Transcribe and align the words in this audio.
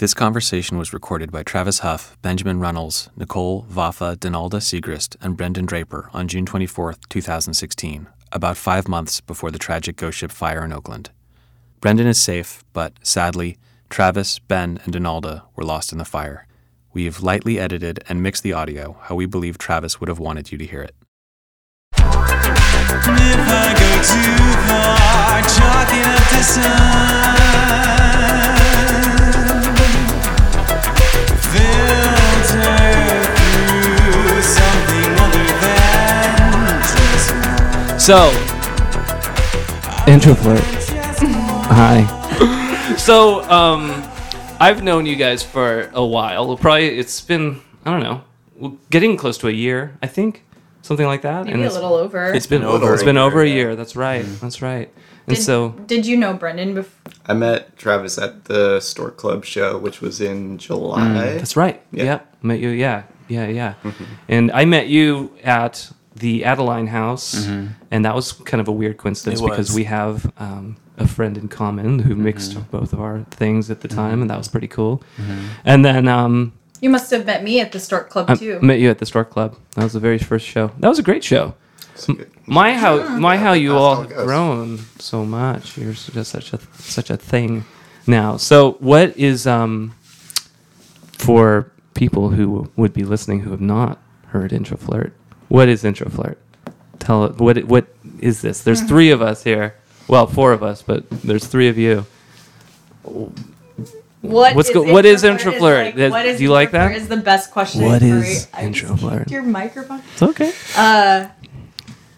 This 0.00 0.14
conversation 0.14 0.78
was 0.78 0.94
recorded 0.94 1.30
by 1.30 1.42
Travis 1.42 1.80
Hough, 1.80 2.16
Benjamin 2.22 2.58
Runnels, 2.58 3.10
Nicole 3.18 3.66
Vafa 3.70 4.16
Denalda 4.16 4.58
Siegrist, 4.58 5.14
and 5.20 5.36
Brendan 5.36 5.66
Draper 5.66 6.08
on 6.14 6.26
June 6.26 6.46
24, 6.46 6.94
2016, 7.10 8.06
about 8.32 8.56
five 8.56 8.88
months 8.88 9.20
before 9.20 9.50
the 9.50 9.58
tragic 9.58 9.96
ghost 9.96 10.16
ship 10.16 10.32
fire 10.32 10.64
in 10.64 10.72
Oakland. 10.72 11.10
Brendan 11.82 12.06
is 12.06 12.18
safe, 12.18 12.64
but 12.72 12.94
sadly, 13.02 13.58
Travis, 13.90 14.38
Ben, 14.38 14.80
and 14.84 14.94
Denalda 14.94 15.42
were 15.54 15.64
lost 15.64 15.92
in 15.92 15.98
the 15.98 16.06
fire. 16.06 16.46
We've 16.94 17.20
lightly 17.20 17.60
edited 17.60 18.02
and 18.08 18.22
mixed 18.22 18.42
the 18.42 18.54
audio 18.54 18.96
how 19.02 19.16
we 19.16 19.26
believe 19.26 19.58
Travis 19.58 20.00
would 20.00 20.08
have 20.08 20.18
wanted 20.18 20.50
you 20.50 20.56
to 20.56 20.66
hear 20.66 20.80
it. 20.80 20.94
If 21.92 22.06
I 23.52 23.74
go 23.76 23.90
too 24.08 24.32
far, 24.66 25.42
chalking 25.42 26.06
up 26.10 26.30
the 26.30 26.42
sun. 26.42 27.39
So, 38.00 38.30
Introflirt. 40.06 40.62
Hi. 41.68 42.96
so 42.96 43.42
um, 43.50 43.90
I've 44.58 44.82
known 44.82 45.04
you 45.04 45.16
guys 45.16 45.42
for 45.42 45.90
a 45.92 46.04
while. 46.04 46.56
Probably 46.56 46.98
it's 46.98 47.20
been 47.20 47.60
I 47.84 47.90
don't 47.90 48.02
know, 48.02 48.78
getting 48.88 49.16
close 49.18 49.36
to 49.38 49.48
a 49.48 49.52
year, 49.52 49.98
I 50.02 50.06
think, 50.06 50.44
something 50.82 51.06
like 51.06 51.22
that. 51.22 51.44
Maybe 51.44 51.58
a 51.60 51.66
it's- 51.66 51.74
little 51.74 51.94
over. 51.94 52.32
It's 52.32 52.46
been 52.46 52.64
over. 52.64 52.94
It's 52.94 53.02
been 53.02 53.18
over 53.18 53.42
a 53.42 53.48
year. 53.48 53.76
That's 53.76 53.94
right. 53.94 54.24
That's 54.40 54.62
right. 54.62 54.90
And 55.26 55.36
did, 55.36 55.42
so 55.42 55.70
did 55.86 56.06
you 56.06 56.16
know 56.16 56.32
Brendan 56.32 56.74
before? 56.74 57.12
I 57.26 57.34
met 57.34 57.76
Travis 57.76 58.16
at 58.18 58.46
the 58.46 58.80
Stork 58.80 59.18
Club 59.18 59.44
show, 59.44 59.76
which 59.78 60.00
was 60.00 60.20
in 60.22 60.56
July. 60.58 61.02
Mm, 61.02 61.38
that's 61.38 61.54
right. 61.56 61.82
Yeah. 61.92 62.04
Yeah. 62.04 62.20
Met 62.42 62.60
you. 62.60 62.70
Yeah. 62.70 63.02
Yeah. 63.28 63.46
Yeah. 63.46 63.74
And 64.26 64.50
I 64.52 64.64
met 64.64 64.88
you 64.88 65.32
at 65.44 65.92
the 66.16 66.44
Adeline 66.44 66.88
House, 66.88 67.46
and 67.90 68.04
that 68.04 68.14
was 68.14 68.32
kind 68.32 68.60
of 68.60 68.68
a 68.68 68.72
weird 68.72 68.96
coincidence 68.98 69.40
because 69.40 69.72
we 69.74 69.84
have 69.84 70.30
um, 70.38 70.76
a 70.98 71.06
friend 71.06 71.38
in 71.38 71.48
common 71.48 71.98
who 72.00 72.14
mixed 72.16 72.70
both 72.70 72.92
of 72.92 73.00
our 73.00 73.24
things 73.30 73.70
at 73.70 73.80
the 73.80 73.88
time, 73.88 74.20
and 74.20 74.30
that 74.30 74.38
was 74.38 74.48
pretty 74.48 74.68
cool. 74.68 75.02
And 75.64 75.84
then 75.84 76.08
um, 76.08 76.52
You 76.80 76.90
must 76.90 77.10
have 77.12 77.26
met 77.26 77.42
me 77.44 77.60
at 77.60 77.72
the 77.72 77.78
Stork 77.80 78.10
Club 78.10 78.28
I 78.28 78.34
too. 78.34 78.58
met 78.60 78.80
you 78.80 78.90
at 78.90 78.98
the 78.98 79.06
Stork 79.06 79.30
Club. 79.30 79.56
That 79.76 79.84
was 79.84 79.92
the 79.92 80.00
very 80.00 80.18
first 80.18 80.46
show. 80.46 80.72
That 80.78 80.88
was 80.88 80.98
a 80.98 81.02
great 81.02 81.22
show. 81.24 81.54
My 82.46 82.72
how 82.74 83.18
my 83.18 83.36
how 83.36 83.52
you 83.52 83.76
all 83.76 84.02
have 84.02 84.08
grown 84.10 84.78
so 84.98 85.24
much. 85.26 85.76
You're 85.76 85.92
just 85.92 86.30
such 86.30 86.52
a 86.54 86.58
such 86.78 87.10
a 87.10 87.16
thing 87.16 87.64
now. 88.06 88.36
So 88.38 88.72
what 88.80 89.16
is 89.18 89.46
um 89.46 89.92
for 91.12 91.70
people 91.94 92.30
who 92.30 92.70
would 92.76 92.92
be 92.92 93.04
listening 93.04 93.40
who 93.40 93.50
have 93.50 93.60
not 93.60 93.98
heard 94.28 94.50
Introflirt? 94.50 95.12
What 95.50 95.68
is 95.68 95.82
Introflirt? 95.82 96.36
Tell 97.00 97.24
it 97.24 97.38
what 97.38 97.64
what 97.64 97.86
is 98.20 98.40
this? 98.40 98.62
There's 98.62 98.82
three 98.82 99.10
of 99.10 99.20
us 99.20 99.42
here. 99.42 99.74
Well, 100.06 100.28
four 100.28 100.52
of 100.52 100.62
us, 100.62 100.80
but 100.80 101.10
there's 101.10 101.44
three 101.44 101.68
of 101.68 101.76
you. 101.76 102.06
What 103.02 104.54
What's 104.54 104.68
is 104.68 104.74
go- 104.74 104.92
what 104.92 105.04
is 105.04 105.24
Introflirt? 105.24 105.96
Like, 105.96 106.12
what 106.12 106.24
is 106.24 106.38
do 106.38 106.44
you 106.44 106.52
like 106.52 106.70
that? 106.70 106.92
Is 106.92 107.08
the 107.08 107.16
best 107.16 107.50
question. 107.50 107.82
What 107.82 108.00
for 108.00 108.06
I 108.06 108.62
Introflirt? 108.64 109.28
Your 109.28 109.42
microphone. 109.42 110.02
It's 110.12 110.22
okay. 110.22 110.52
Uh, 110.76 111.28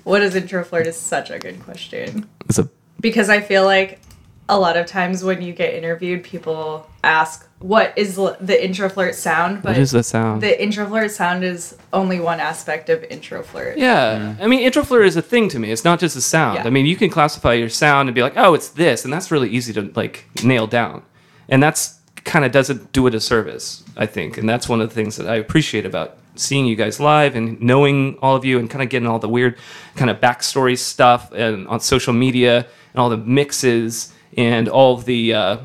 what 0.04 0.20
is 0.20 0.34
Introflirt 0.34 0.84
is 0.86 0.96
such 0.96 1.30
a 1.30 1.38
good 1.38 1.62
question 1.62 2.28
It's 2.50 2.58
a 2.58 2.68
because 3.00 3.30
I 3.30 3.40
feel 3.40 3.64
like 3.64 3.98
a 4.50 4.58
lot 4.58 4.76
of 4.76 4.84
times 4.86 5.24
when 5.24 5.40
you 5.40 5.54
get 5.54 5.72
interviewed, 5.72 6.22
people 6.22 6.86
ask 7.02 7.48
what 7.62 7.92
is 7.96 8.18
l- 8.18 8.36
the 8.40 8.54
Introflirt 8.54 9.14
sound, 9.14 9.62
but 9.62 9.70
what 9.70 9.78
is 9.78 9.92
the 9.92 10.02
sound? 10.02 10.42
the 10.42 10.54
Introflirt 10.60 11.10
sound 11.10 11.44
is 11.44 11.76
only 11.92 12.20
one 12.20 12.40
aspect 12.40 12.88
of 12.88 13.00
Introflirt. 13.02 13.76
Yeah, 13.76 14.34
I 14.40 14.46
mean, 14.46 14.68
Introflirt 14.68 15.06
is 15.06 15.16
a 15.16 15.22
thing 15.22 15.48
to 15.50 15.58
me. 15.58 15.70
It's 15.70 15.84
not 15.84 16.00
just 16.00 16.16
a 16.16 16.20
sound. 16.20 16.56
Yeah. 16.56 16.66
I 16.66 16.70
mean, 16.70 16.86
you 16.86 16.96
can 16.96 17.08
classify 17.10 17.54
your 17.54 17.68
sound 17.68 18.08
and 18.08 18.14
be 18.14 18.22
like, 18.22 18.36
oh, 18.36 18.54
it's 18.54 18.68
this, 18.68 19.04
and 19.04 19.12
that's 19.12 19.30
really 19.30 19.48
easy 19.48 19.72
to 19.74 19.90
like 19.94 20.26
nail 20.44 20.66
down, 20.66 21.02
and 21.48 21.62
that's 21.62 21.98
kind 22.24 22.44
of 22.44 22.52
doesn't 22.52 22.92
do 22.92 23.06
it 23.06 23.14
a 23.14 23.20
service, 23.20 23.82
I 23.96 24.06
think, 24.06 24.38
and 24.38 24.48
that's 24.48 24.68
one 24.68 24.80
of 24.80 24.88
the 24.88 24.94
things 24.94 25.16
that 25.16 25.26
I 25.28 25.36
appreciate 25.36 25.86
about 25.86 26.16
seeing 26.34 26.64
you 26.66 26.76
guys 26.76 26.98
live 26.98 27.34
and 27.36 27.60
knowing 27.60 28.16
all 28.22 28.34
of 28.36 28.44
you 28.44 28.58
and 28.58 28.70
kind 28.70 28.82
of 28.82 28.88
getting 28.88 29.06
all 29.06 29.18
the 29.18 29.28
weird 29.28 29.58
kind 29.96 30.10
of 30.10 30.18
backstory 30.18 30.78
stuff 30.78 31.30
and 31.32 31.68
on 31.68 31.78
social 31.78 32.14
media 32.14 32.66
and 32.94 33.00
all 33.00 33.10
the 33.10 33.18
mixes 33.18 34.14
and 34.38 34.66
all 34.66 34.94
of 34.94 35.04
the 35.04 35.34
uh, 35.34 35.58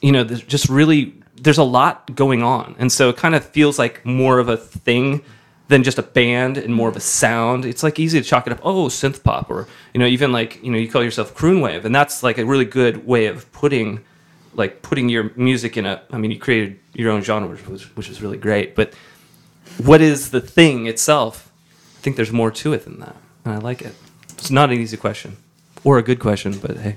you 0.00 0.12
know, 0.12 0.24
just 0.24 0.68
really 0.68 1.14
there's 1.40 1.58
a 1.58 1.64
lot 1.64 2.14
going 2.14 2.42
on, 2.42 2.74
and 2.78 2.90
so 2.90 3.08
it 3.10 3.16
kind 3.16 3.34
of 3.34 3.44
feels 3.44 3.78
like 3.78 4.04
more 4.04 4.38
of 4.38 4.48
a 4.48 4.56
thing 4.56 5.22
than 5.68 5.82
just 5.82 5.98
a 5.98 6.02
band 6.02 6.56
and 6.56 6.74
more 6.74 6.88
of 6.88 6.96
a 6.96 7.00
sound. 7.00 7.64
It's 7.64 7.82
like 7.82 7.98
easy 7.98 8.20
to 8.20 8.26
chalk 8.26 8.46
it 8.46 8.52
up. 8.52 8.60
Oh, 8.62 8.86
synth 8.86 9.22
pop, 9.22 9.50
or 9.50 9.66
you 9.92 10.00
know, 10.00 10.06
even 10.06 10.32
like 10.32 10.62
you 10.62 10.70
know, 10.70 10.78
you 10.78 10.88
call 10.88 11.02
yourself 11.02 11.34
croon 11.34 11.60
wave, 11.60 11.84
and 11.84 11.94
that's 11.94 12.22
like 12.22 12.38
a 12.38 12.44
really 12.44 12.64
good 12.64 13.06
way 13.06 13.26
of 13.26 13.50
putting 13.52 14.00
like 14.54 14.82
putting 14.82 15.08
your 15.08 15.32
music 15.36 15.76
in 15.76 15.86
a. 15.86 16.02
I 16.10 16.18
mean, 16.18 16.30
you 16.30 16.38
created 16.38 16.78
your 16.94 17.10
own 17.10 17.22
genre, 17.22 17.56
which 17.56 17.96
which 17.96 18.08
is 18.08 18.22
really 18.22 18.38
great. 18.38 18.74
But 18.74 18.94
what 19.78 20.00
is 20.00 20.30
the 20.30 20.40
thing 20.40 20.86
itself? 20.86 21.50
I 21.98 22.00
think 22.00 22.16
there's 22.16 22.32
more 22.32 22.50
to 22.52 22.72
it 22.72 22.84
than 22.84 23.00
that, 23.00 23.16
and 23.44 23.54
I 23.54 23.58
like 23.58 23.82
it. 23.82 23.94
It's 24.38 24.50
not 24.50 24.70
an 24.70 24.78
easy 24.78 24.96
question 24.96 25.36
or 25.84 25.98
a 25.98 26.02
good 26.02 26.18
question, 26.18 26.58
but 26.58 26.76
hey, 26.76 26.96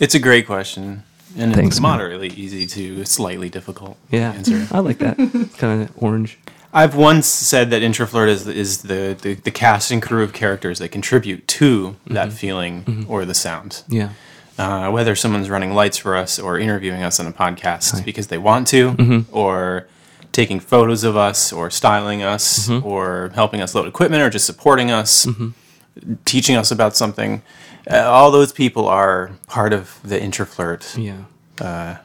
It's 0.00 0.14
a 0.14 0.18
great 0.18 0.46
question, 0.46 1.02
and 1.36 1.54
Thanks, 1.54 1.76
it's 1.76 1.80
man. 1.80 1.92
moderately 1.92 2.28
easy 2.28 2.66
to 2.66 3.04
slightly 3.04 3.48
difficult 3.48 3.96
yeah, 4.10 4.32
answer. 4.32 4.66
I 4.74 4.80
like 4.80 4.98
that. 4.98 5.16
It's 5.18 5.56
kind 5.56 5.82
of 5.82 6.02
orange. 6.02 6.38
I've 6.72 6.96
once 6.96 7.26
said 7.26 7.70
that 7.70 7.82
Introflirt 7.82 8.28
is 8.28 8.48
is 8.48 8.82
the, 8.82 9.16
the 9.20 9.34
the 9.34 9.50
cast 9.50 9.90
and 9.90 10.02
crew 10.02 10.24
of 10.24 10.32
characters 10.32 10.80
that 10.80 10.88
contribute 10.90 11.46
to 11.48 11.96
that 12.06 12.28
mm-hmm. 12.28 12.36
feeling 12.36 12.84
mm-hmm. 12.84 13.10
or 13.10 13.24
the 13.24 13.34
sound. 13.34 13.84
Yeah. 13.88 14.10
Uh, 14.58 14.90
whether 14.90 15.16
someone's 15.16 15.50
running 15.50 15.74
lights 15.74 15.98
for 15.98 16.16
us 16.16 16.38
or 16.38 16.58
interviewing 16.58 17.02
us 17.02 17.18
on 17.18 17.26
a 17.26 17.32
podcast 17.32 18.04
because 18.04 18.28
they 18.28 18.38
want 18.38 18.68
to, 18.68 18.92
mm-hmm. 18.92 19.36
or 19.36 19.88
taking 20.30 20.60
photos 20.60 21.02
of 21.02 21.16
us, 21.16 21.52
or 21.52 21.70
styling 21.70 22.22
us, 22.22 22.68
or 22.70 23.30
helping 23.34 23.60
us 23.60 23.74
load 23.74 23.88
equipment, 23.88 24.22
or 24.22 24.30
just 24.30 24.46
supporting 24.46 24.90
us, 24.90 25.26
teaching 26.24 26.56
us 26.56 26.70
about 26.70 26.94
something. 26.96 27.42
Uh, 27.90 27.98
all 28.10 28.30
those 28.30 28.52
people 28.52 28.88
are 28.88 29.32
part 29.46 29.72
of 29.72 29.98
the 30.02 30.18
Introflirt 30.18 30.96
Yeah. 30.96 31.98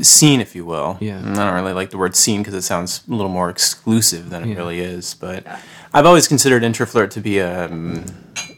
scene, 0.00 0.40
if 0.40 0.54
you 0.54 0.64
will. 0.64 0.96
Yeah. 1.00 1.18
And 1.18 1.38
I 1.38 1.44
don't 1.46 1.54
really 1.54 1.74
like 1.74 1.90
the 1.90 1.98
word 1.98 2.16
scene 2.16 2.40
because 2.40 2.54
it 2.54 2.62
sounds 2.62 3.02
a 3.08 3.10
little 3.14 3.30
more 3.30 3.50
exclusive 3.50 4.30
than 4.30 4.42
it 4.44 4.48
Yeah. 4.50 4.56
really 4.56 4.80
is. 4.80 5.14
But 5.14 5.44
I've 5.92 6.06
always 6.06 6.26
considered 6.28 6.62
Introflirt 6.62 7.10
to 7.10 7.20
be 7.20 7.38
a, 7.38 7.66
um, 7.66 8.04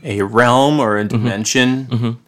a 0.04 0.22
realm 0.22 0.78
or 0.80 0.96
Mm-hmm. 0.96 1.06
a 1.06 1.08
dimension, 1.08 2.18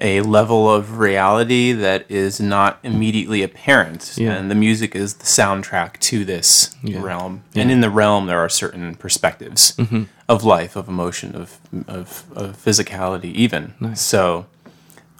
a 0.00 0.20
level 0.22 0.72
of 0.72 0.98
reality 0.98 1.72
that 1.72 2.08
is 2.08 2.38
not 2.40 2.78
immediately 2.84 3.42
apparent. 3.42 4.14
Yeah. 4.16 4.34
And 4.34 4.48
the 4.50 4.54
music 4.54 4.94
is 4.94 5.14
the 5.14 5.24
soundtrack 5.24 5.98
to 6.00 6.24
this 6.24 6.76
Yeah. 6.82 7.02
realm. 7.02 7.42
And 7.56 7.70
in 7.70 7.80
the 7.80 7.90
realm, 7.90 8.26
there 8.26 8.38
are 8.38 8.48
certain 8.48 8.94
perspectives 8.94 9.72
Mm-hmm. 9.76 10.04
of 10.28 10.44
life, 10.44 10.76
of 10.76 10.88
emotion, 10.88 11.34
of, 11.34 11.58
of, 11.88 12.24
of 12.36 12.56
physicality, 12.64 13.32
even. 13.34 13.74
So 13.96 14.46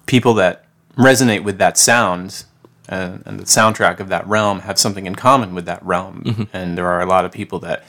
people 0.06 0.34
that 0.34 0.64
resonate 0.96 1.42
with 1.42 1.58
that 1.58 1.76
sound 1.76 2.44
and, 2.88 3.22
and 3.26 3.38
the 3.40 3.44
soundtrack 3.44 4.00
of 4.00 4.08
that 4.08 4.26
realm 4.28 4.60
have 4.60 4.78
something 4.78 5.06
in 5.06 5.14
common 5.16 5.54
with 5.54 5.66
that 5.66 5.84
realm. 5.84 6.22
Mm-hmm. 6.24 6.42
And 6.52 6.78
there 6.78 6.86
are 6.86 7.00
a 7.00 7.06
lot 7.06 7.24
of 7.24 7.32
people 7.32 7.58
that 7.60 7.84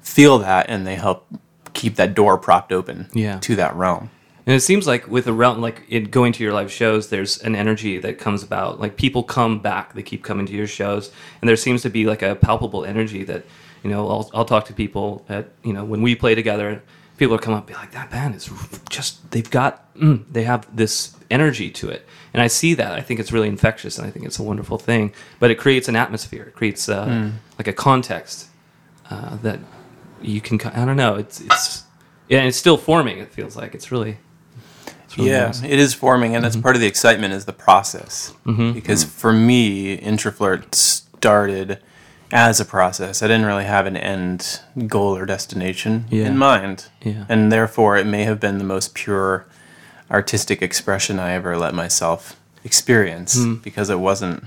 feel 0.00 0.38
that 0.40 0.66
and 0.68 0.86
they 0.86 0.96
help 0.96 1.26
keep 1.72 1.94
that 1.96 2.14
door 2.14 2.36
propped 2.38 2.72
open 2.72 3.08
Yeah. 3.14 3.38
to 3.40 3.56
that 3.56 3.74
realm. 3.76 4.10
And 4.46 4.54
it 4.54 4.60
seems 4.60 4.86
like 4.86 5.08
with 5.08 5.26
a 5.26 5.32
realm, 5.32 5.60
like 5.60 5.82
in 5.88 6.04
going 6.04 6.32
to 6.34 6.44
your 6.44 6.52
live 6.52 6.70
shows, 6.70 7.08
there's 7.08 7.38
an 7.38 7.56
energy 7.56 7.98
that 7.98 8.18
comes 8.18 8.42
about. 8.42 8.78
Like 8.78 8.96
people 8.96 9.22
come 9.22 9.58
back, 9.58 9.94
they 9.94 10.02
keep 10.02 10.22
coming 10.22 10.44
to 10.46 10.52
your 10.52 10.66
shows, 10.66 11.10
and 11.40 11.48
there 11.48 11.56
seems 11.56 11.82
to 11.82 11.90
be 11.90 12.04
like 12.04 12.20
a 12.22 12.34
palpable 12.34 12.84
energy 12.84 13.24
that, 13.24 13.44
you 13.82 13.90
know, 13.90 14.08
I'll, 14.08 14.30
I'll 14.34 14.44
talk 14.44 14.66
to 14.66 14.74
people 14.74 15.24
at, 15.28 15.48
you 15.62 15.72
know, 15.72 15.84
when 15.84 16.02
we 16.02 16.14
play 16.14 16.34
together, 16.34 16.82
people 17.16 17.32
will 17.32 17.38
come 17.38 17.54
up 17.54 17.60
and 17.60 17.68
be 17.68 17.74
like, 17.74 17.92
that 17.92 18.10
band 18.10 18.34
is 18.34 18.50
just, 18.90 19.30
they've 19.30 19.50
got, 19.50 19.94
mm, 19.94 20.24
they 20.30 20.42
have 20.44 20.74
this 20.76 21.16
energy 21.30 21.70
to 21.70 21.88
it. 21.88 22.06
And 22.34 22.42
I 22.42 22.48
see 22.48 22.74
that. 22.74 22.92
I 22.92 23.00
think 23.00 23.20
it's 23.20 23.32
really 23.32 23.48
infectious, 23.48 23.96
and 23.96 24.06
I 24.06 24.10
think 24.10 24.26
it's 24.26 24.38
a 24.38 24.42
wonderful 24.42 24.76
thing. 24.76 25.14
But 25.38 25.50
it 25.50 25.54
creates 25.54 25.88
an 25.88 25.96
atmosphere, 25.96 26.44
it 26.44 26.54
creates 26.54 26.88
uh, 26.88 27.30
like 27.58 27.68
a 27.68 27.72
context 27.72 28.48
uh, 29.08 29.36
that 29.36 29.60
you 30.20 30.40
can, 30.40 30.60
I 30.60 30.84
don't 30.84 30.96
know, 30.96 31.14
it's, 31.14 31.40
it's, 31.40 31.84
yeah, 32.28 32.38
and 32.38 32.48
it's 32.48 32.56
still 32.56 32.76
forming, 32.76 33.18
it 33.18 33.32
feels 33.32 33.56
like. 33.56 33.74
It's 33.74 33.92
really, 33.92 34.16
really 35.16 35.30
Yeah, 35.30 35.46
nice. 35.46 35.62
it 35.62 35.78
is 35.78 35.94
forming, 35.94 36.34
and 36.34 36.44
that's 36.44 36.56
part 36.56 36.74
of 36.76 36.80
the 36.80 36.86
excitement 36.86 37.32
is 37.34 37.44
the 37.44 37.52
process. 37.52 38.32
Mm-hmm. 38.46 38.72
Because 38.72 39.04
for 39.04 39.32
me, 39.32 39.96
Introflirt 39.98 40.74
started 40.74 41.78
as 42.32 42.58
a 42.60 42.64
process. 42.64 43.22
I 43.22 43.28
didn't 43.28 43.46
really 43.46 43.64
have 43.64 43.86
an 43.86 43.96
end 43.96 44.60
goal 44.88 45.16
or 45.16 45.24
destination 45.26 46.06
Yeah. 46.10 46.26
in 46.26 46.36
mind, 46.38 46.86
Yeah. 47.02 47.24
and 47.28 47.52
therefore 47.52 47.96
it 47.96 48.06
may 48.06 48.24
have 48.24 48.40
been 48.40 48.58
the 48.58 48.64
most 48.64 48.94
pure 48.94 49.46
artistic 50.10 50.60
expression 50.62 51.18
I 51.18 51.32
ever 51.32 51.56
let 51.56 51.74
myself 51.74 52.36
experience 52.64 53.34
Hmm. 53.36 53.54
because 53.56 53.90
it 53.90 53.98
wasn't 54.00 54.44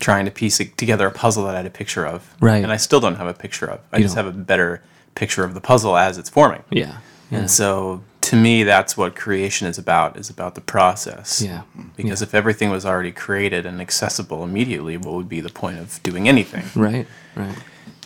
trying 0.00 0.24
to 0.24 0.30
piece 0.30 0.58
together 0.76 1.06
a 1.06 1.10
puzzle 1.10 1.44
that 1.46 1.54
I 1.54 1.58
had 1.58 1.66
a 1.66 1.70
picture 1.70 2.04
of. 2.06 2.22
Right. 2.40 2.62
And 2.62 2.72
I 2.72 2.76
still 2.76 3.00
don't 3.00 3.16
have 3.16 3.26
a 3.28 3.32
picture 3.34 3.66
of. 3.66 3.80
I 3.92 3.98
You 3.98 4.02
just 4.04 4.16
don't. 4.16 4.24
have 4.26 4.34
a 4.34 4.36
better 4.38 4.82
picture 5.14 5.44
of 5.44 5.54
the 5.54 5.60
puzzle 5.60 5.96
as 5.96 6.18
it's 6.18 6.28
forming. 6.28 6.62
Yeah. 6.70 6.96
Yeah. 7.30 7.38
And 7.38 7.50
so 7.50 8.02
to 8.34 8.40
me 8.40 8.64
that's 8.64 8.96
what 8.96 9.14
creation 9.14 9.68
is 9.68 9.78
about, 9.78 10.16
is 10.16 10.30
about 10.30 10.54
the 10.54 10.60
process. 10.60 11.40
Yeah. 11.40 11.62
Because 11.96 12.22
if 12.22 12.34
everything 12.34 12.70
was 12.70 12.84
already 12.84 13.12
created 13.12 13.66
and 13.66 13.80
accessible 13.80 14.42
immediately, 14.42 14.96
what 14.96 15.14
would 15.14 15.28
be 15.28 15.40
the 15.40 15.50
point 15.50 15.78
of 15.78 16.02
doing 16.02 16.28
anything? 16.28 16.64
Right. 16.74 17.06
Right. 17.36 17.56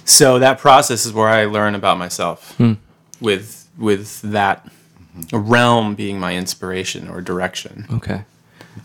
So 0.04 0.38
that 0.38 0.58
process 0.58 1.04
is 1.04 1.12
where 1.12 1.28
I 1.28 1.44
learn 1.44 1.75
about 1.75 1.98
myself, 1.98 2.58
with 3.20 3.69
with 3.76 4.22
that 4.22 4.66
realm 5.32 5.94
being 5.94 6.19
my 6.19 6.34
inspiration 6.34 7.08
or 7.08 7.20
direction. 7.20 7.86
Okay. 7.92 8.24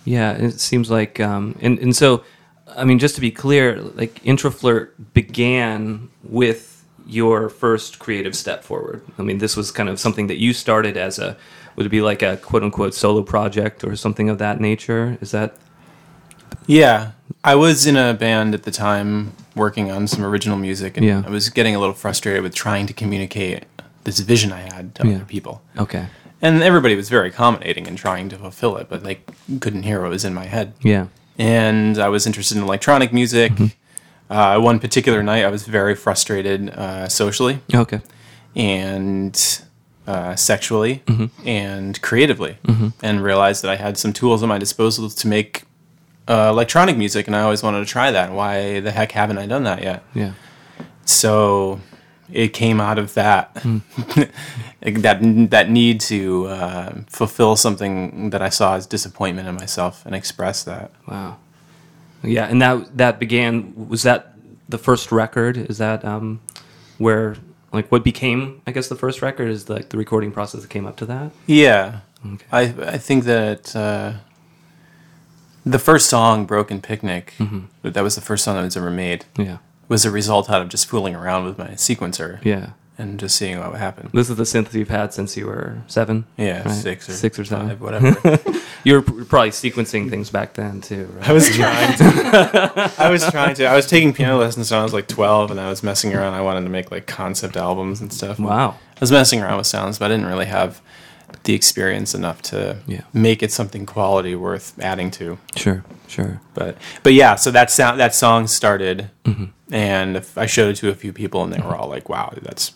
Yeah, 0.05 0.33
it 0.33 0.59
seems 0.59 0.89
like, 0.91 1.19
um, 1.19 1.55
and 1.61 1.79
and 1.79 1.95
so, 1.95 2.23
I 2.67 2.83
mean, 2.83 2.99
just 2.99 3.15
to 3.15 3.21
be 3.21 3.31
clear, 3.31 3.79
like 3.79 4.21
Introflirt 4.23 4.89
began 5.13 6.09
with 6.23 6.72
your 7.07 7.49
first 7.49 7.99
creative 7.99 8.35
step 8.35 8.63
forward. 8.63 9.01
I 9.17 9.21
mean, 9.23 9.39
this 9.39 9.55
was 9.57 9.71
kind 9.71 9.89
of 9.89 9.99
something 9.99 10.27
that 10.27 10.37
you 10.39 10.53
started 10.53 10.95
as 10.97 11.19
a, 11.19 11.35
would 11.75 11.85
it 11.85 11.89
be 11.89 12.01
like 12.01 12.21
a 12.21 12.37
quote 12.37 12.63
unquote 12.63 12.93
solo 12.93 13.21
project 13.23 13.83
or 13.83 13.95
something 13.95 14.29
of 14.29 14.37
that 14.37 14.59
nature? 14.61 15.17
Is 15.21 15.31
that 15.31 15.55
Yeah, 16.65 17.11
I 17.43 17.55
was 17.55 17.85
in 17.85 17.97
a 17.97 18.13
band 18.13 18.53
at 18.53 18.63
the 18.63 18.71
time 18.71 19.33
working 19.55 19.91
on 19.91 20.07
some 20.07 20.23
original 20.23 20.57
music, 20.57 20.95
and 20.97 21.05
Yeah. 21.05 21.23
I 21.25 21.29
was 21.29 21.49
getting 21.49 21.75
a 21.75 21.79
little 21.79 21.93
frustrated 21.95 22.41
with 22.41 22.55
trying 22.55 22.87
to 22.87 22.93
communicate 22.93 23.65
this 24.05 24.19
vision 24.19 24.51
I 24.51 24.61
had 24.61 24.95
to 24.95 25.07
Yeah. 25.07 25.15
other 25.15 25.25
people. 25.25 25.61
Okay. 25.77 26.07
And 26.41 26.61
everybody 26.63 26.95
was 26.95 27.09
very 27.09 27.29
accommodating 27.29 27.87
and 27.87 27.97
trying 27.97 28.29
to 28.29 28.37
fulfill 28.37 28.77
it, 28.77 28.87
but 28.89 29.03
they 29.03 29.19
couldn't 29.59 29.83
hear 29.83 30.01
what 30.01 30.09
was 30.11 30.25
in 30.25 30.33
my 30.33 30.45
head. 30.45 30.73
Yeah. 30.81 31.07
and 31.39 31.97
I 31.97 32.09
was 32.09 32.27
interested 32.27 32.57
in 32.57 32.63
electronic 32.63 33.11
music. 33.11 33.53
Mm-hmm. 33.53 33.65
Uh, 34.33 34.59
one 34.59 34.79
particular 34.79 35.21
night, 35.21 35.43
I 35.45 35.49
was 35.49 35.63
very 35.67 35.95
frustrated 35.95 36.69
uh, 36.71 37.07
socially 37.07 37.55
Okay. 37.73 38.01
and 38.55 39.35
uh, 40.07 40.35
sexually 40.35 41.01
Mm-hmm. 41.05 41.47
and 41.47 42.01
creatively, 42.01 42.57
and 43.01 43.23
realized 43.23 43.61
that 43.63 43.71
I 43.71 43.75
had 43.85 43.97
some 43.97 44.11
tools 44.13 44.41
at 44.43 44.49
my 44.49 44.57
disposal 44.57 45.09
to 45.09 45.27
make 45.27 45.63
uh, 46.27 46.47
electronic 46.49 46.97
music, 46.97 47.27
and 47.27 47.35
I 47.35 47.41
always 47.41 47.61
wanted 47.63 47.79
to 47.85 47.85
try 47.85 48.11
that. 48.11 48.31
Why 48.31 48.79
the 48.79 48.91
heck 48.91 49.11
haven't 49.11 49.37
I 49.37 49.45
done 49.45 49.63
that 49.65 49.81
yet? 49.83 50.03
Yeah. 50.13 50.33
So 51.05 51.79
it 52.31 52.49
came 52.53 52.79
out 52.81 52.97
of 52.97 53.13
that 53.13 53.55
like 54.83 55.01
that 55.01 55.19
that 55.51 55.69
need 55.69 55.99
to 56.01 56.47
uh, 56.47 56.91
fulfill 57.07 57.55
something 57.55 58.29
that 58.31 58.41
I 58.41 58.49
saw 58.49 58.75
as 58.75 58.87
disappointment 58.87 59.47
in 59.47 59.55
myself 59.55 60.05
and 60.05 60.15
express 60.15 60.63
that. 60.63 60.91
Wow. 61.07 61.37
Yeah, 62.23 62.45
and 62.45 62.61
that 62.61 62.97
that 62.97 63.19
began. 63.19 63.73
Was 63.89 64.03
that 64.03 64.33
the 64.69 64.77
first 64.77 65.11
record? 65.11 65.57
Is 65.57 65.77
that 65.77 66.03
um, 66.05 66.39
where 66.97 67.35
like 67.71 67.91
what 67.91 68.03
became? 68.03 68.61
I 68.67 68.71
guess 68.71 68.87
the 68.87 68.95
first 68.95 69.21
record 69.21 69.49
is 69.49 69.69
like 69.69 69.89
the 69.89 69.97
recording 69.97 70.31
process 70.31 70.61
that 70.61 70.69
came 70.69 70.85
up 70.85 70.95
to 70.97 71.05
that. 71.07 71.31
Yeah, 71.47 71.99
Okay. 72.25 72.45
I 72.51 72.61
I 72.95 72.97
think 72.97 73.25
that 73.25 73.75
uh, 73.75 74.13
the 75.65 75.79
first 75.79 76.09
song, 76.09 76.45
"Broken 76.45 76.81
Picnic," 76.81 77.33
Mm-hmm. 77.39 77.89
that 77.89 78.03
was 78.03 78.15
the 78.15 78.21
first 78.21 78.43
song 78.43 78.55
that 78.55 78.63
was 78.63 78.77
ever 78.77 78.89
made, 78.91 79.25
Yeah. 79.37 79.57
was 79.87 80.05
a 80.05 80.11
result 80.11 80.49
out 80.49 80.61
of 80.61 80.69
just 80.69 80.87
fooling 80.87 81.15
around 81.15 81.45
with 81.45 81.57
my 81.57 81.69
sequencer 81.75 82.39
Yeah. 82.43 82.69
and 82.97 83.19
just 83.19 83.35
seeing 83.35 83.59
what 83.59 83.71
would 83.71 83.79
happen. 83.79 84.09
This 84.13 84.29
is 84.29 84.35
the 84.37 84.43
synth 84.43 84.73
you've 84.73 84.89
had 84.89 85.13
since 85.13 85.35
you 85.37 85.45
were 85.47 85.77
seven. 85.87 86.25
Yeah, 86.37 86.63
right? 86.67 86.71
six 86.71 87.09
or 87.09 87.13
six 87.13 87.39
or 87.39 87.45
seven. 87.45 87.69
five, 87.69 87.81
whatever. 87.81 88.39
You 88.83 88.95
were 88.95 89.01
probably 89.01 89.51
sequencing 89.51 90.09
things 90.09 90.29
back 90.29 90.53
then 90.55 90.81
too. 90.81 91.05
Right? 91.15 91.29
I 91.29 91.33
was 91.33 91.49
trying 91.49 91.97
to. 91.97 92.93
I 92.97 93.09
was 93.09 93.25
trying 93.29 93.55
to. 93.55 93.65
I 93.65 93.75
was 93.75 93.87
taking 93.87 94.13
piano 94.13 94.37
lessons 94.37 94.71
when 94.71 94.79
I 94.79 94.83
was 94.83 94.93
like 94.93 95.07
twelve, 95.07 95.51
and 95.51 95.59
I 95.59 95.69
was 95.69 95.83
messing 95.83 96.13
around. 96.13 96.33
I 96.33 96.41
wanted 96.41 96.61
to 96.63 96.69
make 96.69 96.91
like 96.91 97.07
concept 97.07 97.55
albums 97.57 98.01
and 98.01 98.11
stuff. 98.11 98.39
Wow. 98.39 98.71
I 98.95 98.99
was 98.99 99.11
messing 99.11 99.41
around 99.41 99.57
with 99.57 99.67
sounds, 99.67 99.99
but 99.99 100.05
I 100.11 100.13
didn't 100.15 100.27
really 100.27 100.45
have 100.47 100.81
the 101.43 101.53
experience 101.53 102.13
enough 102.13 102.41
to 102.43 102.77
Yeah. 102.87 103.01
make 103.11 103.41
it 103.41 103.51
something 103.51 103.85
quality 103.85 104.35
worth 104.35 104.79
adding 104.79 105.09
to. 105.11 105.39
Sure. 105.55 105.83
Sure. 106.07 106.39
But 106.53 106.77
but 107.03 107.13
yeah, 107.13 107.35
so 107.35 107.51
that 107.51 107.71
sound 107.71 107.99
that 107.99 108.13
song 108.13 108.47
started, 108.47 109.09
Mm-hmm. 109.25 109.45
and 109.73 110.23
I 110.35 110.45
showed 110.45 110.69
it 110.69 110.75
to 110.77 110.89
a 110.89 110.95
few 110.95 111.11
people, 111.13 111.41
and 111.43 111.51
they 111.53 111.59
were 111.61 111.75
all 111.75 111.87
like, 111.89 112.07
"Wow, 112.09 112.33
that's 112.41 112.73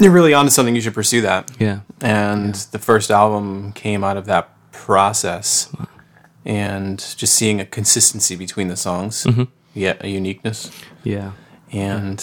you're 0.00 0.10
really 0.12 0.34
onto 0.34 0.50
something. 0.50 0.74
You 0.74 0.80
should 0.80 0.94
pursue 0.94 1.20
that." 1.22 1.50
Yeah. 1.58 1.80
And 2.00 2.54
the 2.72 2.78
first 2.78 3.10
album 3.10 3.72
came 3.72 4.04
out 4.04 4.16
of 4.16 4.26
that 4.26 4.50
process, 4.74 5.72
and 6.44 6.98
just 7.16 7.34
seeing 7.34 7.60
a 7.60 7.64
consistency 7.64 8.36
between 8.36 8.68
the 8.68 8.76
songs, 8.76 9.24
Mm-hmm. 9.24 9.44
yet 9.74 10.04
a 10.04 10.08
uniqueness, 10.08 10.70
Yeah. 11.04 11.32
and 11.72 12.20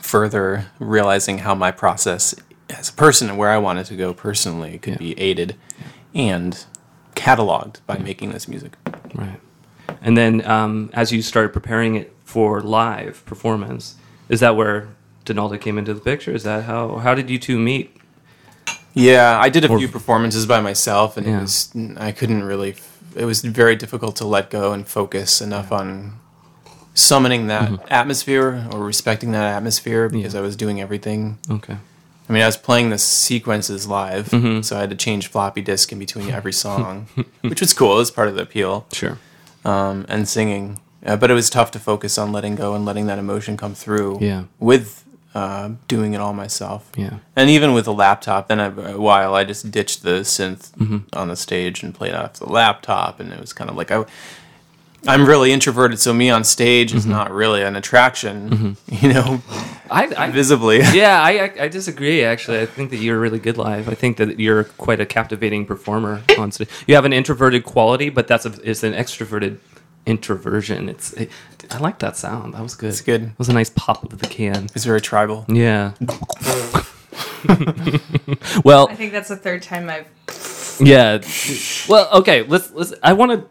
further 0.00 0.66
realizing 0.78 1.38
how 1.38 1.54
my 1.54 1.70
process 1.70 2.34
as 2.70 2.88
a 2.88 2.92
person 2.92 3.28
and 3.28 3.38
where 3.38 3.50
I 3.50 3.58
wanted 3.58 3.86
to 3.86 3.96
go 3.96 4.12
personally 4.14 4.78
could 4.78 4.94
Yeah. 4.94 4.98
be 4.98 5.18
aided 5.20 5.54
and 6.14 6.64
cataloged 7.14 7.76
by 7.86 7.98
making 7.98 8.32
this 8.32 8.48
music. 8.48 8.72
Right. 9.14 9.40
And 10.00 10.16
then 10.16 10.44
um, 10.46 10.90
as 10.92 11.12
you 11.12 11.22
started 11.22 11.52
preparing 11.52 11.94
it 11.94 12.12
for 12.24 12.60
live 12.60 13.22
performance, 13.26 13.96
is 14.28 14.40
that 14.40 14.56
where 14.56 14.88
Denalda 15.24 15.60
came 15.60 15.78
into 15.78 15.94
the 15.94 16.00
picture? 16.00 16.32
Is 16.34 16.42
that 16.42 16.64
how 16.64 16.96
how 16.98 17.14
did 17.14 17.30
you 17.30 17.38
two 17.38 17.58
meet? 17.58 17.91
Yeah, 18.94 19.38
I 19.40 19.48
did 19.48 19.64
a 19.64 19.68
Or- 19.68 19.78
few 19.78 19.88
performances 19.88 20.46
by 20.46 20.60
myself, 20.60 21.16
and 21.16 21.26
Yeah. 21.26 21.38
it 21.38 21.42
was 21.42 21.70
I 21.96 22.12
couldn't 22.12 22.44
really. 22.44 22.76
It 23.14 23.24
was 23.26 23.40
very 23.42 23.76
difficult 23.76 24.16
to 24.16 24.26
let 24.26 24.50
go 24.50 24.72
and 24.72 24.86
focus 24.86 25.40
enough 25.40 25.70
on 25.72 26.14
summoning 26.94 27.46
that 27.46 27.70
atmosphere 27.90 28.66
or 28.72 28.80
respecting 28.80 29.32
that 29.32 29.44
atmosphere 29.56 30.08
because 30.08 30.34
I 30.34 30.40
was 30.40 30.56
doing 30.56 30.80
everything. 30.80 31.38
Okay. 31.50 31.76
I 32.28 32.32
mean, 32.32 32.42
I 32.42 32.46
was 32.46 32.56
playing 32.56 32.90
the 32.90 32.98
sequences 32.98 33.86
live, 33.86 34.28
so 34.64 34.76
I 34.76 34.80
had 34.80 34.90
to 34.90 34.96
change 34.96 35.26
floppy 35.28 35.60
disk 35.60 35.92
in 35.92 35.98
between 35.98 36.30
every 36.38 36.52
song, 36.52 37.06
which 37.42 37.60
was 37.60 37.72
cool. 37.74 37.94
It 37.94 37.98
was 37.98 38.10
part 38.10 38.28
of 38.28 38.36
the 38.36 38.42
appeal, 38.42 38.86
Sure. 38.92 39.18
um, 39.64 40.06
and 40.08 40.28
singing. 40.28 40.78
Uh, 41.04 41.16
but 41.16 41.30
it 41.30 41.34
was 41.34 41.50
tough 41.50 41.70
to 41.72 41.78
focus 41.80 42.16
on 42.16 42.30
letting 42.30 42.54
go 42.54 42.74
and 42.74 42.84
letting 42.84 43.06
that 43.06 43.18
emotion 43.18 43.56
come 43.56 43.74
through. 43.74 44.18
Yeah. 44.20 44.44
With 44.60 45.02
uh, 45.34 45.70
doing 45.88 46.14
it 46.14 46.20
all 46.20 46.32
myself. 46.34 46.90
Yeah. 46.96 47.18
And 47.36 47.48
even 47.50 47.72
with 47.72 47.86
a 47.86 47.92
laptop, 47.92 48.48
then 48.48 48.60
a 48.60 48.70
a 48.96 49.00
while 49.00 49.34
I 49.34 49.44
just 49.44 49.70
ditched 49.70 50.02
the 50.02 50.20
synth 50.24 50.70
Mm-hmm. 50.72 50.98
on 51.18 51.28
the 51.28 51.36
stage 51.36 51.82
and 51.82 51.94
played 51.94 52.14
off 52.14 52.34
the 52.34 52.46
laptop, 52.52 53.20
and 53.20 53.32
it 53.32 53.40
was 53.40 53.52
kind 53.52 53.70
of 53.70 53.76
like 53.76 53.90
I. 53.90 54.04
I'm 55.04 55.26
really 55.26 55.50
introverted, 55.50 55.98
so 55.98 56.14
me 56.14 56.30
on 56.30 56.44
stage 56.44 56.90
Mm-hmm. 56.90 56.98
is 56.98 57.06
not 57.06 57.32
really 57.32 57.62
an 57.62 57.74
attraction, 57.74 58.76
you 58.86 59.08
know, 59.12 59.42
I, 59.90 60.04
I 60.16 60.30
visibly. 60.30 60.78
yeah, 60.92 61.20
I, 61.20 61.30
I 61.46 61.52
I 61.64 61.68
disagree. 61.68 62.22
Actually, 62.24 62.60
I 62.60 62.66
think 62.66 62.90
that 62.90 62.98
you're 62.98 63.18
really 63.18 63.40
good 63.40 63.56
live. 63.58 63.88
I 63.88 63.94
think 63.96 64.16
that 64.18 64.38
you're 64.38 64.62
quite 64.78 65.00
a 65.00 65.06
captivating 65.06 65.66
performer 65.66 66.22
on 66.38 66.52
stage. 66.52 66.68
You 66.86 66.94
have 66.94 67.04
an 67.04 67.12
introverted 67.12 67.64
quality, 67.64 68.10
but 68.10 68.28
that's 68.28 68.46
a, 68.46 68.52
it's 68.62 68.84
an 68.84 68.92
extroverted 68.92 69.58
introversion. 70.06 70.88
It's 70.88 71.12
it, 71.14 71.30
I 71.70 71.78
like 71.78 71.98
that 72.00 72.16
sound. 72.16 72.54
That 72.54 72.62
was 72.62 72.74
good. 72.74 72.88
It's 72.90 73.00
good. 73.00 73.22
It 73.22 73.38
was 73.38 73.48
a 73.48 73.52
nice 73.52 73.70
pop 73.70 74.12
of 74.12 74.18
the 74.18 74.26
can. 74.26 74.68
It's 74.74 74.84
very 74.84 75.00
tribal. 75.00 75.44
Yeah. 75.48 75.92
well, 78.64 78.88
I 78.88 78.94
think 78.94 79.12
that's 79.12 79.28
the 79.28 79.36
third 79.36 79.62
time 79.62 79.88
I've. 79.90 80.06
Yeah. 80.80 81.20
Well, 81.88 82.08
okay. 82.20 82.42
Let's 82.42 82.70
let's. 82.72 82.94
I 83.02 83.12
want 83.12 83.32
to 83.32 83.46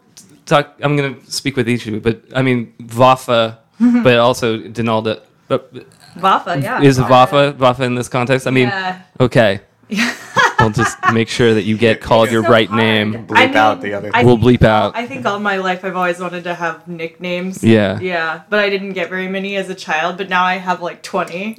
talk. 0.46 0.76
I'm 0.82 0.96
going 0.96 1.14
to 1.20 1.30
speak 1.30 1.56
with 1.56 1.68
each 1.68 1.86
of 1.86 1.94
you, 1.94 2.00
but 2.00 2.22
I 2.34 2.42
mean 2.42 2.72
Vafa, 2.80 3.58
but 4.02 4.18
also 4.18 4.58
Denalda. 4.58 5.22
But 5.48 5.72
Vafa, 6.16 6.62
yeah. 6.62 6.82
is 6.82 6.98
Vafa 6.98 7.52
Vafa 7.54 7.80
in 7.80 7.94
this 7.94 8.08
context? 8.08 8.46
I 8.46 8.50
mean, 8.50 8.68
Yeah. 8.68 9.02
okay. 9.20 9.60
I'll 10.58 10.70
just 10.70 10.96
make 11.12 11.28
sure 11.28 11.54
that 11.54 11.62
you 11.64 11.76
get 11.76 12.00
called 12.00 12.30
your 12.30 12.42
so 12.44 12.48
right 12.50 12.68
hard. 12.68 12.80
name. 12.80 13.14
I 13.32 13.48
Bleep 13.48 13.54
out 13.56 13.80
the 13.80 13.94
other. 13.94 14.10
I 14.14 14.22
We'll 14.24 14.36
think- 14.38 14.60
bleep 14.60 14.66
out. 14.66 14.94
I 14.96 15.06
think 15.06 15.26
all 15.26 15.40
my 15.40 15.56
life 15.56 15.84
I've 15.84 15.96
always 15.96 16.20
wanted 16.20 16.44
to 16.44 16.54
have 16.54 16.86
nicknames. 16.86 17.64
Yeah. 17.64 17.98
Yeah, 18.00 18.42
but 18.48 18.60
I 18.60 18.70
didn't 18.70 18.92
get 18.92 19.08
very 19.10 19.26
many 19.28 19.56
as 19.56 19.68
a 19.68 19.74
child, 19.74 20.18
but 20.18 20.28
now 20.28 20.44
I 20.44 20.54
have 20.58 20.80
like 20.80 21.02
20. 21.02 21.56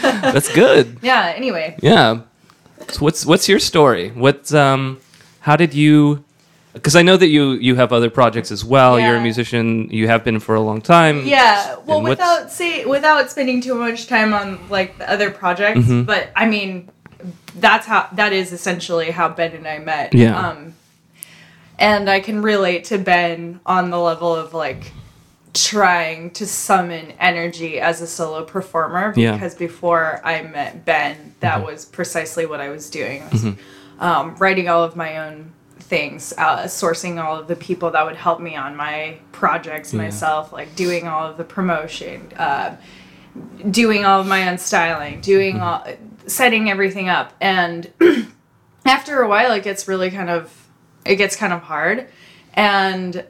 That's 0.00 0.52
good. 0.54 0.98
yeah, 1.02 1.32
anyway. 1.36 1.76
Yeah. 1.82 2.22
So 2.88 3.00
what's 3.00 3.24
what's 3.26 3.48
your 3.48 3.58
story? 3.58 4.10
What's 4.10 4.52
um 4.54 5.00
how 5.40 5.56
did 5.56 5.74
you 5.74 6.23
because 6.74 6.94
I 6.96 7.02
know 7.02 7.16
that 7.16 7.28
you 7.28 7.52
you 7.52 7.74
have 7.76 7.92
other 7.92 8.10
projects 8.10 8.50
as 8.52 8.64
well. 8.64 8.98
Yeah. 8.98 9.08
You're 9.08 9.16
a 9.16 9.22
musician. 9.22 9.88
You 9.90 10.06
have 10.08 10.22
been 10.24 10.38
for 10.40 10.54
a 10.54 10.60
long 10.60 10.80
time. 10.82 11.24
Yeah, 11.26 11.76
well, 11.86 11.98
And 11.98 12.08
without 12.08 12.50
say 12.52 12.84
without 12.84 13.30
spending 13.30 13.60
too 13.62 13.74
much 13.74 14.06
time 14.06 14.34
on 14.34 14.58
like 14.68 14.98
the 14.98 15.10
other 15.10 15.30
projects, 15.30 15.80
Mm-hmm. 15.80 16.02
but 16.02 16.30
I 16.36 16.46
mean, 16.46 16.90
that's 17.56 17.86
how 17.86 18.08
that 18.12 18.32
is 18.32 18.52
essentially 18.52 19.10
how 19.10 19.28
Ben 19.28 19.52
and 19.52 19.66
I 19.66 19.78
met. 19.78 20.14
Yeah. 20.14 20.36
Um, 20.48 20.74
and 21.78 22.08
I 22.08 22.20
can 22.20 22.42
relate 22.42 22.84
to 22.84 22.98
Ben 22.98 23.60
on 23.66 23.90
the 23.90 23.98
level 23.98 24.34
of 24.34 24.54
like 24.54 24.92
trying 25.52 26.30
to 26.32 26.46
summon 26.46 27.12
energy 27.20 27.78
as 27.80 28.00
a 28.00 28.06
solo 28.06 28.44
performer 28.44 29.12
Yeah. 29.16 29.32
because 29.34 29.54
before 29.54 30.20
I 30.24 30.42
met 30.42 30.84
Ben, 30.84 31.34
that 31.40 31.64
was 31.64 31.84
precisely 31.84 32.44
what 32.46 32.60
I 32.60 32.70
was 32.70 32.90
doing. 32.90 33.22
I 33.22 33.28
was 33.30 33.44
um, 34.00 34.36
writing 34.36 34.68
all 34.68 34.82
of 34.82 34.96
my 34.96 35.18
own 35.18 35.52
things, 35.84 36.32
uh, 36.38 36.64
sourcing 36.64 37.22
all 37.22 37.38
of 37.38 37.46
the 37.46 37.56
people 37.56 37.90
that 37.92 38.04
would 38.04 38.16
help 38.16 38.40
me 38.40 38.56
on 38.56 38.76
my 38.76 39.18
projects 39.32 39.92
myself, 39.92 40.52
like 40.52 40.74
doing 40.74 41.06
all 41.06 41.26
of 41.30 41.36
the 41.36 41.44
promotion, 41.44 42.32
uh, 42.36 42.76
doing 43.70 44.04
all 44.04 44.20
of 44.20 44.26
my 44.26 44.48
own 44.48 44.58
styling, 44.58 45.20
doing 45.20 45.60
all, 45.60 45.86
setting 46.26 46.70
everything 46.70 47.08
up, 47.08 47.32
and 47.40 47.92
after 48.84 49.20
a 49.20 49.28
while, 49.28 49.52
it 49.52 49.62
gets 49.62 49.86
really 49.86 50.10
kind 50.10 50.30
of, 50.30 50.68
it 51.04 51.16
gets 51.16 51.36
kind 51.36 51.52
of 51.52 51.62
hard, 51.62 52.08
and 52.54 53.24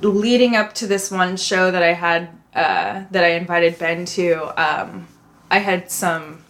leading 0.00 0.56
up 0.56 0.74
to 0.74 0.86
this 0.86 1.10
one 1.10 1.36
show 1.36 1.70
that 1.70 1.82
I 1.82 1.92
had 1.92 2.28
uh, 2.54 3.04
that 3.10 3.24
I 3.24 3.28
invited 3.28 3.78
Ben 3.78 4.04
to, 4.04 4.34
um, 4.62 5.06
I 5.50 5.58
had 5.58 5.90
some. 5.90 6.41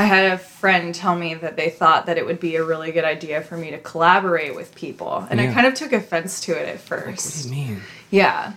I 0.00 0.04
had 0.04 0.32
a 0.32 0.38
friend 0.38 0.94
tell 0.94 1.14
me 1.14 1.34
that 1.34 1.56
they 1.56 1.68
thought 1.68 2.06
that 2.06 2.16
it 2.16 2.24
would 2.24 2.40
be 2.40 2.56
a 2.56 2.64
really 2.64 2.90
good 2.90 3.04
idea 3.04 3.42
for 3.42 3.58
me 3.58 3.70
to 3.70 3.78
collaborate 3.78 4.54
with 4.54 4.74
people, 4.74 5.26
and 5.28 5.38
I 5.38 5.52
kind 5.52 5.66
of 5.66 5.74
took 5.74 5.92
offense 5.92 6.40
to 6.42 6.52
it 6.52 6.66
at 6.68 6.80
first. 6.80 7.06
What 7.06 7.14
first. 7.16 7.42
do 7.42 7.54
you 7.54 7.54
mean? 7.54 7.82
Yeah. 8.10 8.54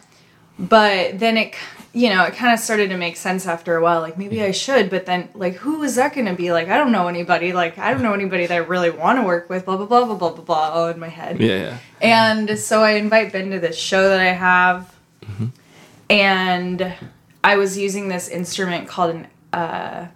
But 0.58 1.20
then 1.20 1.36
it, 1.36 1.56
you 1.92 2.10
know, 2.12 2.24
it 2.24 2.36
kind 2.36 2.54
of 2.54 2.60
started 2.60 2.92
to 2.92 2.98
make 2.98 3.18
sense 3.18 3.46
after 3.46 3.76
a 3.76 3.82
while. 3.82 4.00
Like, 4.00 4.18
maybe 4.18 4.42
I 4.42 4.52
should, 4.52 4.90
but 4.90 5.06
then, 5.06 5.28
like, 5.34 5.56
who 5.56 5.84
is 5.84 5.96
that 5.96 6.14
going 6.14 6.28
to 6.28 6.34
be? 6.34 6.54
Like, 6.54 6.70
I 6.70 6.78
don't 6.78 6.94
know 6.94 7.08
anybody. 7.10 7.52
Like, 7.52 7.78
I 7.78 7.92
don't 7.92 8.04
know 8.04 8.14
anybody 8.14 8.46
that 8.46 8.56
I 8.56 8.60
really 8.60 8.92
want 8.92 9.20
to 9.20 9.24
work 9.26 9.50
with, 9.50 9.66
blah, 9.66 9.76
blah, 9.76 9.86
blah, 9.86 10.06
blah, 10.06 10.16
blah, 10.16 10.32
blah, 10.32 10.46
blah, 10.46 10.70
all 10.70 10.88
in 10.88 11.00
my 11.00 11.10
head. 11.10 11.42
Yeah, 11.42 11.58
yeah. 11.58 11.78
And 12.02 12.58
so 12.58 12.84
I 12.84 12.92
invite 12.92 13.34
Ben 13.34 13.50
to 13.50 13.60
this 13.60 13.78
show 13.78 14.08
that 14.08 14.22
I 14.22 14.32
have. 14.32 14.96
And 16.10 16.94
I 17.44 17.58
was 17.58 17.78
using 17.78 18.08
this 18.08 18.30
instrument 18.30 18.88
called 18.88 19.16
an, 19.16 19.28
uh, 19.52 20.08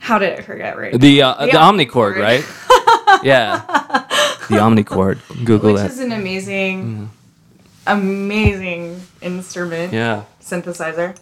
how 0.00 0.18
did 0.18 0.38
I 0.38 0.42
forget 0.42 0.76
right 0.76 0.98
The 0.98 1.22
uh, 1.22 1.46
The 1.46 1.52
the 1.52 1.58
omnichord, 1.58 2.14
omnichord. 2.16 2.20
right? 2.20 3.22
yeah. 3.22 3.62
The 4.48 4.56
omnichord. 4.56 5.18
Google 5.44 5.74
Which 5.74 5.82
is 5.82 5.98
an 6.00 6.10
amazing, 6.12 7.10
amazing 7.86 9.00
instrument 9.22 9.92
Yeah, 9.92 10.24
synthesizer. 10.42 11.16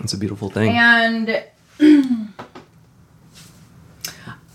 it's 0.00 0.12
a 0.14 0.18
beautiful 0.18 0.48
thing. 0.50 0.70
And 0.76 1.44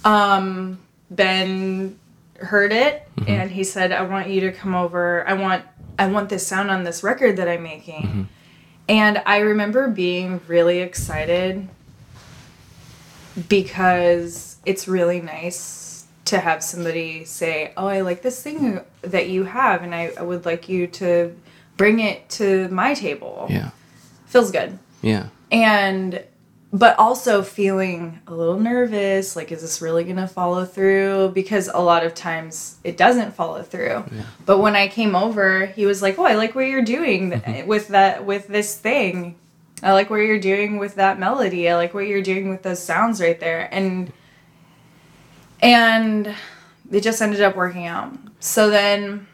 um 0.06 0.80
Ben 1.12 2.00
heard 2.40 2.74
it 2.74 3.08
and 3.28 3.50
he 3.52 3.64
said, 3.64 3.92
I 3.92 4.02
want 4.04 4.28
you 4.30 4.42
to 4.42 4.52
come 4.52 4.76
over. 4.76 5.28
I 5.28 5.34
want 5.34 5.64
I 5.98 6.08
want 6.08 6.30
this 6.30 6.46
sound 6.46 6.70
on 6.72 6.84
this 6.84 7.04
record 7.04 7.38
that 7.38 7.48
I'm 7.48 7.64
making. 7.64 8.28
And 8.90 9.22
I 9.26 9.38
remember 9.40 9.88
being 9.88 10.42
really 10.48 10.80
excited 10.80 11.68
because 13.50 14.58
it's 14.66 14.88
really 14.88 15.22
nice 15.22 16.06
to 16.26 16.40
have 16.40 16.64
somebody 16.64 17.24
say, 17.26 17.72
Oh, 17.78 17.88
I 17.88 18.02
like 18.02 18.22
this 18.22 18.42
thing 18.42 18.82
that 19.02 19.30
you 19.30 19.44
have 19.44 19.84
and 19.84 19.94
I, 19.94 20.12
I 20.18 20.24
would 20.24 20.46
like 20.46 20.68
you 20.70 20.88
to 20.88 21.36
bring 21.78 22.00
it 22.00 22.30
to 22.30 22.68
my 22.70 22.94
table. 22.94 23.48
Yeah, 23.50 23.72
Feels 24.28 24.52
good. 24.52 24.80
Yeah, 25.02 25.28
and 25.52 26.24
but 26.74 26.98
also 27.00 27.42
feeling 27.44 28.20
a 28.28 28.34
little 28.34 28.60
nervous 28.60 29.36
like 29.36 29.52
is 29.52 29.62
this 29.62 29.82
really 29.82 30.04
going 30.04 30.16
to 30.16 30.28
follow 30.28 30.66
through? 30.66 31.30
Because 31.36 31.68
a 31.68 31.78
lot 31.80 32.04
of 32.04 32.16
times 32.16 32.78
it 32.84 32.98
doesn't 32.98 33.36
follow 33.36 33.62
through. 33.62 34.04
Yeah. 34.12 34.24
but 34.46 34.58
when 34.58 34.76
i 34.76 34.88
came 34.88 35.16
over 35.16 35.68
he 35.68 35.86
was 35.86 36.02
like 36.02 36.18
oh 36.18 36.26
i 36.26 36.34
like 36.36 36.56
what 36.56 36.62
you're 36.68 36.82
doing 36.82 37.40
th- 37.40 37.66
with 37.66 37.90
that 37.90 38.26
with 38.26 38.48
this 38.48 38.76
thing 38.76 39.36
i 39.84 39.92
like 39.94 40.10
what 40.10 40.18
you're 40.18 40.40
doing 40.40 40.78
with 40.78 40.96
that 40.96 41.20
melody 41.20 41.70
i 41.70 41.76
like 41.76 41.94
what 41.94 42.08
you're 42.08 42.22
doing 42.22 42.50
with 42.50 42.64
those 42.64 42.82
sounds 42.82 43.20
right 43.22 43.40
there 43.40 43.68
and 43.74 44.12
and 45.62 46.34
it 46.92 47.02
just 47.02 47.22
ended 47.22 47.42
up 47.42 47.56
working 47.56 47.86
out 47.86 48.14
so 48.40 48.70
then 48.70 49.28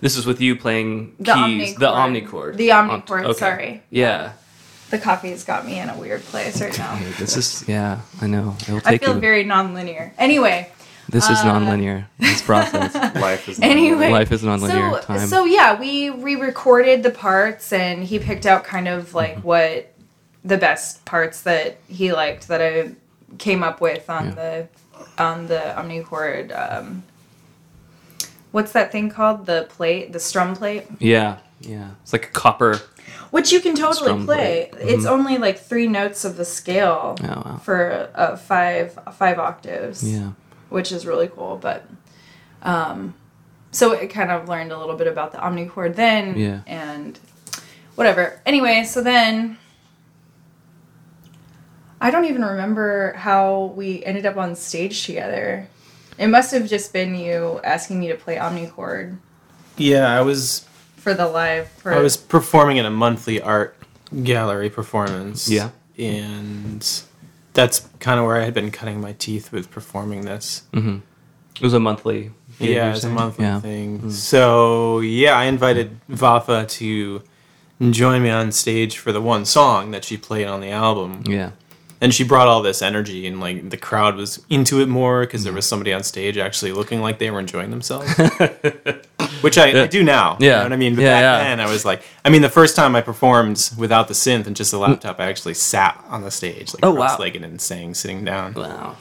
This 0.00 0.16
is 0.16 0.26
with 0.26 0.40
you 0.40 0.56
playing 0.56 1.14
The 1.18 1.34
keys. 1.34 1.74
The 1.76 1.86
omnichord. 1.86 2.54
omnichord. 2.54 2.56
The 2.56 2.68
omnichord, 2.70 3.34
sorry. 3.36 3.82
Yeah. 3.90 4.32
the 4.90 4.98
coffee's 4.98 5.44
got 5.44 5.66
me 5.66 5.78
in 5.78 5.88
a 5.88 5.96
weird 5.98 6.22
place 6.22 6.60
right 6.60 6.76
now 6.78 6.98
this 7.18 7.36
is 7.36 7.64
yeah. 7.68 8.00
I 8.20 8.26
know. 8.26 8.56
I 8.84 8.98
feel 8.98 9.14
very 9.20 9.44
non-linear 9.44 10.14
anyway 10.18 10.70
this 11.08 11.28
is 11.30 11.38
uh, 11.40 11.44
non-linear. 11.44 12.08
This 12.18 12.42
process. 12.42 12.94
Life 13.14 13.48
is 13.48 13.60
Anyway, 13.60 14.10
Life 14.10 14.32
is 14.32 14.42
non-linear. 14.42 14.92
So, 14.92 15.00
Time. 15.00 15.26
so 15.28 15.44
yeah, 15.44 15.78
we 15.78 16.10
re-recorded 16.10 17.02
the 17.02 17.10
parts, 17.10 17.72
and 17.72 18.02
he 18.04 18.18
picked 18.18 18.46
out 18.46 18.64
kind 18.64 18.88
of 18.88 19.14
like 19.14 19.36
Mm-hmm. 19.36 19.46
what 19.48 19.92
the 20.44 20.58
best 20.58 21.04
parts 21.04 21.42
that 21.42 21.78
he 21.88 22.12
liked 22.12 22.48
that 22.48 22.60
I 22.60 22.92
came 23.38 23.62
up 23.62 23.80
with 23.80 24.08
on 24.10 24.26
Yeah. 24.28 24.34
the 24.34 24.68
on 25.22 25.46
the 25.46 25.74
omnichord. 25.76 26.52
Um, 26.56 27.02
what's 28.52 28.72
that 28.72 28.92
thing 28.92 29.10
called? 29.10 29.46
The 29.46 29.66
plate, 29.70 30.12
the 30.12 30.20
strum 30.20 30.54
plate, 30.54 30.84
yeah. 30.98 31.38
Yeah. 31.60 31.90
It's 32.02 32.12
like 32.12 32.26
a 32.26 32.30
copper. 32.30 32.80
which 33.30 33.50
you 33.52 33.60
can 33.60 33.74
totally 33.74 33.96
Strum 33.96 34.26
play. 34.26 34.68
plate. 34.70 34.82
It's 34.88 35.06
only 35.06 35.38
like 35.38 35.58
three 35.58 35.86
notes 35.86 36.24
of 36.24 36.36
the 36.36 36.44
scale 36.44 37.16
Oh 37.22 37.26
wow. 37.26 37.60
for 37.62 38.10
uh, 38.14 38.36
five 38.36 38.98
five 39.14 39.38
octaves 39.38 40.02
Yeah. 40.08 40.32
Which 40.68 40.92
is 40.92 41.06
really 41.06 41.28
cool. 41.28 41.56
But 41.56 41.88
um, 42.62 43.14
so 43.70 43.92
it 43.92 44.08
kind 44.08 44.30
of 44.30 44.48
learned 44.48 44.72
a 44.72 44.78
little 44.78 44.96
bit 44.96 45.06
about 45.06 45.32
the 45.32 45.38
omnichord 45.38 45.96
then, 45.96 46.36
Yeah. 46.38 46.60
and 46.66 47.18
whatever. 47.94 48.40
Anyway, 48.46 48.84
so 48.84 49.02
then 49.02 49.58
I 52.00 52.10
don't 52.10 52.26
even 52.26 52.44
remember 52.44 53.12
how 53.14 53.72
we 53.76 54.04
ended 54.04 54.26
up 54.26 54.36
on 54.36 54.54
stage 54.56 55.06
together. 55.06 55.68
It 56.18 56.28
must 56.28 56.52
have 56.52 56.68
just 56.68 56.92
been 56.92 57.14
you 57.14 57.60
asking 57.64 57.98
me 57.98 58.08
to 58.08 58.14
play 58.14 58.36
omnichord 58.36 59.18
Yeah, 59.76 60.06
I 60.16 60.20
was 60.20 60.66
for 60.96 61.14
the 61.14 61.26
live. 61.26 61.68
For, 61.68 61.92
I 61.92 61.98
was 62.00 62.16
performing 62.16 62.76
in 62.76 62.86
a 62.86 62.90
monthly 62.90 63.40
art 63.42 63.76
gallery 64.22 64.70
performance. 64.70 65.48
Yeah. 65.48 65.70
And 65.98 66.86
that's 67.54 67.88
kind 68.00 68.20
of 68.20 68.26
where 68.26 68.36
I 68.36 68.44
had 68.44 68.54
been 68.54 68.70
cutting 68.70 69.00
my 69.00 69.12
teeth 69.12 69.50
with 69.52 69.70
performing 69.70 70.22
this. 70.22 70.64
Mm-hmm. 70.72 70.98
It 71.56 71.62
was 71.62 71.72
a 71.74 71.80
monthly. 71.80 72.32
Yeah, 72.58 72.68
you're 72.86 72.94
it's 72.94 73.04
a 73.04 73.08
monthly 73.08 73.44
Yeah. 73.44 73.60
thing. 73.60 73.98
Mm-hmm. 73.98 74.10
So 74.10 75.00
yeah, 75.00 75.36
I 75.38 75.44
invited 75.44 75.98
Vafa 76.10 76.68
to 76.78 77.22
join 77.90 78.22
me 78.22 78.30
on 78.30 78.52
stage 78.52 78.98
for 78.98 79.12
the 79.12 79.20
one 79.20 79.44
song 79.44 79.90
that 79.92 80.04
she 80.04 80.16
played 80.16 80.46
on 80.46 80.60
the 80.60 80.70
album, 80.70 81.22
Yeah. 81.26 81.50
And 82.04 82.12
she 82.12 82.22
brought 82.22 82.48
all 82.48 82.60
this 82.60 82.82
energy, 82.82 83.26
and 83.26 83.40
like 83.40 83.70
the 83.70 83.78
crowd 83.78 84.14
was 84.14 84.44
into 84.50 84.82
it 84.82 84.88
more 84.90 85.22
because 85.22 85.42
there 85.42 85.52
mm-hmm. 85.52 85.56
was 85.56 85.66
somebody 85.66 85.90
on 85.90 86.02
stage 86.02 86.36
actually 86.36 86.70
looking 86.70 87.00
like 87.00 87.18
they 87.18 87.30
were 87.30 87.40
enjoying 87.40 87.70
themselves, 87.70 88.06
which 89.40 89.56
I, 89.56 89.84
I 89.84 89.86
do 89.86 90.02
now. 90.04 90.36
you 90.38 90.48
Yeah. 90.48 90.56
know 90.58 90.62
what 90.64 90.72
I 90.74 90.76
mean. 90.76 90.96
But 90.96 91.00
Yeah, 91.04 91.14
back 91.14 91.22
yeah. 91.22 91.44
then, 91.44 91.60
I 91.60 91.70
was 91.70 91.86
like, 91.86 92.02
I 92.22 92.28
mean, 92.28 92.42
the 92.42 92.50
first 92.50 92.76
time 92.76 92.94
I 92.94 93.00
performed 93.00 93.70
without 93.78 94.08
the 94.08 94.14
synth 94.14 94.46
and 94.46 94.54
just 94.54 94.70
the 94.70 94.78
laptop, 94.78 95.18
I 95.18 95.28
actually 95.28 95.54
sat 95.54 96.04
on 96.10 96.20
the 96.24 96.30
stage, 96.30 96.74
like 96.74 96.84
Oh, 96.84 96.90
wow. 96.90 97.06
cross-legged 97.06 97.42
and 97.42 97.58
sang, 97.58 97.94
sitting 97.94 98.22
down. 98.22 98.52
Wow. 98.52 98.96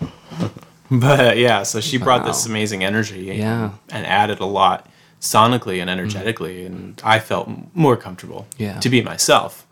But 0.89 1.38
yeah, 1.38 1.63
so 1.63 1.81
she 1.81 1.98
brought 1.98 2.25
this 2.25 2.45
amazing 2.45 2.86
energy 2.86 3.31
and, 3.31 3.39
Yeah. 3.39 3.69
and 3.89 4.05
added 4.07 4.39
a 4.39 4.45
lot 4.45 4.88
sonically 5.19 5.81
and 5.81 5.89
mm-hmm. 5.89 6.00
energetically, 6.00 6.65
and 6.65 7.01
I 7.03 7.19
felt 7.19 7.50
more 7.74 7.98
comfortable 7.98 8.48
Yeah. 8.57 8.79
to 8.79 8.89
be 8.89 9.01
myself, 9.01 9.62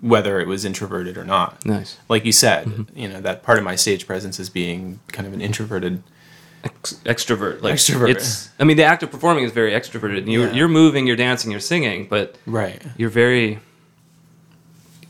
whether 0.00 0.38
it 0.40 0.46
was 0.46 0.64
introverted 0.64 1.16
or 1.18 1.24
not. 1.24 1.64
Nice. 1.66 1.96
Like 2.08 2.24
you 2.24 2.32
said, 2.32 2.86
you 2.94 3.08
know, 3.08 3.20
that 3.20 3.42
part 3.42 3.58
of 3.58 3.64
my 3.64 3.74
stage 3.76 4.06
presence 4.06 4.38
is 4.38 4.48
being 4.50 5.00
kind 5.12 5.26
of 5.26 5.32
an 5.34 5.40
introverted. 5.40 6.02
Ex- 6.64 6.94
extrovert. 7.04 7.62
Like 7.62 7.74
Extrovert. 7.74 8.10
It's. 8.10 8.50
I 8.58 8.64
mean, 8.64 8.76
the 8.76 8.82
act 8.82 9.02
of 9.04 9.10
performing 9.12 9.44
is 9.44 9.52
very 9.52 9.70
extroverted. 9.72 10.18
And 10.18 10.32
you're 10.32 10.48
Yeah. 10.48 10.52
you're 10.54 10.68
moving, 10.68 11.06
you're 11.06 11.14
dancing, 11.16 11.50
you're 11.52 11.60
singing, 11.60 12.06
but 12.08 12.36
Right. 12.46 12.82
you're 12.96 13.10
very. 13.10 13.60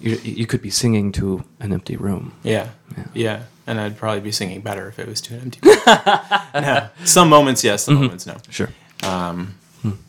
You 0.00 0.16
you 0.22 0.46
could 0.46 0.60
be 0.62 0.70
singing 0.70 1.10
to 1.12 1.44
an 1.58 1.72
empty 1.72 1.96
room. 1.96 2.32
Yeah. 2.42 2.68
Yeah. 2.96 3.04
Yeah. 3.14 3.42
And 3.66 3.80
I'd 3.80 3.96
probably 3.96 4.20
be 4.20 4.30
singing 4.32 4.60
better 4.60 4.88
if 4.88 4.98
it 4.98 5.06
was 5.08 5.20
to 5.22 5.34
an 5.34 5.40
empty. 5.40 5.60
no. 6.54 6.88
Some 7.04 7.28
moments, 7.28 7.64
yes. 7.64 7.82
Mm-hmm. 7.84 7.92
Some 7.94 8.02
moments, 8.02 8.26
no. 8.26 8.36
Sure. 8.50 8.68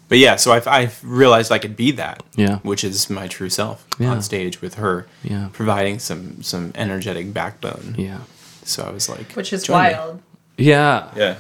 But 0.10 0.18
yeah, 0.18 0.36
so 0.38 0.52
I've, 0.52 0.68
I've 0.68 1.00
realized 1.04 1.52
I 1.52 1.60
could 1.60 1.76
be 1.76 1.92
that. 1.92 2.24
Yeah. 2.36 2.58
Which 2.60 2.84
is 2.84 3.10
my 3.10 3.28
true 3.28 3.50
self 3.50 3.86
Yeah. 4.00 4.10
on 4.10 4.22
stage 4.22 4.60
with 4.62 4.74
her, 4.76 5.06
Yeah. 5.24 5.50
providing 5.54 6.00
some 6.00 6.42
some 6.44 6.72
energetic 6.76 7.32
backbone. 7.34 7.96
Yeah. 7.98 8.20
So 8.64 8.84
I 8.84 8.92
was 8.92 9.08
like, 9.08 9.32
which 9.34 9.54
is 9.54 9.64
join 9.64 9.84
me. 9.84 9.94
wild. 9.94 10.22
Yeah. 10.58 11.12
Yeah. 11.16 11.36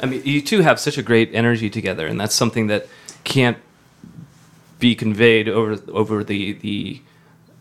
I 0.00 0.06
mean, 0.06 0.22
you 0.24 0.40
two 0.40 0.60
have 0.62 0.78
such 0.80 0.96
a 0.98 1.02
great 1.02 1.30
energy 1.34 1.68
together, 1.68 2.06
and 2.06 2.18
that's 2.20 2.34
something 2.34 2.68
that 2.68 2.86
can't 3.24 3.58
be 4.78 4.94
conveyed 4.94 5.48
over 5.48 5.80
over 5.92 6.22
the 6.24 6.52
the 6.54 7.00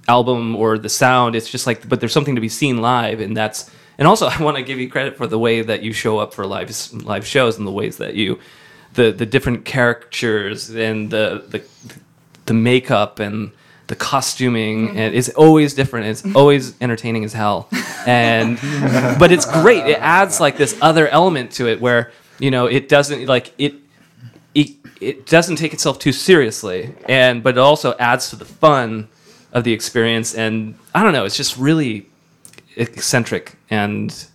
album 0.08 0.56
or 0.56 0.78
the 0.78 0.90
sound. 0.90 1.36
It's 1.36 1.50
just 1.50 1.66
like, 1.66 1.88
but 1.90 2.00
there's 2.00 2.14
something 2.14 2.36
to 2.36 2.42
be 2.42 2.50
seen 2.50 2.78
live, 2.82 3.20
and 3.20 3.36
that's. 3.36 3.70
And 3.98 4.08
also, 4.08 4.28
I 4.32 4.44
want 4.44 4.58
to 4.58 4.64
give 4.64 4.78
you 4.80 4.90
credit 4.90 5.16
for 5.18 5.26
the 5.28 5.40
way 5.40 5.62
that 5.62 5.82
you 5.82 5.94
show 5.94 6.20
up 6.20 6.34
for 6.34 6.46
live 6.46 6.70
live 6.94 7.26
shows 7.26 7.58
and 7.58 7.66
the 7.66 7.72
ways 7.72 7.98
that 7.98 8.16
you, 8.16 8.40
the 8.96 9.12
the 9.12 9.26
different 9.26 9.66
characters 9.66 10.70
and 10.70 11.10
the 11.12 11.44
the 11.50 11.64
the 12.46 12.54
makeup 12.54 13.20
and 13.20 13.52
the 13.88 13.96
costuming 13.96 14.90
and 14.98 15.14
it's 15.14 15.30
always 15.30 15.74
different. 15.74 16.08
It's 16.08 16.24
always 16.36 16.74
entertaining 16.82 17.24
as 17.24 17.34
hell, 17.34 17.70
and 18.08 18.58
but 19.20 19.32
it's 19.32 19.46
great. 19.46 19.86
It 19.86 20.00
adds 20.00 20.40
like 20.40 20.58
this 20.58 20.78
other 20.82 21.08
element 21.08 21.52
to 21.54 21.68
it 21.68 21.80
where 21.80 22.12
you 22.40 22.52
know 22.52 22.66
it 22.66 22.90
doesn't 22.90 23.28
like 23.28 23.54
it 23.58 23.76
it, 24.54 24.70
it 25.02 25.26
doesn't 25.26 25.58
take 25.58 25.74
itself 25.74 26.00
too 26.00 26.12
seriously 26.12 26.94
and 27.08 27.44
but 27.44 27.56
it 27.58 27.60
also 27.60 27.94
adds 28.00 28.30
to 28.30 28.36
the 28.36 28.46
fun 28.46 29.08
of 29.54 29.64
the 29.64 29.72
experience 29.72 30.34
and 30.36 30.76
i 30.94 31.02
don't 31.04 31.14
know 31.14 31.24
it's 31.26 31.38
just 31.38 31.56
really 31.58 32.08
eccentric 32.76 33.56
and 33.70 34.26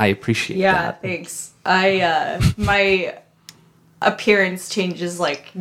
i 0.00 0.06
appreciate 0.06 0.58
Yeah, 0.58 0.72
that 0.92 1.02
thanks. 1.02 1.52
I 1.64 2.00
uh 2.00 2.40
my 2.56 3.18
appearance 4.02 4.68
changes 4.68 5.18
like 5.18 5.52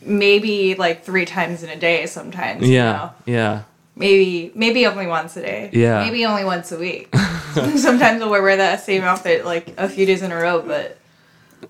maybe 0.00 0.74
like 0.74 1.04
three 1.04 1.24
times 1.24 1.62
in 1.62 1.70
a 1.70 1.76
day 1.76 2.06
sometimes. 2.06 2.66
you 2.68 2.74
yeah 2.74 2.92
know? 2.92 3.10
yeah 3.26 3.62
Maybe 3.96 4.50
maybe 4.56 4.86
only 4.86 5.06
once 5.06 5.36
a 5.36 5.42
day. 5.42 5.70
Yeah. 5.72 6.00
Maybe 6.04 6.26
only 6.26 6.44
once 6.44 6.72
a 6.72 6.78
week. 6.78 7.14
sometimes 7.76 8.20
I'll 8.22 8.30
wear 8.30 8.56
that 8.56 8.80
same 8.80 9.02
outfit 9.02 9.44
like 9.44 9.72
a 9.76 9.88
few 9.88 10.04
days 10.04 10.22
in 10.22 10.32
a 10.32 10.36
row, 10.36 10.60
but 10.60 10.98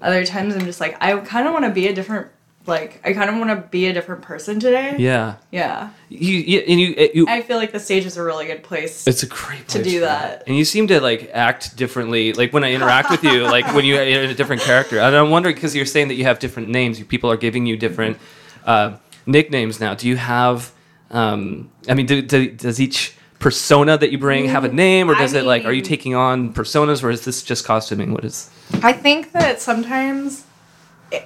other 0.00 0.24
times 0.24 0.56
I'm 0.56 0.64
just 0.64 0.80
like 0.80 0.96
I 1.02 1.18
kind 1.20 1.46
of 1.46 1.52
want 1.52 1.66
to 1.66 1.70
be 1.70 1.86
a 1.86 1.94
different 1.94 2.28
like 2.66 3.00
I 3.04 3.12
kind 3.12 3.28
of 3.28 3.36
want 3.36 3.50
to 3.50 3.68
be 3.68 3.86
a 3.86 3.92
different 3.92 4.22
person 4.22 4.58
today. 4.60 4.96
yeah 4.98 5.34
Yeah. 5.50 5.90
you, 6.08 6.34
you 6.36 6.58
and 6.60 6.80
you, 6.80 7.10
you 7.14 7.26
I 7.28 7.42
feel 7.42 7.56
like 7.58 7.72
the 7.72 7.80
stage 7.80 8.06
is 8.06 8.16
a 8.16 8.22
really 8.22 8.46
good 8.46 8.62
place. 8.62 9.06
it's 9.06 9.22
a 9.22 9.26
great 9.26 9.68
To 9.68 9.82
do 9.82 9.98
for 10.00 10.06
that. 10.06 10.44
and 10.46 10.56
you 10.56 10.64
seem 10.64 10.86
to 10.88 11.00
like 11.00 11.30
act 11.34 11.76
differently 11.76 12.32
like 12.32 12.52
when 12.52 12.64
i 12.64 12.72
interact 12.72 13.10
with 13.10 13.22
you 13.24 13.42
like 13.44 13.66
when 13.74 13.84
you're 13.84 14.02
in 14.02 14.30
a 14.30 14.34
different 14.34 14.62
character 14.62 14.98
and 14.98 15.14
i'm 15.14 15.30
wondering 15.30 15.54
because 15.54 15.76
you're 15.76 15.84
saying 15.86 16.08
that 16.08 16.14
you 16.14 16.24
have 16.24 16.38
different 16.38 16.68
names 16.68 16.98
you 16.98 17.04
people 17.04 17.30
are 17.30 17.36
giving 17.36 17.66
you 17.66 17.76
different 17.76 18.16
uh, 18.64 18.96
nicknames 19.26 19.78
now 19.80 19.94
do 19.94 20.08
you 20.08 20.16
have 20.16 20.72
um, 21.10 21.70
i 21.88 21.94
mean 21.94 22.06
do, 22.06 22.22
do, 22.22 22.50
does 22.50 22.80
each 22.80 23.14
persona 23.40 23.98
that 23.98 24.10
you 24.10 24.16
bring 24.16 24.46
have 24.46 24.64
a 24.64 24.72
name 24.72 25.10
or 25.10 25.14
I 25.14 25.18
does 25.18 25.34
it 25.34 25.44
like 25.44 25.66
are 25.66 25.72
you 25.72 25.82
taking 25.82 26.14
on 26.14 26.54
personas 26.54 27.02
or 27.04 27.10
is 27.10 27.26
this 27.26 27.42
just 27.42 27.66
costuming 27.66 28.12
what 28.14 28.24
is 28.24 28.48
I 28.82 28.92
think 28.94 29.32
that 29.32 29.60
sometimes, 29.60 30.44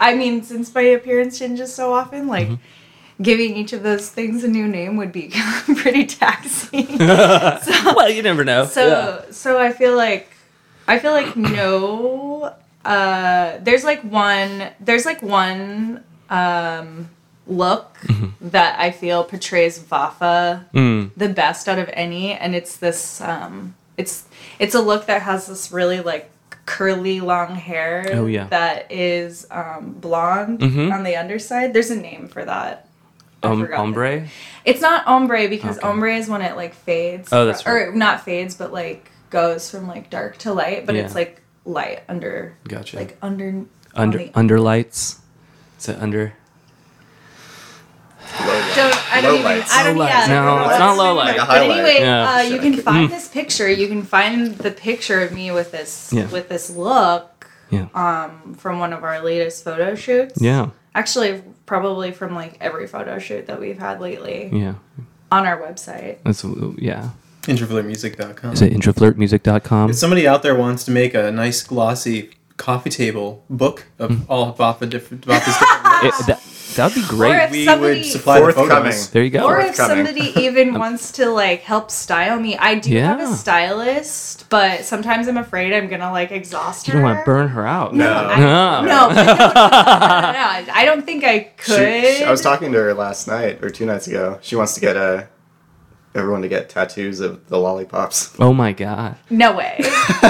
I 0.01 0.15
mean, 0.15 0.43
since 0.43 0.75
my 0.75 0.83
appearance 0.83 1.39
changes 1.39 1.75
so 1.75 1.93
often, 1.93 2.27
like 2.29 2.49
Mm-hmm. 2.49 3.23
giving 3.23 3.57
each 3.57 3.73
of 3.73 3.83
those 3.83 4.09
things 4.11 4.45
a 4.45 4.49
new 4.49 4.69
name 4.69 4.97
would 4.97 5.13
be 5.13 5.33
pretty 5.77 6.07
taxing. 6.07 6.87
well 6.99 8.09
you 8.11 8.23
never 8.23 8.45
know 8.45 8.65
so, 8.65 9.25
so 9.31 9.59
I 9.59 9.73
feel 9.73 9.97
like, 9.97 10.29
I 10.87 10.99
feel 10.99 11.13
like 11.13 11.37
no, 11.37 12.55
uh, 12.85 13.59
there's 13.61 13.85
like 13.85 14.03
one, 14.03 14.71
there's 14.81 15.05
like 15.05 15.23
one, 15.23 16.05
um, 16.31 17.09
look 17.47 17.97
Mm-hmm. 18.07 18.49
that 18.51 18.79
I 18.79 18.91
feel 18.91 19.25
portrays 19.25 19.79
Vafa 19.79 20.65
Mm, 20.73 21.11
the 21.17 21.29
best 21.29 21.69
out 21.69 21.79
of 21.79 21.89
any 21.93 22.33
and 22.33 22.55
it's 22.55 22.77
this 22.77 23.21
um 23.23 23.75
it's 23.97 24.27
it's 24.59 24.75
a 24.75 24.81
look 24.81 25.07
that 25.07 25.23
has 25.23 25.47
this 25.49 25.73
really 25.73 26.01
like 26.01 26.31
curly 26.69 27.21
long 27.21 27.55
hair 27.55 28.05
Oh, 28.13 28.27
yeah. 28.27 28.47
that 28.49 28.93
is 28.93 29.47
um 29.51 29.93
blonde 29.99 30.61
Mhm. 30.61 30.93
on 30.93 31.03
the 31.03 31.17
underside 31.17 31.73
there's 31.73 31.91
a 31.91 31.97
name 31.97 32.29
for 32.29 32.45
that. 32.45 32.87
Um, 33.43 33.69
ombre? 33.73 34.27
It's 34.65 34.81
not 34.83 35.07
ombre 35.07 35.49
because 35.49 35.79
Okay. 35.79 35.87
ombre 35.89 36.15
is 36.17 36.29
when 36.29 36.43
it 36.43 36.57
like 36.57 36.75
fades 36.75 37.33
Oh, 37.33 37.47
that's 37.47 37.65
or 37.67 37.93
not 37.95 38.25
fades 38.25 38.55
but 38.55 38.73
like 38.73 39.11
goes 39.31 39.71
from 39.71 39.87
like 39.89 40.11
dark 40.11 40.37
to 40.39 40.53
light 40.53 40.85
but 40.87 40.95
it's 40.97 41.15
like 41.15 41.41
light 41.65 42.01
under 42.09 42.55
gotcha. 42.67 42.97
like 42.97 43.17
under 43.23 43.65
under 43.95 44.25
under 44.35 44.61
lights? 44.61 45.21
Is 45.79 45.89
it 45.89 45.99
under 46.01 46.35
don't 48.75 49.13
I 49.13 49.21
don't 49.21 49.33
Low 49.33 49.39
even 49.39 49.45
lights. 49.45 49.73
I 49.73 49.83
don't 49.85 49.97
Low 49.97 50.07
yeah. 50.07 50.27
No, 50.27 50.69
it's 50.71 50.79
not 50.79 50.97
what 50.97 51.05
low 51.05 51.15
light. 51.15 51.37
Like 51.39 51.49
But 51.49 51.63
anyway, 51.63 51.97
Yeah. 52.01 52.35
uh, 52.37 52.41
you 52.43 52.59
can 52.59 52.75
find 52.75 53.09
Mm. 53.09 53.13
this 53.13 53.29
picture. 53.29 53.69
You 53.69 53.89
can 53.89 54.03
find 54.03 54.57
the 54.59 54.71
picture 54.71 55.21
of 55.23 55.33
me 55.33 55.51
with 55.51 55.73
this 55.73 56.11
Yeah. 56.13 56.27
with 56.27 56.49
this 56.49 56.71
look 56.71 57.47
yeah 57.71 57.87
um, 57.95 58.55
from 58.55 58.79
one 58.79 58.93
of 58.93 59.05
our 59.05 59.23
latest 59.23 59.65
photo 59.65 59.95
shoots. 59.95 60.41
yeah 60.41 60.71
Actually, 60.95 61.43
probably 61.67 62.11
from 62.13 62.35
like 62.35 62.57
every 62.61 62.87
photo 62.87 63.19
shoot 63.19 63.47
that 63.47 63.61
we've 63.61 63.79
had 63.79 64.01
lately 64.01 64.51
yeah 64.53 64.75
on 65.31 65.47
our 65.47 65.61
website. 65.61 66.17
that's 66.25 66.45
yeah 66.79 67.11
Introflirtmusic.com. 67.43 68.53
is 68.53 68.63
it 68.63 68.73
introflirtmusic.com 68.73 69.91
If 69.91 69.97
somebody 69.97 70.27
out 70.27 70.43
there 70.43 70.55
wants 70.55 70.85
to 70.85 70.91
make 70.91 71.15
a 71.15 71.31
nice 71.31 71.63
glossy 71.63 72.31
coffee 72.57 72.91
table 72.91 73.45
book 73.51 73.87
of 73.99 74.29
all 74.31 74.49
of 74.49 74.57
Vafa 74.57 74.89
different 74.89 75.25
Vafa's 75.27 75.57
different 75.59 76.05
It, 76.21 76.27
that 76.27 76.41
that'd 76.79 76.95
be 76.95 77.07
great. 77.07 77.31
Or 77.31 77.35
great. 77.35 77.45
if 77.45 77.51
we 77.51 77.65
somebody- 77.67 77.99
would 78.01 78.07
supply 78.07 78.41
the 78.41 78.53
Forthcoming. 78.53 78.93
photos. 78.93 79.11
There 79.11 79.23
you 79.23 79.31
go. 79.31 79.45
Or 79.45 79.61
if 79.61 79.75
somebody 79.75 80.33
even 80.41 80.75
wants 80.79 81.13
to 81.13 81.27
like 81.31 81.61
help 81.61 81.91
style 81.91 82.41
me, 82.41 82.57
I 82.57 82.77
do 82.77 82.97
have 82.99 83.21
a 83.21 83.35
stylist, 83.35 84.49
but 84.49 84.85
sometimes 84.85 85.29
I'm 85.29 85.37
afraid 85.37 85.73
I'm 85.75 85.89
gonna 85.89 86.11
like 86.11 86.31
exhaust 86.33 86.87
her. 86.87 86.93
you 86.95 86.99
don't 87.01 87.03
want 87.05 87.19
to 87.21 87.25
burn 87.25 87.49
her 87.49 87.67
out. 87.67 87.95
No. 87.95 88.11
I, 88.11 88.41
No. 88.41 88.81
no, 88.83 89.09
no, 89.09 89.15
no, 89.25 89.35
no, 89.35 90.73
I 90.73 90.83
don't 90.87 91.05
think 91.05 91.25
I 91.25 91.41
could. 91.57 92.05
she- 92.17 92.25
I 92.25 92.31
was 92.31 92.41
talking 92.41 92.73
to 92.73 92.79
her 92.79 92.95
last 92.95 93.29
night 93.29 93.63
or 93.63 93.71
two 93.71 93.85
nights 93.87 94.07
ago. 94.07 94.39
She 94.41 94.57
wants 94.57 94.75
to 94.75 94.81
get 94.81 94.97
uh, 94.97 95.25
everyone 96.15 96.43
to 96.43 96.49
get 96.49 96.69
tattoos 96.69 97.21
of 97.21 97.47
the 97.49 97.59
lollipops. 97.59 98.35
Oh 98.41 98.53
my 98.53 98.73
god! 98.73 99.17
No 99.31 99.53
way. 99.57 99.79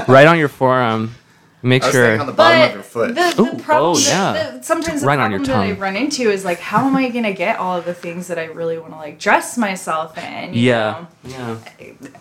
Right 0.09 0.27
on 0.27 0.39
your 0.39 0.49
forearm. 0.49 1.15
Make 1.63 1.83
I 1.83 1.87
was 1.87 1.95
sure. 1.95 2.21
on 2.21 2.27
the 2.27 2.33
bottom 2.33 2.61
But 2.61 2.71
of 2.71 2.77
her 2.77 2.83
foot. 2.83 3.15
the, 3.17 3.33
the 3.37 3.43
Ooh, 3.43 3.59
problem, 3.59 3.97
oh, 3.97 3.99
yeah. 3.99 4.51
the- 4.59 4.63
sometimes 4.63 5.01
the 5.01 5.07
Right 5.09 5.19
on 5.19 5.31
your 5.33 5.41
problem 5.45 5.69
that 5.69 5.77
I 5.77 5.81
run 5.81 5.97
into 5.97 6.31
is 6.31 6.45
like, 6.45 6.61
how 6.61 6.87
am 6.87 6.95
I 6.95 7.09
gonna 7.09 7.33
get 7.33 7.59
all 7.59 7.77
of 7.77 7.85
the 7.85 7.95
things 7.95 8.29
that 8.29 8.39
I 8.39 8.45
really 8.45 8.79
want 8.79 8.93
to 8.93 8.97
like 8.97 9.19
dress 9.19 9.59
myself 9.59 10.17
in? 10.17 10.55
you 10.55 10.61
yeah. 10.71 11.07
Yeah. 11.25 11.57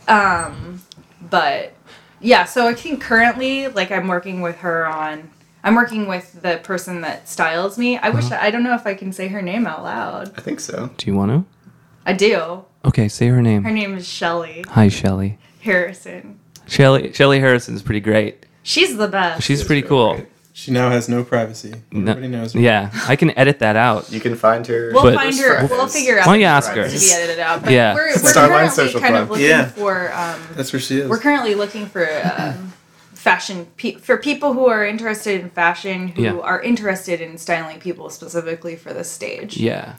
Um, 0.08 0.82
but 1.30 1.74
yeah, 2.20 2.46
so 2.46 2.68
I 2.68 2.74
think 2.74 3.02
currently, 3.02 3.68
like, 3.68 3.92
I'm 3.92 4.08
working 4.08 4.42
with 4.42 4.58
her 4.58 4.88
on. 4.88 5.30
I'm 5.64 5.76
working 5.76 6.08
with 6.08 6.42
the 6.42 6.60
person 6.64 7.02
that 7.02 7.28
styles 7.28 7.78
me. 7.78 7.98
I 7.98 8.08
Uh-huh. 8.10 8.18
wish 8.18 8.32
I 8.32 8.50
don't 8.52 8.64
know 8.64 8.74
if 8.74 8.88
I 8.88 8.94
can 8.96 9.12
say 9.12 9.28
her 9.28 9.42
name 9.42 9.68
out 9.68 9.84
loud. 9.84 10.34
I 10.38 10.42
think 10.42 10.60
so. 10.60 10.90
Do 10.98 11.08
you 11.12 11.16
want 11.16 11.32
to? 11.32 11.46
I 12.06 12.14
do. 12.14 12.64
Okay, 12.86 13.08
say 13.10 13.28
her 13.28 13.42
name. 13.42 13.64
Her 13.64 13.72
name. 13.72 13.90
name 13.92 13.98
is 14.00 14.08
Shelly 14.08 14.64
Hi, 14.70 14.88
Shelly. 14.88 15.38
Harrison. 15.62 16.40
Shelly. 16.68 17.12
Shelly 17.14 17.40
Harrison 17.40 17.76
is 17.76 17.82
pretty 17.82 18.00
great. 18.00 18.46
She's 18.68 18.98
the 18.98 19.08
best. 19.08 19.44
She's 19.44 19.64
pretty 19.64 19.82
really 19.84 19.90
cool. 19.90 20.14
great. 20.16 20.28
She 20.52 20.72
now 20.72 20.90
has 20.90 21.08
no 21.08 21.24
privacy. 21.24 21.74
No- 21.92 22.12
Everybody 22.12 22.28
knows. 22.28 22.54
her. 22.54 22.60
yeah, 22.60 22.90
I 23.08 23.16
can 23.16 23.30
edit 23.38 23.60
that 23.60 23.76
out. 23.76 24.12
You 24.12 24.20
can 24.20 24.36
find 24.36 24.66
her. 24.68 24.90
We'll 24.92 25.04
But- 25.04 25.14
find 25.16 25.38
her. 25.38 25.68
We'll 25.70 25.88
figure 25.88 26.20
out. 26.20 26.26
Why 26.28 26.34
don't 26.34 26.40
you 26.42 26.48
the 26.48 26.52
ask 26.52 26.72
her? 26.72 26.88
to 26.90 27.00
be 27.00 27.12
edited 27.14 27.40
out. 27.40 27.64
But 27.64 27.72
Yeah. 27.74 27.94
we're, 27.94 28.08
we're 28.08 28.14
Starline 28.16 28.48
currently 28.50 28.70
Social 28.70 29.00
kind 29.00 29.12
Club. 29.14 29.24
of 29.24 29.30
looking 29.30 29.46
Yeah. 29.46 29.66
for. 29.68 30.12
Um, 30.14 30.40
That's 30.56 30.74
where 30.74 30.80
she 30.80 31.00
is. 31.02 31.10
we're 31.10 31.20
currently 31.20 31.54
looking 31.56 31.86
for 31.86 32.08
um, 32.38 32.74
fashion 33.14 33.68
pe- 33.78 33.96
for 33.96 34.18
people 34.18 34.54
who 34.54 34.66
are 34.68 34.86
interested 34.86 35.40
in 35.42 35.50
fashion, 35.52 36.10
who 36.10 36.24
Yeah. 36.24 36.34
are 36.40 36.62
interested 36.62 37.22
in 37.22 37.38
styling 37.38 37.80
people 37.80 38.10
specifically 38.10 38.76
for 38.76 38.94
the 38.94 39.04
stage. 39.04 39.58
Yeah. 39.58 39.94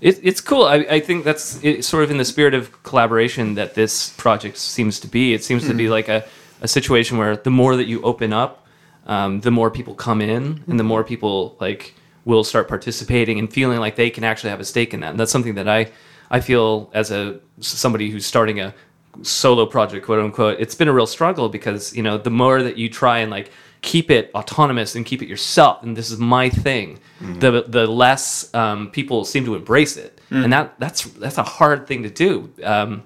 It, 0.00 0.20
it's 0.22 0.40
cool. 0.40 0.64
I, 0.64 0.76
I 0.88 1.00
think 1.00 1.24
that's 1.24 1.58
it's 1.62 1.86
sort 1.88 2.04
of 2.04 2.10
in 2.10 2.18
the 2.18 2.24
spirit 2.24 2.54
of 2.54 2.82
collaboration 2.84 3.54
that 3.56 3.74
this 3.74 4.10
project 4.10 4.58
seems 4.58 5.00
to 5.00 5.08
be. 5.08 5.34
It 5.34 5.42
seems 5.42 5.66
to 5.66 5.74
be 5.74 5.88
like 5.88 6.08
a, 6.08 6.24
a 6.64 6.68
situation 6.68 7.18
where 7.18 7.36
the 7.36 7.50
more 7.50 7.76
that 7.76 7.86
you 7.86 8.00
open 8.02 8.32
up, 8.32 8.66
um, 9.06 9.40
the 9.40 9.50
more 9.50 9.70
people 9.70 9.94
come 9.94 10.22
in, 10.22 10.64
and 10.66 10.80
the 10.80 10.84
more 10.84 11.04
people 11.04 11.56
like 11.60 11.94
will 12.24 12.42
start 12.42 12.66
participating 12.68 13.38
and 13.38 13.52
feeling 13.52 13.78
like 13.78 13.96
they 13.96 14.08
can 14.08 14.24
actually 14.24 14.48
have 14.48 14.60
a 14.60 14.64
stake 14.64 14.94
in 14.94 15.00
that. 15.00 15.10
And 15.10 15.20
that's 15.20 15.30
something 15.30 15.56
that 15.56 15.68
I 15.68 15.92
I 16.30 16.40
feel 16.40 16.90
as 16.94 17.10
a 17.10 17.38
somebody 17.60 18.08
who's 18.10 18.24
starting 18.24 18.60
a 18.60 18.74
solo 19.22 19.66
project, 19.66 20.06
quote 20.06 20.20
unquote. 20.20 20.58
It's 20.58 20.74
been 20.74 20.88
a 20.88 20.92
real 20.92 21.06
struggle 21.06 21.50
because 21.50 21.94
you 21.94 22.02
know 22.02 22.16
the 22.16 22.30
more 22.30 22.62
that 22.62 22.78
you 22.78 22.88
try 22.88 23.18
and 23.18 23.30
like 23.30 23.50
keep 23.82 24.10
it 24.10 24.30
autonomous 24.34 24.94
and 24.94 25.04
keep 25.04 25.20
it 25.20 25.28
yourself, 25.28 25.82
and 25.82 25.94
this 25.94 26.10
is 26.10 26.18
my 26.18 26.48
thing, 26.48 26.98
the 27.40 27.64
the 27.68 27.86
less 27.86 28.52
um, 28.54 28.90
people 28.90 29.26
seem 29.26 29.44
to 29.44 29.54
embrace 29.54 29.98
it, 29.98 30.18
and 30.44 30.50
that 30.54 30.74
that's 30.78 31.02
that's 31.04 31.36
a 31.36 31.42
hard 31.42 31.86
thing 31.86 32.02
to 32.04 32.10
do. 32.10 32.50
Um, 32.62 33.02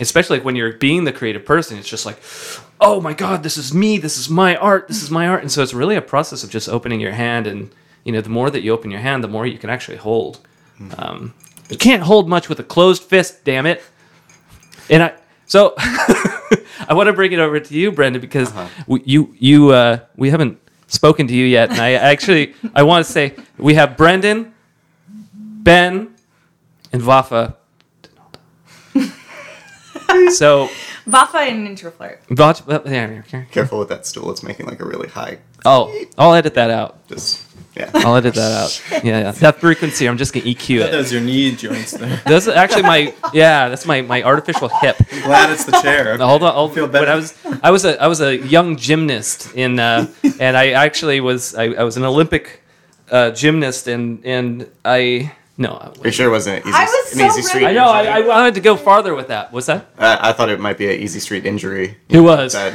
especially 0.00 0.38
like 0.38 0.44
when 0.44 0.56
you're 0.56 0.74
being 0.74 1.04
the 1.04 1.12
creative 1.12 1.44
person, 1.44 1.78
it's 1.78 1.88
just 1.88 2.06
like, 2.06 2.20
oh 2.80 3.00
my 3.00 3.12
god, 3.12 3.42
this 3.42 3.56
is 3.56 3.74
me, 3.74 3.98
this 3.98 4.18
is 4.18 4.28
my 4.28 4.56
art, 4.56 4.88
this 4.88 5.02
is 5.02 5.10
my 5.10 5.26
art, 5.28 5.42
and 5.42 5.50
so 5.50 5.62
it's 5.62 5.74
really 5.74 5.96
a 5.96 6.02
process 6.02 6.44
of 6.44 6.50
just 6.50 6.68
opening 6.68 7.00
your 7.00 7.12
hand, 7.12 7.46
and 7.46 7.70
you 8.04 8.12
know 8.12 8.20
the 8.20 8.30
more 8.30 8.50
that 8.50 8.62
you 8.62 8.72
open 8.72 8.90
your 8.90 9.00
hand, 9.00 9.22
the 9.22 9.28
more 9.28 9.46
you 9.46 9.58
can 9.58 9.70
actually 9.70 9.98
hold. 9.98 10.40
Um, 10.96 11.34
you 11.68 11.76
can't 11.76 12.02
hold 12.02 12.28
much 12.28 12.48
with 12.48 12.60
a 12.60 12.64
closed 12.64 13.02
fist, 13.02 13.44
damn 13.44 13.66
it. 13.66 13.82
And 14.88 15.02
I 15.02 15.12
so 15.46 15.74
I 15.78 16.90
want 16.90 17.08
to 17.08 17.12
bring 17.12 17.32
it 17.32 17.38
over 17.38 17.58
to 17.60 17.74
you, 17.74 17.92
Brendan, 17.92 18.20
because 18.20 18.52
we, 18.86 19.02
you 19.04 19.34
you 19.38 19.70
uh, 19.70 20.00
we 20.16 20.30
haven't 20.30 20.58
spoken 20.86 21.26
to 21.26 21.34
you 21.34 21.44
yet, 21.44 21.70
and 21.70 21.80
I 21.80 21.92
actually 21.92 22.54
I 22.74 22.82
want 22.82 23.04
to 23.04 23.12
say 23.12 23.34
we 23.58 23.74
have 23.74 23.96
Brendan, 23.96 24.54
Ben, 25.34 26.14
and 26.92 27.02
Vafa. 27.02 27.56
so 30.30 30.68
Vafa 31.06 31.48
and 31.48 31.66
Introflirt. 31.68 32.18
Vafa, 32.28 32.84
yeah, 32.86 33.10
yeah, 33.10 33.22
yeah. 33.32 33.44
Careful 33.50 33.78
with 33.78 33.88
that 33.88 34.06
stool. 34.06 34.30
It's 34.30 34.42
making 34.42 34.66
like 34.66 34.80
a 34.80 34.84
really 34.84 35.08
high. 35.08 35.38
oh, 35.64 36.04
I'll 36.16 36.34
edit 36.34 36.54
that 36.54 36.70
out. 36.70 37.06
Just 37.08 37.44
Yeah. 37.76 37.90
I'll 37.94 38.16
edit 38.16 38.34
that 38.34 38.52
out. 38.62 38.82
Yeah, 39.04 39.20
yeah. 39.20 39.30
That 39.32 39.60
frequency, 39.60 40.08
I'm 40.08 40.18
just 40.18 40.32
gonna 40.32 40.46
EQ 40.46 40.80
it. 40.84 40.90
Those 40.90 41.12
your 41.12 41.20
knee 41.20 41.54
joints 41.54 41.92
there. 41.92 42.20
That's 42.26 42.48
actually 42.48 42.82
my 42.82 43.14
yeah. 43.32 43.68
That's 43.68 43.86
my 43.86 44.02
my 44.02 44.22
artificial 44.22 44.68
hip. 44.80 44.96
I'm 45.12 45.22
glad 45.22 45.50
it's 45.50 45.64
the 45.64 45.78
chair. 45.82 46.16
Now, 46.18 46.26
hold 46.28 46.42
on. 46.42 46.52
Hold, 46.54 46.74
Feel 46.74 46.84
when 46.84 46.92
better? 46.92 47.10
I 47.10 47.14
was 47.14 47.34
I 47.62 47.70
was 47.70 47.84
a 47.84 48.02
I 48.02 48.06
was 48.08 48.20
a 48.20 48.36
young 48.36 48.76
gymnast 48.76 49.54
in 49.54 49.78
uh, 49.78 50.06
and 50.40 50.56
I 50.56 50.70
actually 50.70 51.20
was 51.20 51.54
I, 51.54 51.64
I 51.80 51.84
was 51.84 51.96
an 51.96 52.04
Olympic 52.04 52.62
uh, 53.10 53.30
gymnast 53.30 53.86
and 53.88 54.24
and 54.24 54.66
I 54.84 55.32
no 55.58 55.72
I, 55.72 55.88
Are 55.88 56.06
you 56.06 56.10
sure 56.10 56.28
it 56.28 56.30
wasn't 56.30 56.62
an 56.64 56.68
easy, 56.68 56.78
I 56.78 56.84
was 56.84 57.12
an 57.12 57.18
so 57.18 57.26
easy 57.26 57.42
street? 57.42 57.66
I 57.66 57.72
know 57.72 57.88
I, 57.88 58.04
I 58.04 58.20
wanted 58.20 58.54
to 58.54 58.60
go 58.60 58.76
farther 58.76 59.14
with 59.14 59.28
that. 59.28 59.52
What's 59.52 59.66
that? 59.66 59.90
I, 59.98 60.30
I 60.30 60.32
thought 60.32 60.48
it 60.48 60.60
might 60.60 60.78
be 60.78 60.86
an 60.92 61.00
easy 61.00 61.20
street 61.20 61.44
injury. 61.44 61.98
It 62.08 62.20
was. 62.20 62.56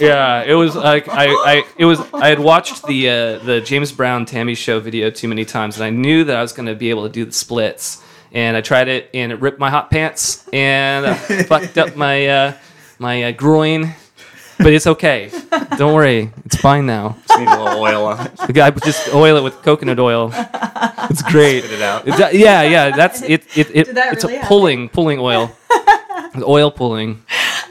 Yeah, 0.00 0.42
it 0.42 0.54
was 0.54 0.74
like 0.74 1.08
I, 1.08 1.26
I 1.28 1.64
it 1.78 1.84
was 1.84 2.00
I 2.12 2.28
had 2.28 2.40
watched 2.40 2.84
the 2.86 3.08
uh, 3.08 3.38
the 3.38 3.60
James 3.60 3.92
Brown 3.92 4.26
T.A.M.I. 4.26 4.54
show 4.54 4.80
video 4.80 5.08
too 5.08 5.28
many 5.28 5.44
times 5.44 5.76
and 5.76 5.84
I 5.84 5.90
knew 5.90 6.24
that 6.24 6.36
I 6.36 6.42
was 6.42 6.52
going 6.52 6.66
to 6.66 6.74
be 6.74 6.90
able 6.90 7.04
to 7.04 7.08
do 7.12 7.24
the 7.24 7.32
splits 7.32 8.02
and 8.32 8.56
I 8.56 8.60
tried 8.60 8.88
it 8.88 9.08
and 9.14 9.30
it 9.30 9.40
ripped 9.40 9.60
my 9.60 9.70
hot 9.70 9.90
pants 9.92 10.48
and 10.52 11.06
I 11.06 11.14
fucked 11.44 11.78
up 11.78 11.94
my 11.94 12.26
uh, 12.26 12.54
my 12.98 13.22
uh, 13.24 13.32
groin, 13.32 13.94
but 14.58 14.72
it's 14.72 14.86
okay. 14.86 15.30
Don't 15.76 15.94
worry, 15.94 16.30
it's 16.44 16.56
fine 16.56 16.86
now. 16.86 17.16
just 17.26 17.38
need 17.40 17.48
a 17.48 17.62
little 17.62 17.80
oil 17.80 18.06
on 18.06 18.26
it. 18.26 18.36
The 18.46 18.52
guy 18.52 18.70
just 18.70 19.12
oil 19.14 19.36
it 19.36 19.42
with 19.42 19.54
coconut 19.62 19.98
oil. 19.98 20.30
It's 21.10 21.22
great. 21.22 21.64
Spit 21.64 21.78
it 21.78 21.82
out. 21.82 22.06
It's, 22.08 22.20
uh, 22.20 22.30
yeah, 22.32 22.62
yeah, 22.62 22.96
that's 22.96 23.22
it. 23.22 23.44
It, 23.56 23.70
it 23.74 23.84
Did 23.86 23.96
that 23.96 24.12
it's 24.12 24.24
really 24.24 24.36
a 24.36 24.38
happen? 24.38 24.48
pulling 24.48 24.88
pulling 24.88 25.18
oil. 25.18 25.50
oil 26.42 26.70
pulling. 26.70 27.22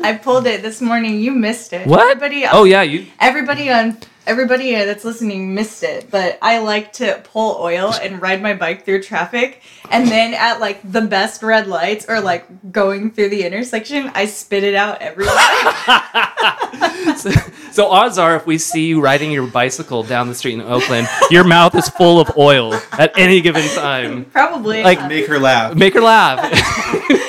I 0.02 0.14
pulled 0.22 0.48
it 0.48 0.62
this 0.62 0.82
morning. 0.82 1.20
You 1.20 1.32
missed 1.32 1.74
it. 1.74 1.88
What? 1.88 2.02
Everybody, 2.02 2.46
Oh 2.52 2.66
yeah, 2.66 2.82
you. 2.82 3.08
Everybody 3.20 3.72
on 3.72 3.98
everybody 4.26 4.74
that's 4.74 5.04
listening 5.06 5.54
missed 5.54 5.84
it, 5.84 6.10
but 6.10 6.38
I 6.42 6.60
like 6.60 6.94
to 6.94 7.22
pull 7.24 7.58
oil 7.62 7.94
and 7.94 8.22
ride 8.22 8.42
my 8.42 8.54
bike 8.54 8.86
through 8.86 9.04
traffic, 9.04 9.62
and 9.92 10.08
then 10.08 10.34
at 10.34 10.60
like 10.60 10.80
the 10.90 11.02
best 11.02 11.44
red 11.44 11.68
lights 11.68 12.06
or 12.08 12.22
like 12.22 12.72
going 12.72 13.12
through 13.12 13.30
the 13.30 13.44
intersection, 13.44 14.12
I 14.14 14.26
spit 14.26 14.64
it 14.64 14.76
out 14.76 15.02
everywhere. 15.02 15.34
So, 17.18 17.30
so 17.72 17.88
odds 17.88 18.18
are, 18.18 18.36
if 18.36 18.46
we 18.46 18.58
see 18.58 18.88
you 18.88 19.02
riding 19.02 19.32
your 19.32 19.48
bicycle 19.48 20.04
down 20.04 20.28
the 20.28 20.36
street 20.36 20.54
in 20.56 20.62
Oakland, 20.62 21.08
your 21.30 21.44
mouth 21.44 21.76
is 21.76 21.88
full 21.90 22.20
of 22.20 22.38
oil 22.38 22.74
at 22.94 23.18
any 23.18 23.42
given 23.42 23.68
time. 23.76 24.26
Probably. 24.26 24.84
Like, 24.84 25.08
Make 25.08 25.28
her 25.28 25.40
laugh. 25.40 25.76
Make 25.76 25.94
her 25.94 26.02
laugh. 26.02 26.40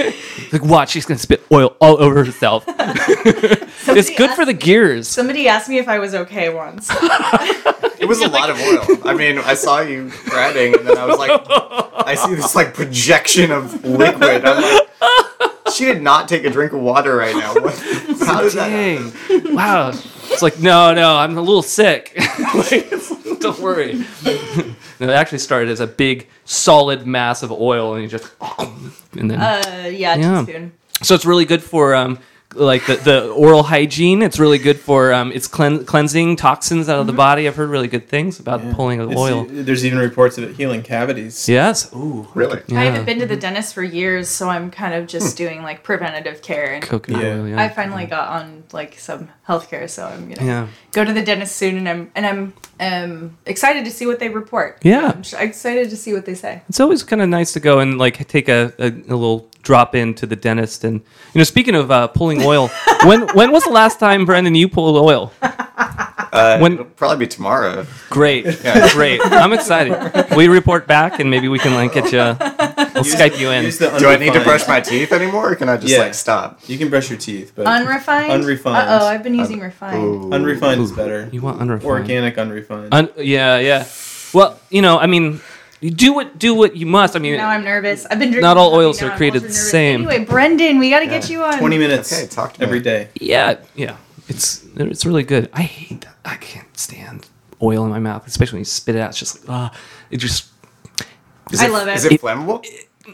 like, 0.55 0.65
watch, 0.65 0.91
she's 0.91 1.05
gonna 1.05 1.19
spit 1.19 1.43
oil 1.53 1.77
all 1.81 2.01
over 2.03 2.25
herself. 2.25 2.65
it's 2.69 3.85
somebody 3.85 4.15
good 4.17 4.31
for 4.31 4.45
the 4.45 4.55
gears. 4.55 5.09
Somebody 5.09 5.49
asked 5.49 5.69
me 5.69 5.79
if 5.79 5.89
I 5.89 5.99
was 5.99 6.15
okay 6.15 6.53
once. 6.53 6.91
It 7.97 8.07
was 8.07 8.21
a 8.21 8.29
lot 8.29 8.51
of 8.51 8.61
oil. 8.61 8.99
I 9.09 9.15
mean, 9.15 9.39
I 9.39 9.55
saw 9.55 9.81
you 9.81 10.13
riding, 10.31 10.75
and 10.75 10.87
then 10.87 10.99
I 10.99 11.07
was 11.07 11.19
like, 11.19 11.31
I 12.07 12.15
see 12.15 12.35
this 12.35 12.55
like 12.55 12.75
projection 12.75 13.51
of 13.51 13.83
liquid. 13.83 14.45
I'm 14.45 14.63
like, 14.63 15.73
she 15.73 15.87
did 15.87 16.03
not 16.03 16.29
take 16.29 16.45
a 16.45 16.51
drink 16.51 16.75
of 16.75 16.81
water 16.81 17.17
right 17.17 17.35
now. 17.35 17.55
What, 17.55 17.75
how 18.27 18.43
does 18.43 18.53
that? 18.55 18.71
happen? 18.71 19.13
Dang! 19.29 19.55
Wow. 19.55 19.89
It's 19.89 20.43
like, 20.43 20.61
no, 20.61 20.93
no, 20.93 21.17
I'm 21.17 21.39
a 21.39 21.41
little 21.41 21.63
sick. 21.63 22.15
Like, 22.55 22.91
don't 23.41 23.59
worry. 23.59 24.05
No, 25.05 25.13
it 25.13 25.17
actually 25.17 25.39
started 25.39 25.69
as 25.71 25.81
a 25.81 25.87
big, 25.87 26.29
solid 26.45 27.07
mass 27.07 27.43
of 27.43 27.53
oil, 27.53 27.95
and 27.95 28.03
you 28.03 28.09
just, 28.09 28.31
and 29.19 29.31
then. 29.31 29.41
Uh, 29.41 29.89
yeah, 29.93 30.15
Yeah. 30.17 30.45
teaspoon. 30.45 30.73
So 31.03 31.15
it's 31.15 31.25
really 31.27 31.45
good 31.45 31.63
for 31.63 31.95
um, 31.95 32.19
like 32.55 32.87
the, 32.87 32.97
the 32.97 33.29
oral 33.31 33.63
hygiene. 33.63 34.23
It's 34.23 34.39
really 34.39 34.59
good 34.59 34.79
for 34.79 35.13
um, 35.13 35.33
it's 35.33 35.47
clean, 35.47 35.85
cleansing 35.85 36.37
toxins 36.37 36.89
out 36.89 37.01
of 37.01 37.07
the 37.07 37.13
body. 37.13 37.47
I've 37.47 37.57
heard 37.57 37.69
really 37.69 37.89
good 37.89 38.09
things 38.09 38.41
about 38.41 38.61
pulling 38.75 39.01
of 39.01 39.15
oil. 39.17 39.45
There's 39.45 39.85
even 39.85 39.99
reports 39.99 40.39
of 40.39 40.45
it 40.45 40.57
healing 40.57 40.83
cavities. 40.83 41.49
Yes. 41.49 41.93
Ooh. 41.95 42.29
Really? 42.35 42.63
Yeah. 42.67 42.81
I 42.81 42.85
haven't 42.85 43.05
been 43.05 43.19
to 43.19 43.27
the 43.27 43.37
dentist 43.37 43.75
for 43.75 43.83
years, 43.83 44.29
so 44.29 44.49
I'm 44.49 44.71
kind 44.71 44.95
of 44.95 45.07
just 45.07 45.37
doing 45.37 45.63
like 45.63 45.83
preventative 45.83 46.43
care. 46.43 46.75
And 46.75 46.83
Coconut 46.83 47.23
Yeah. 47.23 47.29
oil. 47.29 47.49
Yeah. 47.49 47.63
I 47.63 47.69
finally 47.69 48.07
got 48.07 48.29
on 48.29 48.65
like 48.73 48.99
some 48.99 49.29
healthcare, 49.49 49.89
so 49.89 50.07
I'm 50.07 50.33
gonna 50.33 50.47
yeah. 50.47 50.69
go 50.93 51.05
to 51.05 51.13
the 51.13 51.23
dentist 51.23 51.57
soon, 51.57 51.77
and 51.77 51.89
I'm 51.89 52.11
and 52.15 52.27
I'm 52.27 52.55
um, 52.81 53.37
excited 53.47 53.85
to 53.85 53.91
see 53.91 54.07
what 54.07 54.19
they 54.19 54.29
report. 54.29 54.79
Yeah. 54.83 55.13
I'm 55.15 55.23
excited 55.41 55.91
to 55.91 55.97
see 55.97 56.13
what 56.13 56.27
they 56.27 56.35
say. 56.35 56.63
It's 56.69 56.81
always 56.81 57.03
kind 57.03 57.23
of 57.23 57.29
nice 57.29 57.53
to 57.53 57.61
go 57.61 57.81
and 57.81 57.99
like 57.99 58.27
take 58.29 58.49
a, 58.49 58.73
a, 58.79 58.87
a 58.87 59.17
little 59.17 59.49
drop 59.65 59.95
in 59.95 60.15
to 60.15 60.27
the 60.27 60.37
dentist. 60.37 60.85
And 60.85 61.01
you 61.33 61.39
know, 61.39 61.45
speaking 61.45 61.75
of 61.75 61.91
uh, 61.91 62.09
pulling 62.09 62.43
oil, 62.43 62.69
when 63.05 63.27
when 63.35 63.51
was 63.51 63.65
the 63.65 63.71
last 63.71 63.99
time, 63.99 64.25
Brendan, 64.25 64.55
you 64.55 64.69
pulled 64.69 64.97
oil? 64.97 65.33
Uh, 65.43 66.59
When- 66.59 66.73
it'll 66.75 66.85
probably 66.87 67.19
be 67.19 67.29
tomorrow. 67.29 67.87
Great, 68.11 68.45
great. 68.93 69.21
I'm 69.25 69.53
excited. 69.53 70.35
We 70.37 70.49
report 70.49 70.87
back, 70.89 71.21
and 71.21 71.31
maybe 71.31 71.47
we 71.49 71.59
can 71.61 71.75
like 71.75 71.93
get 71.93 72.11
you. 72.13 72.19
We'll 72.19 73.05
Skype 73.05 73.39
you 73.39 73.51
in. 73.51 73.71
Do 73.99 74.09
I 74.09 74.17
need 74.17 74.33
to 74.33 74.43
brush 74.43 74.67
my 74.67 74.81
teeth 74.81 75.13
anymore, 75.13 75.53
or 75.53 75.55
can 75.55 75.69
I 75.69 75.77
just 75.77 75.93
Yeah. 75.93 75.99
like 76.01 76.15
stop? 76.15 76.61
You 76.69 76.77
can 76.77 76.91
brush 76.91 77.09
your 77.09 77.19
teeth, 77.19 77.53
but 77.55 77.67
Unrefined. 77.67 78.33
Unrefined. 78.33 78.89
Uh 78.89 78.99
oh, 79.03 79.07
I've 79.07 79.23
been 79.23 79.35
using 79.35 79.61
refined. 79.61 80.03
Ooh. 80.03 80.33
unrefined 80.33 80.81
is 80.81 80.91
better. 80.93 81.29
You 81.33 81.41
want 81.41 81.61
unrefined? 81.61 81.89
Organic 81.91 82.37
unrefined. 82.39 82.89
Un- 82.93 83.11
yeah, 83.19 83.59
yeah. 83.59 83.87
Well, 84.33 84.59
you 84.71 84.83
know, 84.83 84.99
I 84.99 85.07
mean, 85.07 85.41
you 85.81 85.91
do 85.91 86.13
what 86.15 86.39
do 86.39 86.55
what 86.55 86.77
you 86.77 86.87
must. 86.87 87.15
I 87.17 87.19
mean, 87.19 87.37
Now 87.37 87.49
I'm 87.49 87.65
nervous. 87.65 88.05
I've 88.07 88.19
been 88.19 88.29
drinking. 88.31 88.43
Not 88.43 88.57
all 88.57 88.75
oils 88.75 89.03
are 89.03 89.11
I'm 89.11 89.17
created 89.17 89.43
the 89.43 89.53
same. 89.53 90.07
Anyway, 90.09 90.25
Brendan, 90.25 90.79
we 90.79 90.91
got 90.91 91.01
to 91.01 91.07
get 91.07 91.29
you 91.31 91.43
on. 91.45 91.59
Twenty 91.59 91.79
minutes 91.79 92.13
Okay, 92.13 92.27
talk 92.27 92.55
to 92.55 92.61
me. 92.61 92.67
every 92.67 92.81
day. 92.81 93.09
yeah, 93.21 93.57
yeah. 93.75 93.97
It's 94.29 94.65
it's 94.77 95.05
really 95.05 95.23
good. 95.23 95.51
I 95.53 95.63
hate 95.63 96.01
that. 96.03 96.17
I 96.25 96.37
can't 96.37 96.77
stand 96.79 97.29
oil 97.63 97.85
in 97.85 97.91
my 97.91 97.99
mouth, 97.99 98.27
especially 98.27 98.57
when 98.57 98.61
you 98.63 98.65
spit 98.67 98.95
it 98.97 99.01
out. 99.01 99.11
It's 99.11 99.19
just 99.19 99.47
like 99.47 99.51
ah, 99.51 99.79
it 100.11 100.17
just 100.17 100.49
Is 101.53 101.61
I 101.61 101.67
it, 101.67 101.73
love 101.73 101.89
it. 101.89 101.95
Is 101.97 102.05
it 102.07 102.13
It- 102.13 102.21
flammable? 102.23 102.65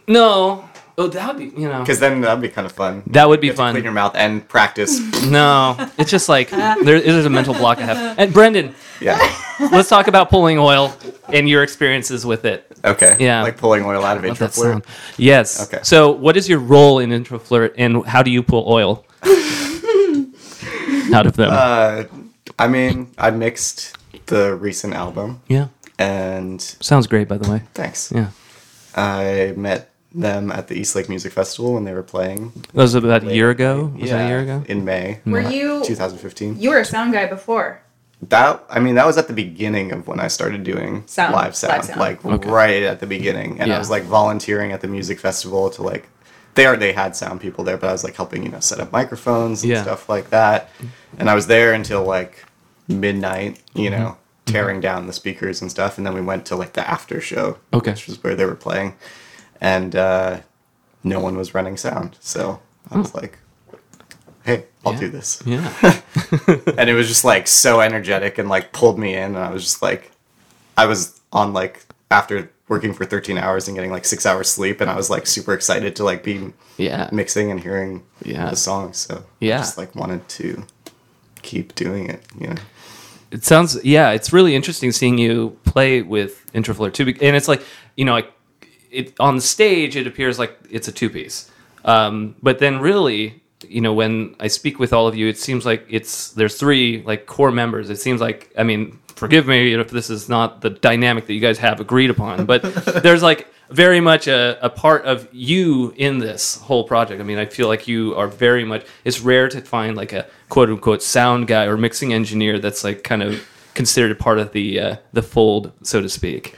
no. 0.07 0.70
Oh, 1.01 1.07
that 1.07 1.35
would 1.35 1.39
be 1.39 1.59
you 1.59 1.67
know. 1.67 1.81
Because 1.81 1.99
then 1.99 2.21
that'd 2.21 2.43
be 2.43 2.51
kind 2.51 2.67
of 2.67 2.73
fun. 2.73 3.03
That 3.07 3.27
would 3.27 3.41
be 3.41 3.47
You 3.47 3.53
have 3.53 3.57
to 3.57 3.63
fun. 3.63 3.73
Clean 3.73 3.85
your 3.85 3.93
mouth 3.95 4.15
and 4.15 4.47
practice. 4.47 5.01
No, 5.31 5.77
it's 5.97 6.11
just 6.11 6.29
like 6.29 6.51
there 6.51 6.97
is 6.97 7.25
a 7.25 7.31
mental 7.31 7.55
block 7.55 7.79
I 7.79 7.83
have. 7.83 8.19
And 8.19 8.33
Brendan, 8.35 8.75
yeah. 9.01 9.17
let's 9.73 9.89
talk 9.89 10.09
about 10.09 10.29
pulling 10.29 10.59
oil 10.59 10.93
and 11.29 11.49
your 11.49 11.63
experiences 11.63 12.27
with 12.27 12.45
it. 12.45 12.67
Okay. 12.85 13.17
Yeah. 13.19 13.43
Like 13.43 13.57
pulling 13.57 13.85
oil 13.85 14.05
out 14.05 14.17
of 14.17 14.25
Love 14.25 14.39
that 14.39 14.83
Yes. 15.17 15.67
Okay. 15.67 15.81
So, 15.85 16.11
what 16.11 16.37
is 16.37 16.49
your 16.49 16.59
role 16.59 16.99
in 16.99 17.11
Introflirt, 17.11 17.75
and 17.79 18.05
how 18.05 18.23
do 18.23 18.31
you 18.31 18.43
pull 18.43 18.65
oil 18.67 19.05
out 21.15 21.27
of 21.27 21.37
them? 21.37 21.51
Uh, 21.53 22.05
I 22.59 22.69
mean, 22.69 23.13
I 23.17 23.31
mixed 23.31 23.97
the 24.27 24.55
recent 24.55 24.95
album, 24.95 25.41
yeah. 25.49 25.69
and 25.99 26.61
Sounds 26.61 27.07
great, 27.07 27.29
by 27.29 27.39
the 27.39 27.51
way. 27.51 27.63
thanks. 27.75 28.13
Yeah. 28.13 28.31
I 28.97 29.55
met 29.57 29.90
them 30.13 30.51
at 30.51 30.69
the 30.69 30.75
East 30.75 30.95
Lake 30.97 31.09
Music 31.09 31.33
Festival 31.33 31.75
when 31.75 31.85
they 31.85 31.93
were 31.95 32.03
playing. 32.03 32.53
That 32.75 32.83
was 32.83 32.95
about 32.95 33.25
a 33.25 33.35
year 33.35 33.51
ago. 33.51 33.93
Was 33.99 34.11
yeah, 34.11 34.17
that 34.19 34.25
a 34.25 34.29
year 34.29 34.41
ago? 34.41 34.65
In 34.69 34.85
May, 34.85 35.21
Were 35.25 35.41
you? 35.41 35.83
2015. 35.85 36.61
You 36.61 36.71
were 36.71 36.79
a 36.81 36.85
sound 36.85 37.13
guy 37.13 37.27
before. 37.27 37.81
That 38.29 38.63
I 38.69 38.81
mean, 38.81 38.97
that 38.97 39.07
was 39.07 39.17
at 39.17 39.29
the 39.29 39.33
beginning 39.33 39.93
of 39.93 40.07
when 40.07 40.21
I 40.21 40.29
started 40.29 40.63
doing 40.65 41.05
Sound, 41.07 41.33
live 41.35 41.57
sound, 41.57 41.73
live 41.75 41.85
sound. 41.87 42.01
like 42.01 42.25
Okay. 42.25 42.51
right 42.51 42.83
at 42.83 43.01
the 43.01 43.07
beginning, 43.07 43.61
and 43.61 43.69
Yeah. 43.69 43.77
I 43.77 43.79
was 43.79 43.89
like 43.89 44.03
volunteering 44.03 44.73
at 44.73 44.81
the 44.83 44.89
music 44.89 45.19
festival 45.21 45.71
to 45.71 45.83
like. 45.83 46.09
They 46.55 46.67
already 46.67 46.93
had 46.93 47.15
sound 47.15 47.41
people 47.41 47.63
there, 47.65 47.77
but 47.79 47.89
I 47.89 47.93
was 47.93 48.03
like 48.03 48.17
helping, 48.17 48.43
you 48.43 48.49
know, 48.51 48.59
set 48.61 48.81
up 48.81 48.91
microphones 48.93 49.63
and 49.63 49.71
Yeah. 49.71 49.83
stuff 49.83 50.09
like 50.09 50.31
that. 50.31 50.69
And 51.17 51.31
I 51.31 51.35
was 51.35 51.47
there 51.47 51.73
until 51.73 52.03
like 52.03 52.45
midnight, 52.89 53.61
you 53.75 53.89
know, 53.91 54.17
Mm-hmm. 54.47 54.53
tearing 54.53 54.81
down 54.81 55.07
the 55.07 55.13
speakers 55.13 55.63
and 55.63 55.71
stuff. 55.71 55.97
And 55.97 56.05
then 56.05 56.13
we 56.13 56.21
went 56.21 56.45
to 56.47 56.57
like 56.57 56.73
the 56.73 56.87
after 56.91 57.21
show, 57.21 57.59
Okay. 57.73 57.93
which 57.93 58.09
was 58.09 58.23
where 58.25 58.35
they 58.35 58.45
were 58.45 58.57
playing, 58.57 58.95
and 59.61 59.95
uh, 59.97 60.41
no 61.05 61.21
one 61.21 61.37
was 61.37 61.55
running 61.55 61.77
sound. 61.77 62.17
So 62.21 62.61
I 62.91 62.99
was 62.99 63.15
like, 63.15 63.39
"Hey, 64.45 64.65
I'll 64.85 64.93
Hmm. 64.93 64.99
Yeah. 65.03 65.07
do 65.07 65.09
this." 65.11 65.43
Yeah. 65.47 65.73
and 66.79 66.89
it 66.91 66.95
was 66.95 67.09
just 67.09 67.25
like 67.25 67.47
so 67.47 67.81
energetic 67.81 68.39
and 68.39 68.49
like 68.49 68.73
pulled 68.73 68.99
me 68.99 69.15
in 69.15 69.35
and 69.37 69.39
i 69.39 69.51
was 69.51 69.63
just 69.63 69.81
like 69.83 70.11
i 70.77 70.85
was 70.87 71.21
on 71.33 71.53
like 71.53 71.85
after 72.11 72.51
working 72.69 72.93
for 72.93 73.05
13 73.05 73.39
hours 73.39 73.69
and 73.69 73.77
getting 73.77 73.91
like 73.91 74.05
six 74.05 74.27
hours 74.27 74.49
sleep 74.49 74.81
and 74.81 74.91
i 74.91 74.97
was 74.97 75.09
like 75.11 75.27
super 75.27 75.53
excited 75.55 75.95
to 75.97 76.05
like 76.05 76.23
be 76.25 76.53
Yeah. 76.77 77.09
mixing 77.13 77.51
and 77.51 77.61
hearing 77.61 78.03
Yeah. 78.25 78.51
the 78.51 78.57
songs 78.57 78.97
so 78.99 79.25
Yeah. 79.41 79.57
I 79.57 79.59
just 79.59 79.79
like 79.79 79.95
wanted 79.95 80.29
to 80.41 80.65
keep 81.43 81.75
doing 81.75 82.09
it 82.11 82.23
you 82.39 82.49
know 82.49 82.57
It 83.31 83.45
sounds 83.45 83.83
yeah, 83.85 84.11
it's 84.11 84.33
really 84.33 84.55
interesting 84.55 84.91
seeing 84.93 85.17
you 85.19 85.57
play 85.65 86.03
with 86.03 86.45
Introflirt 86.53 86.93
too, 86.95 87.07
and 87.23 87.37
it's 87.37 87.47
like 87.49 87.63
you 87.97 88.05
know, 88.05 88.13
like 88.13 88.31
it 88.91 89.15
on 89.21 89.37
the 89.37 89.43
stage, 89.43 89.97
it 89.97 90.07
appears 90.07 90.39
like 90.39 90.59
it's 90.71 90.89
a 90.89 90.93
two 90.93 91.11
piece, 91.11 91.51
um, 91.85 92.37
but 92.43 92.59
then 92.59 92.81
really, 92.81 93.43
you 93.63 93.81
know, 93.81 93.93
when 93.93 94.37
I 94.41 94.49
speak 94.49 94.79
with 94.79 94.93
all 94.93 95.07
of 95.07 95.17
you, 95.17 95.29
it 95.29 95.39
seems 95.39 95.65
like 95.65 95.87
it's 95.89 96.31
there's 96.33 96.57
three 96.57 97.03
like 97.03 97.27
core 97.27 97.53
members. 97.53 97.91
It 97.91 97.97
seems 97.97 98.21
like 98.21 98.53
I 98.59 98.63
mean, 98.63 98.99
forgive 99.17 99.47
me 99.47 99.75
if 99.75 99.91
this 99.91 100.11
is 100.11 100.29
not 100.29 100.61
the 100.61 100.71
dynamic 100.71 101.27
that 101.27 101.35
you 101.35 101.41
guys 101.41 101.59
have 101.59 101.81
agreed 101.81 102.11
upon, 102.11 102.45
but 102.53 102.63
there's 103.03 103.23
like 103.23 103.47
very 103.71 104.01
much 104.01 104.27
a, 104.27 104.59
a 104.65 104.69
part 104.69 105.05
of 105.05 105.29
you 105.33 105.95
in 105.97 106.19
this 106.19 106.57
whole 106.57 106.85
project. 106.85 107.21
I 107.21 107.25
mean, 107.25 107.39
I 107.39 107.47
feel 107.47 107.69
like 107.69 107.87
you 107.87 108.15
are 108.17 108.27
very 108.27 108.65
much. 108.65 108.85
It's 109.05 109.21
rare 109.21 109.49
to 109.49 109.61
find 109.61 109.97
like 109.97 110.13
a 110.13 110.27
quote 110.49 110.71
unquote 110.71 111.03
sound 111.03 111.47
guy 111.47 111.65
or 111.67 111.77
mixing 111.77 112.13
engineer 112.13 112.59
that's 112.59 112.85
like 112.85 113.05
kind 113.05 113.23
of 113.23 113.47
considered 113.75 114.11
a 114.11 114.15
part 114.17 114.39
of 114.39 114.53
the 114.53 114.81
uh, 114.81 114.97
the 115.13 115.23
fold, 115.23 115.73
so 115.83 116.01
to 116.01 116.09
speak. 116.09 116.57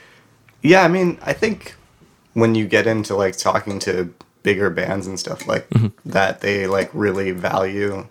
Yeah, 0.61 0.83
I 0.83 0.87
mean, 0.87 1.19
I 1.21 1.33
think 1.33 1.75
when 2.33 2.55
you 2.55 2.67
get 2.67 2.87
into 2.87 3.15
like 3.15 3.37
talking 3.37 3.79
to 3.79 4.13
bigger 4.43 4.69
bands 4.69 5.07
and 5.07 5.19
stuff 5.19 5.47
like 5.47 5.69
mm-hmm. 5.69 5.87
that, 6.09 6.41
they 6.41 6.67
like 6.67 6.89
really 6.93 7.31
value 7.31 8.07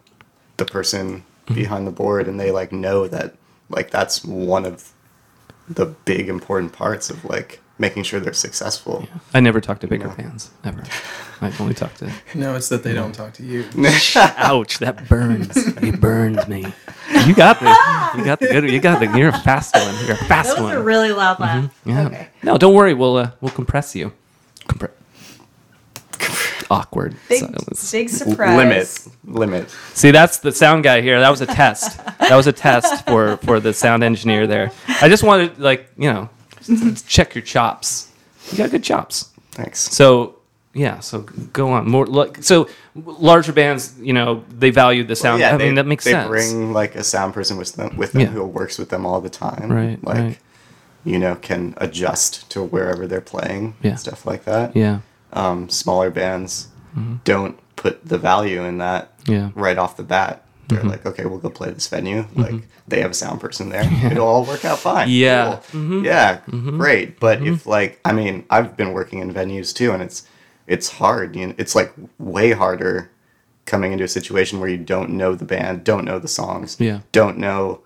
the 0.56 0.64
person 0.64 1.24
mm-hmm. 1.46 1.54
behind 1.54 1.86
the 1.86 1.92
board 1.92 2.28
and 2.28 2.38
they 2.38 2.50
like 2.50 2.72
know 2.72 3.06
that 3.08 3.34
like 3.68 3.90
that's 3.90 4.24
one 4.24 4.64
of 4.64 4.92
the 5.68 5.86
big 5.86 6.28
important 6.28 6.72
parts 6.72 7.10
of 7.10 7.24
like 7.24 7.60
making 7.78 8.02
sure 8.04 8.20
they're 8.20 8.32
successul. 8.32 9.06
I 9.34 9.40
never 9.40 9.60
talk 9.60 9.80
to 9.80 9.86
bigger 9.86 10.08
No. 10.08 10.14
bands. 10.14 10.50
Never. 10.64 10.84
I 11.40 11.52
only 11.58 11.74
talk 11.74 11.94
to. 11.96 12.12
No, 12.34 12.54
it's 12.54 12.68
that 12.68 12.82
they 12.84 12.92
don't 12.94 13.12
talk 13.14 13.32
to 13.34 13.42
you. 13.42 13.64
Ouch! 14.16 14.78
That 14.78 15.08
burns. 15.08 15.56
it 15.56 16.00
burns 16.00 16.46
me. 16.48 16.66
You 17.26 17.34
got 17.34 17.58
this. 17.60 17.76
You 18.16 18.24
got 18.24 18.38
the 18.40 18.48
good. 18.48 18.70
You 18.70 18.80
got 18.80 19.00
the. 19.00 19.18
You're 19.18 19.30
a 19.30 19.38
fast 19.40 19.74
one. 19.74 19.94
You're 20.06 20.14
a 20.14 20.24
fast 20.26 20.48
That 20.50 20.62
was 20.62 20.70
one. 20.72 20.76
a 20.76 20.80
really 20.82 21.12
loud 21.12 21.40
laugh. 21.40 21.64
Mm-hmm. 21.64 21.90
Yeah. 21.90 22.06
Okay. 22.06 22.28
No, 22.42 22.58
don't 22.58 22.74
worry. 22.74 22.94
We'll 22.94 23.16
uh, 23.16 23.30
we'll 23.40 23.50
compress 23.52 23.94
you. 23.96 24.12
Compre- 24.68 24.90
Awkward 26.70 27.14
Big, 27.28 27.40
silence. 27.40 27.92
big 27.92 28.08
surprise. 28.08 28.56
Limit, 28.56 29.08
limit. 29.24 29.70
See, 29.92 30.10
that's 30.10 30.38
the 30.38 30.52
sound 30.52 30.84
guy 30.84 31.02
here. 31.02 31.20
That 31.20 31.28
was 31.28 31.42
a 31.42 31.46
test. 31.46 31.98
that 32.18 32.34
was 32.34 32.46
a 32.46 32.52
test 32.52 33.04
for 33.04 33.36
for 33.38 33.60
the 33.60 33.74
sound 33.74 34.02
engineer 34.02 34.46
there. 34.46 34.70
I 34.88 35.08
just 35.10 35.22
wanted 35.22 35.58
like 35.58 35.90
you 35.98 36.10
know, 36.10 36.30
just 36.41 36.41
to 36.41 36.41
check 37.06 37.34
your 37.34 37.42
chops. 37.42 38.10
You 38.50 38.58
got 38.58 38.70
good 38.70 38.82
chops. 38.84 39.30
Thanks. 39.52 39.80
So 39.80 40.36
yeah. 40.74 41.00
So 41.00 41.20
go 41.52 41.70
on 41.72 41.88
more. 41.88 42.06
Look. 42.06 42.38
So 42.42 42.68
larger 42.94 43.52
bands, 43.52 43.94
you 44.00 44.12
know, 44.12 44.44
they 44.48 44.70
value 44.70 45.04
the 45.04 45.16
sound. 45.16 45.42
I 45.42 45.56
they, 45.56 45.66
mean, 45.66 45.74
that 45.76 45.86
makes 45.86 46.04
they 46.04 46.12
sense. 46.12 46.24
They 46.24 46.30
bring 46.30 46.72
like 46.72 46.94
a 46.94 47.04
sound 47.04 47.34
person 47.34 47.56
with 47.58 47.74
them 47.74 47.96
with 47.96 48.12
them 48.12 48.22
Yeah. 48.22 48.28
who 48.28 48.44
works 48.44 48.78
with 48.78 48.88
them 48.88 49.04
all 49.06 49.20
the 49.20 49.30
time. 49.30 49.70
Right, 49.70 50.02
Like 50.02 50.16
right. 50.18 50.38
you 51.04 51.18
know, 51.18 51.34
can 51.36 51.74
adjust 51.76 52.50
to 52.52 52.62
wherever 52.62 53.06
they're 53.06 53.20
playing 53.20 53.74
Yeah. 53.82 53.90
and 53.90 54.00
stuff 54.00 54.24
like 54.26 54.44
that. 54.44 54.74
yeah. 54.76 55.00
um, 55.34 55.68
smaller 55.68 56.10
bands 56.10 56.68
don't 57.24 57.58
put 57.76 58.06
the 58.06 58.18
value 58.18 58.62
in 58.64 58.78
that 58.78 59.08
Mm-hmm. 59.22 59.32
Yeah. 59.32 59.50
right 59.54 59.78
off 59.78 59.96
the 59.96 60.02
bat. 60.02 60.41
They're 60.72 60.82
Mhm. 60.82 60.90
like, 60.90 61.06
okay, 61.06 61.24
we'll 61.24 61.38
go 61.38 61.50
play 61.50 61.70
this 61.70 61.86
venue. 61.88 62.24
Like 62.34 62.54
they 62.88 63.00
have 63.00 63.10
a 63.12 63.14
sound 63.14 63.40
person 63.40 63.68
there. 63.68 63.88
It'll 64.10 64.26
all 64.26 64.44
work 64.44 64.64
out 64.64 64.78
fine. 64.78 65.08
Yeah. 65.10 65.58
Cool. 65.70 65.80
Mhm. 65.80 66.04
Yeah. 66.04 66.38
Mhm. 66.50 66.78
Great. 66.78 67.20
But 67.20 67.40
Mhm. 67.40 67.54
if 67.54 67.66
like, 67.66 68.00
I 68.04 68.12
mean, 68.12 68.44
I've 68.50 68.76
been 68.76 68.92
working 68.92 69.18
in 69.20 69.32
venues 69.32 69.74
too, 69.74 69.92
and 69.92 70.02
it's 70.02 70.24
it's 70.68 70.90
hard. 70.92 71.34
You 71.36 71.48
know, 71.48 71.54
it's 71.58 71.74
like 71.74 71.92
way 72.18 72.52
harder 72.52 73.10
coming 73.66 73.92
into 73.92 74.04
a 74.04 74.08
situation 74.08 74.60
where 74.60 74.68
you 74.68 74.76
don't 74.78 75.10
know 75.10 75.34
the 75.34 75.44
band, 75.44 75.84
don't 75.84 76.04
know 76.04 76.18
the 76.18 76.28
songs, 76.28 76.76
Yeah. 76.78 77.00
don't 77.12 77.36
know 77.38 77.80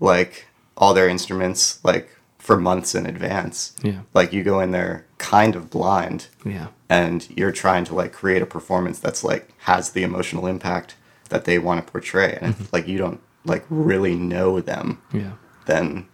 like 0.00 0.46
all 0.76 0.94
their 0.94 1.08
instruments 1.08 1.78
like 1.84 2.08
for 2.38 2.56
months 2.56 2.94
in 2.94 3.06
advance. 3.06 3.72
Yeah. 3.82 4.00
Like 4.14 4.32
you 4.32 4.42
go 4.42 4.60
in 4.60 4.72
there 4.72 5.04
kind 5.18 5.54
of 5.54 5.70
blind 5.70 6.26
Yeah. 6.44 6.66
and 6.90 7.26
you're 7.36 7.52
trying 7.52 7.84
to 7.84 7.94
like 7.94 8.12
create 8.12 8.42
a 8.42 8.46
performance 8.46 8.98
that's 8.98 9.22
like 9.22 9.48
has 9.58 9.90
the 9.90 10.02
emotional 10.02 10.46
impact 10.46 10.94
that 11.32 11.44
they 11.44 11.58
want 11.58 11.84
to 11.84 11.90
portray 11.90 12.38
and 12.40 12.50
if 12.52 12.58
mm-hmm. 12.58 12.76
like 12.76 12.86
you 12.86 12.98
don't 12.98 13.20
like 13.44 13.64
really 13.70 14.14
know 14.14 14.60
them 14.60 15.00
Yeah. 15.12 15.32
then 15.66 16.06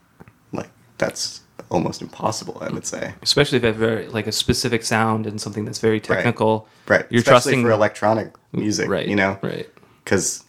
like 0.52 0.70
that's 0.96 1.42
almost 1.70 2.00
impossible 2.00 2.56
i 2.62 2.70
would 2.70 2.86
say. 2.86 3.12
Especially 3.20 3.56
if 3.58 3.62
you 3.62 3.66
have 3.68 3.76
very 3.76 4.08
like 4.08 4.26
a 4.26 4.32
specific 4.32 4.82
sound 4.82 5.26
and 5.26 5.38
something 5.40 5.64
that's 5.66 5.80
very 5.80 6.00
technical. 6.00 6.66
right. 6.86 7.04
You're 7.10 7.18
especially 7.18 7.52
trusting 7.52 7.62
for 7.62 7.70
electronic 7.72 8.32
mm, 8.32 8.60
music 8.60 8.88
Right, 8.88 9.06
you 9.06 9.16
know? 9.16 9.38
right. 9.42 9.68
because 10.02 10.44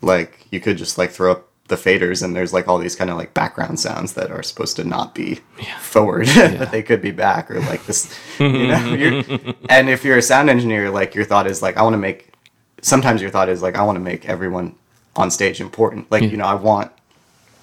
like 0.00 0.46
you 0.50 0.60
could 0.60 0.78
just 0.78 0.96
like 0.96 1.10
throw 1.10 1.32
up 1.32 1.48
the 1.68 1.76
faders 1.76 2.22
and 2.22 2.34
there's 2.36 2.52
like 2.52 2.66
all 2.68 2.76
these 2.78 2.94
kind 2.96 3.08
of 3.10 3.16
like 3.16 3.32
background 3.34 3.78
sounds 3.80 4.12
that 4.14 4.30
are 4.30 4.42
supposed 4.42 4.76
to 4.76 4.84
not 4.84 5.14
be 5.14 5.40
forward 5.80 6.26
but 6.58 6.70
they 6.70 6.82
could 6.82 7.00
be 7.00 7.10
back 7.12 7.50
or 7.50 7.60
like 7.60 7.84
this 7.86 8.14
you 8.38 8.66
know 8.68 8.94
you're, 9.00 9.22
and 9.70 9.88
if 9.88 10.04
you're 10.04 10.18
a 10.18 10.22
sound 10.22 10.50
engineer 10.50 10.90
like 10.90 11.14
your 11.14 11.24
thought 11.24 11.46
is 11.46 11.62
like 11.62 11.76
i 11.76 11.82
want 11.82 11.94
to 11.94 11.98
make 11.98 12.31
sometimes 12.82 13.20
your 13.22 13.30
thought 13.30 13.48
is 13.48 13.62
like 13.62 13.76
i 13.76 13.82
want 13.82 13.96
to 13.96 14.00
make 14.00 14.28
everyone 14.28 14.74
on 15.16 15.30
stage 15.30 15.60
important 15.60 16.10
like 16.10 16.22
Yeah. 16.22 16.28
you 16.30 16.36
know 16.36 16.44
i 16.46 16.54
want 16.54 16.90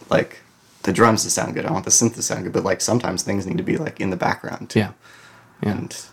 like 0.10 0.40
the 0.84 0.94
drums 0.94 1.24
to 1.24 1.30
sound 1.30 1.54
good 1.54 1.66
i 1.66 1.72
want 1.72 1.86
the 1.86 1.92
synth 1.92 2.16
to 2.16 2.22
sound 2.22 2.44
good 2.44 2.54
but 2.54 2.64
like 2.64 2.82
sometimes 2.82 3.22
things 3.24 3.46
need 3.46 3.58
to 3.58 3.64
be 3.64 3.78
like 3.78 4.00
in 4.00 4.10
the 4.10 4.16
background 4.18 4.70
too 4.70 4.80
Yeah. 4.80 4.92
Yeah. 5.64 5.72
and 5.72 6.06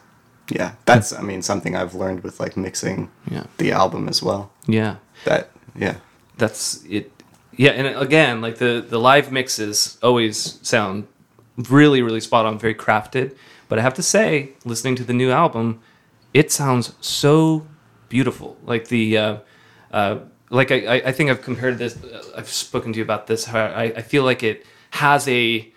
yeah 0.50 0.72
that's 0.84 1.12
i 1.12 1.22
mean 1.22 1.42
something 1.42 1.74
i've 1.76 1.94
learned 1.94 2.22
with 2.22 2.38
like 2.40 2.56
mixing 2.56 3.10
Yeah. 3.30 3.44
the 3.58 3.72
album 3.72 4.08
as 4.08 4.22
well 4.22 4.50
Yeah. 4.66 4.96
that 5.24 5.50
yeah 5.74 5.96
That's 6.38 6.84
it. 6.84 7.10
Yeah, 7.58 7.70
and 7.70 7.86
again, 7.96 8.42
like 8.42 8.56
the 8.58 8.84
the 8.86 8.98
live 8.98 9.32
mixes 9.32 9.96
always 10.02 10.58
sound 10.62 11.06
really 11.70 12.02
really 12.02 12.20
spot 12.20 12.44
on, 12.44 12.58
very 12.58 12.74
crafted. 12.74 13.34
But 13.68 13.78
I 13.78 13.82
have 13.82 13.94
to 13.94 14.02
say, 14.02 14.50
listening 14.66 14.96
to 14.96 15.04
the 15.04 15.14
new 15.14 15.30
album, 15.32 15.80
it 16.34 16.52
sounds 16.52 16.92
so 17.00 17.64
beautiful. 18.08 18.56
Like 18.64 18.88
the 18.88 19.18
uh, 19.18 19.36
uh, 19.92 20.18
like 20.50 20.70
I, 20.70 21.02
I- 21.06 21.12
think 21.12 21.30
I've 21.30 21.42
compared 21.42 21.78
this. 21.78 21.96
uh, 22.02 22.22
I've 22.36 22.48
spoken 22.48 22.92
to 22.92 22.98
you 22.98 23.04
about 23.04 23.26
this. 23.26 23.44
How 23.46 23.60
I, 23.66 23.84
I 23.84 24.02
feel 24.02 24.22
like 24.24 24.42
it 24.42 24.64
has 24.90 25.26
a 25.28 25.72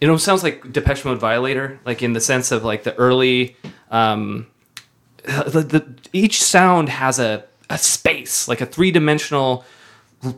it 0.00 0.06
almost 0.08 0.24
sounds 0.24 0.42
like 0.42 0.72
Depeche 0.72 1.04
Mode 1.04 1.18
Violator, 1.18 1.80
like 1.84 2.02
in 2.02 2.12
the 2.12 2.20
sense 2.20 2.52
of 2.52 2.64
like 2.64 2.82
the 2.82 2.94
early, 2.96 3.56
um, 3.90 4.46
the, 5.24 5.60
the 5.62 5.94
each 6.12 6.42
sound 6.42 6.88
has 6.90 7.18
a, 7.18 7.44
a 7.70 7.78
space, 7.78 8.46
like 8.48 8.60
a 8.60 8.66
three 8.66 8.90
dimensional 8.90 9.64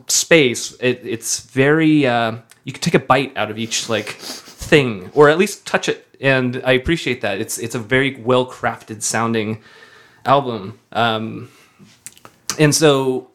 space. 0.07 0.73
It, 0.79 1.01
it's 1.03 1.41
very 1.41 2.05
uh, 2.05 2.37
you 2.63 2.71
can 2.73 2.81
take 2.81 2.93
a 2.93 2.99
bite 2.99 3.35
out 3.35 3.51
of 3.51 3.57
each 3.57 3.89
like 3.89 4.07
thing, 4.17 5.11
or 5.13 5.29
at 5.29 5.37
least 5.37 5.65
touch 5.65 5.89
it, 5.89 6.05
and 6.21 6.61
I 6.65 6.71
appreciate 6.73 7.21
that. 7.21 7.39
It's 7.41 7.57
it's 7.57 7.75
a 7.75 7.79
very 7.79 8.15
well 8.21 8.45
crafted 8.49 9.01
sounding 9.01 9.61
album, 10.27 10.79
um, 10.91 11.49
and 12.59 12.75
so 12.75 13.31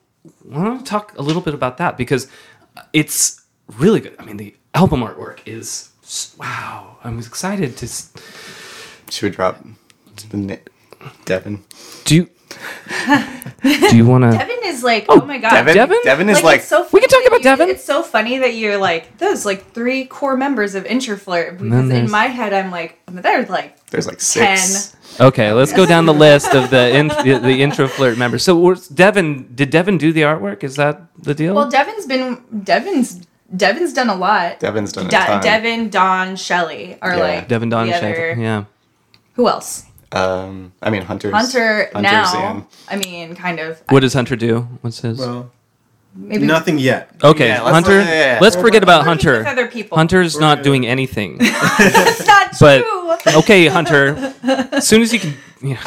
I 0.52 0.58
want 0.58 0.84
to 0.84 0.88
talk 0.88 1.18
a 1.18 1.22
little 1.22 1.42
bit 1.42 1.54
about 1.54 1.78
that 1.78 1.96
because 1.96 2.28
it's 2.92 3.42
really 3.78 4.00
good. 4.00 4.14
I 4.18 4.24
mean, 4.24 4.36
the 4.36 4.54
album 4.74 5.00
artwork 5.00 5.40
is 5.46 5.90
wow. 6.38 6.98
I'm 7.02 7.18
excited 7.18 7.76
to. 7.78 7.86
Should 9.10 9.22
we 9.22 9.30
drop 9.30 9.64
Devin? 11.24 11.64
Do 12.04 12.14
you 12.16 12.30
do 13.62 13.96
you 13.96 14.06
want 14.06 14.24
to? 14.24 14.30
Devin 14.36 14.58
is 14.64 14.82
like, 14.82 15.06
oh, 15.08 15.20
oh, 15.22 15.26
my 15.26 15.38
god, 15.38 15.50
Devin? 15.50 15.74
Devin? 15.74 15.98
Devin 16.04 16.28
is 16.28 16.42
like- 16.42 16.60
it's 16.60 16.68
so 16.68 16.86
We 16.92 17.00
can 17.00 17.08
talk 17.08 17.24
about 17.26 17.36
you- 17.38 17.42
Devin. 17.44 17.68
It's 17.70 17.84
so 17.84 18.02
funny 18.02 18.38
that 18.38 18.54
you're 18.54 18.76
like 18.76 19.18
those 19.18 19.44
like 19.46 19.72
three 19.72 20.04
core 20.06 20.36
members 20.36 20.74
of 20.74 20.84
Introflirt 20.84 21.58
because 21.58 21.90
in 21.90 22.10
my 22.10 22.26
head 22.26 22.52
I'm 22.52 22.70
like 22.70 22.98
there's 23.10 23.48
like 23.48 23.84
There's 23.90 24.06
like 24.06 24.18
ten. 24.18 24.58
Okay, 25.20 25.52
let's 25.52 25.72
go 25.72 25.84
down 25.84 26.06
the 26.06 26.14
list 26.14 26.54
of 26.54 26.70
the 26.70 26.96
in, 26.96 27.08
the, 27.08 27.38
the 27.42 27.62
intro 27.62 27.86
members. 28.16 28.42
So, 28.44 28.74
Devin, 28.94 29.54
did 29.54 29.68
Devin 29.68 29.98
do 29.98 30.10
the 30.10 30.22
artwork? 30.22 30.64
Is 30.64 30.76
that 30.76 31.02
the 31.22 31.34
deal? 31.34 31.54
Well, 31.54 31.68
Devin's 31.70 32.06
been 32.06 32.42
Devin's 32.64 33.26
Devin's 33.54 33.92
done 33.92 34.08
a 34.08 34.14
lot. 34.14 34.58
Devin's 34.60 34.92
done 34.92 35.06
a 35.06 35.10
De- 35.10 35.16
ton. 35.16 35.42
Devin, 35.42 35.90
Don, 35.90 36.36
Shelley 36.36 36.96
are 37.02 37.14
Yeah. 37.14 37.20
like 37.22 37.48
Devin 37.48 37.68
Don 37.68 37.86
the 37.86 37.92
Shedd, 37.92 38.38
Yeah. 38.38 38.64
Who 39.34 39.48
else? 39.48 39.84
Um, 40.14 40.72
I 40.82 40.90
mean 40.90 41.02
Hunter's 41.02 41.32
Hunter 41.32 41.88
Hunter's 41.92 42.02
now. 42.12 42.50
in. 42.56 42.66
I 42.88 42.96
mean, 42.96 43.34
kind 43.34 43.58
of. 43.60 43.82
What 43.88 44.00
does 44.00 44.12
Hunter 44.14 44.36
do? 44.36 44.60
What's 44.82 45.00
his? 45.00 45.18
Well, 45.18 45.50
Maybe 46.14 46.44
nothing 46.44 46.78
yet. 46.78 47.10
okay, 47.24 47.48
Yeah, 47.48 47.62
let's- 47.62 47.72
Hunter. 47.74 48.00
yeah, 48.02 48.04
yeah, 48.08 48.32
yeah. 48.34 48.38
Let's 48.40 48.54
forget 48.56 48.82
about 48.82 48.98
Working 49.06 49.08
Hunter. 49.08 49.38
with 49.38 49.46
other 49.46 49.66
people. 49.68 49.96
Hunter's 49.96 50.38
not 50.38 50.58
We're- 50.58 50.64
doing 50.64 50.86
anything. 50.86 51.38
That's 51.78 52.26
not 52.26 52.50
But 52.60 52.82
true. 52.82 53.38
okay, 53.38 53.66
Hunter. 53.68 54.34
As 54.72 54.86
soon 54.90 55.00
as 55.00 55.12
you 55.14 55.20
can, 55.20 55.34
yeah, 55.62 55.78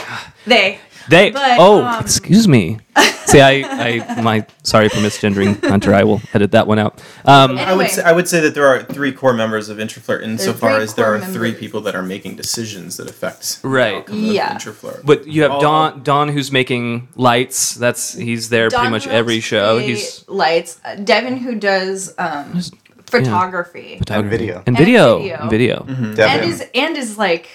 They. 0.48 0.80
They. 1.10 1.32
But, 1.32 1.58
oh, 1.60 1.84
um, 1.84 2.02
excuse 2.04 2.48
me. 2.48 2.80
See, 3.26 3.42
I, 3.42 3.64
I, 4.08 4.22
my 4.22 4.46
sorry 4.64 4.88
for 4.88 4.98
misgendering 4.98 5.62
Hunter. 5.68 5.94
I 5.94 6.04
will 6.04 6.22
edit 6.34 6.52
that 6.52 6.68
one 6.68 6.80
out. 6.80 7.02
Um, 7.26 7.58
I 7.58 7.74
would 7.74 7.90
say, 7.90 8.04
I 8.04 8.12
would 8.12 8.28
say 8.28 8.40
that 8.42 8.54
there 8.54 8.68
are 8.68 8.84
three 8.84 9.12
core 9.12 9.34
members 9.34 9.68
of 9.70 9.78
Introflirt 9.78 10.22
insofar 10.24 10.78
as 10.78 10.94
there 10.94 11.06
core 11.06 11.16
are 11.16 11.22
three 11.22 11.54
people 11.54 11.82
that 11.82 11.96
are 11.96 12.04
making 12.04 12.36
decisions 12.36 12.98
that 12.98 13.10
affect 13.10 13.60
Right. 13.64 13.94
the 13.94 13.98
outcome 14.14 14.20
Yeah. 14.24 14.56
of 14.56 14.62
Introflirt. 14.62 15.06
but 15.06 15.28
you 15.28 15.42
have 15.42 15.52
All- 15.52 15.62
Don, 15.62 16.04
Don, 16.04 16.30
who's 16.30 16.52
making 16.52 17.08
lights. 17.16 17.74
That's 17.74 18.14
he's 18.14 18.50
there 18.50 18.70
Don 18.70 18.80
pretty 18.82 18.92
much 18.92 19.08
every 19.08 19.40
show. 19.40 19.80
He's 19.80 20.24
lights. 20.28 20.80
Uh, 20.86 20.96
Devin 20.96 21.38
who 21.38 21.56
does 21.56 22.14
um, 22.20 22.62
photography 23.08 23.98
photography. 23.98 24.38
video. 24.38 24.58
and 24.60 24.68
And 24.68 24.78
video, 24.78 25.18
video. 25.20 25.38
and 25.42 25.50
video. 25.50 25.80
Devin. 26.16 26.20
and 26.44 26.44
is 26.46 26.64
and 26.74 26.98
is 26.98 27.18
like 27.18 27.50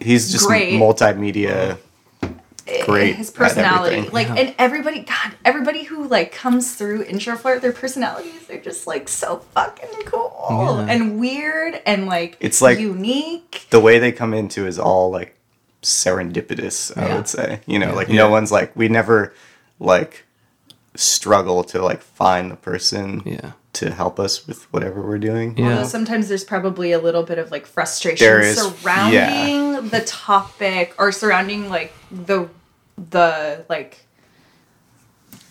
he's 0.00 0.30
just 0.32 0.46
great. 0.46 0.74
multimedia. 0.74 1.78
Great 2.84 3.16
his 3.16 3.30
personality 3.30 3.96
everything. 3.96 4.12
like 4.14 4.30
and 4.30 4.54
everybody 4.58 5.00
god 5.00 5.32
everybody 5.44 5.82
who 5.84 6.06
like 6.08 6.32
comes 6.32 6.74
through 6.74 7.04
Introflirt 7.04 7.60
their 7.60 7.72
personalities 7.72 8.46
they're 8.46 8.60
just 8.60 8.86
like 8.86 9.08
so 9.08 9.38
fucking 9.54 9.90
cool 10.06 10.76
Yeah. 10.86 10.92
and 10.92 11.18
weird 11.18 11.80
and 11.86 12.06
like 12.06 12.36
It's 12.40 12.62
like- 12.62 12.78
unique 12.78 13.66
The 13.70 13.80
way 13.80 13.98
they 13.98 14.12
come 14.12 14.32
into 14.34 14.66
is 14.66 14.78
all 14.78 15.10
like 15.10 15.36
serendipitous. 15.82 16.96
I 16.96 17.08
Yeah. 17.08 17.16
would 17.16 17.28
say. 17.28 17.60
You 17.66 17.78
know, 17.78 17.94
like 17.94 18.08
Yeah. 18.08 18.16
no 18.16 18.30
one's 18.30 18.52
like 18.52 18.74
we 18.76 18.88
never 18.88 19.34
like 19.80 20.24
struggle 20.94 21.64
to 21.64 21.82
like 21.82 22.02
find 22.02 22.50
the 22.50 22.56
person 22.56 23.22
Yeah. 23.24 23.52
To 23.74 23.90
help 23.90 24.20
us 24.20 24.46
with 24.46 24.70
whatever 24.72 25.00
we're 25.00 25.16
doing. 25.18 25.56
Yeah. 25.56 25.70
Although 25.70 25.84
sometimes 25.84 26.28
there's 26.28 26.44
probably 26.44 26.92
a 26.92 26.98
little 26.98 27.22
bit 27.22 27.38
of 27.38 27.50
like 27.50 27.66
frustration 27.66 28.22
There 28.22 28.40
is, 28.40 28.60
surrounding 28.60 29.88
the 29.88 30.02
topic 30.02 30.94
or 30.98 31.10
surrounding 31.10 31.70
like 31.70 31.94
the 32.10 32.50
the 32.98 33.64
like 33.70 34.04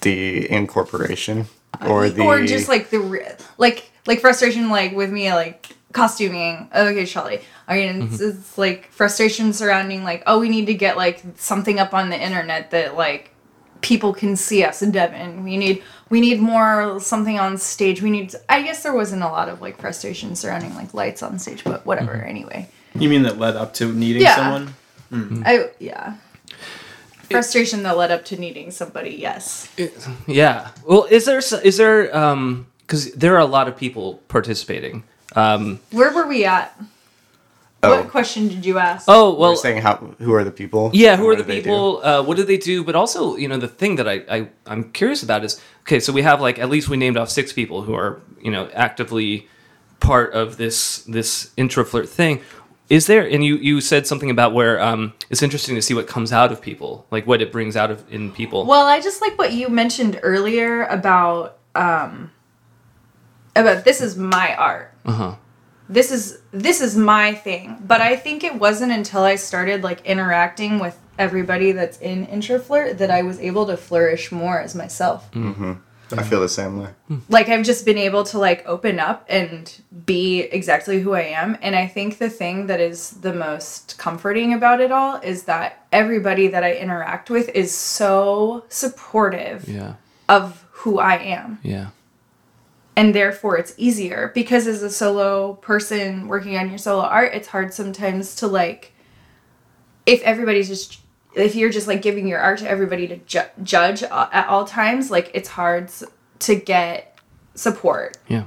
The 0.01 0.49
incorporation 0.51 1.47
uh, 1.81 1.88
or 1.88 2.10
the 2.10 2.21
or 2.21 2.45
just 2.45 2.69
like 2.69 2.91
the 2.91 3.36
like 3.57 3.91
like 4.05 4.19
frustration 4.19 4.69
like 4.69 4.93
with 4.93 5.12
me 5.12 5.34
like 5.34 5.69
costuming. 5.91 6.69
Okay 6.75 7.05
Shelly 7.05 7.41
I 7.67 7.75
mean 7.75 8.03
it's, 8.03 8.17
mm-hmm. 8.17 8.39
it's 8.39 8.55
like 8.55 8.91
frustration 8.91 9.51
surrounding 9.51 10.03
like 10.03 10.21
oh 10.27 10.39
we 10.39 10.47
need 10.47 10.67
to 10.67 10.75
get 10.75 10.95
like 10.95 11.23
something 11.38 11.79
up 11.79 11.95
on 11.95 12.10
the 12.10 12.21
internet 12.21 12.69
that 12.69 12.95
like 12.95 13.31
people 13.81 14.13
can 14.13 14.36
see 14.36 14.63
us. 14.63 14.84
In 14.84 14.91
Devin 14.91 15.43
we 15.43 15.57
need 15.57 15.81
we 16.12 16.21
need 16.21 16.39
more 16.39 17.00
something 17.00 17.39
on 17.39 17.58
stage 17.58 18.02
we 18.04 18.12
need 18.12 18.36
I 18.47 18.62
guess 18.62 18.84
there 18.84 18.93
wasn't 18.93 19.24
a 19.24 19.28
lot 19.30 19.50
of 19.50 19.62
like 19.62 19.80
frustration 19.80 20.36
surrounding 20.36 20.76
like 20.76 20.93
lights 20.93 21.24
on 21.24 21.39
stage 21.39 21.63
but 21.63 21.86
whatever 21.86 22.13
anyway 22.13 22.69
You 22.93 23.10
mean 23.10 23.24
that 23.24 23.39
led 23.39 23.56
up 23.56 23.74
to 23.76 23.91
needing 23.91 24.21
Yeah. 24.21 24.36
someone? 24.36 24.76
I 25.45 25.69
yeah 25.80 26.15
frustration 27.30 27.84
that 27.84 27.97
led 27.97 28.12
up 28.12 28.26
to 28.26 28.38
needing 28.38 28.71
somebody 28.71 29.12
yes 29.12 29.69
Yeah. 30.28 30.69
Well, 30.86 31.06
is 31.10 31.26
there 31.26 31.39
is 31.63 31.78
there 31.78 32.15
um 32.15 32.67
because 32.82 33.12
there 33.13 33.34
are 33.36 33.39
a 33.39 33.45
lot 33.45 33.67
of 33.69 33.78
people 33.78 34.19
participating. 34.28 35.04
Um. 35.34 35.80
where 35.91 36.12
were 36.13 36.28
we 36.28 36.43
at 36.43 36.78
Oh. 37.84 37.98
what 37.98 38.10
question 38.10 38.48
did 38.48 38.63
you 38.65 38.78
ask 38.78 39.06
Oh 39.08 39.34
we're 39.34 39.39
well. 39.39 39.56
saying 39.56 39.82
how 39.82 39.96
who 40.20 40.34
are 40.34 40.44
the 40.44 40.52
people? 40.52 40.91
Yeah, 40.94 41.15
who 41.17 41.28
are 41.30 41.36
the 41.36 41.44
do 41.44 41.48
they 41.48 41.56
do? 41.58 41.62
people? 41.63 42.02
Uh, 42.04 42.22
what 42.22 42.38
do 42.38 42.44
they 42.44 42.58
do? 42.58 42.84
But 42.84 42.96
also, 42.96 43.36
you 43.36 43.48
know, 43.48 43.58
the 43.58 43.67
thing 43.67 43.96
that 43.96 44.08
I, 44.08 44.24
I 44.30 44.50
I'm 44.67 44.91
curious 44.91 45.24
about 45.24 45.44
is 45.44 45.60
okay. 45.82 46.00
So 46.00 46.13
we 46.13 46.22
have 46.22 46.39
like 46.41 46.60
at 46.60 46.70
least 46.70 46.89
we 46.89 46.98
named 46.98 47.17
off 47.17 47.30
six 47.30 47.52
people 47.52 47.82
who 47.82 47.96
are 47.96 48.22
you 48.41 48.52
know 48.52 48.70
actively 48.74 49.48
part 50.00 50.34
of 50.34 50.58
this 50.58 51.00
this 51.04 51.52
Introflirt 51.58 52.08
thing. 52.08 52.41
Is 52.89 53.08
there? 53.08 53.26
And 53.26 53.44
you 53.44 53.56
you 53.56 53.80
said 53.82 54.06
something 54.06 54.30
about 54.30 54.54
where 54.54 54.80
um, 54.82 55.13
it's 55.30 55.41
interesting 55.41 55.76
to 55.76 55.82
see 55.82 55.94
what 55.94 56.08
comes 56.08 56.34
out 56.34 56.52
of 56.52 56.62
people, 56.62 57.06
like 57.10 57.26
what 57.26 57.41
it 57.41 57.52
brings 57.52 57.76
out 57.78 57.89
of 57.89 58.04
in 58.13 58.32
people. 58.32 58.65
Well, 58.65 58.86
I 58.86 59.00
just 59.00 59.22
like 59.22 59.38
what 59.39 59.54
you 59.54 59.70
mentioned 59.70 60.20
earlier 60.22 60.84
about 60.84 61.58
um 61.74 62.32
about 63.56 63.86
this 63.86 64.02
is 64.02 64.17
my 64.17 64.56
art. 64.56 64.94
Uh-huh. 65.06 65.36
This 65.91 66.12
is 66.12 66.39
this 66.51 66.82
is 66.82 66.95
my 66.97 67.34
thing. 67.34 67.77
But 67.86 68.01
I 68.01 68.15
think 68.15 68.43
it 68.43 68.56
wasn't 68.56 68.91
until 68.91 69.23
I 69.23 69.36
started 69.36 69.84
like 69.84 70.06
interacting 70.06 70.80
with 70.80 70.97
everybody 71.19 71.71
that's 71.73 71.99
in 71.99 72.25
Introflirt 72.27 72.97
that 72.97 73.12
I 73.12 73.21
was 73.21 73.38
able 73.39 73.65
to 73.67 73.77
flourish 73.77 74.32
more 74.32 74.60
as 74.60 74.73
myself. 74.73 75.30
Mm-hmm. 75.34 75.73
I 76.17 76.23
feel 76.23 76.41
the 76.41 76.49
same 76.49 76.77
way. 76.82 76.89
Like 77.30 77.47
I've 77.47 77.63
just 77.65 77.86
been 77.86 77.97
able 77.97 78.23
to 78.25 78.38
like 78.39 78.67
open 78.67 78.99
up 78.99 79.25
and 79.30 79.73
be 80.06 80.41
exactly 80.41 80.99
who 80.99 81.13
I 81.13 81.21
am. 81.21 81.58
And 81.62 81.73
I 81.75 81.88
think 81.88 82.17
the 82.17 82.30
thing 82.30 82.67
that 82.67 82.80
is 82.82 83.12
the 83.21 83.34
most 83.34 83.97
comforting 83.97 84.54
about 84.54 84.82
it 84.82 84.91
all 84.91 85.15
is 85.21 85.43
that 85.43 85.86
everybody 85.91 86.47
that 86.47 86.63
I 86.65 86.73
interact 86.73 87.30
with 87.30 87.47
is 87.56 87.73
so 87.73 88.65
supportive 88.67 89.69
Yeah. 89.69 89.93
of 90.27 90.65
who 90.71 90.99
I 90.99 91.15
am. 91.15 91.60
Yeah. 91.63 91.88
And 92.95 93.15
therefore 93.15 93.58
it's 93.58 93.73
easier 93.77 94.32
because 94.36 94.67
as 94.67 94.84
a 94.84 94.89
solo 94.89 95.54
person 95.56 96.27
working 96.27 96.58
on 96.58 96.69
your 96.69 96.77
solo 96.77 97.04
art, 97.04 97.34
it's 97.34 97.47
hard 97.47 97.73
sometimes 97.73 98.36
to 98.36 98.47
like 98.47 98.93
if 100.06 100.21
everybody's 100.23 100.67
just 100.67 100.99
if 101.34 101.56
you're 101.56 101.69
just 101.69 101.88
like 101.88 102.01
giving 102.01 102.27
your 102.27 102.39
art 102.39 102.60
to 102.60 102.69
everybody 102.69 103.08
to 103.08 103.15
ju- 103.17 103.39
judge 103.63 104.04
at 104.04 104.47
all 104.49 104.65
times, 104.65 105.10
like 105.10 105.32
it's 105.34 105.47
hard 105.49 105.89
to 106.39 106.56
get 106.56 107.17
support 107.56 108.17
Yeah. 108.27 108.45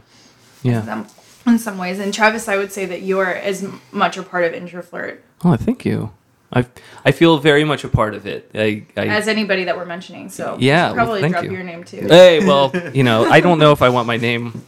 Yeah. 0.63 1.05
in 1.47 1.59
some 1.59 1.79
ways. 1.79 1.99
And 1.99 2.13
Travis, 2.13 2.47
I 2.49 2.57
would 2.59 2.73
say 2.73 2.85
that 2.87 3.01
you 3.03 3.19
are 3.21 3.33
as 3.33 3.67
much 3.93 4.19
a 4.19 4.23
part 4.23 4.45
of 4.45 4.53
Introflirt 4.53 5.19
Oh, 5.43 5.57
thank 5.57 5.85
you. 5.87 6.13
I 6.55 6.67
I 7.05 7.13
feel 7.13 7.39
very 7.39 7.65
much 7.65 7.85
a 7.85 7.89
part 7.89 8.15
of 8.15 8.27
it. 8.27 8.51
I, 8.55 8.85
I 8.97 9.07
as 9.09 9.29
anybody 9.29 9.65
that 9.65 9.77
we're 9.77 9.85
mentioning. 9.85 10.29
So 10.31 10.57
Yeah, 10.61 10.87
well, 10.87 10.95
probably 10.95 11.21
thank 11.21 11.33
drop 11.33 11.45
you. 11.45 11.53
your 11.53 11.63
name 11.65 11.85
too. 11.85 12.07
Hey, 12.09 12.39
well, 12.47 12.73
you 12.95 13.03
know, 13.03 13.25
I 13.31 13.41
don't 13.41 13.59
know 13.59 13.73
if 13.73 13.83
I 13.83 13.89
want 13.89 14.07
my 14.07 14.17
name 14.17 14.63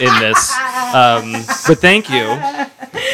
in 0.00 0.12
this, 0.20 0.52
um, 0.94 1.32
but 1.66 1.78
thank 1.78 2.08
you. 2.10 2.24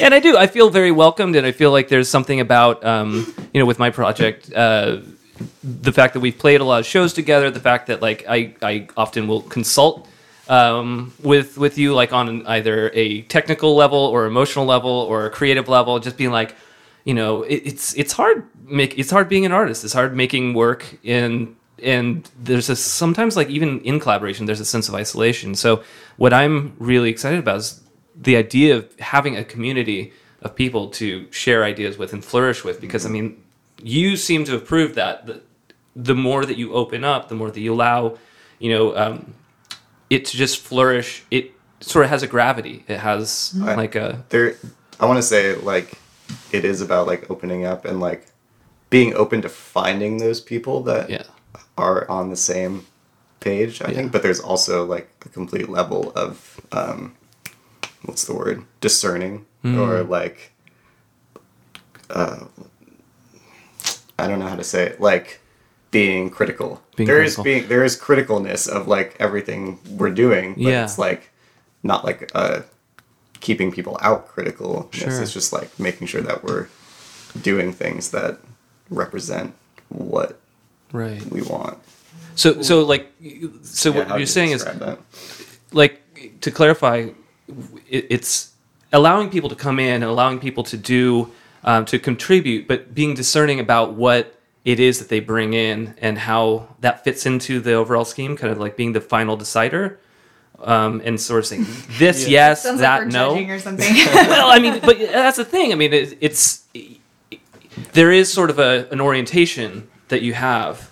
And 0.00 0.14
I 0.14 0.20
do. 0.20 0.36
I 0.36 0.46
feel 0.46 0.70
very 0.70 0.90
welcomed, 0.90 1.36
and 1.36 1.46
I 1.46 1.52
feel 1.52 1.70
like 1.70 1.88
there's 1.88 2.08
something 2.08 2.40
about, 2.40 2.84
um, 2.84 3.32
you 3.52 3.60
know, 3.60 3.66
with 3.66 3.78
my 3.78 3.90
project, 3.90 4.52
uh, 4.52 4.98
the 5.62 5.92
fact 5.92 6.14
that 6.14 6.20
we've 6.20 6.38
played 6.38 6.60
a 6.60 6.64
lot 6.64 6.80
of 6.80 6.86
shows 6.86 7.12
together, 7.12 7.50
the 7.50 7.60
fact 7.60 7.86
that 7.88 8.00
like 8.02 8.24
I, 8.28 8.54
I 8.62 8.88
often 8.96 9.26
will 9.26 9.42
consult 9.42 10.08
um, 10.48 11.12
with 11.22 11.58
with 11.58 11.78
you 11.78 11.94
like 11.94 12.12
on 12.12 12.46
either 12.46 12.90
a 12.94 13.22
technical 13.22 13.74
level 13.74 13.98
or 13.98 14.26
emotional 14.26 14.64
level 14.64 14.90
or 14.90 15.26
a 15.26 15.30
creative 15.30 15.68
level, 15.68 15.98
just 15.98 16.16
being 16.16 16.30
like, 16.30 16.54
you 17.04 17.14
know, 17.14 17.42
it, 17.42 17.62
it's 17.64 17.94
it's 17.94 18.12
hard 18.12 18.44
make 18.66 18.98
it's 18.98 19.10
hard 19.10 19.28
being 19.28 19.44
an 19.46 19.52
artist. 19.52 19.84
It's 19.84 19.92
hard 19.92 20.16
making 20.16 20.54
work 20.54 20.98
in 21.02 21.56
and 21.82 22.28
there's 22.38 22.68
a 22.68 22.76
sometimes 22.76 23.36
like 23.36 23.48
even 23.50 23.80
in 23.80 23.98
collaboration 23.98 24.46
there's 24.46 24.60
a 24.60 24.64
sense 24.64 24.88
of 24.88 24.94
isolation. 24.94 25.54
So 25.54 25.82
what 26.16 26.32
I'm 26.32 26.74
really 26.78 27.10
excited 27.10 27.38
about 27.40 27.56
is 27.56 27.80
the 28.14 28.36
idea 28.36 28.76
of 28.76 28.98
having 29.00 29.36
a 29.36 29.44
community 29.44 30.12
of 30.42 30.54
people 30.54 30.88
to 30.90 31.26
share 31.32 31.64
ideas 31.64 31.98
with 31.98 32.12
and 32.12 32.24
flourish 32.24 32.62
with 32.64 32.80
because 32.80 33.04
I 33.06 33.08
mean 33.08 33.42
you 33.82 34.16
seem 34.16 34.44
to 34.44 34.52
have 34.52 34.64
proved 34.64 34.94
that 34.94 35.26
the, 35.26 35.40
the 35.96 36.14
more 36.14 36.44
that 36.46 36.56
you 36.56 36.72
open 36.72 37.02
up, 37.04 37.28
the 37.28 37.34
more 37.34 37.50
that 37.50 37.60
you 37.60 37.72
allow, 37.74 38.16
you 38.60 38.70
know, 38.72 38.96
um, 38.96 39.34
it 40.08 40.24
to 40.26 40.36
just 40.36 40.58
flourish. 40.60 41.24
It 41.30 41.50
sort 41.80 42.04
of 42.04 42.10
has 42.10 42.22
a 42.22 42.28
gravity. 42.28 42.84
It 42.86 42.98
has 42.98 43.52
Right. 43.56 43.76
like 43.76 43.94
a 43.96 44.24
there 44.28 44.54
i 45.00 45.06
want 45.06 45.16
to 45.18 45.22
say 45.22 45.56
like 45.56 45.98
it 46.52 46.64
is 46.64 46.80
about 46.80 47.06
like 47.06 47.30
opening 47.30 47.64
up 47.64 47.84
and 47.84 48.00
like 48.00 48.26
being 48.90 49.14
open 49.14 49.40
to 49.42 49.48
finding 49.48 50.18
those 50.18 50.40
people 50.40 50.82
that 50.82 51.08
yeah, 51.10 51.22
are 51.78 52.08
on 52.10 52.30
the 52.30 52.36
same 52.36 52.84
page 53.40 53.82
i 53.82 53.88
Yeah. 53.88 53.94
think 53.96 54.12
but 54.12 54.22
there's 54.22 54.40
also 54.40 54.84
like 54.84 55.10
a 55.26 55.28
complete 55.28 55.68
level 55.68 56.12
of 56.14 56.60
um 56.72 57.14
what's 58.04 58.24
the 58.24 58.34
word 58.34 58.64
discerning 58.80 59.46
Hmm. 59.62 59.78
or 59.78 60.02
like 60.02 60.52
uh 62.10 62.44
i 64.18 64.26
don't 64.28 64.38
know 64.38 64.46
how 64.48 64.56
to 64.56 64.64
say 64.64 64.84
it 64.86 65.00
like 65.00 65.40
being 65.90 66.30
critical 66.30 66.82
Being 66.96 67.06
there 67.06 67.22
is 67.22 67.34
critical. 67.36 67.44
being 67.44 67.68
there 67.68 67.84
is 67.84 67.98
criticalness 67.98 68.68
of 68.68 68.88
like 68.88 69.16
everything 69.18 69.78
we're 69.90 70.10
doing 70.10 70.54
but 70.54 70.62
Yeah. 70.62 70.84
it's 70.84 70.98
like 70.98 71.30
not 71.82 72.04
like 72.04 72.30
uh 72.34 72.60
keeping 73.42 73.70
people 73.70 73.98
out 74.00 74.26
critical 74.28 74.88
Sure. 74.92 75.20
it's 75.20 75.34
just 75.34 75.52
like 75.52 75.68
making 75.78 76.06
sure 76.06 76.22
that 76.22 76.42
we're 76.44 76.68
doing 77.42 77.72
things 77.72 78.10
that 78.12 78.38
represent 78.88 79.52
what 79.90 80.38
right. 80.92 81.22
we 81.26 81.42
want 81.42 81.76
So 82.36 82.62
so 82.62 82.74
like 82.84 83.12
so 83.62 83.90
Yeah, 83.90 83.98
what 83.98 84.08
you're 84.08 84.18
you 84.20 84.26
saying 84.26 84.52
is 84.52 84.64
that? 84.64 84.98
like 85.72 86.00
to 86.40 86.50
clarify 86.50 86.96
it, 87.90 88.06
it's 88.16 88.52
allowing 88.92 89.28
people 89.28 89.48
to 89.50 89.56
come 89.56 89.78
in 89.78 89.94
and 90.02 90.04
allowing 90.04 90.38
people 90.38 90.62
to 90.64 90.76
do 90.76 91.30
um, 91.64 91.84
to 91.86 91.98
contribute 91.98 92.66
but 92.68 92.94
being 92.94 93.14
discerning 93.14 93.58
about 93.60 93.94
what 93.94 94.38
it 94.64 94.78
is 94.78 94.98
that 95.00 95.08
they 95.08 95.20
bring 95.20 95.54
in 95.54 95.94
and 96.00 96.16
how 96.18 96.68
that 96.80 97.02
fits 97.04 97.26
into 97.26 97.58
the 97.60 97.72
overall 97.72 98.04
scheme 98.04 98.36
kind 98.36 98.52
of 98.52 98.58
like 98.58 98.76
being 98.76 98.92
the 98.92 99.00
final 99.00 99.36
decider 99.36 99.98
um, 100.62 101.00
and 101.04 101.20
sort 101.20 101.40
of 101.40 101.46
saying 101.46 101.66
this 101.98 102.28
yes 102.28 102.62
Sounds 102.62 102.80
that 102.80 103.04
like 103.04 103.12
we're 103.12 103.46
no 103.46 103.54
or 103.54 103.58
something. 103.68 103.94
well, 104.14 104.50
I 104.50 104.58
mean, 104.58 104.80
but 104.84 104.98
that's 104.98 105.36
the 105.36 105.44
thing. 105.44 105.72
I 105.72 105.74
mean, 105.76 105.92
it, 105.92 106.16
it's 106.20 106.64
there 107.92 108.12
is 108.12 108.32
sort 108.32 108.50
of 108.50 108.58
a, 108.58 108.88
an 108.90 109.00
orientation 109.00 109.88
that 110.08 110.22
you 110.22 110.34
have. 110.34 110.90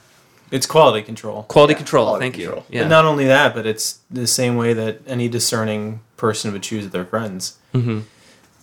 It's 0.50 0.66
quality 0.66 1.02
control. 1.02 1.44
Quality 1.44 1.74
Yeah, 1.74 1.78
control. 1.78 2.04
quality 2.06 2.24
thank 2.24 2.34
control. 2.34 2.64
you. 2.68 2.78
Yeah. 2.78 2.82
But 2.84 2.88
not 2.88 3.04
only 3.04 3.26
that, 3.26 3.54
but 3.54 3.66
it's 3.66 4.00
the 4.10 4.26
same 4.26 4.56
way 4.56 4.72
that 4.72 5.00
any 5.06 5.28
discerning 5.28 6.00
person 6.16 6.52
would 6.52 6.62
choose 6.62 6.88
their 6.90 7.04
friends. 7.04 7.56
Mhm. 7.74 8.02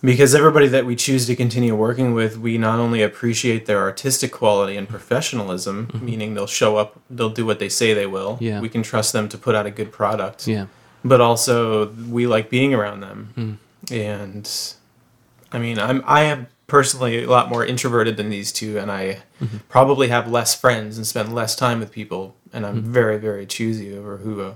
Because 0.02 0.32
everybody 0.34 0.68
that 0.68 0.84
we 0.86 0.94
choose 0.94 1.26
to 1.26 1.34
continue 1.34 1.74
working 1.74 2.14
with, 2.14 2.36
we 2.38 2.56
not 2.56 2.78
only 2.78 3.02
appreciate 3.02 3.66
their 3.66 3.80
artistic 3.80 4.30
quality 4.30 4.76
and 4.76 4.88
professionalism, 4.88 5.88
meaning 6.00 6.34
they'll 6.34 6.46
show 6.46 6.76
up, 6.76 7.00
they'll 7.10 7.30
do 7.30 7.44
what 7.44 7.58
they 7.58 7.68
say 7.68 7.94
they 7.94 8.06
will. 8.06 8.36
Yeah. 8.40 8.60
We 8.60 8.68
can 8.68 8.84
trust 8.84 9.12
them 9.12 9.28
to 9.30 9.38
put 9.38 9.54
out 9.56 9.66
a 9.66 9.70
good 9.72 9.90
product. 9.90 10.46
yeah. 10.46 10.66
But 11.04 11.20
also, 11.20 11.88
we 12.10 12.26
like 12.26 12.50
being 12.50 12.74
around 12.74 13.00
them. 13.00 13.58
Hmm. 13.88 13.94
And 13.94 14.50
I 15.52 15.58
mean, 15.58 15.78
I'm 15.78 16.02
I 16.06 16.22
am 16.22 16.48
personally 16.66 17.24
a 17.24 17.30
lot 17.30 17.48
more 17.48 17.64
introverted 17.64 18.16
than 18.16 18.28
these 18.30 18.52
two, 18.52 18.78
and 18.78 18.90
I 18.90 19.22
Mm-hmm. 19.40 19.58
probably 19.68 20.08
have 20.08 20.28
less 20.28 20.54
friends 20.60 20.96
and 20.96 21.06
spend 21.06 21.32
less 21.32 21.54
time 21.54 21.78
with 21.78 21.92
people, 21.92 22.34
and 22.52 22.66
I'm 22.66 22.82
Mm-hmm. 22.82 22.92
very 22.92 23.18
very 23.18 23.46
choosy 23.46 23.96
over 23.96 24.16
who 24.18 24.40
uh, 24.42 24.54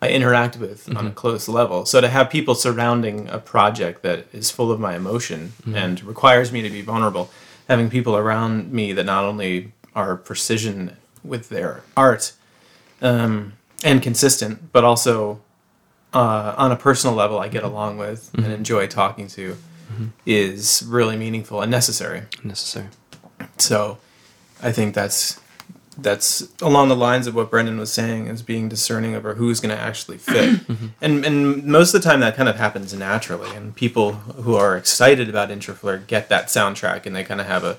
I 0.00 0.08
interact 0.10 0.56
with 0.56 0.88
on 0.88 0.94
Mm-hmm. 0.94 1.06
a 1.08 1.10
close 1.10 1.48
level. 1.48 1.84
So 1.84 2.00
to 2.00 2.08
have 2.08 2.30
people 2.30 2.54
surrounding 2.54 3.28
a 3.28 3.38
project 3.38 4.02
that 4.02 4.26
is 4.32 4.50
full 4.50 4.70
of 4.70 4.78
my 4.80 4.94
emotion 4.94 5.52
Mm-hmm. 5.62 5.74
and 5.74 6.04
requires 6.04 6.52
me 6.52 6.62
to 6.62 6.70
be 6.70 6.80
vulnerable, 6.82 7.28
having 7.68 7.90
people 7.90 8.16
around 8.16 8.72
me 8.72 8.92
that 8.92 9.04
not 9.04 9.24
only 9.24 9.72
are 9.94 10.16
precision 10.16 10.96
with 11.24 11.48
their 11.48 11.82
art 11.96 12.32
um, 13.02 13.54
and 13.84 14.00
consistent, 14.00 14.72
but 14.72 14.84
also 14.84 15.40
uh, 16.12 16.54
on 16.56 16.72
a 16.72 16.76
personal 16.76 17.14
level 17.14 17.38
I 17.38 17.48
get 17.48 17.62
mm-hmm. 17.62 17.72
along 17.72 17.98
with 17.98 18.30
and 18.34 18.44
mm-hmm. 18.44 18.52
enjoy 18.52 18.86
talking 18.86 19.28
to 19.28 19.56
mm-hmm. 19.92 20.06
is 20.26 20.84
really 20.86 21.16
meaningful 21.16 21.60
and 21.60 21.70
necessary. 21.70 22.22
Necessary. 22.42 22.88
So 23.58 23.98
I 24.62 24.72
think 24.72 24.94
that's 24.94 25.40
that's 25.98 26.48
along 26.62 26.88
the 26.88 26.96
lines 26.96 27.26
of 27.26 27.34
what 27.34 27.50
Brendan 27.50 27.78
was 27.78 27.92
saying 27.92 28.26
is 28.26 28.42
being 28.42 28.68
discerning 28.68 29.14
over 29.14 29.34
who's 29.34 29.60
going 29.60 29.74
to 29.74 29.80
actually 29.80 30.18
fit. 30.18 30.60
and 31.00 31.24
and 31.24 31.64
most 31.64 31.94
of 31.94 32.02
the 32.02 32.08
time 32.08 32.20
that 32.20 32.36
kind 32.36 32.48
of 32.48 32.56
happens 32.56 32.94
naturally 32.94 33.54
and 33.54 33.74
people 33.74 34.12
who 34.12 34.54
are 34.54 34.76
excited 34.76 35.28
about 35.28 35.50
Introflirt 35.50 36.06
get 36.06 36.28
that 36.28 36.46
soundtrack 36.46 37.06
and 37.06 37.14
they 37.14 37.24
kind 37.24 37.40
of 37.40 37.46
have 37.46 37.64
a 37.64 37.78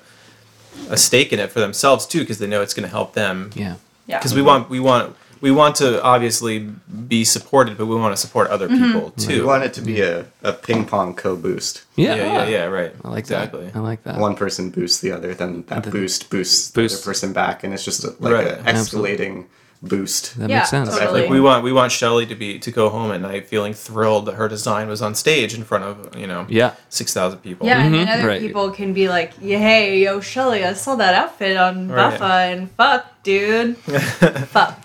a 0.88 0.96
stake 0.96 1.32
in 1.32 1.38
it 1.38 1.50
for 1.50 1.60
themselves 1.60 2.06
too 2.06 2.20
because 2.20 2.38
they 2.38 2.46
know 2.46 2.62
it's 2.62 2.74
going 2.74 2.88
to 2.88 2.90
help 2.90 3.14
them 3.14 3.50
Yeah. 3.54 3.76
Yeah. 4.06 4.18
because 4.18 4.34
we 4.34 4.42
want 4.42 4.70
we 4.70 4.80
want 4.80 5.16
we 5.42 5.50
want 5.50 5.76
to 5.76 6.02
obviously 6.02 6.60
be 7.08 7.24
supported 7.24 7.76
but 7.76 7.86
we 7.86 7.96
want 7.96 8.12
to 8.16 8.20
support 8.26 8.48
other 8.48 8.68
people 8.68 9.10
too. 9.10 9.40
We 9.40 9.44
want 9.46 9.64
it 9.64 9.74
to 9.74 9.80
be 9.82 10.00
a, 10.00 10.24
a 10.42 10.52
ping 10.52 10.86
pong 10.86 11.14
co 11.14 11.36
boost. 11.36 11.82
Yeah. 11.96 12.14
yeah 12.14 12.24
yeah 12.24 12.48
yeah 12.48 12.64
right 12.64 12.92
I 13.04 13.08
like 13.08 13.18
exactly 13.18 13.66
that. 13.66 13.76
I 13.76 13.80
like 13.80 14.02
that. 14.04 14.18
One 14.18 14.34
person 14.36 14.70
boosts 14.70 15.00
the 15.00 15.12
other, 15.12 15.34
then 15.34 15.64
that 15.66 15.90
boost 15.90 16.30
boosts 16.30 16.70
the 16.70 16.84
other 16.86 16.96
person 16.98 17.32
back, 17.34 17.64
and 17.64 17.74
it's 17.74 17.84
just 17.84 18.04
a, 18.04 18.14
like 18.20 18.32
Right. 18.32 18.46
an 18.48 18.64
escalating 18.64 19.46
boost. 19.84 20.38
That 20.38 20.48
Yeah, 20.48 20.58
makes 20.58 20.70
sense. 20.70 20.96
totally. 20.96 21.22
Like 21.22 21.30
we 21.30 21.40
want 21.40 21.64
we 21.64 21.72
want 21.72 21.90
Shelly 21.90 22.24
to 22.26 22.36
be 22.36 22.60
to 22.60 22.70
go 22.70 22.88
home 22.88 23.10
at 23.10 23.20
night 23.20 23.48
feeling 23.48 23.74
thrilled 23.74 24.26
that 24.26 24.34
her 24.36 24.46
design 24.48 24.86
was 24.86 25.02
on 25.02 25.16
stage 25.16 25.54
in 25.54 25.64
front 25.64 25.82
of 25.82 26.16
you 26.16 26.28
know 26.28 26.46
Yeah. 26.48 26.74
six 26.88 27.12
thousand 27.12 27.40
people. 27.40 27.66
Yeah, 27.66 27.82
and 27.82 27.92
Mhm, 27.92 28.04
then 28.06 28.18
other 28.20 28.28
right. 28.28 28.40
people 28.40 28.70
can 28.70 28.92
be 28.92 29.08
like, 29.08 29.32
yeah, 29.40 29.58
"Hey, 29.58 29.98
yo, 30.04 30.20
Shelly, 30.20 30.64
I 30.64 30.74
saw 30.74 30.94
that 30.96 31.14
outfit 31.14 31.56
on 31.56 31.88
Right. 31.88 32.12
Buffa, 32.12 32.52
and 32.52 32.70
fuck, 32.78 33.06
dude, 33.24 33.76
fuck." 33.86 34.46
Fuck. 34.48 34.81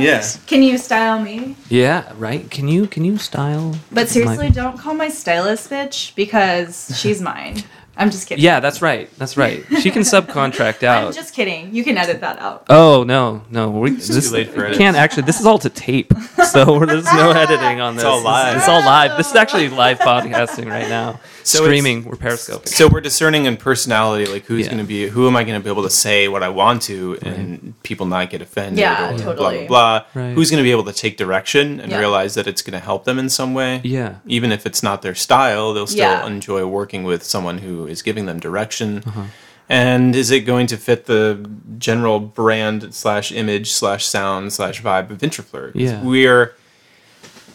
Yes. 0.08 0.42
Can 0.46 0.62
you 0.62 0.78
style 0.78 1.20
me? 1.20 1.56
yeah. 1.68 2.12
Right. 2.16 2.50
Can 2.50 2.68
you 2.68 2.86
can 2.86 3.04
you 3.04 3.18
style? 3.18 3.74
But 3.92 4.08
seriously, 4.08 4.48
my- 4.48 4.54
don't 4.54 4.78
call 4.78 4.94
my 4.94 5.08
stylist 5.08 5.70
bitch 5.70 6.14
because 6.14 6.92
she's 6.98 7.20
mine. 7.20 7.62
I'm 7.98 8.10
just 8.12 8.28
kidding. 8.28 8.44
Yeah, 8.44 8.60
that's 8.60 8.80
right. 8.80 9.10
That's 9.18 9.36
right. 9.36 9.64
She 9.80 9.90
can 9.90 10.02
subcontract 10.02 10.84
out. 10.84 10.98
I'm 11.02 11.08
out. 11.08 11.14
just 11.14 11.34
kidding. 11.34 11.74
You 11.74 11.82
can 11.82 11.98
edit 11.98 12.20
that 12.20 12.38
out. 12.38 12.64
Oh 12.68 13.02
no, 13.02 13.42
no, 13.50 13.70
we 13.70 13.90
this 13.90 14.28
too 14.28 14.34
late 14.34 14.50
for 14.50 14.68
we 14.68 14.76
can't 14.76 14.96
actually. 14.96 15.24
This 15.24 15.40
is 15.40 15.46
all 15.46 15.58
to 15.58 15.68
tape, 15.68 16.12
so 16.52 16.78
there's 16.86 17.04
no 17.06 17.32
editing 17.32 17.80
on 17.80 17.96
this. 17.96 18.04
It's 18.04 18.08
all 18.08 18.22
live. 18.22 18.56
It's, 18.56 18.68
all 18.68 18.84
live. 18.84 19.16
This 19.16 19.30
is 19.30 19.34
actually 19.34 19.68
live 19.68 19.98
podcasting 19.98 20.70
right 20.70 20.88
now. 20.88 21.18
So 21.48 21.64
Streaming. 21.64 22.04
We're 22.04 22.16
periscoping. 22.16 22.68
So 22.68 22.88
we're 22.88 23.00
discerning 23.00 23.46
in 23.46 23.56
personality, 23.56 24.26
like 24.30 24.44
who's 24.44 24.66
Yeah. 24.66 24.72
going 24.72 24.84
to 24.84 24.88
be, 24.88 25.08
who 25.08 25.26
am 25.26 25.34
I 25.34 25.44
going 25.44 25.58
to 25.58 25.64
be 25.64 25.70
able 25.70 25.84
to 25.84 25.90
say 25.90 26.28
what 26.28 26.42
I 26.42 26.50
want 26.50 26.82
to, 26.82 27.16
and 27.22 27.74
people 27.82 28.04
not 28.06 28.28
get 28.28 28.42
offended, 28.42 28.78
Yeah, 28.80 29.10
or 29.10 29.14
blah 29.14 29.24
totally. 29.24 29.66
blah 29.66 30.00
blah. 30.12 30.22
Right. 30.22 30.34
Who's 30.34 30.50
going 30.50 30.58
to 30.62 30.64
be 30.64 30.70
able 30.72 30.84
to 30.84 30.92
take 30.92 31.16
direction 31.16 31.80
and 31.80 31.90
Yeah. 31.90 32.00
realize 32.00 32.34
that 32.34 32.46
it's 32.46 32.60
going 32.60 32.78
to 32.78 32.84
help 32.84 33.04
them 33.04 33.18
in 33.18 33.28
some 33.30 33.54
way? 33.54 33.80
Yeah. 33.82 34.16
Even 34.26 34.52
if 34.52 34.66
it's 34.66 34.82
not 34.82 35.00
their 35.02 35.14
style, 35.14 35.72
they'll 35.72 35.86
still 35.86 36.00
Yeah. 36.00 36.26
enjoy 36.26 36.66
working 36.66 37.04
with 37.04 37.22
someone 37.24 37.58
who 37.58 37.86
is 37.86 38.02
giving 38.02 38.26
them 38.26 38.38
direction. 38.38 39.02
Uh-huh. 39.06 39.22
And 39.70 40.14
is 40.16 40.30
it 40.30 40.40
going 40.40 40.66
to 40.68 40.76
fit 40.76 41.06
the 41.06 41.48
general 41.78 42.20
brand 42.20 42.94
slash 42.94 43.32
image 43.32 43.72
slash 43.72 44.04
sound 44.04 44.52
slash 44.52 44.82
vibe 44.82 45.10
of 45.10 45.18
Introflirt? 45.18 45.72
'Cause 45.72 45.82
Yeah. 45.82 46.02
We're, 46.02 46.52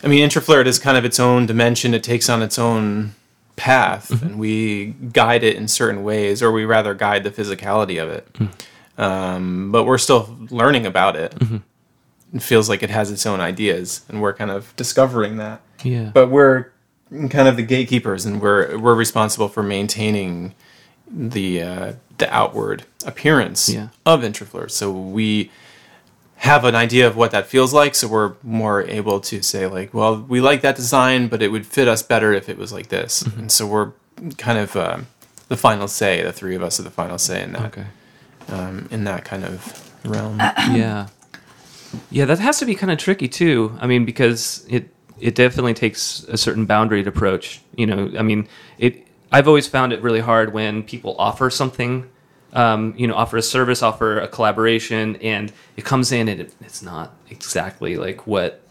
I 0.04 0.08
mean, 0.08 0.28
Introflirt 0.28 0.66
is 0.66 0.80
kind 0.80 0.98
of 0.98 1.06
its 1.06 1.20
own 1.20 1.46
dimension. 1.46 1.94
It 1.94 2.04
takes 2.04 2.28
on 2.30 2.42
its 2.42 2.58
own 2.58 3.14
path, 3.56 4.10
Mm-hmm. 4.10 4.26
and 4.26 4.40
we 4.40 4.86
guide 5.14 5.44
it 5.44 5.56
in 5.56 5.68
certain 5.68 6.04
ways, 6.04 6.42
or 6.42 6.52
we 6.52 6.66
rather 6.66 6.94
guide 6.94 7.24
the 7.24 7.32
physicality 7.32 8.02
of 8.02 8.10
it. 8.10 8.32
Mm. 8.34 8.50
Um, 8.98 9.72
but 9.72 9.86
we're 9.86 9.98
still 9.98 10.38
learning 10.50 10.86
about 10.86 11.16
it. 11.16 11.34
Mm-hmm. 11.36 11.58
It 12.38 12.42
feels 12.44 12.68
like 12.70 12.82
it 12.84 12.90
has 12.90 13.12
its 13.12 13.26
own 13.26 13.40
ideas, 13.40 14.02
and 14.10 14.22
we're 14.22 14.34
kind 14.34 14.52
of 14.52 14.76
discovering 14.76 15.38
that 15.38 15.62
Yeah. 15.84 16.12
but 16.14 16.30
we're 16.30 16.72
kind 17.30 17.48
of 17.48 17.56
the 17.58 17.64
gatekeepers 17.64 18.26
and 18.26 18.42
we're 18.42 18.76
we're 18.80 18.96
responsible 18.96 19.48
for 19.48 19.62
maintaining 19.62 20.56
the 21.08 21.62
uh, 21.62 21.94
the 22.18 22.34
outward 22.34 22.86
appearance 23.06 23.70
Yeah. 23.70 23.90
of 24.06 24.22
Introflirt. 24.22 24.72
So 24.72 24.92
we 24.92 25.52
have 26.44 26.66
an 26.66 26.76
idea 26.76 27.08
of 27.08 27.16
what 27.16 27.32
that 27.32 27.48
feels 27.48 27.74
like 27.74 27.96
so 27.96 28.06
we're 28.06 28.34
more 28.44 28.82
able 28.90 29.22
to 29.22 29.42
say 29.42 29.66
like 29.66 29.94
well 29.94 30.20
we 30.24 30.42
like 30.42 30.60
that 30.60 30.76
design 30.76 31.30
but 31.30 31.42
it 31.42 31.48
would 31.48 31.66
fit 31.66 31.88
us 31.88 32.04
better 32.04 32.34
if 32.34 32.50
it 32.50 32.58
was 32.58 32.74
like 32.74 32.90
this. 32.90 33.22
And 33.22 33.50
so 33.50 33.66
we're 33.66 33.94
kind 34.38 34.58
of 34.58 34.76
um, 34.76 35.08
the 35.48 35.56
final 35.56 35.88
say 35.88 36.22
the 36.22 36.34
three 36.34 36.54
of 36.54 36.62
us 36.62 36.82
are 36.82 36.84
the 36.84 36.92
final 36.92 37.18
say 37.18 37.42
in 37.44 37.54
that 37.54 37.66
okay. 37.68 37.86
um, 38.50 38.90
in 38.92 39.06
that 39.06 39.24
kind 39.24 39.46
of 39.46 39.92
realm. 40.04 40.38
Yeah. 40.74 41.08
Yeah 42.12 42.26
that 42.26 42.40
has 42.40 42.60
to 42.60 42.66
be 42.66 42.76
kind 42.76 42.92
of 42.92 42.98
tricky 42.98 43.30
too. 43.30 43.78
I 43.80 43.88
mean 43.88 44.04
because 44.04 44.66
it 44.70 44.90
it 45.22 45.36
definitely 45.36 45.76
takes 45.76 46.26
a 46.26 46.38
certain 46.38 46.68
boundaried 46.68 47.08
approach 47.08 47.62
you 47.78 47.86
know? 47.86 48.12
I 48.20 48.22
mean 48.22 48.50
it 48.78 49.08
i've 49.32 49.48
always 49.48 49.68
found 49.68 49.94
it 49.94 50.02
really 50.02 50.20
hard 50.20 50.52
when 50.52 50.84
people 50.84 51.16
offer 51.18 51.50
something 51.50 52.10
um, 52.54 52.94
you 52.98 53.08
know 53.08 53.16
offer 53.16 53.38
a 53.38 53.42
service 53.42 53.84
offer 53.84 54.20
a 54.20 54.28
collaboration 54.28 55.18
and 55.18 55.52
it 55.76 55.86
comes 55.86 56.12
in 56.12 56.28
and 56.28 56.42
it, 56.42 56.54
it's 56.62 56.82
not 56.82 57.14
exactly 57.30 57.98
like 57.98 58.26
what 58.26 58.62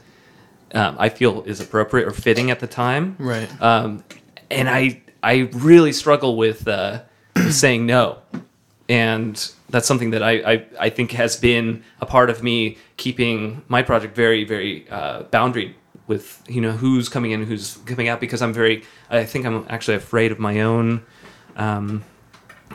um, 0.75 0.97
i 0.99 1.09
feel 1.09 1.43
is 1.43 1.61
appropriate 1.61 2.07
or 2.07 2.13
fitting 2.13 2.51
at 2.51 2.61
the 2.61 2.67
time. 2.67 3.17
Right. 3.19 3.49
Um, 3.61 4.03
and 4.51 4.69
I 4.69 5.03
I 5.23 5.51
really 5.53 5.93
struggle 5.93 6.37
with 6.37 6.67
uh, 6.67 7.03
saying 7.51 7.87
no, 7.87 8.19
and 8.89 9.53
that's 9.71 9.87
something 9.87 10.11
that 10.11 10.23
I, 10.23 10.33
I 10.53 10.67
I 10.81 10.91
think 10.91 11.13
has 11.13 11.37
been 11.37 11.83
a 12.01 12.07
part 12.07 12.31
of 12.31 12.43
me 12.43 12.79
keeping 12.97 13.63
my 13.69 13.83
project 13.83 14.15
very 14.17 14.45
very 14.45 14.89
uh, 14.91 15.23
boundary 15.25 15.77
with 16.07 16.43
you 16.49 16.61
know 16.61 16.73
who's 16.73 17.09
coming 17.09 17.31
in, 17.31 17.45
who's 17.45 17.77
coming 17.87 18.09
out, 18.09 18.21
because 18.21 18.43
I'm 18.43 18.53
very 18.53 18.85
I 19.11 19.25
think 19.25 19.47
I'm 19.47 19.67
actually 19.69 19.97
afraid 19.97 20.33
of 20.33 20.39
my 20.39 20.61
own 20.61 21.03
um, 21.57 22.05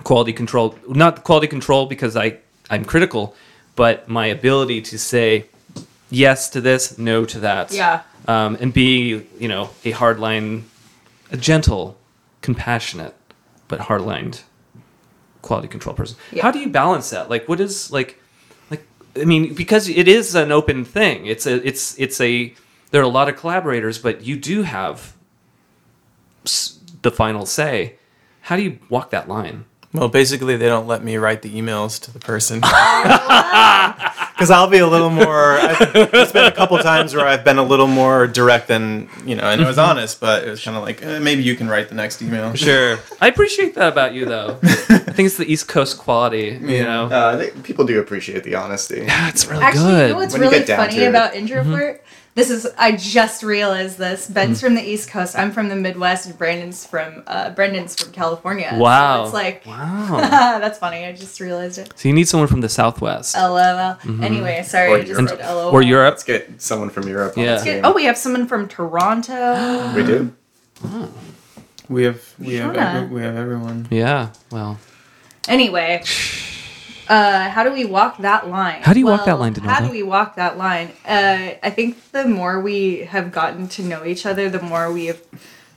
quality 0.04 0.34
control. 0.34 0.78
Not 0.88 1.24
quality 1.24 1.48
control 1.48 1.86
because 1.86 2.16
I 2.16 2.38
I'm 2.70 2.84
critical, 2.86 3.36
but 3.76 4.08
my 4.10 4.26
ability 4.28 4.82
to 4.82 4.98
say 4.98 5.46
yes 6.10 6.50
to 6.52 6.62
this, 6.62 6.98
no 6.98 7.26
to 7.26 7.40
that 7.40 7.72
Yeah. 7.72 8.02
um, 8.28 8.58
and 8.60 8.74
be 8.74 9.26
you 9.40 9.48
know 9.48 9.70
a 9.86 9.92
hardline, 9.94 10.64
a 11.32 11.38
gentle, 11.38 11.98
compassionate, 12.42 13.14
but 13.68 13.80
hardlined 13.82 14.42
quality 15.42 15.68
control 15.68 15.96
person. 15.96 16.18
Yeah. 16.32 16.44
How 16.44 16.52
do 16.52 16.60
you 16.60 16.70
balance 16.70 17.10
that? 17.12 17.30
Like, 17.30 17.48
what 17.48 17.60
is 17.60 17.90
like, 17.92 18.20
like 18.70 18.86
I 19.16 19.24
mean, 19.26 19.54
because 19.54 19.88
it 19.88 20.08
is 20.08 20.36
an 20.36 20.52
open 20.52 20.84
thing. 20.86 21.26
It's 21.26 21.46
a 21.46 21.66
it's 21.68 21.98
it's 22.00 22.20
a 22.20 22.54
there 22.92 23.02
are 23.02 23.06
a 23.06 23.10
lot 23.20 23.30
of 23.30 23.36
collaborators, 23.38 23.98
but 23.98 24.24
you 24.26 24.36
do 24.38 24.64
have 24.64 25.14
the 27.02 27.12
final 27.12 27.46
say. 27.46 27.96
How 28.42 28.56
do 28.56 28.62
you 28.62 28.80
walk 28.90 29.10
that 29.12 29.28
line? 29.28 29.66
Well, 29.98 30.10
basically, 30.10 30.58
they 30.58 30.68
don't 30.68 30.88
let 30.88 31.04
me 31.04 31.18
write 31.18 31.42
the 31.42 31.50
emails 31.54 32.00
to 32.04 32.12
the 32.14 32.20
person. 32.20 32.60
Because 32.62 34.52
I'll 34.52 34.70
be 34.70 34.78
a 34.78 34.88
little 34.88 35.10
more. 35.10 35.54
I've, 35.54 35.78
it's 35.96 36.32
been 36.32 36.46
a 36.46 36.52
couple 36.52 36.78
times 36.80 37.16
where 37.16 37.26
I've 37.26 37.44
been 37.44 37.58
a 37.58 37.64
little 37.64 37.88
more 37.88 38.28
direct 38.28 38.68
than 38.68 39.10
you 39.26 39.36
know, 39.36 39.44
and 39.44 39.62
I 39.62 39.68
was 39.68 39.78
honest, 39.90 40.20
but 40.20 40.44
it 40.48 40.50
was 40.50 40.64
kind 40.64 40.78
of 40.78 40.84
like 40.84 41.02
eh, 41.04 41.20
maybe 41.20 41.44
you 41.44 41.56
can 41.56 41.68
write 41.68 41.90
the 41.90 41.96
next 41.96 42.22
email. 42.22 42.54
Sure, 42.54 43.00
I 43.22 43.28
appreciate 43.28 43.76
that 43.76 43.92
about 43.92 44.14
you, 44.14 44.26
though. 44.26 44.60
I 44.64 44.68
think 45.14 45.26
it's 45.28 45.38
the 45.38 45.52
East 45.52 45.68
Coast 45.68 45.98
quality. 45.98 46.58
You 46.62 46.84
know, 46.84 47.06
Uh, 47.06 47.36
they, 47.38 47.50
people 47.64 47.86
do 47.86 48.00
appreciate 48.00 48.44
the 48.44 48.56
honesty. 48.56 49.02
Yeah, 49.06 49.30
it's 49.30 49.48
really 49.48 49.64
Actually, 49.64 49.84
good. 49.92 50.08
you 50.08 50.14
know 50.14 50.20
what's 50.20 50.34
When 50.34 50.42
really 50.42 50.64
funny 50.66 50.94
to 50.96 51.04
it. 51.06 51.08
about 51.08 51.34
Introflirt? 51.34 52.00
This 52.38 52.52
is 52.52 52.68
I 52.78 52.92
just 52.96 53.42
realized 53.42 53.98
this. 53.98 54.28
Ben's 54.28 54.62
from 54.62 54.76
the 54.76 54.84
East 54.84 55.10
Coast. 55.10 55.36
I'm 55.36 55.52
from 55.52 55.70
the 55.70 55.76
Midwest, 55.76 56.28
and 56.28 56.38
Brandon's 56.38 56.86
from 56.86 57.24
uh, 57.26 57.50
Brendan's 57.50 57.96
from 58.00 58.12
California. 58.14 58.70
So 58.70 58.78
Wow. 58.78 59.24
it's 59.26 59.34
like 59.34 59.66
wow. 59.66 60.18
that's 60.62 60.78
funny. 60.78 61.04
I 61.04 61.14
just 61.14 61.40
realized 61.40 61.80
it. 61.80 61.92
So 61.96 62.08
you 62.08 62.14
need 62.14 62.28
someone 62.28 62.48
from 62.48 62.62
the 62.62 62.70
Southwest. 62.70 63.36
LOL. 63.36 63.98
Anyway, 64.22 64.62
sorry, 64.64 64.92
Or 64.92 64.96
I 64.98 65.00
just 65.00 65.10
Europe. 65.20 65.30
said 65.30 65.40
LOL. 65.40 65.72
or 65.74 65.82
Europe. 65.82 66.12
Let's 66.14 66.24
get 66.24 66.62
someone 66.62 66.92
from 66.92 67.08
Europe. 67.08 67.34
Yeah. 67.36 67.42
On 67.44 67.48
Let's 67.54 67.64
get- 67.64 67.86
oh, 67.86 67.94
we 67.94 68.06
have 68.06 68.18
someone 68.18 68.46
from 68.46 68.68
Toronto. 68.68 69.94
we 69.96 70.04
do. 70.04 70.32
We 71.90 72.04
have 72.04 72.22
we 72.38 72.56
have 72.58 72.76
every, 72.76 73.08
we 73.16 73.22
have 73.24 73.36
everyone. 73.36 73.88
Yeah. 73.90 74.30
Well, 74.52 74.78
Anyway, 75.48 76.04
uh, 77.10 77.50
how 77.50 77.64
do 77.64 77.72
we 77.72 77.86
walk 77.86 78.18
that 78.20 78.48
line? 78.48 78.82
How 78.84 78.94
do 78.94 79.00
you 79.00 79.06
walk 79.06 79.26
that 79.26 79.34
Well, 79.34 79.40
line, 79.40 79.54
How 79.56 79.80
do 79.80 79.92
we 79.92 80.04
walk 80.04 80.36
that 80.36 80.58
line? 80.58 80.92
Uh, 81.06 81.56
I 81.64 81.70
think 81.70 82.12
the 82.12 82.26
more 82.26 82.60
we 82.60 83.00
have 83.00 83.32
gotten 83.32 83.68
to 83.70 83.84
know 83.84 84.06
each 84.06 84.26
other, 84.26 84.50
the 84.50 84.62
more 84.62 84.92
we 84.92 85.06
have, 85.06 85.22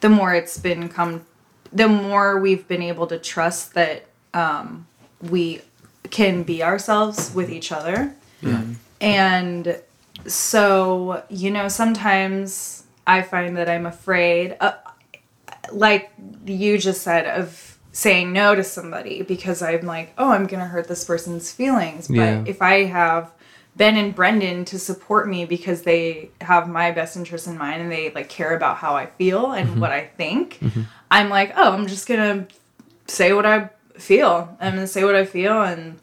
the 0.01 0.09
more 0.09 0.35
it's 0.35 0.59
been 0.59 0.89
come, 0.89 1.25
the 1.73 1.89
more 1.89 2.39
we've 2.39 2.67
been 2.67 2.83
able 2.83 3.07
to 3.07 3.19
trust 3.19 3.75
that 3.75 4.07
um, 4.35 4.87
we 5.21 5.63
can 6.11 6.43
be 6.43 6.63
ourselves 6.63 7.33
with 7.35 7.51
each 7.51 7.71
other. 7.73 8.15
Yeah. 8.43 8.65
And 9.01 9.81
so, 10.27 11.23
you 11.29 11.51
know, 11.51 11.69
sometimes 11.69 12.85
I 13.07 13.23
find 13.23 13.57
that 13.57 13.69
I'm 13.69 13.87
afraid, 13.87 14.57
uh, 14.61 14.75
like 15.73 16.11
you 16.45 16.79
just 16.79 17.03
said, 17.03 17.27
of 17.27 17.70
saying 18.01 18.33
no 18.33 18.55
to 18.55 18.65
somebody 18.65 19.21
because 19.21 19.61
I'm 19.61 19.83
like, 19.83 20.15
oh, 20.17 20.31
I'm 20.31 20.47
going 20.47 20.61
to 20.61 20.67
hurt 20.67 20.89
this 20.89 21.05
person's 21.05 21.53
feelings. 21.53 22.09
But 22.09 22.15
Yeah. 22.15 22.45
if 22.47 22.63
I 22.63 22.85
have 22.85 23.31
Ben 23.77 23.99
and 23.99 24.15
Brendan 24.15 24.65
to 24.67 24.79
support 24.79 25.29
me 25.29 25.45
because 25.45 25.83
they 25.83 26.31
have 26.41 26.67
my 26.67 26.93
best 26.93 27.15
interest 27.15 27.47
in 27.47 27.59
mind 27.59 27.83
and 27.83 27.93
they 27.93 28.11
like 28.13 28.31
care 28.31 28.57
about 28.57 28.79
how 28.79 28.97
I 28.97 29.05
feel 29.05 29.53
and 29.53 29.69
mm-hmm. 29.69 29.81
what 29.81 29.93
I 29.93 30.07
think. 30.17 30.59
Mm-hmm. 30.61 30.83
I'm 31.11 31.29
like, 31.29 31.53
oh, 31.57 31.73
I'm 31.75 31.87
just 31.87 32.09
gonna 32.09 32.47
say 33.07 33.35
what 33.35 33.45
I 33.45 33.69
feel. 33.99 34.57
I'm 34.63 34.77
gonna 34.77 34.87
say 34.87 35.05
what 35.05 35.15
I 35.15 35.27
feel 35.27 35.61
and 35.61 35.99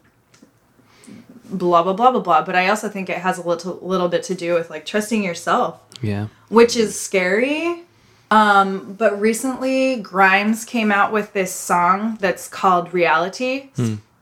blah 1.50 1.82
blah 1.82 1.94
blah 1.94 2.12
blah 2.12 2.20
blah. 2.20 2.42
But 2.44 2.54
I 2.54 2.68
also 2.68 2.88
think 2.88 3.10
it 3.10 3.18
has 3.18 3.38
a 3.38 3.42
little 3.42 3.80
little 3.82 4.08
bit 4.08 4.22
to 4.24 4.36
do 4.36 4.54
with 4.54 4.70
like 4.70 4.86
trusting 4.86 5.24
yourself 5.24 5.80
Yeah. 6.00 6.28
which 6.48 6.76
is 6.76 6.98
scary. 6.98 7.82
Um, 8.30 8.94
but 8.94 9.18
recently, 9.20 9.96
Grimes 9.96 10.64
came 10.64 10.92
out 10.92 11.12
with 11.12 11.32
this 11.32 11.52
song 11.52 12.18
that's 12.20 12.46
called 12.48 12.92
Reality, 12.92 13.70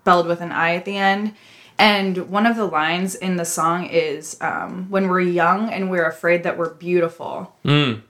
spelled 0.02 0.26
with 0.26 0.40
an 0.40 0.52
I 0.52 0.76
at 0.76 0.84
the 0.84 0.96
end. 0.96 1.34
And 1.78 2.30
one 2.30 2.46
of 2.46 2.56
the 2.56 2.64
lines 2.64 3.14
in 3.16 3.36
the 3.36 3.44
song 3.44 3.86
is 3.86 4.36
um, 4.40 4.86
When 4.88 5.08
we're 5.08 5.20
young 5.20 5.70
and 5.70 5.90
we're 5.90 6.06
afraid 6.08 6.44
that 6.44 6.56
we're 6.56 6.72
beautiful. 6.72 7.54
Mm. 7.64 8.00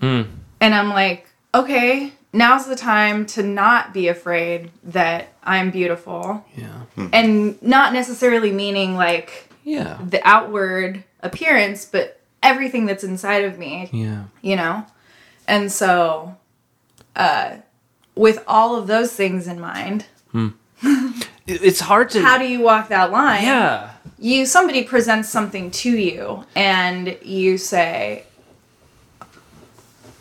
And 0.00 0.74
I'm 0.74 0.88
like, 0.90 1.28
okay, 1.54 2.12
now's 2.32 2.66
the 2.66 2.76
time 2.76 3.26
to 3.26 3.42
not 3.42 3.92
be 3.92 4.08
afraid 4.08 4.70
that 4.84 5.32
I'm 5.42 5.70
beautiful. 5.70 6.44
Yeah. 6.56 6.82
And 7.12 7.60
not 7.62 7.92
necessarily 7.92 8.52
meaning 8.52 8.94
like 8.96 9.48
Yeah. 9.64 9.98
the 10.04 10.20
outward 10.26 11.04
appearance, 11.20 11.84
but 11.84 12.20
everything 12.42 12.86
that's 12.86 13.04
inside 13.04 13.44
of 13.44 13.58
me 13.58 13.88
Yeah. 13.92 14.24
you 14.42 14.56
know 14.56 14.84
and 15.46 15.70
so 15.70 16.36
uh 17.16 17.56
with 18.14 18.42
all 18.46 18.76
of 18.76 18.86
those 18.86 19.12
things 19.14 19.46
in 19.46 19.60
mind 19.60 20.06
It- 20.34 21.62
It's 21.64 21.80
hard 21.80 22.10
to. 22.10 22.22
how 22.22 22.38
do 22.38 22.44
you 22.46 22.60
walk 22.60 22.88
that 22.88 23.10
line 23.12 23.42
yeah. 23.44 23.90
you 24.18 24.46
somebody 24.46 24.82
presents 24.84 25.28
something 25.28 25.70
to 25.82 25.90
you 25.90 26.44
and 26.54 27.16
you 27.22 27.58
say 27.58 28.24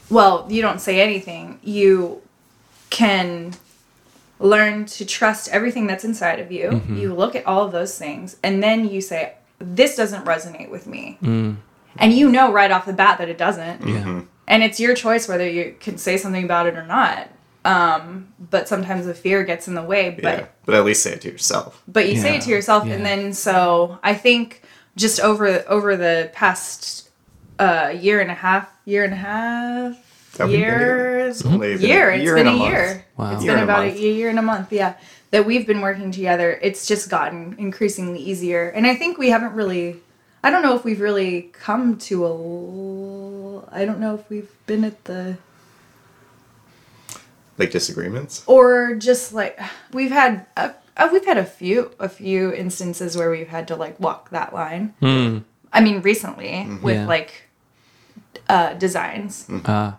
well 0.10 0.46
you 0.50 0.62
don't 0.62 0.82
say 0.82 1.02
anything 1.02 1.60
you 1.64 2.22
can 2.90 3.54
learn 4.40 4.86
to 4.86 5.06
trust 5.06 5.48
everything 5.50 5.88
that's 5.88 6.04
inside 6.04 6.40
of 6.40 6.52
you 6.52 6.70
Mm-hmm. 6.72 6.98
you 6.98 7.14
look 7.14 7.36
at 7.36 7.46
all 7.46 7.64
of 7.66 7.72
those 7.72 7.98
things 7.98 8.38
and 8.44 8.62
then 8.62 8.88
you 8.90 9.00
say 9.02 9.34
this 9.60 9.96
doesn't 9.96 10.26
resonate 10.26 10.70
with 10.70 10.88
me 10.88 11.18
Mm. 11.22 11.58
And 11.98 12.14
you 12.14 12.30
know 12.30 12.52
right 12.52 12.72
off 12.72 12.86
the 12.86 12.94
bat 12.94 13.18
that 13.18 13.30
it 13.30 13.38
doesn't 13.38 13.86
Yeah. 13.88 14.22
and 14.48 14.64
it's 14.64 14.80
your 14.80 14.96
choice 14.96 15.28
whether 15.28 15.48
you 15.48 15.76
can 15.80 15.98
say 15.98 16.18
something 16.18 16.44
about 16.44 16.68
it 16.68 16.76
or 16.76 16.86
not 16.86 17.30
um 17.66 18.28
but 18.40 18.68
sometimes 18.68 19.06
the 19.06 19.14
fear 19.14 19.44
gets 19.44 19.68
in 19.68 19.76
the 19.76 19.84
way 19.84 20.10
but 20.10 20.24
yeah, 20.40 20.46
but 20.66 20.76
at 20.76 20.84
least 20.84 21.04
say 21.04 21.12
it 21.14 21.22
to 21.22 21.32
yourself. 21.32 21.82
but 21.88 22.10
you 22.10 22.18
say 22.18 22.36
it 22.38 22.42
to 22.44 22.50
yourself 22.50 22.86
yeah. 22.86 22.94
and 22.96 23.06
then 23.06 23.34
so 23.34 24.00
i 24.04 24.14
think 24.14 24.64
just 24.96 25.20
over 25.20 25.64
over 25.70 25.96
the 25.96 26.30
past 26.34 27.10
uh 27.60 27.94
year 27.96 28.20
and 28.20 28.32
a 28.32 28.34
half 28.36 28.70
year 28.86 29.04
and 29.04 29.14
a 29.14 29.18
half 29.18 29.96
That 30.38 30.48
we've 30.48 30.60
been 30.60 30.70
together. 30.72 30.86
years 30.86 31.42
It's 31.42 31.46
only 31.46 31.78
been 31.78 31.82
year 31.88 32.10
a 32.10 32.16
It's 32.16 32.24
year 32.24 32.36
been 32.36 32.48
a, 32.48 32.52
a 32.52 32.70
year 32.70 33.06
Wow. 33.18 33.34
it's 33.36 33.44
Year 33.44 33.54
been 33.54 33.62
and 33.62 33.70
a 33.70 33.74
about 33.74 33.86
a, 33.88 33.92
year 34.00 34.30
and 34.30 34.40
a 34.40 34.42
month 34.42 34.72
yeah 34.74 34.96
that 35.30 35.46
we've 35.46 35.68
been 35.68 35.82
working 35.82 36.12
together 36.12 36.58
it's 36.64 36.88
just 36.88 37.10
gotten 37.12 37.56
increasingly 37.60 38.20
easier 38.20 38.70
and 38.70 38.88
i 38.88 38.96
think 38.96 39.18
we 39.20 39.30
haven't 39.30 39.54
really 39.54 39.98
i 40.44 40.50
don't 40.50 40.62
know 40.64 40.76
if 40.76 40.84
we've 40.84 41.00
really 41.02 41.50
come 41.54 41.98
to 41.98 42.26
a. 42.26 42.32
I 43.74 43.86
don't 43.86 44.00
know 44.00 44.16
if 44.16 44.30
we've 44.30 44.52
been 44.66 44.84
at 44.84 45.06
the 45.06 45.38
Like 47.58 47.72
disagreements. 47.72 48.44
or 48.48 48.96
just 48.96 49.34
like 49.34 49.60
we've 49.94 50.12
had 50.12 50.46
a, 50.58 50.74
uh, 50.98 51.10
we've 51.12 51.26
had 51.26 51.38
a 51.38 51.46
few 51.46 51.92
a 52.00 52.10
few 52.10 52.52
instances 52.54 53.16
where 53.16 53.30
we've 53.30 53.48
had 53.50 53.68
to 53.68 53.76
like 53.76 54.00
walk 54.00 54.30
that 54.32 54.54
line 54.54 54.94
Mm. 55.02 55.44
i 55.72 55.80
mean 55.82 56.02
recently 56.02 56.68
with 56.82 56.96
Yeah. 56.98 57.06
like 57.08 57.32
uh 58.50 58.74
designs 58.74 59.48
Uh, 59.66 59.94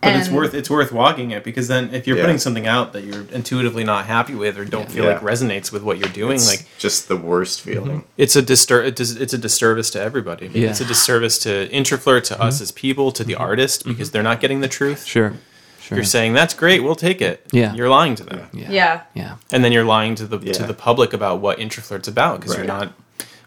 But 0.00 0.16
it's 0.16 0.28
worth 0.28 0.54
it's 0.54 0.70
worth 0.70 0.92
walking 0.92 1.32
it 1.32 1.42
because 1.42 1.68
then 1.68 1.92
if 1.92 2.06
you're 2.06 2.16
Yeah. 2.16 2.22
putting 2.24 2.38
something 2.38 2.66
out 2.66 2.92
that 2.92 3.04
you're 3.04 3.24
intuitively 3.32 3.82
not 3.84 4.06
happy 4.06 4.34
with 4.34 4.56
or 4.58 4.64
don't 4.64 4.82
Yeah. 4.88 4.94
feel 4.94 5.04
Yeah. 5.04 5.12
like 5.12 5.22
resonates 5.22 5.72
with 5.72 5.82
what 5.82 5.98
you're 5.98 6.08
doing, 6.08 6.36
It's 6.36 6.48
like 6.48 6.64
just 6.78 7.08
the 7.08 7.16
worst 7.16 7.60
feeling. 7.60 7.98
Mm-hmm. 8.02 8.06
it's 8.16 8.36
a 8.36 8.42
distur- 8.42 8.84
it 8.86 8.96
dis- 8.96 9.16
it's 9.16 9.32
a 9.34 9.38
disservice 9.38 9.90
to 9.90 10.00
everybody. 10.00 10.50
Yeah. 10.52 10.70
It's 10.70 10.80
a 10.80 10.84
disservice 10.84 11.38
to 11.40 11.68
Introflirt, 11.68 12.24
to 12.24 12.40
us 12.40 12.56
mm-hmm. 12.56 12.62
as 12.62 12.72
people, 12.72 13.12
to 13.12 13.24
the 13.24 13.32
mm-hmm. 13.34 13.42
artist 13.42 13.84
because 13.84 14.10
they're 14.10 14.22
not 14.22 14.40
getting 14.40 14.60
the 14.60 14.68
truth. 14.68 15.04
sure. 15.04 15.34
Sure. 15.80 15.98
You're 15.98 16.04
saying 16.04 16.32
that's 16.34 16.54
great, 16.54 16.84
we'll 16.84 16.94
take 16.94 17.20
it. 17.20 17.44
Yeah. 17.50 17.74
You're 17.74 17.88
lying 17.88 18.14
to 18.14 18.22
them. 18.24 18.48
yeah. 18.52 18.70
yeah 18.70 19.00
Yeah. 19.14 19.34
And 19.50 19.64
then 19.64 19.72
you're 19.72 19.84
lying 19.84 20.14
to 20.14 20.26
the 20.26 20.38
to 20.38 20.62
the 20.62 20.74
public 20.74 21.12
about 21.12 21.40
what 21.40 21.58
Introflirt's 21.58 22.06
about 22.06 22.40
because 22.40 22.56
you're 22.56 22.64
not 22.66 22.92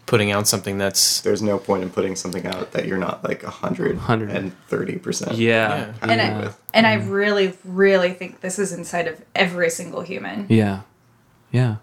putting 0.06 0.30
out 0.30 0.46
something 0.46 0.78
that's 0.78 1.20
There's 1.20 1.42
no 1.42 1.58
point 1.58 1.82
in 1.82 1.90
putting 1.90 2.16
something 2.16 2.46
out 2.46 2.72
that 2.72 2.86
you're 2.86 2.98
not 2.98 3.24
like 3.24 3.42
a 3.42 3.50
hundred 3.50 3.98
Hundred. 3.98 4.30
and 4.30 4.56
thirty 4.68 4.98
percent. 4.98 5.36
Yeah. 5.36 5.92
and 6.00 6.10
yeah. 6.10 6.48
i 6.48 6.52
and 6.72 6.86
i 6.86 6.96
mm. 6.96 7.10
really 7.10 7.56
really 7.64 8.12
think 8.12 8.40
this 8.40 8.58
is 8.58 8.72
inside 8.72 9.08
of 9.08 9.20
every 9.34 9.70
single 9.70 10.00
human 10.02 10.46
Yeah. 10.48 10.82
Yeah. 11.50 11.76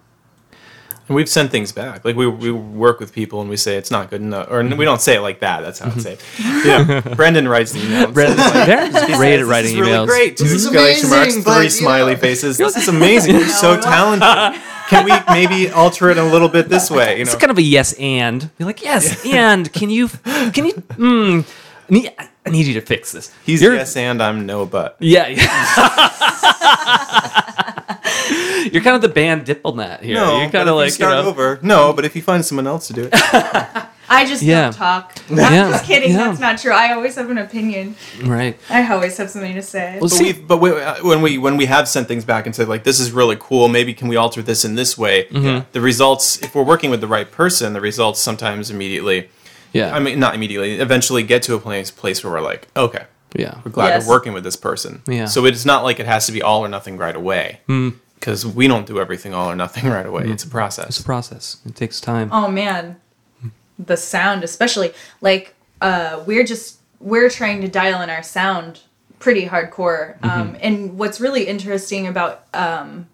And 1.08 1.16
we've 1.16 1.28
sent 1.28 1.52
things 1.52 1.72
back. 1.74 2.06
Like 2.06 2.16
we, 2.16 2.26
we 2.28 2.50
work 2.52 3.00
with 3.02 3.12
people 3.14 3.42
and 3.42 3.50
we 3.50 3.58
say 3.58 3.76
it's 3.76 3.92
not 3.92 4.10
good 4.10 4.22
enough, 4.22 4.50
or 4.50 4.64
we 4.64 4.86
don't 4.86 5.02
say 5.02 5.18
it 5.18 5.22
like 5.22 5.42
that. 5.42 5.60
That's 5.62 5.80
how 5.80 5.88
I 5.92 5.98
say 5.98 6.14
it. 6.14 6.22
Yeah, 6.66 7.02
Brendan 7.16 7.48
writes 7.48 7.74
the 7.74 7.80
emails. 7.80 8.14
Brendan's 8.14 8.40
like, 8.40 8.66
Brendan's 8.66 9.18
great 9.18 9.34
at 9.34 9.40
"This 9.40 9.48
writing 9.50 9.72
is 9.74 9.80
really 9.80 9.92
emails. 9.92 10.08
great. 10.08 10.38
Two 10.38 10.46
is 10.46 10.66
exclamation 10.66 11.10
marks, 11.10 11.34
three 11.36 11.44
but, 11.44 11.70
smiley 11.72 12.14
know." 12.14 12.20
faces. 12.20 12.58
This 12.58 12.78
is 12.78 12.88
amazing. 12.88 13.36
You're 13.36 13.48
so 13.50 13.80
talented. 13.82 14.62
Can 14.90 15.06
we 15.06 15.12
maybe 15.34 15.70
alter 15.70 16.10
it 16.10 16.18
a 16.18 16.24
little 16.24 16.50
bit 16.50 16.70
this 16.70 16.90
way? 16.90 17.18
You 17.20 17.26
know, 17.26 17.32
It's 17.32 17.40
kind 17.40 17.52
of 17.52 17.58
a 17.58 17.62
yes 17.62 17.94
and. 18.00 18.50
You're 18.58 18.68
like, 18.68 18.82
yes, 18.84 19.26
and 19.34 19.72
can 19.74 19.90
you, 19.90 20.08
can 20.08 20.66
you, 20.66 20.74
mm, 20.74 21.46
I 21.90 21.94
need, 21.94 22.14
I 22.46 22.50
need 22.50 22.66
you 22.68 22.74
to 22.76 22.82
fix 22.82 23.12
this. 23.12 23.30
he's 23.46 23.62
You're- 23.62 23.76
yes 23.76 23.96
and 23.98 24.22
I'm 24.22 24.46
no 24.46 24.66
but. 24.66 24.96
Yeah. 25.00 25.28
yeah. 25.28 25.40
You're 28.72 28.82
kind 28.82 28.96
of 28.96 29.02
the 29.02 29.10
band 29.10 29.46
diplomat 29.46 30.04
here. 30.04 30.16
No, 30.16 30.38
You're 30.38 30.48
but 30.48 30.52
kind 30.52 30.68
if 30.70 30.72
of 30.72 30.76
like, 30.78 30.86
you 30.88 30.92
start 30.92 31.24
know, 31.24 31.30
over. 31.30 31.60
No, 31.62 31.94
but 31.94 32.06
if 32.06 32.16
you 32.16 32.22
find 32.22 32.44
someone 32.46 32.68
else 32.68 32.88
to 32.88 32.94
do 32.94 33.10
it, 33.12 33.14
i 34.10 34.26
just 34.26 34.44
Yeah. 34.44 34.64
don't 34.66 34.74
talk 34.74 35.16
i'm 35.30 35.38
just 35.72 35.86
kidding 35.86 36.12
Yeah. 36.12 36.28
that's 36.28 36.40
not 36.40 36.58
true 36.60 36.74
i 36.74 36.92
always 36.92 37.16
have 37.16 37.30
an 37.32 37.38
opinion 37.38 37.96
right. 38.26 38.60
i 38.70 38.86
always 38.94 39.16
have 39.18 39.30
something 39.30 39.56
to 39.56 39.62
say 39.62 39.94
Well, 39.94 40.02
but 40.02 40.12
see, 40.12 40.34
we 40.34 40.42
but 40.42 40.58
we, 40.58 40.72
uh, 40.72 40.96
when 41.04 41.22
we 41.22 41.38
when 41.38 41.56
we 41.56 41.66
have 41.68 41.88
sent 41.88 42.10
things 42.10 42.26
back 42.26 42.46
and 42.46 42.54
said 42.54 42.68
like 42.68 42.84
this 42.84 43.00
is 43.00 43.12
really 43.14 43.38
cool, 43.40 43.70
maybe 43.70 43.94
can 43.94 44.10
we 44.10 44.18
alter 44.18 44.42
this 44.42 44.66
in 44.66 44.76
this 44.76 44.98
way? 44.98 45.26
Mm-hmm. 45.32 45.70
The 45.72 45.82
results, 45.82 46.38
if 46.44 46.54
we're 46.54 46.64
working 46.64 46.90
with 46.92 47.00
the 47.02 47.08
right 47.08 47.32
person, 47.32 47.72
the 47.74 47.82
results 47.82 48.20
sometimes 48.20 48.70
immediately. 48.70 49.30
yeah. 49.72 49.96
I 49.96 50.00
mean, 50.00 50.20
not 50.20 50.36
immediately. 50.36 50.80
Eventually, 50.80 51.24
get 51.24 51.42
to 51.44 51.56
a 51.56 51.60
place 51.60 51.90
place 51.90 52.24
where 52.24 52.34
we're 52.34 52.42
like, 52.42 52.68
okay, 52.76 53.06
yeah. 53.36 53.60
we're 53.64 53.72
glad 53.72 53.90
Yes. 53.90 54.06
we're 54.08 54.14
working 54.14 54.34
with 54.34 54.44
this 54.44 54.56
person. 54.56 55.02
Yeah. 55.08 55.26
So 55.26 55.46
it's 55.46 55.66
not 55.66 55.84
like 55.84 56.00
it 56.00 56.06
has 56.06 56.26
to 56.28 56.32
be 56.32 56.42
all 56.42 56.62
or 56.64 56.68
nothing 56.68 56.98
right 56.98 57.16
away. 57.16 57.60
Because 58.20 58.46
we 58.46 58.68
don't 58.68 58.86
do 58.86 59.00
everything 59.00 59.34
all 59.34 59.50
or 59.52 59.56
nothing 59.56 59.90
right 59.98 60.06
away. 60.06 60.24
It's 60.30 60.44
a 60.44 60.50
process. 60.50 60.88
It's 60.90 61.00
a 61.00 61.04
process. 61.04 61.58
It 61.66 61.76
takes 61.76 62.00
time. 62.02 62.30
oh 62.32 62.50
man 62.50 62.98
the 63.80 63.98
sound 63.98 64.44
especially 64.44 64.94
like 65.20 65.56
uh 65.82 66.24
we're 66.28 66.44
just 66.46 66.78
we're 67.00 67.28
trying 67.30 67.60
to 67.60 67.68
dial 67.68 68.02
in 68.02 68.10
our 68.10 68.22
sound 68.22 68.82
pretty 69.18 69.48
hardcore 69.48 70.24
um 70.24 70.56
and 70.62 70.96
what's 71.00 71.20
really 71.20 71.48
interesting 71.48 72.06
about 72.06 72.46
um 72.54 73.08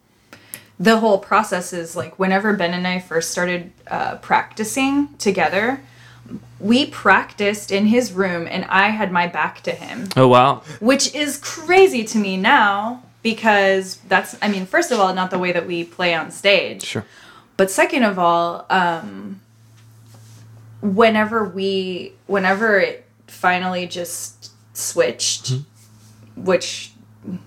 the 0.78 0.98
whole 1.00 1.18
process 1.18 1.72
is 1.72 1.96
like 1.96 2.20
whenever 2.20 2.52
ben 2.54 2.74
and 2.74 2.86
i 2.86 3.00
first 3.00 3.32
started 3.32 3.72
uh 3.88 4.18
practicing 4.18 5.08
together 5.18 5.80
we 6.60 6.86
practiced 6.88 7.72
in 7.72 7.86
his 7.86 8.12
room 8.12 8.48
and 8.50 8.66
i 8.66 8.90
had 8.90 9.12
my 9.12 9.28
back 9.28 9.62
to 9.62 9.72
him. 9.72 10.08
Oh 10.16 10.28
wow. 10.28 10.62
which 10.80 11.14
is 11.16 11.38
crazy 11.38 12.04
to 12.06 12.18
me 12.18 12.38
now 12.38 13.04
because 13.24 13.96
that's 14.08 14.36
i 14.42 14.48
mean 14.48 14.66
first 14.66 14.92
of 14.92 15.00
all 15.00 15.14
not 15.14 15.30
the 15.32 15.40
way 15.40 15.52
that 15.52 15.66
we 15.68 15.84
play 15.84 16.14
on 16.14 16.32
stage. 16.32 16.84
Sure. 16.84 17.06
but 17.58 17.72
second 17.72 18.04
of 18.04 18.18
all 18.20 18.66
um 18.70 19.40
whenever 20.82 21.44
we 21.44 22.14
whenever 22.28 22.80
it 22.80 23.06
finally 23.28 23.86
just 23.88 24.52
switched 24.74 25.54
which 26.36 26.92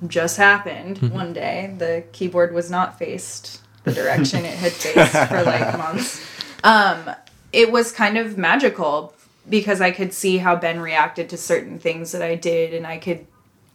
just 0.06 0.36
happened 0.36 0.98
one 1.12 1.32
day 1.32 1.74
the 1.78 2.04
keyboard 2.12 2.52
was 2.52 2.70
not 2.70 2.98
faced 2.98 3.60
the 3.84 3.92
direction 3.92 4.44
it 4.44 4.54
had 4.54 4.70
faced 4.72 5.28
for 5.28 5.42
like 5.42 5.76
months. 5.84 6.24
Um 6.62 7.10
it 7.52 7.70
was 7.70 7.92
kind 7.92 8.16
of 8.18 8.38
magical 8.38 9.14
because 9.48 9.80
i 9.80 9.90
could 9.90 10.12
see 10.12 10.38
how 10.38 10.56
ben 10.56 10.80
reacted 10.80 11.28
to 11.28 11.36
certain 11.36 11.78
things 11.78 12.12
that 12.12 12.22
i 12.22 12.34
did 12.34 12.72
and 12.72 12.86
i 12.86 12.98
could 12.98 13.26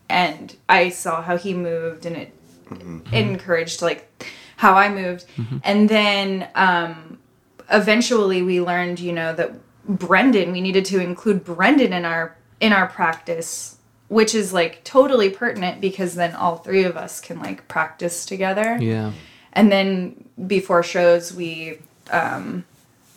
and 0.09 0.55
i 0.69 0.89
saw 0.89 1.21
how 1.21 1.37
he 1.37 1.53
moved 1.53 2.05
and 2.05 2.15
it 2.15 2.33
encouraged 3.11 3.81
like 3.81 4.25
how 4.57 4.73
I 4.73 4.89
moved. 4.89 5.25
And 5.63 5.87
then 5.87 6.49
um, 6.55 7.19
eventually 7.71 8.41
we 8.41 8.59
learned, 8.59 8.99
you 8.99 9.13
know, 9.13 9.33
that 9.33 9.53
Brendan, 9.87 10.51
we 10.51 10.61
needed 10.61 10.83
to 10.85 10.99
include 10.99 11.45
Brendan 11.45 11.93
in 11.93 12.03
our 12.03 12.35
in 12.59 12.73
our 12.73 12.87
practice, 12.87 13.77
which 14.07 14.33
is 14.33 14.51
like 14.51 14.83
totally 14.83 15.29
pertinent 15.29 15.79
because 15.79 16.15
then 16.15 16.33
all 16.35 16.57
three 16.57 16.83
of 16.83 16.97
us 16.97 17.21
can 17.21 17.39
like 17.39 17.67
practice 17.67 18.25
together. 18.25 18.77
Yeah. 18.81 19.13
and 19.53 19.71
then 19.71 20.27
before 20.45 20.83
shows 20.83 21.33
we 21.33 21.79
um, 22.11 22.65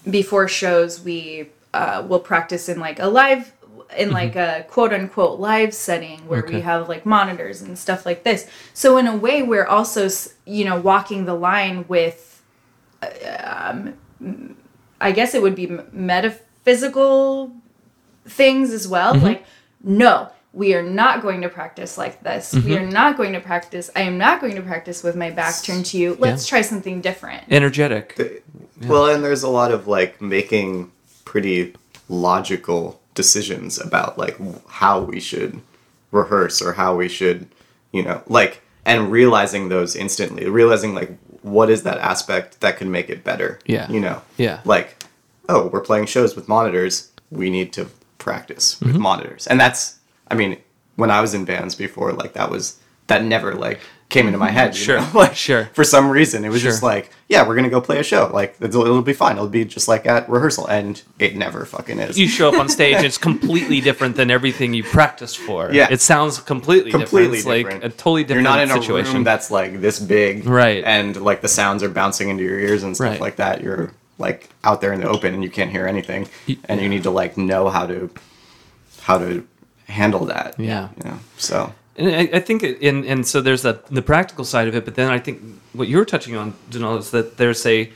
before 0.09 0.49
shows 0.49 1.03
we 1.03 1.49
uh, 1.75 2.05
will 2.09 2.21
practice 2.21 2.69
in 2.69 2.81
like 2.81 2.99
a 2.99 3.07
live 3.07 3.53
in 3.97 4.13
like 4.13 4.37
a 4.37 4.65
quote 4.69 4.93
unquote 4.93 5.41
live 5.41 5.75
setting 5.75 6.21
where 6.29 6.45
we 6.47 6.61
have 6.61 6.89
like 6.89 7.05
monitors 7.05 7.61
and 7.63 7.79
stuff 7.79 8.07
like 8.07 8.23
this. 8.23 8.49
So 8.73 8.97
in 8.99 9.07
a 9.07 9.17
way 9.17 9.43
we're 9.43 9.67
also 9.67 10.09
you 10.45 10.65
know 10.65 10.81
walking 10.81 11.25
the 11.25 11.35
line 11.35 11.85
with 11.89 12.43
um, 13.03 13.95
i 15.01 15.11
guess 15.11 15.35
it 15.35 15.41
would 15.41 15.55
be 15.55 15.67
metaphysical 15.93 17.53
things 18.27 18.73
as 18.73 18.87
well. 18.87 19.15
Like 19.17 19.45
no 19.83 20.31
we 20.53 20.75
are 20.75 20.83
not 20.83 21.23
going 21.23 21.43
to 21.43 21.49
practice 21.49 21.97
like 21.97 22.25
this. 22.25 22.53
We 22.53 22.77
are 22.77 22.85
not 22.85 23.17
going 23.17 23.33
to 23.35 23.41
practice 23.41 23.91
i 23.97 24.03
am 24.03 24.19
not 24.19 24.41
going 24.41 24.57
to 24.57 24.63
practice 24.63 25.03
with 25.03 25.17
my 25.17 25.31
back 25.31 25.63
turned 25.63 25.87
to 25.87 25.99
you. 25.99 26.17
Let's 26.19 26.47
try 26.47 26.61
something 26.63 27.01
different. 27.01 27.45
Energetic. 27.51 28.45
Well, 28.89 29.07
and 29.07 29.23
there's 29.23 29.43
a 29.43 29.49
lot 29.49 29.73
of 29.73 29.87
like 29.87 30.21
making 30.21 30.91
pretty 31.25 31.75
logical 32.09 33.01
decisions 33.15 33.79
about 33.79 34.19
like 34.19 34.39
how 34.69 35.01
we 35.01 35.21
should 35.21 35.61
rehearse 36.11 36.63
or 36.63 36.73
how 36.73 36.97
we 36.97 37.09
should, 37.09 37.47
you 37.93 38.03
know, 38.03 38.23
like 38.27 38.63
and 38.85 39.11
realizing 39.13 39.69
those 39.69 39.95
instantly, 39.95 40.49
realizing 40.49 40.95
like 40.95 41.17
what 41.43 41.71
is 41.71 41.83
that 41.83 41.99
aspect 41.99 42.61
that 42.61 42.77
can 42.77 42.91
make 42.91 43.11
it 43.11 43.25
better. 43.25 43.59
Yeah. 43.67 43.91
You 43.91 44.01
know. 44.01 44.23
Yeah. 44.37 44.61
Like, 44.65 45.03
oh, 45.49 45.69
we're 45.69 45.81
playing 45.81 46.07
shows 46.07 46.35
with 46.37 46.49
monitors. 46.49 47.11
We 47.31 47.51
need 47.51 47.73
to 47.75 47.89
practice 48.19 48.81
with 48.81 48.91
mm-hmm. 48.91 49.03
monitors, 49.03 49.47
and 49.47 49.61
that's. 49.61 49.99
I 50.33 50.35
mean, 50.35 50.59
when 50.97 51.11
I 51.11 51.21
was 51.21 51.35
in 51.35 51.45
bands 51.45 51.75
before, 51.75 52.13
like 52.13 52.35
that 52.35 52.51
was 52.51 52.79
that 53.09 53.25
never 53.25 53.55
like 53.55 53.81
came 54.11 54.27
into 54.27 54.39
my 54.39 54.51
head. 54.51 54.75
Sure, 54.77 55.01
like 55.15 55.35
sure. 55.35 55.67
For 55.73 55.85
some 55.85 56.11
reason, 56.11 56.45
it 56.45 56.51
was 56.51 56.61
Sure. 56.61 56.71
just 56.71 56.83
like, 56.83 57.11
yeah, 57.29 57.47
we're 57.47 57.55
gonna 57.55 57.71
go 57.71 57.81
play 57.81 57.99
a 57.99 58.03
show. 58.03 58.29
Like 58.33 58.57
it'll, 58.61 58.83
it'll 58.85 59.03
be 59.03 59.13
fine. 59.13 59.37
It'll 59.37 59.49
be 59.49 59.65
just 59.65 59.89
like 59.89 60.05
at 60.05 60.29
rehearsal, 60.29 60.67
and 60.67 61.01
it 61.19 61.37
never 61.37 61.65
fucking 61.65 61.99
is. 62.01 62.19
You 62.19 62.29
show 62.29 62.49
up 62.49 62.59
on 62.59 62.69
stage, 62.69 63.03
it's 63.05 63.17
completely 63.31 63.81
different 63.81 64.17
than 64.17 64.31
everything 64.31 64.75
you 64.75 64.83
practiced 64.85 65.39
for. 65.39 65.73
Yeah. 65.73 65.89
It 65.91 66.01
sounds 66.01 66.41
completely, 66.41 66.91
completely 66.91 67.39
different. 67.39 67.39
It's 67.39 67.45
different. 67.45 67.83
like 67.85 67.93
a 67.93 67.97
totally 67.97 68.25
different 68.25 68.45
You're 68.45 68.53
not 68.53 68.61
in 68.61 68.71
a 68.71 68.83
situation. 68.83 69.15
room 69.15 69.25
that's 69.25 69.51
like 69.51 69.81
this 69.81 69.99
big, 70.01 70.45
Right. 70.45 70.83
And 70.85 71.17
like 71.23 71.41
the 71.41 71.49
sounds 71.49 71.83
are 71.83 71.89
bouncing 71.89 72.29
into 72.29 72.43
your 72.43 72.59
ears 72.59 72.83
and 72.83 72.95
stuff 72.97 73.11
Right. 73.11 73.21
like 73.21 73.37
that. 73.37 73.63
You're 73.63 73.93
like 74.19 74.51
out 74.65 74.81
there 74.83 74.93
in 74.93 75.01
the 75.01 75.09
open 75.09 75.33
and 75.35 75.43
you 75.43 75.49
can't 75.51 75.71
hear 75.71 75.87
anything, 75.87 76.29
and 76.69 76.81
you 76.81 76.89
need 76.89 77.05
to 77.05 77.11
like 77.11 77.39
know 77.39 77.69
how 77.69 77.87
to 77.87 78.11
how 79.03 79.19
to 79.19 79.47
handle 79.87 80.25
that. 80.27 80.59
Yeah. 80.59 80.89
You 81.03 81.11
know? 81.11 81.19
So 81.39 81.73
And 82.01 82.17
I, 82.17 82.39
I 82.39 82.41
think, 82.41 82.63
it, 82.63 82.81
and 82.83 83.05
and 83.05 83.27
so 83.27 83.41
there's 83.41 83.63
the 83.63 83.83
the 83.91 84.03
practical 84.03 84.45
side 84.45 84.69
of 84.69 84.75
it, 84.75 84.85
but 84.85 84.95
then 84.95 85.11
I 85.11 85.19
think 85.19 85.43
what 85.73 85.89
you're 85.89 86.05
touching 86.05 86.37
on, 86.37 86.55
Janelle, 86.71 86.99
is 86.99 87.11
that 87.11 87.37
there's 87.37 87.65
a 87.67 87.93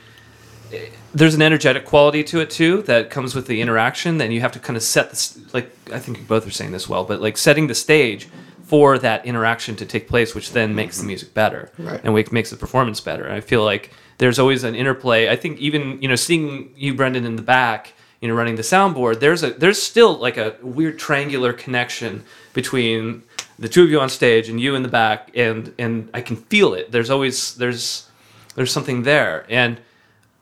there's 1.13 1.33
an 1.33 1.41
energetic 1.41 1.85
quality 1.85 2.23
to 2.25 2.39
it 2.39 2.49
too 2.49 2.81
that 2.83 3.09
comes 3.09 3.35
with 3.35 3.47
the 3.47 3.61
interaction. 3.61 4.17
Then 4.17 4.31
you 4.31 4.41
have 4.41 4.51
to 4.51 4.59
kind 4.59 4.77
of 4.77 4.83
set 4.83 5.09
this, 5.09 5.39
like 5.53 5.71
I 5.91 5.99
think 5.99 6.17
you 6.19 6.23
both 6.25 6.45
are 6.45 6.51
saying 6.51 6.71
this 6.71 6.89
well, 6.89 7.03
but 7.03 7.21
like 7.21 7.37
setting 7.37 7.67
the 7.67 7.75
stage 7.75 8.27
for 8.63 8.97
that 8.99 9.25
interaction 9.25 9.75
to 9.77 9.85
take 9.85 10.07
place, 10.07 10.35
which 10.35 10.51
then 10.51 10.75
makes 10.75 10.97
the 10.97 11.01
mm-hmm. 11.01 11.07
music 11.07 11.33
better 11.33 11.71
Right. 11.77 12.01
and 12.03 12.31
makes 12.31 12.49
the 12.49 12.57
performance 12.57 12.99
better. 12.99 13.23
And 13.23 13.33
I 13.33 13.39
feel 13.39 13.63
like 13.63 13.91
there's 14.17 14.39
always 14.39 14.63
an 14.63 14.75
interplay. 14.75 15.29
I 15.29 15.35
think 15.35 15.59
even 15.59 16.01
you 16.01 16.07
know 16.07 16.15
seeing 16.15 16.73
you, 16.75 16.93
Brendan, 16.93 17.25
in 17.25 17.35
the 17.35 17.41
back, 17.41 17.93
you 18.21 18.27
know, 18.27 18.33
running 18.33 18.55
the 18.55 18.63
soundboard, 18.63 19.19
there's 19.19 19.43
a 19.43 19.51
there's 19.51 19.81
still 19.81 20.17
like 20.17 20.37
a 20.37 20.55
weird 20.61 20.97
triangular 20.99 21.53
connection 21.53 22.23
between 22.53 23.23
the 23.57 23.69
two 23.69 23.83
of 23.83 23.89
you 23.89 23.99
on 23.99 24.09
stage 24.09 24.49
and 24.49 24.59
you 24.59 24.75
in 24.75 24.83
the 24.83 24.89
back, 24.89 25.31
and 25.35 25.73
and 25.77 26.09
I 26.13 26.21
can 26.21 26.35
feel 26.35 26.73
it. 26.73 26.91
There's 26.91 27.09
always 27.09 27.55
there's 27.55 28.09
there's 28.55 28.71
something 28.71 29.03
there, 29.03 29.45
and 29.49 29.79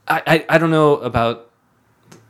I 0.08 0.22
I, 0.26 0.46
I 0.50 0.58
don't 0.58 0.72
know 0.72 0.98
about 0.98 1.50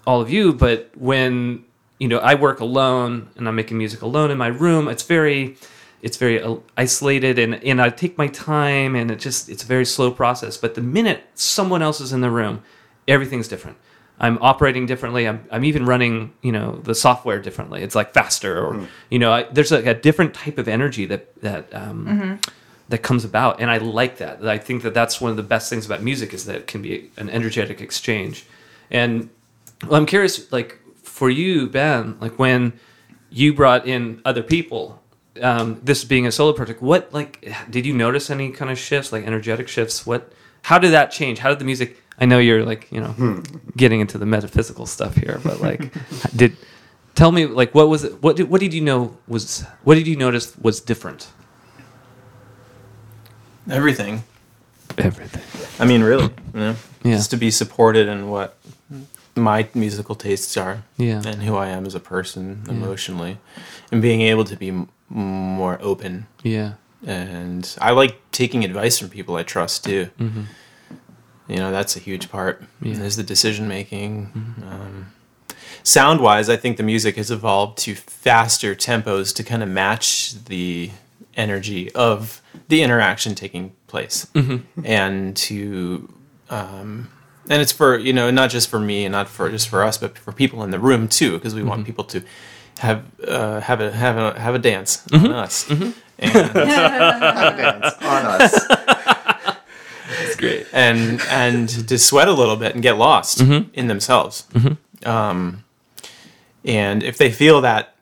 all 0.05 0.21
of 0.21 0.29
you, 0.29 0.53
but 0.53 0.91
when 0.95 1.63
you 1.99 2.07
know 2.07 2.17
I 2.17 2.35
work 2.35 2.59
alone 2.59 3.29
and 3.35 3.47
I'm 3.47 3.55
making 3.55 3.77
music 3.77 4.01
alone 4.01 4.31
in 4.31 4.37
my 4.37 4.47
room, 4.47 4.87
it's 4.87 5.03
very 5.03 5.57
it's 6.01 6.17
very 6.17 6.43
isolated 6.75 7.39
and 7.39 7.63
and 7.63 7.81
I 7.81 7.89
take 7.89 8.17
my 8.17 8.27
time 8.27 8.95
and 8.95 9.09
it 9.09 9.19
just 9.19 9.49
it's 9.49 9.63
a 9.63 9.67
very 9.67 9.85
slow 9.85 10.11
process. 10.11 10.57
But 10.57 10.75
the 10.75 10.81
minute 10.81 11.23
someone 11.33 11.81
else 11.81 12.01
is 12.01 12.11
in 12.11 12.21
the 12.21 12.29
room, 12.29 12.61
everything's 13.07 13.47
different. 13.47 13.77
I'm 14.23 14.37
operating 14.41 14.85
differently. 14.85 15.27
I'm, 15.27 15.45
I'm 15.51 15.65
even 15.65 15.85
running, 15.85 16.31
you 16.41 16.53
know, 16.53 16.77
the 16.77 16.95
software 16.95 17.39
differently. 17.41 17.83
It's 17.83 17.93
like 17.93 18.13
faster, 18.13 18.57
or 18.57 18.87
you 19.09 19.19
know, 19.19 19.33
I, 19.33 19.43
there's 19.51 19.69
like 19.69 19.85
a 19.85 19.93
different 19.93 20.33
type 20.33 20.57
of 20.57 20.69
energy 20.69 21.05
that 21.07 21.35
that 21.41 21.67
um, 21.75 22.39
that 22.87 22.99
comes 22.99 23.25
about, 23.25 23.59
and 23.59 23.69
I 23.69 23.79
like 23.79 24.17
that. 24.19 24.47
I 24.47 24.57
think 24.57 24.83
that 24.83 24.93
that's 24.93 25.19
one 25.19 25.29
of 25.31 25.35
the 25.35 25.43
best 25.43 25.69
things 25.69 25.85
about 25.85 26.01
music 26.01 26.33
is 26.33 26.45
that 26.45 26.55
it 26.55 26.67
can 26.67 26.81
be 26.81 27.11
an 27.17 27.29
energetic 27.29 27.81
exchange. 27.81 28.45
And 28.89 29.29
well, 29.83 29.95
I'm 29.95 30.05
curious, 30.05 30.49
like 30.53 30.79
for 31.01 31.29
you, 31.29 31.67
Ben, 31.67 32.17
like 32.21 32.39
when 32.39 32.79
you 33.29 33.53
brought 33.53 33.85
in 33.85 34.21
other 34.23 34.43
people, 34.43 35.03
um, 35.41 35.81
this 35.83 36.05
being 36.05 36.25
a 36.25 36.31
solo 36.31 36.53
project, 36.53 36.81
what 36.81 37.13
like 37.13 37.45
did 37.69 37.85
you 37.85 37.93
notice 37.93 38.29
any 38.29 38.51
kind 38.51 38.71
of 38.71 38.79
shifts, 38.79 39.11
like 39.11 39.25
energetic 39.25 39.67
shifts? 39.67 40.05
What, 40.05 40.31
how 40.61 40.79
did 40.79 40.91
that 40.91 41.11
change? 41.11 41.39
How 41.39 41.49
did 41.49 41.59
the 41.59 41.65
music? 41.65 41.97
I 42.19 42.25
know 42.25 42.39
you're 42.39 42.63
like 42.65 42.91
you 42.91 43.01
know 43.01 43.09
hmm. 43.11 43.39
getting 43.75 43.99
into 44.01 44.17
the 44.17 44.25
metaphysical 44.25 44.85
stuff 44.85 45.15
here, 45.15 45.39
but 45.43 45.61
like 45.61 45.91
did 46.35 46.55
tell 47.15 47.31
me 47.31 47.45
like 47.45 47.73
what 47.73 47.89
was 47.89 48.03
it? 48.03 48.21
What 48.21 48.35
did, 48.35 48.49
what 48.49 48.61
did 48.61 48.73
you 48.73 48.81
know 48.81 49.17
was 49.27 49.65
what 49.83 49.95
did 49.95 50.07
you 50.07 50.15
notice 50.15 50.55
was 50.57 50.79
different? 50.81 51.29
Everything. 53.69 54.23
Everything. 54.97 55.41
I 55.79 55.87
mean, 55.87 56.03
really, 56.03 56.25
you 56.53 56.59
know, 56.59 56.75
Yeah. 57.03 57.15
just 57.15 57.31
to 57.31 57.37
be 57.37 57.49
supported 57.51 58.07
in 58.07 58.29
what 58.29 58.57
my 59.35 59.67
musical 59.73 60.15
tastes 60.15 60.55
are, 60.57 60.83
Yeah. 60.97 61.21
and 61.25 61.41
who 61.43 61.55
I 61.55 61.69
am 61.69 61.85
as 61.85 61.95
a 61.95 61.99
person 61.99 62.63
emotionally, 62.69 63.39
and 63.91 64.01
being 64.01 64.21
able 64.21 64.43
to 64.43 64.55
be 64.55 64.69
m- 64.69 64.89
more 65.09 65.79
open. 65.81 66.27
Yeah. 66.43 66.73
And 67.05 67.75
I 67.81 67.91
like 67.91 68.19
taking 68.31 68.63
advice 68.63 68.99
from 68.99 69.09
people 69.09 69.35
I 69.35 69.43
trust 69.43 69.85
too. 69.85 70.09
Mm-hmm. 70.19 70.41
You 71.47 71.57
know, 71.57 71.71
that's 71.71 71.95
a 71.95 71.99
huge 71.99 72.29
part. 72.29 72.63
Yeah. 72.81 72.95
There's 72.95 73.15
the 73.15 73.23
decision 73.23 73.67
making. 73.67 74.31
Um, 74.67 75.07
sound 75.83 76.21
wise, 76.21 76.49
I 76.49 76.55
think 76.55 76.77
the 76.77 76.83
music 76.83 77.17
has 77.17 77.29
evolved 77.31 77.77
to 77.79 77.95
faster 77.95 78.75
tempos 78.75 79.35
to 79.35 79.43
kind 79.43 79.61
of 79.61 79.69
match 79.69 80.33
the 80.45 80.91
energy 81.35 81.91
of 81.93 82.41
the 82.67 82.81
interaction 82.81 83.35
taking 83.35 83.73
place, 83.87 84.27
and 84.83 85.35
to 85.35 86.11
um, 86.49 87.09
and 87.49 87.61
it's 87.61 87.71
for 87.71 87.97
you 87.97 88.13
know 88.13 88.31
not 88.31 88.49
just 88.49 88.69
for 88.69 88.79
me 88.79 89.05
and 89.05 89.11
not 89.11 89.27
for 89.27 89.49
just 89.49 89.67
for 89.67 89.83
us, 89.83 89.97
but 89.97 90.17
for 90.17 90.31
people 90.31 90.63
in 90.63 90.71
the 90.71 90.79
room 90.79 91.07
too, 91.07 91.33
because 91.33 91.53
we 91.53 91.63
want 91.63 91.85
people 91.85 92.03
to 92.05 92.23
have 92.79 93.03
uh, 93.27 93.59
have 93.61 93.81
a 93.81 93.91
have 93.91 94.17
a 94.17 94.39
have 94.39 94.55
a 94.55 94.59
dance 94.59 95.05
on 95.11 95.31
us. 95.31 95.69
And, 95.69 95.93
dance 96.19 97.93
on 98.01 98.25
us. 98.25 98.67
Great. 100.43 100.67
and 100.73 101.21
and 101.29 101.87
to 101.87 101.97
sweat 101.97 102.27
a 102.27 102.33
little 102.33 102.55
bit 102.55 102.73
and 102.73 102.83
get 102.83 102.97
lost 102.97 103.39
Mm-hmm. 103.39 103.69
in 103.73 103.87
themselves. 103.87 104.45
Um, 105.05 105.63
and 106.65 107.03
if 107.03 107.17
they 107.17 107.31
feel 107.31 107.61
that 107.61 107.95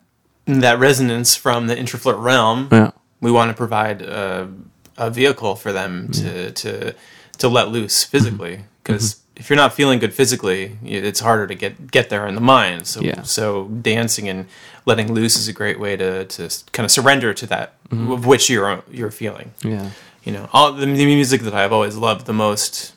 that 0.46 0.80
resonance 0.80 1.36
from 1.36 1.68
the 1.68 1.76
Introflirt 1.76 2.22
realm, 2.22 2.68
Yeah. 2.72 2.92
we 3.20 3.32
want 3.32 3.50
to 3.52 3.56
provide 3.58 4.02
a, 4.02 4.50
a 4.98 5.10
vehicle 5.10 5.56
for 5.56 5.72
them 5.72 6.10
to 6.12 6.52
to 6.52 6.94
to 7.38 7.48
let 7.50 7.70
loose 7.70 8.04
physically. 8.04 8.56
Mm-hmm. 8.58 8.66
Because 8.84 9.18
if 9.36 9.50
you're 9.50 9.58
not 9.58 9.74
feeling 9.74 10.00
good 10.00 10.14
physically, 10.14 10.78
it's 10.84 11.20
harder 11.22 11.48
to 11.48 11.56
get 11.56 11.90
get 11.92 12.10
there 12.10 12.28
in 12.28 12.36
the 12.36 12.42
mind. 12.42 12.86
So 12.88 13.02
Yeah. 13.02 13.22
so 13.24 13.68
dancing 13.82 14.30
and 14.30 14.46
letting 14.86 15.14
loose 15.14 15.36
is 15.38 15.48
a 15.48 15.54
great 15.54 15.80
way 15.80 15.96
to 15.98 16.26
to 16.26 16.50
kind 16.72 16.86
of 16.86 16.92
surrender 16.92 17.34
to 17.34 17.46
that 17.48 17.74
Mm-hmm. 17.92 18.12
of 18.12 18.26
which 18.26 18.50
you're 18.50 18.84
you're 18.92 19.12
feeling 19.12 19.52
Yeah. 19.64 19.90
You 20.24 20.32
know 20.32 20.50
all 20.54 20.72
the, 20.74 20.86
music 20.86 21.42
that 21.42 21.54
i've 21.54 21.74
always 21.74 21.96
loved 21.96 22.26
the 22.26 22.34
most 22.34 22.94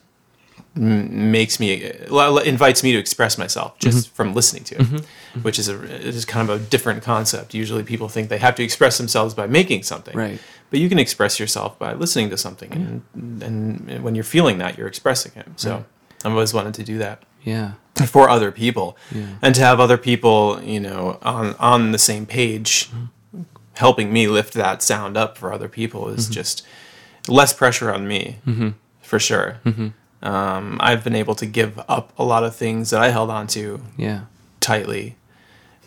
m- 0.76 1.30
makes 1.30 1.58
me 1.60 1.90
invites 2.44 2.82
me 2.82 2.92
to 2.92 2.98
express 2.98 3.38
myself 3.38 3.78
just 3.78 4.06
mm-hmm. 4.06 4.14
from 4.14 4.34
listening 4.34 4.64
to 4.64 4.74
it 4.76 4.80
mm-hmm. 4.82 4.96
Mm-hmm. 4.96 5.40
which 5.42 5.58
is 5.58 5.68
a 5.68 5.82
it 5.82 6.14
is 6.14 6.24
kind 6.24 6.48
of 6.48 6.60
a 6.60 6.64
different 6.64 7.02
concept. 7.02 7.54
Usually 7.54 7.82
people 7.82 8.08
think 8.08 8.28
they 8.28 8.38
have 8.38 8.54
to 8.54 8.62
express 8.62 8.98
themselves 8.98 9.34
by 9.34 9.46
making 9.46 9.82
something 9.82 10.16
Right. 10.16 10.38
but 10.70 10.78
you 10.78 10.88
can 10.88 10.98
express 10.98 11.40
yourself 11.40 11.76
by 11.78 11.92
listening 11.94 12.30
to 12.30 12.36
something 12.36 12.72
and 12.72 13.42
and 13.42 14.04
when 14.04 14.14
you're 14.14 14.24
feeling 14.24 14.58
that 14.58 14.78
you're 14.78 14.86
expressing 14.86 15.32
it. 15.34 15.46
So 15.56 15.84
i've 16.24 16.32
always 16.32 16.54
wanted 16.54 16.74
to 16.74 16.84
do 16.84 16.98
that 16.98 17.22
Yeah. 17.42 17.72
for 18.06 18.28
other 18.28 18.52
people. 18.52 18.96
Yeah. 19.12 19.26
and 19.42 19.54
to 19.56 19.60
have 19.62 19.80
other 19.80 19.98
people 19.98 20.62
you 20.62 20.80
know 20.80 21.18
on 21.22 21.54
on 21.58 21.90
the 21.92 21.98
same 21.98 22.26
page 22.26 22.90
helping 23.74 24.12
me 24.12 24.28
lift 24.28 24.54
that 24.54 24.82
sound 24.82 25.16
up 25.16 25.36
for 25.36 25.52
other 25.52 25.68
people 25.68 26.08
is 26.08 26.28
just 26.28 26.64
less 27.28 27.52
pressure 27.52 27.92
on 27.92 28.06
me 28.06 28.38
for 29.02 29.18
sure 29.18 29.58
um, 30.22 30.78
i've 30.80 31.02
been 31.04 31.14
able 31.14 31.34
to 31.34 31.46
give 31.46 31.78
up 31.88 32.12
a 32.18 32.24
lot 32.24 32.44
of 32.44 32.54
things 32.56 32.90
that 32.90 33.00
i 33.00 33.10
held 33.10 33.30
on 33.30 33.46
to 33.48 33.80
Yeah. 33.96 34.22
tightly 34.60 35.16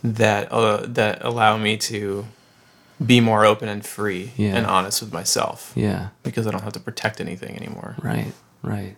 that 0.03 0.51
uh, 0.51 0.85
that 0.87 1.23
allow 1.23 1.57
me 1.57 1.77
to 1.77 2.25
be 3.05 3.19
more 3.19 3.45
open 3.45 3.67
and 3.69 3.85
free 3.85 4.31
Yeah. 4.37 4.55
and 4.55 4.65
honest 4.65 5.01
with 5.01 5.13
myself 5.13 5.71
Yeah. 5.75 6.09
because 6.23 6.47
i 6.47 6.51
don't 6.51 6.63
have 6.63 6.73
to 6.73 6.79
protect 6.79 7.19
anything 7.21 7.55
anymore 7.55 7.95
Right. 8.01 8.33
right. 8.61 8.95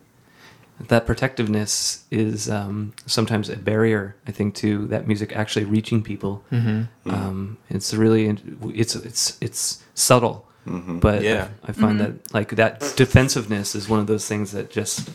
That 0.88 1.06
protectiveness 1.06 2.06
is 2.10 2.50
um, 2.50 2.94
sometimes 3.06 3.50
a 3.50 3.58
barrier, 3.58 4.16
I 4.26 4.32
think, 4.32 4.56
to 4.64 4.88
that 4.88 5.08
music 5.08 5.36
actually 5.36 5.66
reaching 5.66 6.02
people. 6.02 6.42
Mm-hmm. 6.54 7.10
Um, 7.14 7.58
it's 7.70 7.94
really 7.94 8.30
it's 8.74 8.96
it's 8.96 9.38
it's 9.42 9.84
subtle, 9.94 10.48
but 10.66 11.24
Yeah. 11.24 11.48
I, 11.64 11.70
I 11.70 11.72
find 11.72 12.00
that 12.00 12.34
like 12.34 12.50
that 12.56 12.94
defensiveness 12.96 13.76
is 13.76 13.88
one 13.90 14.00
of 14.00 14.08
those 14.08 14.28
things 14.28 14.52
that 14.52 14.70
just 14.70 15.10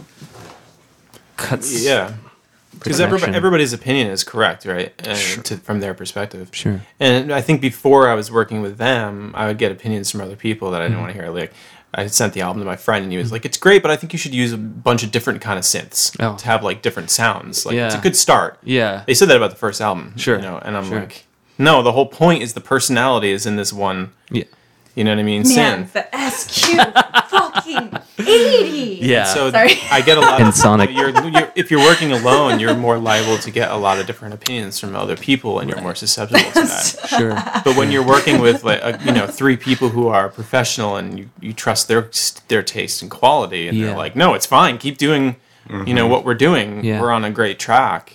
cuts. 1.36 1.84
Yeah. 1.84 2.14
Because 2.72 3.00
everybody, 3.00 3.32
everybody's 3.34 3.72
opinion 3.72 4.08
is 4.08 4.24
correct, 4.24 4.64
right? 4.64 4.92
Uh, 5.06 5.14
to, 5.44 5.56
from 5.58 5.78
their 5.80 5.94
perspective. 5.94 6.48
Sure. 6.52 6.80
And 6.98 7.32
I 7.32 7.40
think 7.40 7.60
before 7.60 8.08
I 8.08 8.14
was 8.14 8.32
working 8.32 8.62
with 8.62 8.78
them, 8.78 9.30
I 9.34 9.46
would 9.46 9.58
get 9.58 9.70
opinions 9.70 10.10
from 10.10 10.20
other 10.20 10.36
people 10.36 10.72
that 10.72 10.82
I 10.82 10.86
Mm-hmm. 10.86 10.92
didn't 10.94 11.02
want 11.02 11.14
to 11.14 11.22
hear. 11.22 11.30
Like, 11.30 11.52
I 11.94 12.08
sent 12.08 12.32
the 12.34 12.40
album 12.40 12.60
to 12.60 12.66
my 12.66 12.74
friend, 12.74 13.04
and 13.04 13.12
he 13.12 13.18
was 13.18 13.30
like, 13.30 13.44
"It's 13.44 13.56
great, 13.56 13.80
but 13.80 13.92
I 13.92 13.96
think 13.96 14.12
you 14.12 14.18
should 14.18 14.34
use 14.34 14.52
a 14.52 14.58
bunch 14.58 15.04
of 15.04 15.12
different 15.12 15.40
kind 15.40 15.56
of 15.60 15.64
synths 15.64 16.16
Oh. 16.18 16.36
to 16.36 16.44
have 16.46 16.64
like 16.64 16.82
different 16.82 17.08
sounds. 17.10 17.64
Like, 17.64 17.76
it's 17.76 17.94
a 17.94 17.98
good 18.00 18.16
start." 18.16 18.58
Yeah. 18.64 19.04
They 19.06 19.14
said 19.14 19.28
that 19.28 19.36
about 19.36 19.50
the 19.50 19.56
first 19.56 19.80
album. 19.80 20.14
Sure. 20.16 20.34
You 20.36 20.42
know, 20.42 20.58
and 20.58 20.76
I'm 20.76 20.88
Sure. 20.88 20.98
like, 21.00 21.24
no, 21.56 21.82
the 21.84 21.92
whole 21.92 22.06
point 22.06 22.42
is 22.42 22.54
the 22.54 22.60
personality 22.60 23.30
is 23.30 23.46
in 23.46 23.54
this 23.54 23.72
one. 23.72 24.10
Yeah. 24.30 24.44
You 24.94 25.02
know 25.02 25.10
what 25.10 25.18
I 25.18 25.24
mean? 25.24 25.42
Man, 25.48 25.86
Synth. 25.86 25.92
the 25.92 26.30
SQ 26.30 27.28
fucking 27.28 27.98
80. 28.18 28.98
Yeah. 29.02 29.24
So 29.24 29.50
Sorry. 29.50 29.72
I 29.90 30.00
get 30.02 30.18
a 30.18 30.20
lot 30.20 30.38
And 30.40 30.48
of 30.48 30.54
Sonic. 30.54 30.90
You're, 30.90 31.10
you're, 31.10 31.52
if 31.56 31.70
you're 31.70 31.80
working 31.80 32.12
alone, 32.12 32.60
you're 32.60 32.76
more 32.76 32.98
liable 32.98 33.38
to 33.38 33.50
get 33.50 33.70
a 33.70 33.76
lot 33.76 33.98
of 33.98 34.06
different 34.06 34.34
opinions 34.34 34.78
from 34.78 34.94
other 34.94 35.16
people, 35.16 35.58
and 35.58 35.68
you're 35.68 35.80
more 35.80 35.96
susceptible 35.96 36.38
to 36.52 36.62
that. 36.62 37.06
sure. 37.08 37.34
But 37.64 37.76
when 37.76 37.90
you're 37.90 38.06
working 38.06 38.40
with 38.40 38.62
like 38.62 38.80
a, 38.82 39.00
you 39.04 39.12
know 39.12 39.26
three 39.26 39.56
people 39.56 39.88
who 39.88 40.06
are 40.08 40.28
professional 40.28 40.96
and 40.96 41.18
you, 41.18 41.30
you 41.40 41.52
trust 41.52 41.88
their 41.88 42.08
their 42.48 42.62
taste 42.62 43.02
and 43.02 43.10
quality, 43.10 43.66
and 43.66 43.76
Yeah. 43.76 43.88
they're 43.88 43.96
like, 43.96 44.14
no, 44.14 44.34
it's 44.34 44.46
fine, 44.46 44.78
keep 44.78 44.96
doing, 44.96 45.36
you 45.68 45.92
know 45.94 46.02
mm-hmm. 46.04 46.10
what 46.10 46.24
we're 46.24 46.34
doing. 46.34 46.84
Yeah. 46.84 47.00
We're 47.00 47.10
on 47.10 47.24
a 47.24 47.30
great 47.30 47.58
track. 47.58 48.12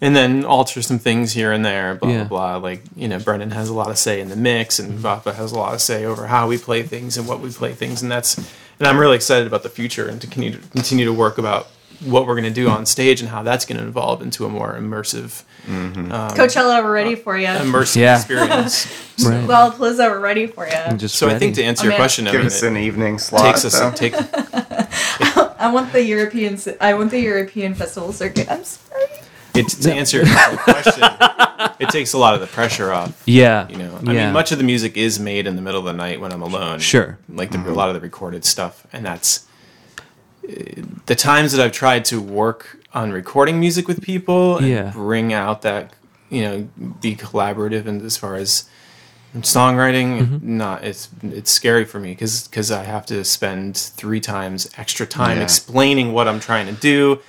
And 0.00 0.14
then 0.14 0.44
alter 0.44 0.82
some 0.82 0.98
things 0.98 1.32
here 1.32 1.52
and 1.52 1.64
there, 1.64 1.94
blah 1.94 2.10
Yeah. 2.10 2.24
blah 2.24 2.58
blah. 2.58 2.68
Like 2.68 2.82
you 2.96 3.08
know, 3.08 3.18
Brendan 3.18 3.50
has 3.52 3.68
a 3.70 3.74
lot 3.74 3.88
of 3.90 3.96
say 3.98 4.20
in 4.20 4.28
the 4.28 4.36
mix, 4.36 4.78
and 4.78 4.92
mm-hmm. 4.98 5.06
Vafa 5.06 5.34
has 5.34 5.52
a 5.52 5.56
lot 5.58 5.72
of 5.74 5.80
say 5.80 6.04
over 6.04 6.26
how 6.26 6.46
we 6.48 6.58
play 6.58 6.82
things 6.82 7.16
and 7.16 7.26
what 7.26 7.40
we 7.40 7.50
play 7.50 7.72
things, 7.72 8.02
and 8.02 8.10
that's. 8.12 8.36
And 8.78 8.86
I'm 8.86 8.98
really 8.98 9.16
excited 9.16 9.46
about 9.46 9.62
the 9.62 9.70
future 9.70 10.06
and 10.06 10.20
to 10.20 10.26
continue 10.26 10.52
to 10.58 10.68
continue 10.68 11.06
to 11.06 11.12
work 11.14 11.38
about 11.38 11.68
what 12.04 12.26
we're 12.26 12.34
going 12.34 12.44
to 12.44 12.50
do 12.50 12.66
mm-hmm. 12.66 12.76
on 12.76 12.84
stage 12.84 13.22
and 13.22 13.30
how 13.30 13.42
that's 13.42 13.64
going 13.64 13.80
to 13.80 13.86
evolve 13.88 14.20
into 14.20 14.44
a 14.44 14.50
more 14.50 14.74
immersive, 14.74 15.44
mm-hmm. 15.66 16.12
um, 16.12 16.30
Coachella, 16.32 16.78
uh, 16.78 16.82
we're 16.84 16.92
ready 16.92 17.14
for 17.14 17.38
you. 17.38 17.46
immersive 17.46 17.96
Yeah. 17.96 18.16
experience. 18.16 18.86
Right. 19.24 19.42
Lollapalooza, 19.48 20.10
we're 20.10 20.20
ready 20.20 20.46
for 20.46 20.66
you. 20.66 20.74
I'm 20.74 20.98
just 20.98 21.14
So 21.14 21.26
I 21.26 21.38
think 21.38 21.54
to 21.54 21.62
ready. 21.62 21.68
answer 21.68 21.84
your 21.84 21.94
Okay. 21.94 22.00
question, 22.02 22.28
I 22.28 22.32
Give 22.32 22.40
mean, 22.40 22.48
us 22.48 22.62
it 22.62 22.68
an 22.68 22.76
evening 22.76 23.18
slot. 23.18 23.46
takes 23.46 23.64
us 23.64 23.98
take 23.98 24.12
I 25.58 25.70
want 25.72 25.92
the 25.92 26.02
European. 26.04 26.54
s- 26.54 26.68
I 26.80 26.92
want 26.92 27.10
the 27.10 27.20
European 27.20 27.74
festival 27.74 28.12
circuit. 28.12 28.46
I'm 28.50 28.62
sorry. 28.62 28.85
It 29.56 29.68
to 29.68 29.92
answer 29.92 30.18
your 30.24 30.26
question. 30.58 31.04
It 31.78 31.90
takes 31.90 32.12
a 32.12 32.18
lot 32.18 32.34
of 32.34 32.40
the 32.40 32.46
pressure 32.46 32.92
off. 32.92 33.22
yeah. 33.26 33.68
You 33.68 33.76
know, 33.78 33.98
I 34.06 34.12
yeah. 34.12 34.24
mean, 34.26 34.32
much 34.32 34.52
of 34.52 34.58
the 34.58 34.64
music 34.64 34.96
is 34.96 35.18
made 35.18 35.46
in 35.46 35.56
the 35.56 35.62
middle 35.62 35.80
of 35.80 35.86
the 35.86 35.92
night 35.92 36.20
when 36.20 36.32
I'm 36.32 36.42
alone. 36.42 36.78
Sure. 36.78 37.18
like 37.28 37.50
the, 37.50 37.58
a 37.58 37.72
lot 37.72 37.88
of 37.88 37.94
the 37.94 38.00
recorded 38.00 38.44
stuff, 38.44 38.86
and 38.92 39.04
that's 39.04 39.46
uh, 40.48 40.52
the 41.06 41.14
times 41.14 41.52
that 41.52 41.64
I've 41.64 41.72
tried 41.72 42.04
to 42.06 42.20
work 42.20 42.78
on 42.94 43.10
recording 43.12 43.60
music 43.60 43.88
with 43.88 44.00
people 44.02 44.58
and 44.58 44.66
Yeah. 44.66 44.90
bring 44.92 45.32
out 45.32 45.62
that 45.62 45.92
you 46.30 46.42
know 46.42 46.68
be 47.00 47.14
collaborative 47.14 47.86
and 47.86 48.00
as 48.02 48.16
far 48.16 48.36
as 48.36 48.68
songwriting 49.42 50.20
Mm-hmm. 50.20 50.56
not 50.56 50.84
it's 50.84 51.08
it's 51.22 51.50
scary 51.50 51.84
for 51.84 51.98
me 52.00 52.10
because 52.12 52.46
because 52.48 52.70
i 52.70 52.84
have 52.84 53.04
to 53.06 53.24
spend 53.24 53.76
three 53.76 54.20
times 54.20 54.68
extra 54.76 55.06
time 55.06 55.38
Yeah. 55.38 55.42
explaining 55.44 56.12
what 56.12 56.28
i'm 56.28 56.40
trying 56.40 56.66
to 56.66 56.72
do 56.72 57.20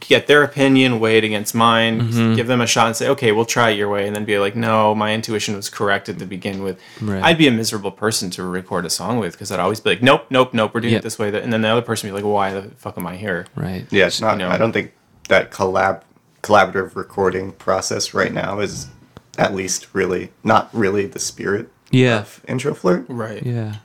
get 0.00 0.26
their 0.26 0.42
opinion 0.42 1.00
weigh 1.00 1.18
it 1.18 1.24
against 1.24 1.54
mine 1.54 2.00
Mm-hmm. 2.02 2.34
give 2.34 2.46
them 2.46 2.60
a 2.60 2.66
shot 2.66 2.86
and 2.88 2.96
say 2.96 3.08
okay 3.08 3.32
we'll 3.32 3.44
try 3.44 3.70
it 3.70 3.78
your 3.78 3.88
way 3.88 4.06
and 4.06 4.14
then 4.14 4.24
be 4.24 4.38
like 4.38 4.54
no 4.56 4.94
my 4.94 5.12
intuition 5.14 5.54
was 5.56 5.68
correct 5.70 6.08
at 6.08 6.18
the 6.18 6.26
begin 6.26 6.62
with 6.62 6.78
Right. 7.00 7.22
i'd 7.22 7.38
be 7.38 7.48
a 7.48 7.52
miserable 7.52 7.90
person 7.92 8.30
to 8.30 8.42
record 8.42 8.84
a 8.86 8.90
song 8.90 9.18
with 9.18 9.32
because 9.32 9.50
i'd 9.52 9.60
always 9.60 9.80
be 9.80 9.90
like 9.90 10.02
nope 10.02 10.26
nope 10.30 10.52
nope 10.54 10.72
we're 10.74 10.80
doing 10.80 10.92
Yeah. 10.92 10.98
it 10.98 11.02
this 11.04 11.18
way 11.18 11.28
and 11.42 11.52
then 11.52 11.62
the 11.62 11.68
other 11.68 11.82
person 11.82 12.10
would 12.12 12.18
be 12.18 12.22
like 12.24 12.32
why 12.32 12.52
the 12.52 12.62
fuck 12.76 12.96
am 12.98 13.06
i 13.06 13.16
here 13.16 13.46
Right. 13.54 13.86
Yeah, 13.90 14.06
it's 14.06 14.20
not. 14.20 14.32
you 14.32 14.38
know. 14.40 14.48
I 14.50 14.58
don't 14.58 14.72
think 14.72 14.92
that 15.28 15.50
collab 15.50 16.02
collaborative 16.42 16.96
recording 16.96 17.52
process 17.52 18.14
right 18.14 18.32
now 18.32 18.58
is 18.58 18.88
at 19.38 19.54
least 19.54 19.86
really 19.92 20.30
not 20.44 20.68
really 20.72 21.06
the 21.06 21.18
spirit 21.18 21.68
Yeah. 21.90 22.20
of 22.20 22.42
Introflirt. 22.48 23.06
right 23.08 23.42
Yeah. 23.44 23.76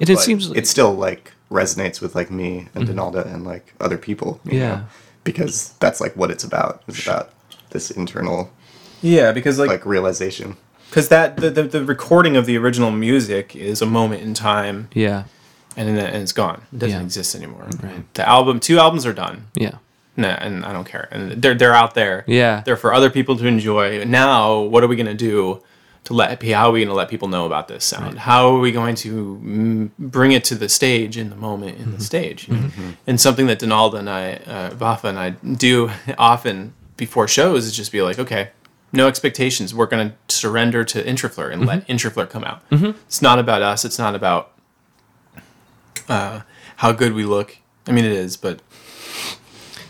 And 0.00 0.10
it 0.10 0.14
but 0.16 0.22
seems 0.22 0.50
it 0.50 0.66
still 0.66 0.92
like 0.94 1.32
resonates 1.50 2.00
with 2.00 2.14
like 2.14 2.30
me 2.30 2.68
and 2.74 2.86
mm-hmm. 2.86 2.98
Denalda 2.98 3.26
and 3.32 3.44
like 3.44 3.72
other 3.80 3.98
people. 3.98 4.40
you 4.44 4.58
Yeah. 4.58 4.68
know, 4.68 4.84
because 5.24 5.74
that's 5.80 6.00
like 6.00 6.14
what 6.16 6.30
it's 6.30 6.44
about. 6.44 6.82
It's 6.88 7.02
about 7.06 7.30
this 7.70 7.90
internal 7.90 8.50
yeah 9.02 9.30
because 9.32 9.58
like 9.58 9.68
like 9.68 9.84
realization. 9.84 10.56
because 10.88 11.08
that 11.08 11.36
the, 11.36 11.50
the, 11.50 11.62
the 11.64 11.84
recording 11.84 12.36
of 12.36 12.46
the 12.46 12.56
original 12.56 12.90
music 12.90 13.54
is 13.54 13.82
a 13.82 13.86
moment 13.86 14.22
in 14.22 14.32
time 14.32 14.88
yeah. 14.94 15.24
and 15.76 15.96
then 15.96 16.06
and 16.06 16.22
it's 16.22 16.32
gone 16.32 16.62
it 16.72 16.78
doesn't 16.78 16.98
Yeah. 17.00 17.04
exist 17.04 17.34
anymore 17.34 17.68
Right. 17.82 18.02
the 18.14 18.26
album 18.26 18.58
two 18.60 18.78
albums 18.78 19.04
are 19.04 19.12
done 19.12 19.48
Yeah. 19.54 19.76
Nah, 20.16 20.28
and 20.28 20.64
i 20.64 20.72
don't 20.72 20.86
care. 20.86 21.08
And 21.10 21.42
they're 21.42 21.54
they're 21.54 21.74
out 21.74 21.94
there. 21.94 22.24
Yeah. 22.26 22.62
they're 22.64 22.76
for 22.76 22.94
other 22.94 23.10
people 23.10 23.36
to 23.36 23.46
enjoy. 23.46 24.04
Now 24.04 24.60
what 24.60 24.82
are 24.82 24.86
we 24.86 24.96
going 24.96 25.06
to 25.06 25.14
do 25.14 25.62
to 26.04 26.14
let 26.14 26.42
how 26.42 26.68
are 26.68 26.72
we 26.72 26.84
to 26.84 26.92
let 26.94 27.08
people 27.08 27.28
know 27.28 27.46
about 27.46 27.68
this 27.68 27.84
sound? 27.84 28.18
How 28.20 28.54
are 28.54 28.58
we 28.60 28.72
going 28.72 28.94
to 28.96 29.40
mm, 29.42 29.90
bring 29.98 30.32
it 30.32 30.44
to 30.44 30.54
the 30.54 30.68
stage 30.68 31.16
in 31.18 31.30
the 31.30 31.36
moment 31.36 31.78
in 31.78 31.92
the 31.92 32.00
stage? 32.00 32.48
And 33.06 33.20
something 33.20 33.46
that 33.46 33.60
Denalda 33.60 33.98
and 33.98 34.08
i 34.10 34.32
uh, 34.34 34.70
vafa 34.70 35.04
and 35.04 35.18
i 35.18 35.30
do 35.30 35.90
often 36.18 36.74
before 36.96 37.28
shows 37.28 37.66
is 37.66 37.76
just 37.76 37.92
be 37.92 38.02
like 38.02 38.18
okay 38.18 38.50
no 38.92 39.08
expectations. 39.08 39.74
We're 39.74 39.86
going 39.86 40.10
to 40.10 40.34
surrender 40.34 40.84
to 40.84 41.02
Introflirt 41.02 41.52
and 41.52 41.66
let 41.66 41.86
Introflirt 41.88 42.30
come 42.30 42.44
out. 42.44 42.62
It's 42.70 43.20
not 43.20 43.38
about 43.38 43.60
us. 43.60 43.84
It's 43.84 43.98
not 43.98 44.14
about 44.14 44.52
uh, 46.08 46.42
how 46.76 46.92
good 46.92 47.12
we 47.12 47.24
look. 47.24 47.58
I 47.88 47.92
mean 47.92 48.04
it 48.04 48.12
is 48.12 48.36
but 48.36 48.60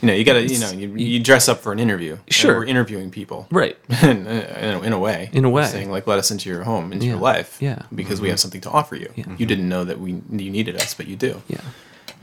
you 0.06 0.12
know 0.12 0.18
you 0.18 0.24
gotta 0.24 0.46
you 0.46 0.58
know 0.58 0.70
you, 0.70 0.94
you 0.94 1.20
dress 1.20 1.48
up 1.48 1.58
for 1.60 1.72
an 1.72 1.78
interview 1.80 2.12
and 2.12 2.32
Sure. 2.32 2.58
we're 2.58 2.64
interviewing 2.66 3.10
people 3.10 3.48
Right. 3.50 3.76
in, 4.02 4.26
in, 4.26 4.74
a, 4.74 4.80
in 4.82 4.92
a 4.92 4.98
way 4.98 5.30
In 5.32 5.44
a 5.44 5.50
way. 5.50 5.66
saying 5.66 5.90
like 5.90 6.06
let 6.06 6.18
us 6.18 6.30
into 6.30 6.48
your 6.48 6.62
home 6.62 6.92
into 6.92 7.06
your 7.06 7.16
life 7.18 7.56
Yeah. 7.60 7.82
because 7.94 8.20
we 8.20 8.26
mm-hmm. 8.26 8.32
have 8.32 8.40
something 8.40 8.60
to 8.62 8.70
offer 8.70 8.94
you 8.94 9.10
you 9.16 9.24
mm-hmm. 9.24 9.44
didn't 9.44 9.68
know 9.68 9.82
that 9.84 9.98
we 9.98 10.12
you 10.12 10.50
needed 10.50 10.76
us 10.80 10.94
but 10.94 11.06
you 11.08 11.16
do 11.16 11.42
Yeah. 11.48 11.60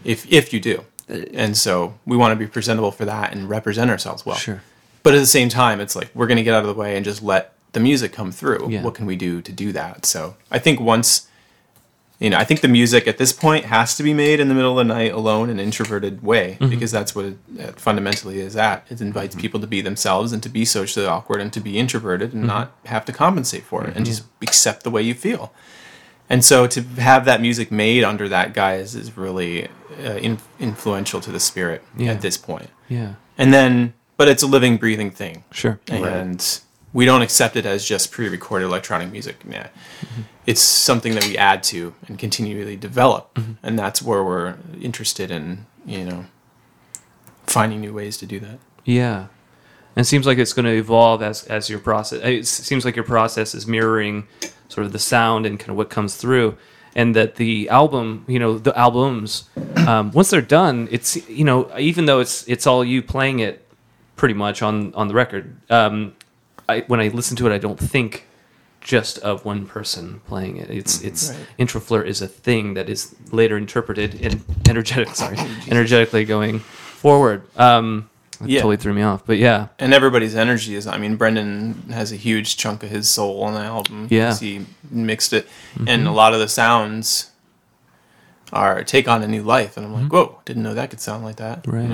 if 0.06 0.32
if 0.32 0.54
you 0.54 0.60
do 0.62 0.86
uh, 1.10 1.14
and 1.34 1.58
so 1.58 1.96
we 2.06 2.16
want 2.16 2.32
to 2.32 2.38
be 2.38 2.48
presentable 2.48 2.92
for 2.92 3.06
that 3.06 3.34
and 3.34 3.50
represent 3.50 3.92
ourselves 3.92 4.26
well 4.26 4.38
Sure. 4.38 4.62
but 5.04 5.14
at 5.14 5.20
the 5.20 5.26
same 5.26 5.50
time 5.50 5.82
it's 5.82 5.96
like 5.96 6.10
we're 6.14 6.28
going 6.28 6.38
to 6.38 6.44
get 6.44 6.54
out 6.54 6.62
of 6.62 6.68
the 6.74 6.80
way 6.82 6.96
and 6.96 7.04
just 7.04 7.22
let 7.22 7.54
the 7.74 7.80
music 7.82 8.14
come 8.14 8.32
through 8.32 8.70
Yeah. 8.70 8.84
what 8.84 8.94
can 8.96 9.06
we 9.06 9.16
do 9.18 9.42
to 9.42 9.52
do 9.52 9.72
that 9.74 10.06
so 10.06 10.36
i 10.52 10.60
think 10.60 10.80
once 10.80 11.28
you 12.24 12.30
know 12.32 12.38
i 12.38 12.46
think 12.48 12.62
the 12.62 12.68
music 12.80 13.08
at 13.08 13.18
this 13.18 13.34
point 13.46 13.66
has 13.66 13.96
to 13.98 14.04
be 14.10 14.14
made 14.14 14.40
in 14.40 14.48
the 14.48 14.56
middle 14.56 14.72
of 14.80 14.88
the 14.88 14.94
night 14.94 15.12
alone 15.22 15.50
in 15.52 15.60
an 15.60 15.66
introverted 15.70 16.16
way 16.24 16.58
Mm-hmm. 16.60 16.70
because 16.74 16.92
that's 16.98 17.14
what 17.16 17.26
it, 17.26 17.38
it 17.58 17.80
fundamentally 17.88 18.40
is 18.48 18.56
at 18.56 18.78
it 18.90 19.00
invites 19.02 19.36
people 19.36 19.60
to 19.60 19.68
be 19.68 19.82
themselves 19.82 20.32
and 20.34 20.42
to 20.44 20.50
be 20.50 20.64
socially 20.66 21.06
awkward 21.06 21.40
and 21.42 21.52
to 21.54 21.60
be 21.70 21.74
introverted 21.84 22.30
and 22.34 22.42
Mm-hmm. 22.44 22.56
not 22.58 22.72
have 22.86 23.04
to 23.06 23.12
compensate 23.14 23.64
for 23.64 23.84
it 23.86 23.96
and 23.96 24.06
just 24.06 24.24
accept 24.42 24.84
the 24.84 24.90
way 24.96 25.02
you 25.10 25.14
feel 25.28 25.44
and 26.30 26.44
so 26.52 26.66
to 26.76 26.82
have 27.12 27.26
that 27.26 27.42
music 27.42 27.72
made 27.72 28.04
under 28.12 28.30
that 28.30 28.54
guise 28.54 28.96
is 28.96 29.18
really 29.18 29.68
uh, 30.06 30.18
in, 30.28 30.38
influential 30.60 31.20
to 31.22 31.32
the 31.32 31.40
spirit 31.50 31.82
Yeah. 31.98 32.12
at 32.14 32.22
this 32.22 32.38
point 32.38 32.70
Yeah. 32.88 33.12
and 33.38 33.54
then 33.54 33.94
but 34.18 34.28
it's 34.30 34.44
a 34.44 34.48
living 34.48 34.78
breathing 34.78 35.12
thing 35.12 35.44
Sure. 35.52 35.80
and 35.90 36.40
we 36.94 37.04
don't 37.06 37.24
accept 37.24 37.56
it 37.56 37.66
as 37.66 37.84
just 37.94 38.12
pre-recorded 38.12 38.66
electronic 38.66 39.12
music. 39.12 39.38
Yeah. 39.50 39.68
It's 40.46 40.62
something 40.62 41.16
that 41.16 41.26
we 41.26 41.38
add 41.38 41.64
to 41.64 41.94
and 42.08 42.20
continually 42.20 42.76
develop, 42.76 43.40
and 43.64 43.80
that's 43.80 44.02
where 44.02 44.24
we're 44.24 44.58
interested 44.82 45.32
in, 45.32 45.66
you 45.86 46.04
know, 46.04 46.26
finding 47.48 47.82
new 47.82 47.94
ways 47.94 48.18
to 48.18 48.26
do 48.26 48.40
that. 48.40 48.60
Yeah. 48.84 49.28
And 49.96 50.04
it 50.04 50.06
seems 50.06 50.26
like 50.26 50.38
it's 50.40 50.54
going 50.54 50.66
to 50.66 50.76
evolve 50.76 51.22
as 51.22 51.44
as 51.46 51.70
your 51.70 51.80
process. 51.80 52.20
It 52.24 52.46
seems 52.48 52.84
like 52.84 52.96
your 52.96 53.06
process 53.06 53.54
is 53.56 53.68
mirroring 53.68 54.28
sort 54.68 54.86
of 54.86 54.92
the 54.92 55.00
sound 55.00 55.46
and 55.46 55.60
kind 55.60 55.70
of 55.70 55.78
what 55.78 55.90
comes 55.90 56.16
through, 56.16 56.58
and 56.96 57.16
that 57.16 57.36
the 57.36 57.70
album, 57.70 58.26
you 58.28 58.40
know, 58.40 58.58
the 58.58 58.78
albums, 58.78 59.50
um, 59.88 60.12
once 60.12 60.32
they're 60.32 60.42
done, 60.42 60.88
it's 60.92 61.30
you 61.30 61.46
know, 61.46 61.72
even 61.78 62.06
though 62.06 62.20
it's 62.20 62.48
it's 62.48 62.66
all 62.66 62.84
you 62.84 63.02
playing 63.04 63.40
it, 63.40 63.68
pretty 64.16 64.34
much 64.34 64.62
on 64.62 64.94
on 64.96 65.08
the 65.08 65.14
record. 65.14 65.56
Um, 65.70 66.16
I 66.68 66.82
when 66.88 67.00
I 67.00 67.10
listen 67.10 67.38
to 67.38 67.48
it, 67.48 67.54
I 67.54 67.60
don't 67.60 67.80
think 67.80 68.26
just 68.84 69.18
of 69.20 69.46
one 69.46 69.66
person 69.66 70.22
playing 70.28 70.58
it. 70.58 70.70
It's 70.70 70.98
mm-hmm. 70.98 71.08
it's 71.08 71.30
Right. 71.32 71.40
Introflirt 71.60 72.06
is 72.06 72.22
a 72.22 72.28
thing 72.28 72.74
that 72.76 72.90
is 72.90 73.16
later 73.32 73.58
interpreted 73.58 74.20
and 74.22 74.44
energetic. 74.70 75.16
Sorry, 75.16 75.38
energetically 75.70 76.26
going 76.26 76.60
forward. 76.60 77.44
Um, 77.58 78.10
that 78.40 78.50
Yeah. 78.50 78.60
totally 78.60 78.78
threw 78.78 78.94
me 78.94 79.02
off. 79.04 79.26
But 79.26 79.38
yeah, 79.38 79.68
And 79.80 79.94
everybody's 79.94 80.36
energy 80.36 80.76
is. 80.76 80.86
I 80.86 80.98
mean, 80.98 81.16
Brendan 81.16 81.90
has 81.92 82.12
a 82.12 82.16
huge 82.18 82.58
chunk 82.58 82.84
of 82.84 82.90
his 82.90 83.10
soul 83.10 83.44
on 83.44 83.54
the 83.54 83.62
album. 83.62 84.08
Yeah. 84.10 84.30
'cause 84.30 84.42
he 84.42 84.66
mixed 84.92 85.32
it, 85.34 85.48
mm-hmm. 85.76 85.88
and 85.88 86.08
a 86.08 86.12
lot 86.12 86.34
of 86.34 86.40
the 86.40 86.48
sounds 86.50 87.30
are 88.52 88.84
take 88.84 89.08
on 89.08 89.24
a 89.24 89.28
new 89.28 89.42
life, 89.42 89.78
and 89.78 89.86
I'm 89.86 89.94
like, 89.94 90.04
mm-hmm. 90.04 90.16
whoa, 90.16 90.40
didn't 90.46 90.62
know 90.62 90.74
that 90.76 90.90
could 90.92 91.00
sound 91.00 91.24
like 91.24 91.38
that. 91.38 91.66
Right. 91.66 91.90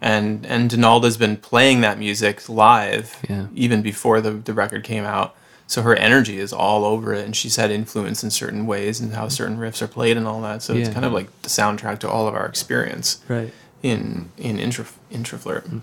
And 0.00 0.44
and 0.46 0.70
Denalda's 0.70 1.16
been 1.16 1.36
playing 1.36 1.82
that 1.82 1.98
music 1.98 2.48
live 2.48 3.16
Yeah. 3.28 3.46
even 3.54 3.82
before 3.82 4.20
the 4.20 4.32
the 4.32 4.54
record 4.54 4.82
came 4.82 5.04
out. 5.04 5.36
So 5.72 5.80
her 5.80 5.96
energy 5.96 6.38
is 6.38 6.52
all 6.52 6.84
over 6.84 7.14
it, 7.14 7.24
and 7.24 7.34
she's 7.34 7.56
had 7.56 7.70
influence 7.70 8.22
in 8.22 8.30
certain 8.30 8.66
ways 8.66 9.00
and 9.00 9.14
how 9.14 9.28
certain 9.28 9.56
riffs 9.56 9.80
are 9.80 9.88
played 9.88 10.18
and 10.18 10.26
all 10.26 10.42
that. 10.42 10.62
So 10.62 10.74
it's 10.74 10.90
kind 10.90 11.06
of 11.06 11.14
like 11.14 11.30
the 11.40 11.48
soundtrack 11.48 11.98
to 12.00 12.10
all 12.10 12.28
of 12.28 12.34
our 12.34 12.44
experience 12.44 13.22
Right. 13.26 13.54
in 13.82 14.28
in 14.36 14.58
intra 14.58 14.84
Introflirt. 15.10 15.62
Mm-hmm. 15.62 15.78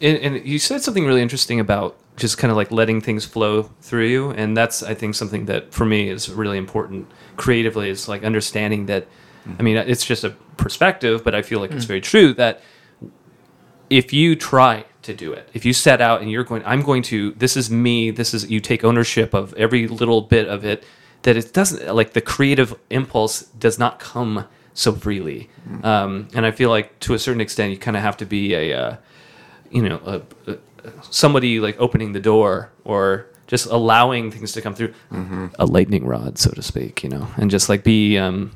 And, 0.00 0.16
and 0.16 0.46
you 0.46 0.58
said 0.58 0.80
something 0.80 1.04
really 1.04 1.20
interesting 1.20 1.60
about 1.60 1.94
just 2.16 2.38
kind 2.38 2.50
of 2.50 2.56
like 2.56 2.72
letting 2.72 3.02
things 3.02 3.26
flow 3.26 3.64
through 3.82 4.06
you, 4.06 4.30
and 4.30 4.56
that's 4.56 4.82
I 4.82 4.94
think 4.94 5.14
something 5.14 5.44
that 5.44 5.74
for 5.74 5.84
me 5.84 6.08
is 6.08 6.30
really 6.30 6.56
important 6.56 7.06
creatively 7.36 7.90
is 7.90 8.08
like 8.08 8.24
understanding 8.24 8.86
that. 8.86 9.08
I 9.58 9.62
mean, 9.62 9.76
it's 9.76 10.06
just 10.06 10.24
a 10.24 10.30
perspective, 10.56 11.22
but 11.22 11.34
I 11.34 11.42
feel 11.42 11.60
like 11.60 11.70
it's 11.70 11.84
mm-hmm. 11.84 11.88
very 11.88 12.00
true 12.00 12.32
that 12.34 12.62
if 13.90 14.14
you 14.14 14.36
try 14.36 14.86
to 15.08 15.14
do 15.14 15.32
it, 15.32 15.48
if 15.52 15.64
you 15.64 15.72
set 15.72 16.00
out 16.00 16.22
and 16.22 16.30
you're 16.30 16.44
going, 16.44 16.62
I'm 16.64 16.82
going 16.82 17.02
to, 17.04 17.32
this 17.32 17.56
is 17.56 17.70
me, 17.70 18.10
this 18.10 18.32
is, 18.32 18.48
you 18.50 18.60
take 18.60 18.84
ownership 18.84 19.34
of 19.34 19.52
every 19.54 19.88
little 19.88 20.22
bit 20.22 20.48
of 20.48 20.64
it, 20.64 20.84
that 21.22 21.36
it 21.36 21.52
doesn't, 21.52 21.94
like 21.94 22.12
the 22.12 22.20
creative 22.20 22.78
impulse 22.90 23.42
does 23.42 23.78
not 23.78 23.98
come 23.98 24.46
so 24.72 24.92
freely. 24.92 25.50
Um, 25.82 26.28
and 26.34 26.46
I 26.46 26.52
feel 26.52 26.70
like 26.70 26.98
to 27.00 27.14
a 27.14 27.18
certain 27.18 27.40
extent, 27.40 27.72
you 27.72 27.78
kind 27.78 27.96
of 27.96 28.02
have 28.02 28.16
to 28.18 28.26
be 28.26 28.54
a, 28.54 28.72
uh, 28.72 28.96
you 29.70 29.82
know, 29.82 30.00
a, 30.06 30.52
a, 30.52 30.58
somebody 31.10 31.58
like 31.58 31.80
opening 31.80 32.12
the 32.12 32.20
door 32.20 32.70
or 32.84 33.26
just 33.48 33.66
allowing 33.66 34.30
things 34.30 34.52
to 34.52 34.62
come 34.62 34.74
through, 34.74 34.94
a 35.58 35.66
lightning 35.66 36.06
rod, 36.06 36.38
so 36.38 36.50
to 36.50 36.62
speak, 36.62 37.02
you 37.02 37.08
know, 37.08 37.26
and 37.36 37.50
just 37.50 37.68
like 37.68 37.82
be, 37.82 38.16
um, 38.18 38.52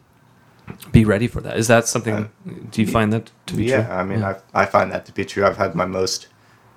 be 0.92 1.05
ready 1.05 1.26
for 1.26 1.40
that. 1.40 1.57
Is 1.57 1.68
that 1.68 1.88
something? 1.88 2.30
do 2.70 2.80
you 2.80 2.86
find 2.86 3.12
that 3.12 3.30
to 3.46 3.55
be 3.55 3.64
yeah, 3.64 3.84
true? 3.84 3.94
I 3.94 4.05
mean, 4.05 4.22
I, 4.22 4.36
I 4.55 4.66
find 4.66 4.92
that 4.92 5.07
to 5.07 5.12
be 5.12 5.24
true. 5.24 5.44
I've 5.44 5.57
had 5.57 5.74
my 5.74 5.86
most 5.86 6.28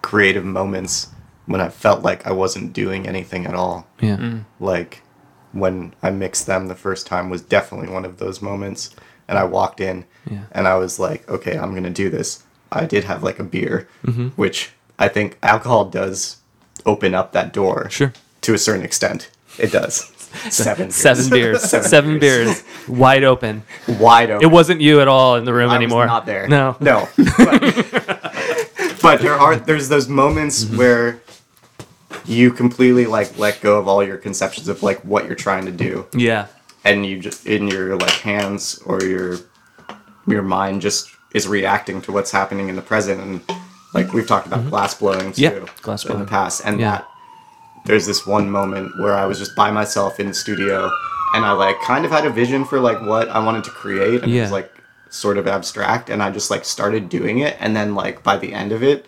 creative 0.05 0.45
moments 0.45 1.09
when 1.47 1.61
I 1.61 1.69
felt 1.69 2.03
like 2.03 2.25
I 2.27 2.31
wasn't 2.31 2.73
doing 2.73 3.07
anything 3.07 3.45
at 3.45 3.55
all. 3.55 3.87
Yeah. 4.01 4.39
Like 4.59 5.01
when 5.51 5.93
I 6.03 6.09
mixed 6.11 6.45
them 6.45 6.67
the 6.67 6.75
first 6.75 7.07
time 7.07 7.29
was 7.29 7.41
definitely 7.41 7.89
one 7.89 8.05
of 8.05 8.17
those 8.17 8.41
moments. 8.41 8.95
And 9.27 9.37
I 9.39 9.43
walked 9.45 9.79
in 9.81 10.05
Yeah. 10.29 10.43
and 10.51 10.67
I 10.67 10.75
was 10.75 10.99
like, 10.99 11.27
okay, 11.29 11.57
I'm 11.57 11.71
going 11.71 11.83
to 11.83 11.89
do 12.03 12.09
this. 12.09 12.43
I 12.71 12.85
did 12.85 13.03
have 13.05 13.23
like 13.23 13.39
a 13.39 13.43
beer, 13.43 13.87
Mm-hmm. 14.05 14.27
which 14.41 14.71
I 14.99 15.07
think 15.07 15.37
alcohol 15.41 15.85
does 15.85 16.37
open 16.85 17.15
up 17.15 17.31
that 17.33 17.51
door. 17.53 17.89
Sure. 17.89 18.13
To 18.41 18.53
a 18.53 18.57
certain 18.57 18.83
extent. 18.85 19.29
It 19.57 19.71
does. 19.71 20.11
Seven. 20.49 20.91
Seven 20.91 21.29
beers. 21.29 21.63
Seven, 21.63 22.19
beers. 22.19 22.63
Wide 22.89 23.23
open. 23.23 23.63
Wide 23.87 24.29
open. 24.31 24.43
It 24.47 24.51
wasn't 24.51 24.81
you 24.81 24.99
at 25.01 25.07
all 25.07 25.37
in 25.37 25.45
the 25.45 25.53
room 25.53 25.69
I 25.69 25.77
was 25.77 25.83
anymore. 25.83 26.05
not 26.05 26.25
there. 26.25 26.47
No. 26.49 26.75
No. 26.81 27.07
But, 27.37 28.34
but 29.05 29.21
there 29.21 29.35
are 29.45 29.55
there's 29.55 29.87
those 29.89 30.07
moments 30.09 30.63
Mm-hmm. 30.65 30.77
where 30.77 31.19
you 32.25 32.51
completely 32.51 33.05
like 33.05 33.37
let 33.37 33.61
go 33.61 33.77
of 33.79 33.87
all 33.87 34.03
your 34.03 34.17
conceptions 34.17 34.67
of 34.67 34.81
like 34.81 34.99
what 35.11 35.25
you're 35.25 35.35
trying 35.47 35.65
to 35.65 35.71
do 35.71 36.05
Yeah. 36.13 36.47
and 36.83 37.05
you 37.05 37.19
just 37.19 37.45
in 37.45 37.67
your 37.67 37.95
like 37.97 38.17
hands 38.31 38.79
or 38.85 39.03
your 39.03 39.37
your 40.27 40.41
mind 40.41 40.81
just 40.81 41.09
is 41.33 41.47
reacting 41.47 42.01
to 42.03 42.11
what's 42.11 42.31
happening 42.31 42.69
in 42.69 42.75
the 42.75 42.81
present 42.81 43.21
and 43.21 43.41
like 43.93 44.11
we've 44.13 44.27
talked 44.27 44.47
about 44.47 44.67
glass 44.69 44.93
blowing 44.95 45.31
too 45.33 45.41
Mm-hmm. 45.49 45.65
Yeah, 45.65 45.71
glass 45.81 46.05
in 46.05 46.19
the 46.19 46.25
past 46.25 46.61
and 46.65 46.79
Yeah. 46.79 46.91
that 46.91 47.07
there's 47.85 48.07
this 48.07 48.25
one 48.25 48.49
moment 48.49 48.87
where 48.99 49.13
I 49.13 49.25
was 49.27 49.37
just 49.37 49.55
by 49.55 49.69
myself 49.69 50.19
in 50.19 50.27
the 50.27 50.33
studio 50.33 50.89
and 51.35 51.45
I 51.45 51.51
like 51.51 51.79
kind 51.81 52.05
of 52.05 52.11
had 52.11 52.25
a 52.25 52.31
vision 52.31 52.65
for 52.65 52.79
like 52.79 52.99
what 53.01 53.29
I 53.29 53.39
wanted 53.47 53.63
to 53.65 53.69
create 53.71 54.23
and 54.23 54.31
it 54.31 54.35
Yeah. 54.35 54.43
was 54.43 54.51
like 54.51 54.71
sort 55.23 55.37
of 55.37 55.45
abstract 55.47 56.09
and 56.11 56.19
I 56.21 56.29
just 56.31 56.49
like 56.53 56.63
started 56.65 57.03
doing 57.17 57.37
it 57.47 57.55
and 57.63 57.71
then 57.77 57.89
like 58.03 58.17
by 58.29 58.35
the 58.43 58.51
end 58.61 58.71
of 58.77 58.81
it 58.91 58.99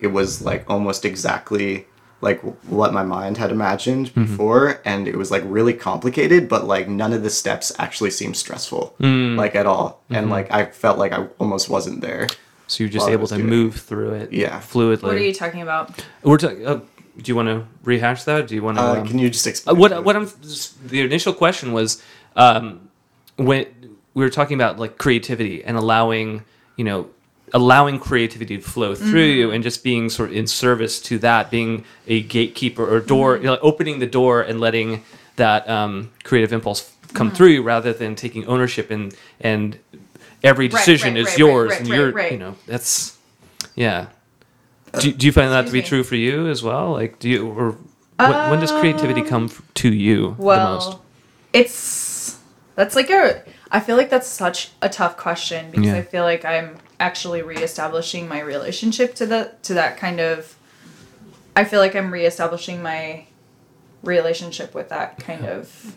it 0.00 0.08
was 0.18 0.28
like 0.50 0.62
almost 0.68 1.04
exactly 1.04 1.86
like 2.20 2.40
what 2.78 2.92
my 2.92 3.04
mind 3.16 3.36
had 3.42 3.50
imagined 3.58 4.06
Mm-hmm. 4.10 4.22
before 4.24 4.80
and 4.84 5.06
it 5.12 5.16
was 5.22 5.30
like 5.34 5.44
really 5.58 5.72
complicated 5.90 6.48
but 6.48 6.62
like 6.74 6.86
none 6.88 7.12
of 7.16 7.22
the 7.22 7.30
steps 7.30 7.66
actually 7.84 8.10
seemed 8.10 8.36
stressful 8.36 8.84
Mm. 9.00 9.36
like 9.42 9.54
at 9.62 9.66
all 9.66 9.88
Mm-hmm. 9.90 10.14
and 10.16 10.24
like 10.36 10.48
I 10.58 10.60
felt 10.84 10.96
like 11.02 11.12
I 11.18 11.20
almost 11.42 11.68
wasn't 11.76 12.00
there 12.08 12.26
So 12.66 12.76
you're 12.82 12.94
just 12.98 13.08
able 13.16 13.26
to 13.28 13.36
doing 13.36 13.46
it. 13.46 13.50
move 13.58 13.74
through 13.88 14.12
it. 14.20 14.32
Yeah. 14.32 14.56
Fluidly. 14.72 15.02
What 15.08 15.14
are 15.20 15.26
you 15.30 15.34
talking 15.44 15.62
about? 15.68 15.84
We're 16.30 16.38
talking. 16.44 16.64
Uh, 16.66 16.80
do 17.22 17.26
you 17.30 17.36
want 17.40 17.48
to 17.52 17.58
rehash 17.84 18.20
that? 18.24 18.48
Do 18.48 18.54
you 18.56 18.62
want 18.66 18.76
to? 18.78 18.84
uh, 18.84 19.04
can 19.08 19.18
you 19.22 19.28
just 19.36 19.46
Uh, 19.46 19.50
explain 19.52 19.76
what 19.82 19.90
what 20.06 20.14
I'm 20.18 20.26
the 20.92 21.00
initial 21.10 21.34
question 21.42 21.68
was 21.78 21.88
um, 22.44 22.64
when 23.36 23.66
we 24.14 24.24
were 24.24 24.30
talking 24.30 24.54
about 24.54 24.78
like 24.78 24.98
creativity 24.98 25.64
and 25.64 25.76
allowing 25.76 26.44
you 26.76 26.84
know 26.84 27.08
allowing 27.54 27.98
creativity 27.98 28.56
to 28.56 28.62
flow 28.62 28.94
through 28.94 29.28
mm-hmm. 29.28 29.38
you 29.38 29.50
and 29.50 29.62
just 29.62 29.84
being 29.84 30.08
sort 30.08 30.30
of 30.30 30.36
in 30.36 30.46
service 30.46 31.00
to 31.00 31.18
that 31.18 31.50
being 31.50 31.84
a 32.06 32.22
gatekeeper 32.22 32.86
or 32.86 33.00
door 33.00 33.34
mm-hmm. 33.34 33.44
you 33.44 33.50
know, 33.50 33.58
opening 33.60 33.98
the 33.98 34.06
door 34.06 34.40
and 34.40 34.60
letting 34.60 35.04
that 35.36 35.68
um, 35.68 36.10
creative 36.24 36.52
impulse 36.52 36.92
come 37.12 37.28
mm-hmm. 37.28 37.36
through 37.36 37.48
you 37.48 37.62
rather 37.62 37.92
than 37.92 38.14
taking 38.14 38.46
ownership 38.46 38.90
and 38.90 39.14
and 39.40 39.78
every 40.42 40.68
decision 40.68 41.14
right, 41.14 41.20
is 41.20 41.26
right, 41.28 41.38
yours 41.38 41.70
right, 41.70 41.80
and 41.80 41.88
right, 41.88 41.96
you're 41.96 42.12
right. 42.12 42.32
you 42.32 42.38
know 42.38 42.56
that's 42.66 43.18
yeah 43.74 44.06
do, 44.98 45.12
do 45.12 45.26
you 45.26 45.32
find 45.32 45.52
that 45.52 45.66
to 45.66 45.72
be 45.72 45.80
me. 45.80 45.86
true 45.86 46.02
for 46.02 46.16
you 46.16 46.48
as 46.48 46.62
well 46.62 46.92
like 46.92 47.18
do 47.18 47.28
you 47.28 47.48
or 47.48 47.76
when, 48.16 48.50
when 48.50 48.60
does 48.60 48.70
creativity 48.72 49.20
um, 49.22 49.28
come 49.28 49.50
to 49.74 49.92
you 49.92 50.34
the 50.38 50.42
most 50.42 50.98
it's 51.52 52.38
that's 52.74 52.96
like 52.96 53.10
a. 53.10 53.42
I 53.74 53.80
feel 53.80 53.96
like 53.96 54.10
that's 54.10 54.26
such 54.28 54.70
a 54.82 54.88
tough 54.88 55.16
question 55.16 55.70
because 55.70 55.86
Yeah. 55.86 55.96
I 55.96 56.02
feel 56.02 56.24
like 56.24 56.44
I'm 56.44 56.76
actually 57.00 57.40
reestablishing 57.42 58.28
my 58.28 58.40
relationship 58.40 59.14
to 59.16 59.26
the 59.26 59.52
to 59.62 59.74
that 59.74 59.96
kind 59.96 60.20
of. 60.20 60.54
I 61.56 61.64
feel 61.64 61.80
like 61.80 61.96
I'm 61.96 62.12
reestablishing 62.12 62.82
my 62.82 63.24
relationship 64.02 64.74
with 64.74 64.88
that 64.90 65.18
kind 65.18 65.44
of 65.46 65.96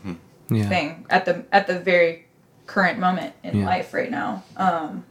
yeah 0.50 0.70
thing 0.70 1.06
at 1.10 1.26
the 1.26 1.44
at 1.52 1.68
the 1.68 1.78
very 1.80 2.26
current 2.66 2.98
moment 3.00 3.34
in 3.44 3.60
Yeah. 3.60 3.66
life 3.66 3.94
right 3.94 4.10
now. 4.12 4.44
Um, 4.58 5.04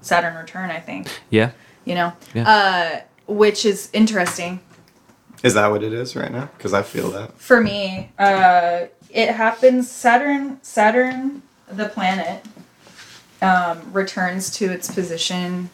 Saturn 0.00 0.36
return, 0.36 0.70
I 0.70 0.80
think. 0.80 1.08
yeah 1.30 1.50
You 1.84 1.94
know, 1.94 2.12
Yeah. 2.34 2.48
uh, 2.48 3.00
which 3.32 3.64
is 3.64 3.88
interesting 3.92 4.60
is 5.42 5.54
that 5.54 5.68
what 5.70 5.82
it 5.84 5.92
is 5.92 6.14
right 6.16 6.32
now 6.32 6.48
because 6.56 6.74
I 6.74 6.82
feel 6.82 7.10
that 7.12 7.38
for 7.38 7.60
me 7.60 8.10
uh 8.18 8.86
it 9.10 9.30
happens 9.30 9.88
saturn 9.90 10.58
saturn 10.62 11.42
the 11.70 11.88
planet 11.88 12.44
um 13.40 13.92
returns 13.92 14.50
to 14.50 14.66
its 14.66 14.92
position 14.92 15.70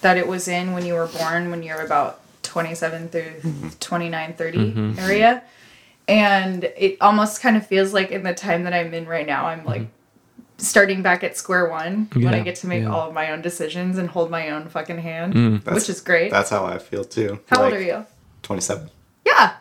that 0.00 0.16
it 0.16 0.26
was 0.26 0.48
in 0.48 0.72
when 0.72 0.84
you 0.84 0.94
were 0.94 1.06
born 1.06 1.50
when 1.50 1.62
you're 1.62 1.80
about 1.80 2.20
27 2.42 3.08
through 3.08 3.22
mm-hmm. 3.22 3.68
29 3.68 4.34
30 4.34 4.58
mm-hmm. 4.58 4.98
area. 4.98 5.42
And 6.06 6.64
it 6.64 6.96
almost 7.02 7.42
kind 7.42 7.56
of 7.56 7.66
feels 7.66 7.92
like 7.92 8.10
in 8.10 8.22
the 8.22 8.34
time 8.34 8.64
that 8.64 8.72
i'm 8.72 8.94
in 8.94 9.06
right 9.06 9.26
now 9.26 9.46
i'm 9.46 9.64
like 9.66 9.82
mm-hmm. 9.82 10.42
starting 10.56 11.02
back 11.02 11.22
at 11.22 11.36
square 11.36 11.68
one 11.68 12.08
when 12.14 12.32
i 12.32 12.40
get 12.40 12.56
to 12.56 12.66
make 12.66 12.82
yeah. 12.82 12.90
all 12.90 13.08
of 13.08 13.14
my 13.14 13.30
own 13.30 13.42
decisions 13.42 13.98
and 13.98 14.08
hold 14.08 14.30
my 14.30 14.48
own 14.48 14.68
fucking 14.68 14.96
hand 14.98 15.34
mm. 15.34 15.64
That's- 15.64 15.82
which 15.82 15.90
is 15.90 16.00
great. 16.00 16.30
that's 16.30 16.48
how 16.48 16.64
I 16.64 16.78
feel 16.78 17.04
too. 17.04 17.40
How 17.48 17.60
Like, 17.60 17.72
old 17.72 17.82
are 17.82 17.84
you? 17.84 18.06
27 18.42 18.90
yeah. 19.26 19.56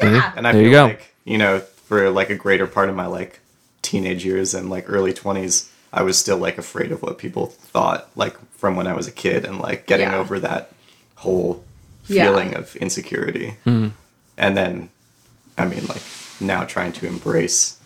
Yeah. 0.00 0.32
And 0.36 0.46
I 0.46 0.52
There 0.52 0.60
feel 0.60 0.70
you 0.70 0.76
go. 0.76 0.84
like 0.84 1.14
you 1.24 1.38
know 1.38 1.60
for 1.60 2.10
like 2.10 2.28
a 2.30 2.36
greater 2.36 2.66
part 2.66 2.90
of 2.90 2.94
my 2.94 3.06
like 3.06 3.39
teenage 3.82 4.24
years 4.24 4.54
and 4.54 4.68
like 4.70 4.84
early 4.88 5.12
20s 5.12 5.68
I 5.92 6.02
was 6.02 6.16
still 6.18 6.36
like 6.38 6.56
afraid 6.58 6.92
of 6.92 7.02
what 7.02 7.18
people 7.18 7.46
thought 7.46 8.08
like 8.14 8.36
from 8.52 8.76
when 8.76 8.86
I 8.86 8.92
was 8.94 9.06
a 9.08 9.12
kid 9.12 9.44
and 9.44 9.58
like 9.58 9.86
getting 9.86 10.08
Yeah. 10.10 10.18
over 10.18 10.38
that 10.40 10.72
whole 11.16 11.64
Yeah. 12.06 12.24
feeling 12.26 12.54
of 12.54 12.76
insecurity 12.76 13.56
and 13.64 14.56
then 14.56 14.90
I 15.58 15.64
mean 15.66 15.86
like 15.86 16.02
now 16.40 16.64
trying 16.64 16.92
to 16.92 17.06
embrace 17.06 17.76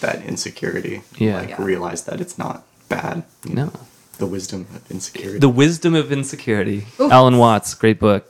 that 0.00 0.22
insecurity 0.24 1.02
Yeah. 1.16 1.36
like 1.40 1.50
Yeah. 1.50 1.62
realize 1.64 2.04
that 2.04 2.20
it's 2.20 2.36
not 2.38 2.64
bad 2.88 3.22
you 3.46 3.54
know, 3.54 3.72
the 4.18 4.26
wisdom 4.26 4.66
of 4.74 4.90
insecurity 4.90 5.38
the 5.38 5.48
wisdom 5.48 5.94
of 5.94 6.12
insecurity 6.12 6.86
Oof. 7.00 7.10
alan 7.10 7.38
watts 7.38 7.74
great 7.74 7.98
book 7.98 8.26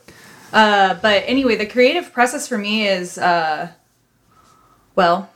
Uh, 0.53 0.93
but 1.01 1.23
anyway, 1.27 1.55
the 1.57 1.65
creative 1.65 2.13
process 2.13 2.47
for 2.47 2.57
me 2.57 2.87
is, 2.87 3.17
uh, 3.17 3.67
well, 4.95 5.29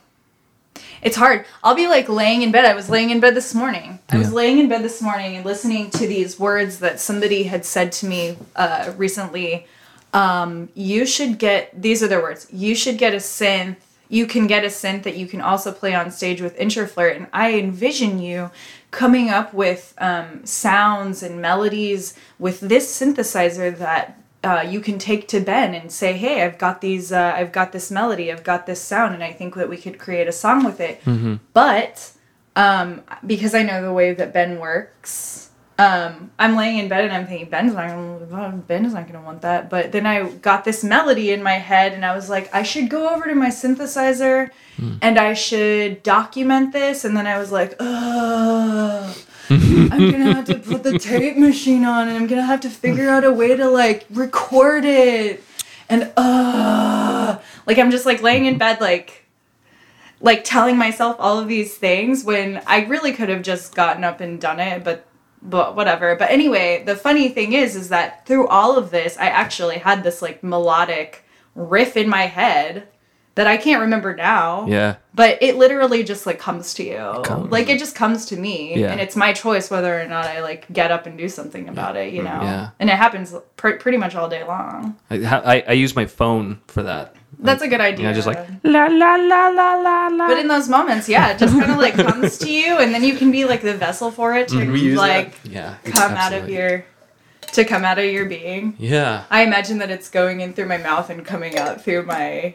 it's 1.02 1.16
hard. 1.16 1.46
I'll 1.62 1.74
be 1.74 1.86
like 1.86 2.08
laying 2.08 2.42
in 2.42 2.52
bed. 2.52 2.64
I 2.64 2.74
was 2.74 2.90
laying 2.90 3.10
in 3.10 3.20
bed 3.20 3.34
this 3.34 3.54
morning. 3.54 3.98
I 4.10 4.18
was 4.18 4.32
laying 4.32 4.58
in 4.58 4.68
bed 4.68 4.82
this 4.82 5.00
morning 5.00 5.36
and 5.36 5.44
listening 5.44 5.90
to 5.92 6.06
these 6.06 6.38
words 6.38 6.78
that 6.80 7.00
somebody 7.00 7.44
had 7.44 7.64
said 7.64 7.92
to 7.92 8.06
me 8.06 8.36
uh, 8.56 8.92
recently. 8.96 9.66
Um, 10.12 10.68
you 10.74 11.06
should 11.06 11.38
get, 11.38 11.80
these 11.80 12.02
are 12.02 12.08
their 12.08 12.22
words, 12.22 12.46
you 12.52 12.74
should 12.74 12.98
get 12.98 13.14
a 13.14 13.18
synth. 13.18 13.76
You 14.08 14.26
can 14.26 14.48
get 14.48 14.64
a 14.64 14.68
synth 14.68 15.04
that 15.04 15.16
you 15.16 15.28
can 15.28 15.40
also 15.40 15.70
play 15.70 15.94
on 15.94 16.10
stage 16.10 16.40
with 16.40 16.58
Introflirt. 16.58 17.16
And 17.16 17.28
I 17.32 17.54
envision 17.54 18.18
you 18.18 18.50
coming 18.90 19.30
up 19.30 19.54
with 19.54 19.94
um, 19.98 20.44
sounds 20.44 21.22
and 21.22 21.40
melodies 21.40 22.14
with 22.38 22.58
this 22.58 23.00
synthesizer 23.00 23.76
that 23.78 24.19
uh, 24.42 24.64
you 24.68 24.80
can 24.80 24.98
take 24.98 25.28
to 25.28 25.40
Ben 25.40 25.74
and 25.74 25.90
say, 25.92 26.14
"Hey, 26.14 26.42
I've 26.42 26.58
got 26.58 26.80
these. 26.80 27.12
Uh, 27.12 27.32
I've 27.36 27.52
got 27.52 27.72
this 27.72 27.90
melody. 27.90 28.32
I've 28.32 28.44
got 28.44 28.66
this 28.66 28.80
sound, 28.80 29.14
and 29.14 29.22
I 29.22 29.32
think 29.32 29.54
that 29.56 29.68
we 29.68 29.76
could 29.76 29.98
create 29.98 30.28
a 30.28 30.32
song 30.32 30.64
with 30.64 30.80
it." 30.80 31.00
But 31.52 32.12
um, 32.56 33.02
because 33.26 33.54
I 33.54 33.62
know 33.62 33.82
the 33.82 33.92
way 33.92 34.12
that 34.14 34.32
Ben 34.32 34.58
works. 34.58 35.46
Um, 35.78 36.30
I'm 36.38 36.56
laying 36.56 36.76
in 36.78 36.88
bed 36.88 37.04
and 37.04 37.12
I'm 37.14 37.26
thinking 37.26 37.48
Ben's 37.48 37.72
not 37.72 37.88
gonna, 37.88 38.58
Ben 38.68 38.84
is 38.84 38.92
not 38.92 39.06
gonna 39.06 39.24
want 39.24 39.40
that. 39.40 39.70
But 39.70 39.92
then 39.92 40.04
I 40.04 40.28
got 40.28 40.62
this 40.62 40.84
melody 40.84 41.30
in 41.30 41.42
my 41.42 41.54
head 41.54 41.94
and 41.94 42.04
I 42.04 42.14
was 42.14 42.28
like, 42.28 42.54
I 42.54 42.62
should 42.64 42.90
go 42.90 43.08
over 43.08 43.24
to 43.26 43.34
my 43.34 43.48
synthesizer 43.48 44.50
and 45.00 45.18
I 45.18 45.32
should 45.32 46.02
document 46.02 46.74
this. 46.74 47.06
And 47.06 47.16
then 47.16 47.26
I 47.26 47.38
was 47.38 47.50
like, 47.50 47.76
ugh. 47.80 49.16
I'm 49.50 50.10
gonna 50.10 50.34
have 50.34 50.44
to 50.46 50.58
put 50.58 50.82
the 50.82 50.98
tape 50.98 51.36
machine 51.36 51.84
on 51.84 52.08
and 52.08 52.16
I'm 52.16 52.26
gonna 52.26 52.44
have 52.44 52.60
to 52.60 52.70
figure 52.70 53.08
out 53.08 53.24
a 53.24 53.32
way 53.32 53.56
to 53.56 53.68
like 53.68 54.06
record 54.10 54.84
it. 54.84 55.42
And 55.88 56.12
uh 56.16 57.38
like 57.66 57.78
I'm 57.78 57.90
just 57.90 58.06
like 58.06 58.22
laying 58.22 58.44
in 58.44 58.58
bed 58.58 58.80
like 58.80 59.26
like 60.20 60.44
telling 60.44 60.76
myself 60.76 61.16
all 61.18 61.38
of 61.38 61.48
these 61.48 61.76
things 61.76 62.24
when 62.24 62.62
I 62.66 62.84
really 62.84 63.12
could 63.12 63.28
have 63.28 63.42
just 63.42 63.74
gotten 63.74 64.04
up 64.04 64.20
and 64.20 64.40
done 64.40 64.60
it, 64.60 64.84
but 64.84 65.06
but 65.42 65.74
whatever. 65.74 66.14
But 66.16 66.30
anyway, 66.30 66.84
the 66.84 66.94
funny 66.94 67.28
thing 67.28 67.52
is 67.52 67.74
is 67.74 67.88
that 67.88 68.26
through 68.26 68.46
all 68.46 68.76
of 68.78 68.90
this 68.90 69.16
I 69.18 69.26
actually 69.26 69.78
had 69.78 70.04
this 70.04 70.22
like 70.22 70.44
melodic 70.44 71.24
riff 71.56 71.96
in 71.96 72.08
my 72.08 72.26
head 72.26 72.86
that 73.34 73.46
I 73.46 73.56
can't 73.56 73.80
remember 73.80 74.14
now. 74.14 74.66
Yeah. 74.66 74.96
But 75.14 75.42
it 75.42 75.56
literally 75.56 76.02
just 76.02 76.26
like 76.26 76.38
comes 76.38 76.74
to 76.74 76.84
you. 76.84 77.22
comes. 77.24 77.50
Like 77.50 77.68
it 77.68 77.78
just 77.78 77.94
comes 77.94 78.26
to 78.26 78.36
me. 78.36 78.78
Yeah. 78.78 78.92
And 78.92 79.00
it's 79.00 79.16
my 79.16 79.32
choice 79.32 79.70
whether 79.70 80.00
or 80.00 80.06
not 80.06 80.26
I 80.26 80.40
like 80.40 80.70
get 80.72 80.90
up 80.90 81.06
and 81.06 81.16
do 81.16 81.28
something 81.28 81.68
about 81.68 81.96
it, 81.96 82.12
you 82.12 82.22
know? 82.22 82.40
Yeah. 82.42 82.70
And 82.78 82.90
it 82.90 82.96
happens 82.96 83.34
pr- 83.56 83.76
pretty 83.76 83.98
much 83.98 84.14
all 84.14 84.28
day 84.28 84.44
long. 84.44 84.96
I, 85.10 85.16
I, 85.24 85.64
I 85.68 85.72
use 85.72 85.94
my 85.94 86.06
phone 86.06 86.60
for 86.66 86.82
that. 86.82 87.16
That's 87.38 87.62
a 87.62 87.68
good 87.68 87.80
idea. 87.80 88.06
Yeah, 88.06 88.12
just 88.12 88.26
like 88.26 88.46
la 88.64 88.86
la 88.86 89.14
la 89.14 89.48
la 89.48 89.74
la 89.76 90.08
la. 90.08 90.28
But 90.28 90.38
in 90.38 90.48
those 90.48 90.68
moments, 90.68 91.08
yeah, 91.08 91.30
it 91.30 91.38
just 91.38 91.58
kind 91.58 91.72
of 91.72 91.78
like 91.78 91.94
comes 91.94 92.36
to 92.38 92.52
you, 92.52 92.76
and 92.78 92.92
then 92.92 93.02
you 93.02 93.16
can 93.16 93.30
be 93.32 93.46
like 93.46 93.62
the 93.62 93.72
vessel 93.72 94.10
for 94.10 94.34
it 94.34 94.48
to 94.48 94.56
mm-hmm. 94.56 94.74
use 94.74 94.98
like 94.98 95.32
yeah, 95.44 95.76
come 95.86 96.12
out 96.12 96.34
of 96.34 96.50
your 96.50 96.84
to 97.52 97.64
come 97.64 97.84
out 97.84 97.98
of 97.98 98.04
your 98.04 98.26
being. 98.26 98.76
yeah 98.78 99.24
I 99.30 99.42
imagine 99.42 99.78
that 99.78 99.90
it's 99.90 100.08
going 100.10 100.40
in 100.40 100.52
through 100.52 100.66
my 100.66 100.76
mouth 100.76 101.10
and 101.10 101.24
coming 101.24 101.56
out 101.56 101.82
through 101.82 102.04
my 102.04 102.54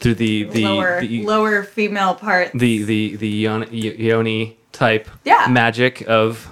through 0.00 0.14
the 0.14 0.44
the 0.44 0.64
lower 0.64 1.00
the, 1.00 1.22
lower 1.24 1.62
female 1.62 2.14
part, 2.14 2.52
the 2.52 2.82
the 2.82 3.16
the 3.16 3.28
yon- 3.28 3.68
yoni 3.72 4.56
type 4.72 5.08
Yeah. 5.24 5.46
magic 5.50 6.02
of. 6.08 6.48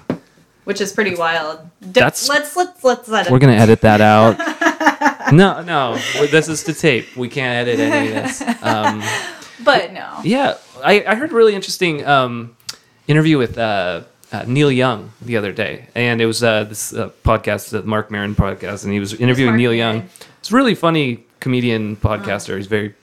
which 0.65 0.81
is 0.81 0.91
pretty 0.93 1.15
wild. 1.15 1.59
That's- 1.81 2.27
let's 2.29 2.55
let's 2.55 2.83
let's 2.83 3.07
let 3.07 3.27
it. 3.27 3.31
We're 3.31 3.39
gonna 3.39 3.53
edit 3.53 3.81
that 3.81 4.01
out. 4.01 4.37
no, 5.33 5.61
no, 5.61 5.97
this 6.27 6.47
is 6.47 6.63
to 6.63 6.73
tape. 6.73 7.15
We 7.15 7.27
can't 7.29 7.67
edit 7.67 7.79
any 7.79 8.07
of 8.09 8.13
this. 8.13 8.41
Um, 8.63 9.01
But 9.61 9.91
no. 9.91 10.19
Yeah, 10.23 10.55
I, 10.83 11.03
I 11.05 11.15
heard 11.15 11.31
a 11.31 11.35
really 11.35 11.53
interesting 11.53 12.05
um, 12.07 12.55
interview 13.07 13.37
with 13.37 13.57
uh, 13.57 14.03
uh, 14.31 14.45
Neil 14.47 14.71
Young 14.71 15.11
the 15.21 15.35
other 15.35 15.51
day, 15.51 15.89
and 15.95 16.21
it 16.21 16.25
was 16.25 16.41
uh, 16.41 16.63
this 16.63 16.93
uh, 16.93 17.09
podcast, 17.25 17.69
the 17.71 17.83
Marc 17.83 18.09
Maron 18.09 18.35
podcast, 18.35 18.85
and 18.85 18.93
he 18.93 19.01
was 19.01 19.13
interviewing 19.15 19.57
Neil? 19.57 19.73
Young. 19.73 20.07
It's 20.39 20.49
a 20.51 20.55
really 20.55 20.75
funny 20.75 21.25
comedian 21.41 21.97
podcaster. 21.97 22.55
He's 22.55 22.67
very, 22.67 22.95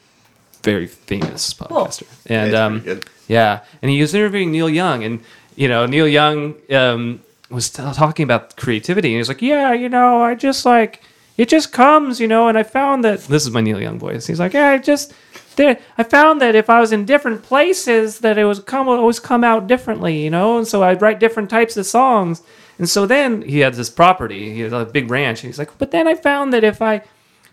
very 0.67 0.87
famous 0.87 1.55
podcaster, 1.55 2.07
and 2.27 2.49
it's 2.49 2.57
um, 2.57 3.01
yeah, 3.29 3.61
and 3.81 3.91
he 3.91 4.01
was 4.01 4.14
interviewing 4.14 4.51
Neil 4.51 4.69
Young, 4.69 5.05
and 5.05 5.21
you 5.55 5.69
know 5.69 5.87
Neil 5.87 6.09
Young 6.09 6.55
um, 6.71 7.21
was 7.51 7.71
t- 7.71 7.83
talking 7.95 8.25
about 8.25 8.57
creativity, 8.57 9.09
and 9.09 9.14
he 9.14 9.19
was 9.19 9.29
like, 9.29 9.43
"Yeah, 9.43 9.73
you 9.73 9.89
know, 9.89 10.23
I 10.23 10.35
just 10.35 10.67
like 10.67 11.03
it 11.37 11.49
just 11.49 11.73
comes, 11.73 12.21
you 12.21 12.29
know." 12.29 12.49
And 12.49 12.59
I 12.59 12.64
found 12.64 13.05
that 13.05 13.21
this 13.35 13.45
is 13.47 13.51
my 13.51 13.61
Neil 13.61 13.81
Young 13.81 13.99
voice. 13.99 14.27
He's 14.27 14.41
like, 14.41 14.55
"Yeah, 14.55 14.71
I 14.71 14.79
just 14.79 15.14
there. 15.57 15.79
I 15.99 16.03
found 16.03 16.41
that 16.41 16.55
if 16.55 16.69
I 16.71 16.81
was 16.81 16.93
in 16.93 17.05
different 17.05 17.43
places, 17.43 18.21
that 18.21 18.39
it 18.39 18.45
was 18.45 18.61
come 18.61 18.89
always 18.89 19.19
come 19.19 19.43
out 19.43 19.67
differently, 19.67 20.23
you 20.23 20.31
know. 20.31 20.59
And 20.59 20.69
so 20.69 20.83
I'd 20.83 21.03
write 21.03 21.19
different 21.21 21.51
types 21.51 21.77
of 21.77 21.87
songs. 21.87 22.43
And 22.79 22.89
so 22.89 23.07
then 23.07 23.43
he 23.43 23.61
had 23.61 23.75
this 23.75 23.91
property, 23.91 24.53
he 24.53 24.61
had 24.61 24.73
a 24.73 24.85
big 24.85 25.11
ranch. 25.11 25.43
And 25.43 25.49
he's 25.49 25.59
like, 25.59 25.77
but 25.79 25.91
then 25.91 26.07
I 26.07 26.14
found 26.14 26.53
that 26.53 26.62
if 26.62 26.83
I 26.83 27.03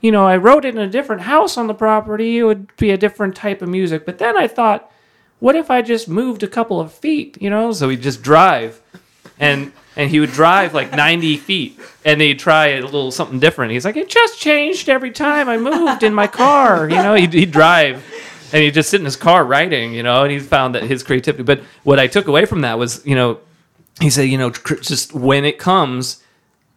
you 0.04 0.12
know, 0.12 0.28
I 0.28 0.36
wrote 0.36 0.66
it 0.66 0.76
in 0.76 0.82
a 0.82 0.89
different 0.89 1.22
house 1.22 1.58
on 1.58 1.68
the 1.68 1.74
property, 1.74 2.39
it 2.39 2.43
would 2.43 2.76
be 2.76 2.91
a 2.91 2.97
different 2.97 3.38
type 3.38 3.62
of 3.62 3.70
music. 3.70 4.06
But 4.06 4.18
then 4.18 4.38
I 4.38 4.47
thought, 4.47 4.91
what 5.39 5.56
if 5.56 5.72
I 5.72 5.82
just 5.82 6.10
moved 6.10 6.43
a 6.43 6.47
couple 6.47 6.82
of 6.82 6.91
feet, 6.91 7.41
you 7.41 7.49
know? 7.49 7.72
So 7.72 7.88
he'd 7.88 8.01
just 8.01 8.22
drive 8.22 8.82
and 9.39 9.72
and 9.95 10.10
he 10.10 10.20
would 10.20 10.32
drive 10.32 10.74
like 10.74 10.91
90 10.91 11.38
feet 11.38 11.80
and 12.04 12.20
he'd 12.20 12.39
try 12.39 12.68
a 12.70 12.82
little 12.82 13.12
something 13.12 13.39
different. 13.39 13.72
He's 13.72 13.86
like, 13.86 13.95
it 13.95 14.10
just 14.10 14.39
changed 14.39 14.89
every 14.89 15.12
time 15.12 15.47
I 15.47 15.58
moved 15.58 16.04
in 16.04 16.14
my 16.14 16.28
car, 16.28 16.89
you 16.89 16.95
know? 16.95 17.14
He'd, 17.14 17.32
he'd 17.32 17.51
drive 17.51 18.04
and 18.51 18.62
he'd 18.62 18.74
just 18.74 18.89
sit 18.89 18.99
in 18.99 19.06
his 19.06 19.16
car 19.16 19.45
writing, 19.45 19.93
you 19.93 20.04
know, 20.04 20.24
and 20.24 20.32
he 20.32 20.39
found 20.39 20.76
that 20.76 20.84
his 20.84 21.01
creativity. 21.04 21.43
But 21.43 21.62
what 21.84 21.99
I 21.99 22.08
took 22.08 22.28
away 22.28 22.45
from 22.45 22.62
that 22.62 22.78
was, 22.78 23.06
you 23.06 23.16
know, 23.16 23.39
he 24.01 24.10
said, 24.10 24.24
you 24.24 24.38
know, 24.38 24.49
just 24.49 25.14
when 25.14 25.45
it 25.45 25.60
comes, 25.60 26.22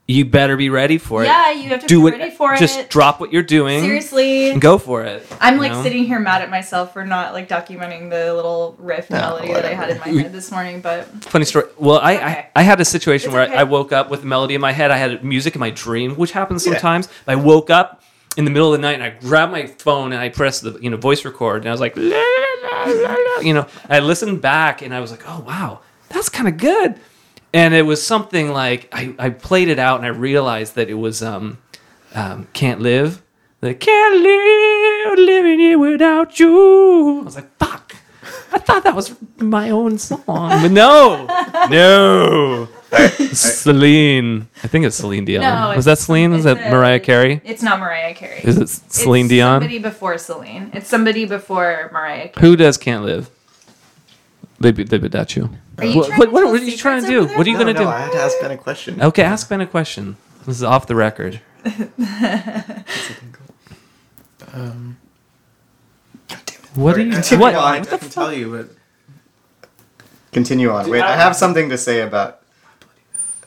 you 0.09 0.24
better 0.24 0.57
be 0.57 0.70
ready 0.70 0.98
for 0.98 1.22
it 1.22 1.26
Yeah, 1.26 1.50
you 1.50 1.68
have 1.70 1.80
to 1.80 1.86
do 1.88 2.02
be 2.02 2.09
it. 2.14 2.18
ready 2.18 2.30
for 2.30 2.57
just 2.57 2.76
it. 2.76 2.78
Just 2.82 2.90
drop 2.90 3.18
what 3.18 3.32
you're 3.32 3.42
doing 3.42 3.80
Seriously. 3.82 4.50
and 4.50 4.61
go 4.61 4.78
for 4.78 5.02
it. 5.02 5.26
I'm 5.40 5.59
like 5.59 5.72
know? 5.72 5.82
sitting 5.82 6.04
here 6.04 6.20
mad 6.20 6.42
at 6.42 6.50
myself 6.50 6.92
for 6.92 7.04
not 7.04 7.32
like 7.32 7.48
documenting 7.48 8.09
the 8.11 8.32
little 8.32 8.76
riff 8.78 9.11
No, 9.11 9.16
melody 9.18 9.52
that 9.52 9.64
I 9.64 9.74
had 9.74 9.90
in 9.90 9.98
my 9.98 10.09
head 10.22 10.32
this 10.32 10.50
morning, 10.52 10.80
but 10.80 11.07
Funny 11.24 11.44
story. 11.44 11.66
Well, 11.76 11.98
I, 11.98 12.14
okay. 12.16 12.24
I, 12.24 12.61
I 12.61 12.62
had 12.62 12.80
a 12.80 12.84
situation 12.84 13.30
It's 13.30 13.34
where 13.34 13.44
okay. 13.44 13.57
I, 13.57 13.61
I 13.62 13.64
woke 13.64 13.92
up 13.92 14.09
with 14.09 14.22
a 14.22 14.26
melody 14.26 14.54
in 14.54 14.61
my 14.61 14.72
head. 14.72 14.90
I 14.92 14.96
had 14.96 15.24
music 15.24 15.54
in 15.57 15.61
my 15.61 15.70
dream, 15.70 16.14
which 16.14 16.30
happens 16.32 16.64
Yeah. 16.64 16.74
sometimes. 16.74 17.09
I 17.26 17.34
woke 17.34 17.70
up 17.70 18.02
in 18.36 18.44
the 18.44 18.50
middle 18.52 18.72
of 18.72 18.78
the 18.80 18.82
night 18.86 18.94
and 18.94 19.02
I 19.02 19.11
grabbed 19.11 19.50
my 19.50 19.66
phone 19.66 20.12
and 20.12 20.20
I 20.20 20.28
pressed 20.28 20.62
the 20.62 20.78
you 20.80 20.90
know 20.90 20.96
voice 20.98 21.24
record 21.24 21.62
and 21.62 21.68
I 21.68 21.72
was 21.72 21.80
like, 21.80 21.96
la, 21.96 22.02
la, 22.04 22.84
la, 22.84 23.14
la, 23.14 23.40
you 23.40 23.54
know, 23.54 23.66
I 23.88 23.98
listened 24.00 24.40
back 24.40 24.82
and 24.82 24.94
I 24.94 25.00
was 25.00 25.11
like, 25.11 25.22
oh 25.26 25.40
wow, 25.40 25.80
that's 26.11 26.28
kind 26.28 26.46
of 26.46 26.59
good. 26.59 27.00
And 27.53 27.74
it 27.74 27.82
was 27.82 28.05
something 28.05 28.53
like 28.53 28.88
I, 28.92 29.14
I 29.18 29.30
played 29.30 29.68
it 29.68 29.78
out 29.78 29.99
and 29.99 30.07
I 30.07 30.11
realized 30.11 30.74
that 30.74 30.90
it 30.90 30.94
was 30.94 31.22
um, 31.22 31.59
um, 32.14 32.49
can't 32.53 32.80
live. 32.80 33.22
The 33.61 33.74
can't 33.74 34.16
live 34.22 35.18
living 35.18 35.59
here 35.59 35.78
without 35.78 36.38
you. 36.38 37.20
I 37.20 37.22
was 37.22 37.36
like, 37.36 37.57
fuck. 37.59 37.97
I 38.53 38.59
thought 38.59 38.84
that 38.84 38.94
was 38.94 39.14
my 39.38 39.70
own 39.70 39.99
song, 39.99 40.22
but 40.26 40.70
no, 40.70 41.26
no. 41.70 42.68
Celine, 43.32 44.49
I 44.62 44.68
think 44.68 44.84
it's 44.84 44.97
Celine 44.97 45.24
Dion. 45.24 45.42
No, 45.42 45.76
was 45.76 45.84
that 45.86 45.99
Celine? 45.99 46.30
Was 46.32 46.44
that 46.44 46.59
a- 46.59 46.70
Mariah 46.70 47.01
Carey? 47.01 47.40
it's 47.44 47.62
not 47.62 47.80
Mariah 47.80 48.14
Carey. 48.14 48.40
Is 48.44 48.57
it 48.59 48.68
Celine 48.68 49.26
it's 49.26 49.30
Dion? 49.30 49.61
Somebody 49.61 49.78
before 49.78 50.18
Celine. 50.18 50.70
It's 50.72 50.88
somebody 50.88 51.24
before 51.24 51.90
Mariah 51.92 52.28
Carey. 52.28 52.47
Who 52.49 52.57
does 52.57 52.78
Can't 52.78 53.05
Live? 53.05 53.30
They 54.61 54.72
be, 54.72 54.84
they 54.84 54.99
got 54.99 55.36
you. 55.36 55.51
Are 55.79 55.85
you 55.85 55.97
What, 55.99 56.11
what, 56.18 56.33
what, 56.33 56.45
what 56.47 56.61
are 56.61 56.64
you 56.64 56.77
trying 56.77 57.03
to 57.03 57.09
do? 57.09 57.27
What 57.37 57.47
are 57.47 57.51
you 57.51 57.55
No, 57.55 57.61
gonna 57.64 57.72
no, 57.74 57.81
do? 57.85 57.89
I 57.89 57.99
had 58.01 58.12
to 58.12 58.18
ask 58.18 58.41
Ben 58.41 58.51
a 58.51 58.57
question. 58.57 59.03
Okay, 59.03 59.22
ask 59.22 59.49
Ben 59.49 59.61
a 59.61 59.66
question. 59.66 60.16
This 60.47 60.57
is 60.57 60.62
off 60.62 60.87
the 60.87 60.95
record. 60.97 61.41
Um, 64.53 64.97
What 66.74 66.97
are 66.97 67.01
you? 67.01 67.12
Continue 67.12 67.43
What? 67.43 67.55
on. 67.57 67.62
I, 67.62 67.79
what 67.81 67.89
I 67.89 67.91
can 67.91 67.99
fuck? 67.99 68.11
tell 68.11 68.33
you, 68.33 68.51
but 68.51 68.70
Continue 70.33 70.70
on. 70.70 70.89
Wait, 70.91 71.03
I 71.03 71.16
have 71.16 71.35
something 71.37 71.68
to 71.70 71.79
say 71.79 72.01
about. 72.01 72.41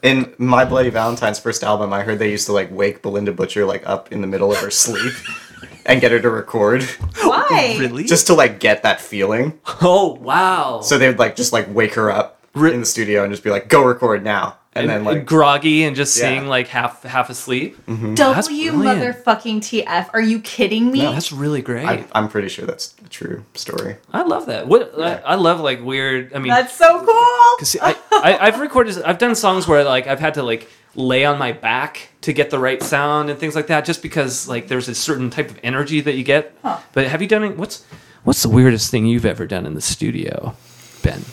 In 0.02 0.34
My 0.38 0.64
Bloody 0.66 0.90
Valentine's 0.90 1.40
first 1.40 1.64
album, 1.64 1.92
I 1.94 2.04
heard 2.04 2.20
they 2.20 2.32
used 2.32 2.46
to 2.46 2.54
like 2.54 2.72
wake 2.72 3.02
Bilinda 3.04 3.36
Butcher 3.36 3.66
like 3.66 3.86
up 3.88 4.12
in 4.12 4.22
the 4.22 4.28
middle 4.28 4.52
of 4.52 4.58
her 4.60 4.70
sleep 4.72 5.14
and 5.90 6.00
get 6.02 6.12
her 6.12 6.20
to 6.20 6.30
record 6.30 6.84
Why? 7.22 7.76
Really? 7.80 8.04
just 8.06 8.28
to 8.28 8.34
like 8.34 8.60
get 8.60 8.84
that 8.84 9.02
feeling. 9.02 9.60
Oh 9.82 10.14
wow. 10.22 10.82
So 10.82 10.98
they 10.98 11.08
would 11.08 11.20
like 11.20 11.36
just 11.36 11.52
like 11.54 11.68
wake 11.74 11.96
her 11.96 12.10
up 12.12 12.42
Re- 12.54 12.74
in 12.74 12.80
the 12.80 12.86
studio 12.86 13.24
and 13.24 13.32
just 13.32 13.44
be 13.44 13.50
like, 13.52 13.70
"Go 13.70 13.86
record 13.86 14.24
now," 14.24 14.58
and, 14.74 14.90
then 14.90 15.04
like 15.04 15.26
groggy 15.26 15.84
and 15.84 15.96
just 15.96 16.18
Yeah. 16.18 16.30
seeing 16.30 16.48
like 16.48 16.68
half 16.68 17.04
half 17.04 17.30
asleep. 17.30 17.78
Mm-hmm. 17.86 18.16
W 18.16 18.72
brilliant. 18.72 19.26
motherfucking 19.26 19.58
TF. 19.60 20.10
Are 20.14 20.22
you 20.22 20.40
kidding 20.40 20.92
me? 20.92 21.02
That's 21.02 21.32
really 21.32 21.62
great. 21.62 21.86
I, 21.86 21.94
I, 21.94 22.06
I'm 22.14 22.28
pretty 22.28 22.50
sure 22.50 22.66
that's 22.66 22.96
a 23.06 23.10
true 23.10 23.46
story. 23.54 23.98
I 24.12 24.24
love 24.24 24.48
that. 24.48 24.68
What 24.68 25.00
I, 25.00 25.16
I 25.18 25.36
love 25.36 25.60
like 25.60 25.84
weird. 25.84 26.34
I 26.34 26.40
mean, 26.40 26.52
That's 26.52 26.74
so 26.74 27.00
cool. 27.06 27.06
Cause 27.60 27.78
I, 27.82 27.96
I 28.12 28.38
I've 28.48 28.60
recorded 28.60 29.02
I've 29.04 29.20
done 29.20 29.36
songs 29.36 29.68
where 29.68 29.84
like 29.84 30.08
I've 30.08 30.20
had 30.20 30.34
to 30.34 30.44
like 30.44 30.68
lay 30.96 31.26
on 31.26 31.38
my 31.38 31.52
back 31.52 32.10
to 32.22 32.34
get 32.34 32.50
the 32.50 32.60
right 32.60 32.82
sound 32.82 33.30
and 33.30 33.40
things 33.40 33.56
like 33.56 33.68
that 33.68 33.86
just 33.86 34.02
because 34.02 34.48
like 34.48 34.68
there's 34.68 34.90
a 34.90 34.96
certain 34.96 35.30
type 35.30 35.50
of 35.50 35.60
energy 35.64 36.02
that 36.02 36.16
you 36.16 36.24
get. 36.24 36.56
Huh. 36.62 36.80
But 36.94 37.08
have 37.08 37.22
you 37.22 37.28
done 37.28 37.44
it? 37.44 37.58
What's 37.58 37.84
what's 38.24 38.44
the 38.44 38.50
weirdest 38.50 38.92
thing 38.92 39.06
you've 39.06 39.26
ever 39.26 39.46
done 39.46 39.66
in 39.66 39.74
the 39.74 39.82
studio, 39.82 40.56
Ben? 41.02 41.24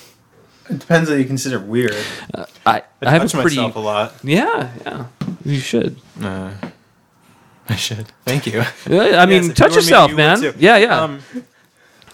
it 0.69 0.81
depends 0.81 1.09
what 1.09 1.19
you 1.19 1.25
consider 1.25 1.61
weird. 1.61 1.97
I 2.35 2.47
I, 2.67 2.83
I, 3.03 3.11
have 3.11 3.23
a 3.23 3.29
touch 3.29 3.41
pretty 3.41 3.57
myself 3.57 3.77
a 3.77 3.81
lot. 3.81 4.15
yeah 4.23 4.73
yeah 4.85 5.07
you 5.45 5.61
should. 5.61 5.97
Uh, 6.21 6.53
I 7.69 7.77
should. 7.77 8.07
Thank 8.25 8.47
you. 8.47 8.63
Yeah, 8.89 9.21
I 9.21 9.27
mean, 9.27 9.43
Yes, 9.43 9.45
if 9.45 9.49
you 9.49 9.55
touch 9.55 9.71
want 9.71 9.73
me 9.73 9.77
yourself, 9.77 10.11
you 10.11 10.17
man. 10.17 10.55
Yeah, 10.59 10.77
yeah. 10.77 11.01
Um, 11.01 11.23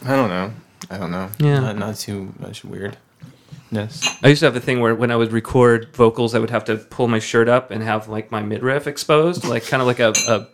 I 0.05 0.17
don't 0.17 0.29
know. 0.29 0.53
I 0.91 0.99
don't 0.99 1.11
know. 1.11 1.31
Yeah. 1.39 1.61
Not, 1.61 1.79
not 1.79 1.97
too 1.97 2.35
much 2.39 2.65
weird. 2.65 2.97
Yes. 3.73 4.07
I 4.23 4.29
used 4.29 4.41
to 4.41 4.47
have 4.47 4.55
a 4.55 4.61
thing 4.61 4.79
where 4.81 4.95
when 4.95 5.11
I 5.11 5.17
would 5.17 5.33
record 5.33 5.89
vocals, 5.97 6.35
I 6.35 6.39
would 6.39 6.51
have 6.51 6.65
to 6.67 6.77
pull 6.77 7.09
my 7.09 7.19
shirt 7.19 7.49
up 7.49 7.71
and 7.71 7.83
have 7.83 8.07
like 8.09 8.31
my 8.31 8.43
midriff 8.43 8.87
exposed, 8.87 9.45
like 9.45 9.67
kind 9.67 9.81
of 9.81 9.87
like 9.87 9.99
a, 9.99 10.13
a, 10.29 10.47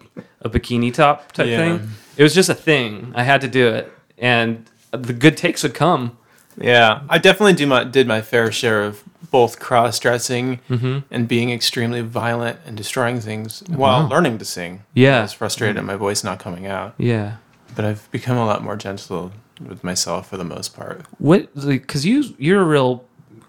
a 0.42 0.48
bikini 0.48 0.94
top 0.94 1.32
type 1.32 1.48
Yeah. 1.48 1.56
thing. 1.78 1.88
It 2.16 2.22
was 2.22 2.34
just 2.34 2.48
a 2.48 2.54
thing. 2.54 3.12
I 3.14 3.24
had 3.24 3.40
to 3.42 3.48
do 3.48 3.68
it, 3.68 3.92
and 4.16 4.64
the 4.92 5.12
good 5.12 5.36
takes 5.36 5.62
would 5.64 5.74
come, 5.74 6.16
Yeah, 6.56 7.02
I 7.08 7.18
definitely 7.18 7.52
do 7.54 7.66
my 7.66 7.84
did 7.84 8.06
my 8.08 8.20
fair 8.22 8.50
share 8.50 8.82
of 8.84 9.02
both 9.30 9.58
cross 9.60 9.98
dressing 9.98 10.60
mm-hmm. 10.70 11.00
and 11.10 11.28
being 11.28 11.50
extremely 11.50 12.00
violent 12.00 12.58
and 12.64 12.76
destroying 12.76 13.20
things 13.20 13.62
oh, 13.70 13.74
while 13.76 14.02
Wow. 14.04 14.08
learning 14.08 14.38
to 14.38 14.44
sing. 14.44 14.82
Yeah. 14.94 15.18
I 15.18 15.22
was 15.22 15.32
frustrated 15.34 15.76
at 15.76 15.84
my 15.84 15.96
voice 15.96 16.24
not 16.24 16.38
coming 16.38 16.66
out, 16.66 16.94
Yeah. 16.98 17.36
but 17.76 17.84
I've 17.84 18.10
become 18.10 18.38
a 18.38 18.46
lot 18.46 18.62
more 18.62 18.76
gentle 18.76 19.32
with 19.60 19.82
myself 19.84 20.30
for 20.30 20.36
the 20.36 20.44
most 20.44 20.74
part. 20.74 21.02
What? 21.18 21.52
Because 21.54 22.06
you 22.06 22.34
you're 22.38 22.62
a 22.62 22.64
real 22.64 23.04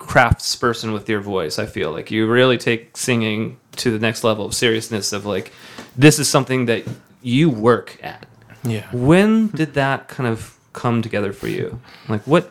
crafts 0.09 0.55
person 0.55 0.91
with 0.91 1.07
your 1.07 1.21
voice. 1.21 1.59
I 1.59 1.67
feel 1.67 1.91
like 1.91 2.09
you 2.09 2.25
really 2.27 2.57
take 2.57 2.97
singing 2.97 3.57
to 3.77 3.91
the 3.91 3.99
next 3.99 4.23
level 4.23 4.45
of 4.45 4.55
seriousness. 4.55 5.13
Of 5.13 5.25
like, 5.25 5.51
this 5.95 6.17
is 6.17 6.27
something 6.27 6.65
that 6.65 6.83
you 7.21 7.47
work 7.49 7.97
at. 8.03 8.27
Yeah. 8.63 8.87
When 8.91 9.47
did 9.49 9.75
that 9.75 10.07
kind 10.07 10.27
of 10.27 10.57
come 10.73 11.01
together 11.03 11.31
for 11.31 11.47
you? 11.47 11.79
Like, 12.07 12.23
what? 12.23 12.49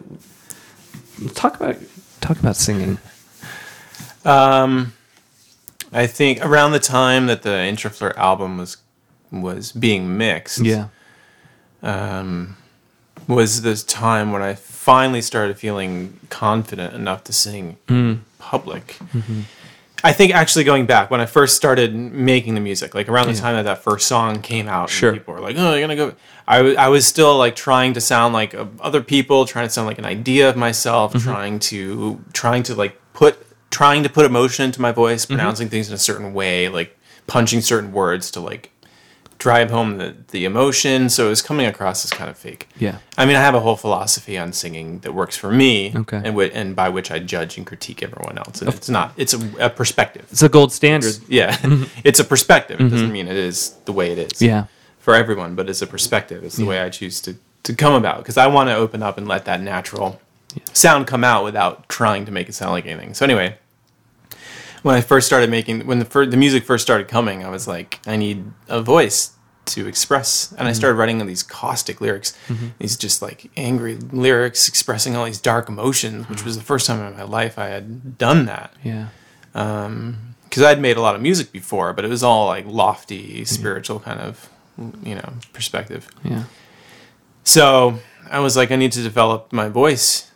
Talk 1.35 1.57
about 1.57 1.77
talk 2.21 2.39
about 2.39 2.55
singing. 2.57 2.99
Um, 4.25 4.93
I 5.93 6.07
think 6.07 6.45
around 6.45 6.73
the 6.73 6.79
time 6.79 7.27
that 7.27 7.43
the 7.43 7.51
Introflirt 7.51 8.17
album 8.17 8.59
was 8.59 8.77
was 9.33 9.73
being 9.73 10.17
mixed, 10.17 10.61
Yeah. 10.61 10.89
um, 11.83 12.57
was 13.27 13.63
this 13.63 13.83
time 13.83 14.31
when 14.33 14.43
I 14.43 14.55
finally 14.89 15.21
started 15.21 15.59
feeling 15.59 16.19
confident 16.31 16.95
enough 16.95 17.23
to 17.23 17.31
sing 17.31 17.77
in 17.91 18.25
public. 18.39 18.87
Mm-hmm. 19.13 19.43
I 20.03 20.13
think 20.15 20.33
actually 20.33 20.65
going 20.65 20.87
back 20.87 21.11
when 21.11 21.21
I 21.21 21.27
first 21.27 21.57
started 21.57 21.95
making 21.95 22.55
the 22.55 22.63
music, 22.63 22.95
like 22.95 23.07
around 23.07 23.27
the 23.29 23.35
time 23.35 23.57
that 23.57 23.65
that 23.65 23.83
first 23.83 24.09
song 24.09 24.41
came 24.41 24.67
out, 24.67 24.89
Sure. 24.89 25.11
and 25.11 25.19
people 25.19 25.35
were 25.35 25.41
like, 25.41 25.57
"Oh, 25.59 25.73
you're 25.73 25.83
gonna 25.83 25.95
go." 25.95 26.15
I, 26.47 26.57
w- 26.59 26.77
I 26.77 26.89
was 26.89 27.07
still 27.07 27.37
like 27.37 27.55
trying 27.55 27.93
to 27.95 28.01
sound 28.01 28.33
like 28.33 28.55
uh, 28.55 28.65
other 28.81 29.03
people, 29.03 29.45
trying 29.45 29.67
to 29.67 29.71
sound 29.71 29.89
like 29.89 29.99
an 29.99 30.07
idea 30.07 30.49
of 30.49 30.57
myself, 30.57 31.13
mm-hmm. 31.13 31.29
trying 31.29 31.59
to 31.71 32.25
trying 32.33 32.63
to 32.63 32.75
like 32.75 32.99
put 33.13 33.45
trying 33.69 34.03
to 34.05 34.09
put 34.09 34.25
emotion 34.25 34.65
into 34.65 34.81
my 34.81 34.93
voice, 34.93 35.27
mm-hmm. 35.27 35.35
pronouncing 35.35 35.69
things 35.69 35.89
in 35.89 35.95
a 35.95 35.99
certain 35.99 36.33
way, 36.33 36.71
like 36.71 36.99
punching 37.27 37.61
certain 37.61 37.93
words 37.93 38.31
to 38.31 38.41
like 38.41 38.71
drive 39.39 39.71
home 39.71 39.99
the, 39.99 40.15
the 40.33 40.45
emotion. 40.45 41.09
So 41.09 41.27
it 41.27 41.29
was 41.31 41.43
coming 41.43 41.67
across 41.67 42.05
as 42.05 42.11
kind 42.11 42.29
of 42.29 42.37
fake. 42.37 42.69
Yeah. 42.79 42.99
I 43.17 43.25
mean, 43.25 43.37
I 43.37 43.41
have 43.41 43.55
a 43.55 43.61
whole 43.61 43.77
philosophy 43.77 44.37
on 44.37 44.53
singing 44.53 44.99
that 45.01 45.15
works 45.15 45.37
for 45.37 45.51
me, 45.51 45.93
Okay. 45.97 46.17
and 46.17 46.27
wi- 46.27 46.51
and 46.53 46.75
by 46.75 46.89
which 46.89 47.11
I 47.11 47.19
judge 47.21 47.57
and 47.57 47.67
critique 47.67 48.03
everyone 48.03 48.37
else. 48.39 48.61
And 48.63 48.73
it's 48.75 48.89
not; 48.89 49.13
it's 49.17 49.35
a, 49.35 49.67
a 49.67 49.71
perspective. 49.71 50.27
It's 50.31 50.43
a 50.43 50.49
gold 50.49 50.73
standard. 50.73 51.17
Yeah, 51.29 51.57
it's 52.05 52.21
a 52.21 52.25
perspective. 52.25 52.81
It 52.81 52.89
doesn't 52.89 53.13
mean 53.13 53.29
it 53.29 53.37
is 53.37 53.71
the 53.85 53.93
way 53.93 54.11
it 54.13 54.19
is. 54.19 54.33
Mm-hmm. 54.35 54.45
Yeah. 54.45 54.65
for 54.99 55.15
everyone, 55.15 55.55
but 55.55 55.69
it's 55.71 55.83
a 55.83 55.87
perspective. 55.87 56.45
It's 56.45 56.57
the 56.57 56.67
way 56.67 56.81
I 56.81 56.89
choose 56.91 57.21
to 57.23 57.37
to 57.65 57.75
come 57.75 57.95
about 57.95 58.19
because 58.19 58.37
I 58.37 58.47
want 58.47 58.69
to 58.71 58.75
open 58.75 59.03
up 59.03 59.19
and 59.19 59.27
let 59.29 59.45
that 59.45 59.61
natural 59.61 60.21
sound 60.73 61.07
come 61.07 61.23
out 61.25 61.45
without 61.45 61.89
trying 61.89 62.25
to 62.27 62.33
make 62.33 62.49
it 62.49 62.55
sound 62.55 62.73
like 62.73 62.87
anything. 62.87 63.15
So 63.15 63.25
anyway, 63.25 63.57
when 64.83 64.95
I 64.95 65.01
first 65.01 65.27
started 65.27 65.51
making 65.51 65.87
when 65.87 65.99
the 65.99 66.27
the 66.27 66.37
music 66.37 66.65
first 66.65 66.83
started 66.83 67.09
coming, 67.09 67.45
I 67.45 67.51
was 67.51 67.67
like, 67.67 68.01
I 68.07 68.17
need 68.17 68.45
a 68.69 68.83
voice 68.83 69.33
to 69.67 69.87
express, 69.87 70.53
and 70.53 70.63
I 70.63 70.71
mm-hmm. 70.71 70.77
started 70.77 70.97
writing 70.97 71.27
these 71.27 71.43
caustic 71.43 72.01
lyrics, 72.01 72.37
mm-hmm. 72.49 72.69
these 72.79 72.97
just 72.97 73.21
like 73.21 73.51
angry 73.57 73.97
lyrics 73.97 74.69
expressing 74.69 75.15
all 75.17 75.25
these 75.25 75.41
dark 75.41 75.69
emotions, 75.69 76.29
which 76.29 76.45
was 76.45 76.57
the 76.57 76.65
first 76.65 76.87
time 76.87 77.01
in 77.01 77.17
my 77.17 77.25
life 77.25 77.59
I 77.59 77.67
had 77.67 78.19
done 78.19 78.47
that 78.47 78.75
Yeah. 78.83 79.09
Um, 79.55 80.35
because 80.45 80.63
I'd 80.63 80.81
made 80.81 80.97
a 80.97 81.03
lot 81.03 81.15
of 81.15 81.21
music 81.21 81.53
before, 81.53 81.93
but 81.93 82.07
it 82.07 82.09
was 82.09 82.23
all 82.23 82.47
like 82.47 82.65
lofty, 82.67 83.35
mm-hmm. 83.35 83.45
spiritual 83.45 84.01
kind 84.01 84.19
of, 84.19 84.49
you 85.03 85.15
know, 85.15 85.35
perspective. 85.53 86.09
Yeah. 86.25 86.45
So 87.45 87.99
I 88.31 88.41
was 88.41 88.57
like, 88.57 88.71
I 88.71 88.77
need 88.77 88.93
to 88.93 89.03
develop 89.03 89.53
my 89.53 89.69
voice 89.69 90.28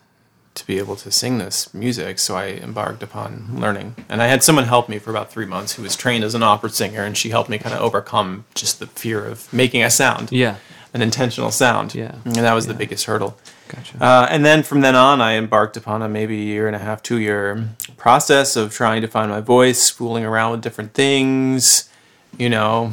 to 0.55 0.66
be 0.66 0.78
able 0.78 0.96
to 0.96 1.11
sing 1.11 1.38
this 1.38 1.72
music. 1.72 2.18
So 2.18 2.36
I 2.36 2.48
embarked 2.48 3.03
upon 3.03 3.48
learning, 3.59 3.96
and 4.09 4.22
I 4.22 4.26
had 4.26 4.42
someone 4.42 4.64
help 4.64 4.88
me 4.88 4.98
for 4.98 5.11
about 5.11 5.30
three 5.32 5.46
months 5.46 5.74
who 5.74 5.82
was 5.82 5.96
trained 5.96 6.24
as 6.24 6.34
an 6.34 6.42
opera 6.42 6.70
singer, 6.70 7.03
and 7.05 7.16
she 7.16 7.30
helped 7.30 7.48
me 7.48 7.59
kind 7.59 7.74
of 7.74 7.80
overcome 7.80 8.44
just 8.55 8.78
the 8.78 8.86
fear 8.86 9.24
of 9.24 9.50
making 9.53 9.82
a 9.82 9.90
sound, 9.90 10.30
Yeah. 10.30 10.57
an 10.92 11.00
intentional 11.03 11.50
sound. 11.50 11.94
Yeah. 11.94 12.16
and 12.24 12.36
that 12.36 12.53
was 12.53 12.66
the 12.66 12.74
biggest 12.74 13.07
hurdle. 13.07 13.38
Gotcha. 13.68 13.96
Uh, 14.05 14.26
and 14.30 14.44
then 14.44 14.62
from 14.62 14.82
then 14.82 14.94
on, 14.94 15.22
I 15.22 15.36
embarked 15.36 15.78
upon 15.78 16.03
a 16.03 16.09
maybe 16.09 16.36
year 16.36 16.66
and 16.66 16.76
a 16.76 16.78
half, 16.78 17.03
two 17.03 17.18
year 17.18 17.70
process 17.96 18.55
of 18.57 18.72
trying 18.74 19.00
to 19.00 19.09
find 19.09 19.30
my 19.30 19.40
voice, 19.40 19.88
fooling 19.88 20.24
around 20.26 20.50
with 20.50 20.61
different 20.61 20.92
things, 20.92 21.88
you 22.36 22.50
know, 22.50 22.92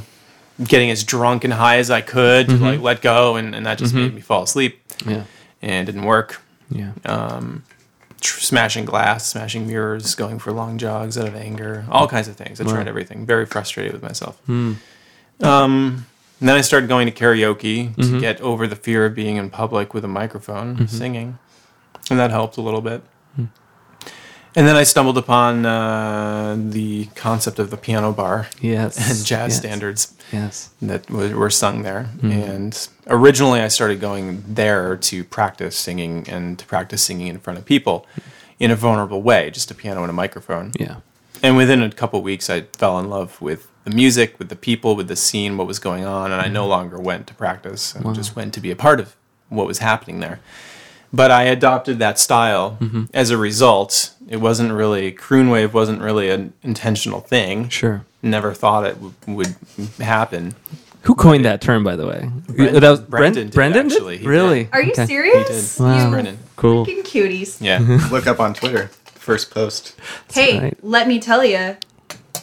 getting 0.63 0.89
as 0.89 1.03
drunk 1.03 1.43
and 1.43 1.51
high 1.53 1.77
as 1.79 1.91
I 1.91 1.99
could 1.99 2.47
to 2.47 2.55
like 2.55 2.79
let 2.79 3.01
go. 3.01 3.35
And, 3.35 3.53
and 3.53 3.65
that 3.65 3.77
just 3.77 3.93
made 3.93 4.13
me 4.13 4.21
fall 4.21 4.43
asleep 4.43 4.79
yeah. 5.05 5.25
and 5.61 5.89
it 5.89 5.91
didn't 5.91 6.05
work. 6.07 6.41
Yeah. 6.69 6.91
Um, 7.05 7.63
tr- 8.21 8.39
smashing 8.39 8.85
glass, 8.85 9.27
smashing 9.27 9.67
mirrors, 9.67 10.15
going 10.15 10.39
for 10.39 10.51
long 10.51 10.77
jogs 10.77 11.17
out 11.17 11.27
of 11.27 11.35
anger, 11.35 11.85
all 11.89 12.07
kinds 12.07 12.27
of 12.27 12.35
things. 12.35 12.59
I 12.61 12.63
tried 12.63 12.77
Right. 12.77 12.87
everything. 12.87 13.25
Very 13.25 13.45
frustrated 13.45 13.93
with 13.93 14.03
myself. 14.03 14.39
Hmm. 14.45 14.73
Um, 15.41 16.05
and 16.39 16.47
then 16.47 16.55
I 16.55 16.61
started 16.61 16.87
going 16.87 17.05
to 17.09 17.13
karaoke 17.13 17.95
to 17.95 18.01
mm-hmm. 18.01 18.19
get 18.19 18.39
over 18.41 18.67
the 18.67 18.75
fear 18.75 19.05
of 19.05 19.15
being 19.15 19.37
in 19.37 19.49
public 19.49 19.93
with 19.93 20.05
a 20.05 20.07
microphone 20.07 20.75
mm-hmm. 20.75 20.85
singing, 20.85 21.37
and 22.09 22.19
that 22.19 22.31
helped 22.31 22.57
a 22.57 22.61
little 22.61 22.81
bit. 22.81 23.01
Hmm. 23.35 23.45
And 24.59 24.67
then 24.67 24.75
I 24.75 24.83
stumbled 24.83 25.17
upon 25.17 25.65
uh, 25.65 26.57
the 26.59 27.05
concept 27.15 27.59
of 27.59 27.69
the 27.69 27.77
piano 27.77 28.11
bar 28.11 28.49
Yes. 28.59 28.97
and 28.97 29.25
jazz 29.25 29.51
yes. 29.53 29.57
standards 29.57 30.13
Yes. 30.33 30.69
that 30.81 31.09
were, 31.09 31.33
were 31.33 31.49
sung 31.49 31.83
there. 31.83 32.09
And 32.21 32.89
originally, 33.07 33.61
I 33.61 33.69
started 33.69 34.01
going 34.01 34.43
there 34.45 34.97
to 34.97 35.23
practice 35.23 35.77
singing 35.77 36.25
and 36.27 36.59
to 36.59 36.65
practice 36.65 37.01
singing 37.01 37.27
in 37.27 37.39
front 37.39 37.57
of 37.57 37.63
people 37.63 38.05
in 38.59 38.69
a 38.69 38.75
vulnerable 38.75 39.21
way, 39.21 39.49
just 39.49 39.71
a 39.71 39.73
piano 39.73 40.01
and 40.01 40.09
a 40.09 40.13
microphone. 40.13 40.73
Yeah. 40.77 40.97
And 41.41 41.55
within 41.55 41.81
a 41.81 41.89
couple 41.89 42.21
weeks, 42.21 42.49
I 42.49 42.63
fell 42.73 42.99
in 42.99 43.09
love 43.09 43.41
with 43.41 43.69
the 43.85 43.91
music, 43.91 44.37
with 44.39 44.49
the 44.49 44.57
people, 44.57 44.93
with 44.93 45.07
the 45.07 45.15
scene, 45.15 45.55
what 45.55 45.67
was 45.67 45.79
going 45.79 46.03
on, 46.03 46.33
and 46.33 46.41
I 46.41 46.49
no 46.49 46.67
longer 46.67 46.99
went 46.99 47.27
to 47.27 47.33
practice. 47.33 47.95
I 47.95 48.11
just 48.11 48.35
went 48.35 48.53
to 48.55 48.59
be 48.59 48.71
a 48.71 48.75
part 48.75 48.99
of 48.99 49.15
what 49.47 49.67
was 49.67 49.77
happening 49.79 50.19
there. 50.19 50.41
But 51.11 51.31
I 51.31 51.43
adopted 51.43 51.99
that 51.99 52.19
style 52.19 52.77
mm-hmm. 52.79 53.05
as 53.13 53.31
a 53.31 53.37
result. 53.37 54.13
It 54.27 54.37
wasn't 54.37 54.71
really 54.73 55.11
croon 55.11 55.49
wave 55.49 55.73
wasn't 55.73 56.01
really 56.01 56.29
an 56.29 56.53
intentional 56.61 57.19
thing. 57.21 57.69
Sure. 57.69 58.05
Never 58.21 58.53
thought 58.53 58.85
it 58.85 58.93
w- 58.95 59.13
would 59.27 59.55
happen. 59.99 60.53
Who 61.03 61.15
coined 61.15 61.45
that 61.45 61.61
term, 61.61 61.83
by 61.83 61.95
the 61.95 62.05
way? 62.05 62.29
Brendan- 62.47 62.81
that 62.81 62.89
was 62.89 62.99
Brendan 62.99 63.45
did, 63.47 63.53
Brendan 63.53 63.87
did? 63.87 63.95
actually. 63.95 64.17
Did. 64.17 64.27
really? 64.27 64.69
Are 64.71 64.83
you 64.83 64.91
Okay. 64.91 65.05
serious? 65.05 65.77
He 65.77 65.83
did. 65.83 65.89
Wow. 65.89 66.03
You 66.05 66.11
Brendan. 66.11 66.37
Cool. 66.57 66.85
freaking 66.85 67.03
cuties. 67.03 67.57
Yeah. 67.61 67.79
Look 68.11 68.27
up 68.27 68.39
on 68.39 68.53
Twitter. 68.53 68.87
First 69.15 69.51
post. 69.51 69.95
Hey, 70.33 70.59
right. 70.59 70.77
let 70.83 71.07
me 71.07 71.19
tell 71.19 71.43
you, 71.43 71.75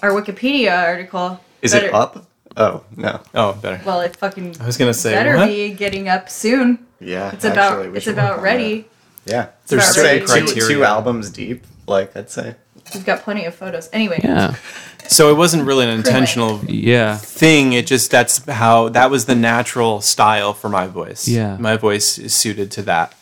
our 0.02 0.10
Wikipedia 0.10 0.76
article. 0.86 1.40
Is 1.62 1.72
better- 1.72 1.86
it 1.86 1.94
up? 1.94 2.26
Oh 2.56 2.84
no. 2.96 3.20
oh, 3.34 3.52
better. 3.52 3.80
Well, 3.84 4.00
it 4.00 4.16
fucking 4.16 4.56
I 4.60 4.66
was 4.66 4.78
gonna 4.78 4.94
say 4.94 5.12
better 5.12 5.36
what? 5.36 5.48
be 5.48 5.72
getting 5.72 6.08
up 6.08 6.30
soon. 6.30 6.85
Yeah. 7.00 7.32
It's 7.32 7.44
about 7.44 7.72
actually, 7.72 7.88
we 7.90 7.96
it's 7.98 8.06
about 8.06 8.42
ready. 8.42 8.88
that. 9.26 9.32
Yeah. 9.32 9.48
There's 9.66 9.82
about 9.84 9.94
say 9.94 10.24
ready. 10.24 10.54
two, 10.54 10.68
two 10.68 10.84
albums 10.84 11.30
deep. 11.30 11.64
Like 11.86 12.16
I'd 12.16 12.30
say. 12.30 12.56
We've 12.94 13.04
got 13.04 13.22
plenty 13.22 13.44
of 13.44 13.54
photos. 13.54 13.88
Anyway, 13.92 14.20
Yeah. 14.22 14.54
So 15.08 15.30
it 15.30 15.34
wasn't 15.36 15.64
really 15.66 15.84
an 15.84 15.90
intentional 15.90 16.60
Yeah. 16.64 17.16
thing. 17.16 17.72
It 17.72 17.86
just 17.86 18.10
that's 18.10 18.44
how 18.48 18.88
that 18.90 19.10
was 19.10 19.26
the 19.26 19.34
natural 19.36 20.00
style 20.00 20.52
for 20.52 20.68
my 20.68 20.86
voice. 20.88 21.28
Yeah. 21.28 21.56
My 21.58 21.76
voice 21.76 22.18
is 22.18 22.34
suited 22.34 22.70
to 22.72 22.82
that 22.82 23.12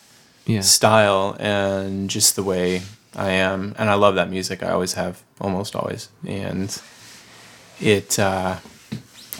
Yeah. 0.45 0.61
style 0.61 1.35
and 1.39 2.09
just 2.09 2.35
the 2.35 2.43
way 2.43 2.81
I 3.15 3.31
am. 3.31 3.75
And 3.77 3.89
I 3.89 3.93
love 3.95 4.15
that 4.15 4.29
music. 4.29 4.63
I 4.63 4.69
always 4.71 4.93
have, 4.93 5.21
almost 5.39 5.75
always. 5.75 6.09
And 6.27 6.75
it, 7.79 8.17
uh, 8.19 8.55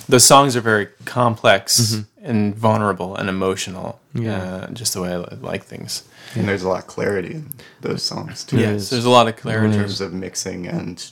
the 0.07 0.19
songs 0.19 0.55
are 0.55 0.61
very 0.61 0.87
complex 1.05 2.01
and 2.21 2.55
vulnerable 2.55 3.15
and 3.15 3.29
emotional. 3.29 3.99
Mm-hmm. 4.13 4.25
Yeah. 4.25 4.43
Uh, 4.43 4.67
just 4.71 4.93
the 4.93 5.01
way 5.01 5.13
I 5.13 5.17
like 5.17 5.63
things. 5.65 6.03
And 6.35 6.47
there's 6.47 6.63
a 6.63 6.69
lot 6.69 6.79
of 6.79 6.87
clarity 6.87 7.33
in 7.35 7.49
those 7.81 8.03
songs 8.03 8.43
too. 8.43 8.57
There 8.57 8.73
Yes, 8.73 8.81
is. 8.83 8.89
there's 8.89 9.05
a 9.05 9.09
lot 9.09 9.27
of 9.27 9.35
clarity 9.37 9.73
In 9.73 9.79
terms 9.79 10.01
of 10.01 10.13
mixing 10.13 10.67
and 10.67 11.11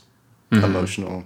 emotional 0.51 1.23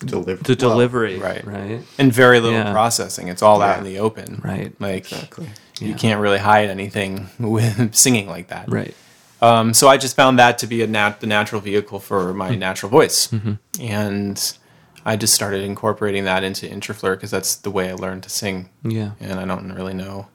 delivery. 0.00 0.42
The 0.44 0.56
delivery. 0.56 1.18
right. 1.18 1.44
Right. 1.46 1.80
And 1.98 2.12
very 2.12 2.40
little 2.40 2.58
Yeah. 2.58 2.72
processing. 2.72 3.28
It's 3.28 3.42
all 3.42 3.62
out 3.62 3.78
in 3.78 3.84
the 3.84 3.98
open. 3.98 4.40
Right. 4.44 4.72
Like, 4.80 5.10
Exactly. 5.12 5.50
you 5.80 5.88
Yeah. 5.90 5.96
can't 5.96 6.20
really 6.20 6.38
hide 6.38 6.68
anything 6.70 7.28
with 7.38 7.94
singing 7.94 8.28
like 8.28 8.48
that. 8.48 8.68
Right. 8.70 8.94
Um, 9.40 9.74
so 9.74 9.88
I 9.88 9.96
just 9.96 10.14
found 10.14 10.38
that 10.38 10.58
to 10.58 10.66
be 10.68 10.82
a 10.82 10.86
nat- 10.86 11.20
the 11.20 11.26
natural 11.26 11.60
vehicle 11.60 11.98
for 12.00 12.32
my 12.34 12.50
Mm-hmm. 12.50 12.58
natural 12.60 12.90
voice, 12.90 13.28
and 13.80 14.52
I 15.04 15.16
just 15.16 15.34
started 15.34 15.62
incorporating 15.62 16.24
that 16.24 16.44
into 16.44 16.66
Introflirt 16.66 17.16
because 17.16 17.30
that's 17.30 17.56
the 17.56 17.70
way 17.70 17.90
I 17.90 17.94
learned 17.94 18.22
to 18.24 18.30
sing. 18.30 18.68
Yeah. 18.84 19.12
And 19.20 19.40
I 19.40 19.44
don't 19.44 19.72
really 19.72 19.94
know, 19.94 20.28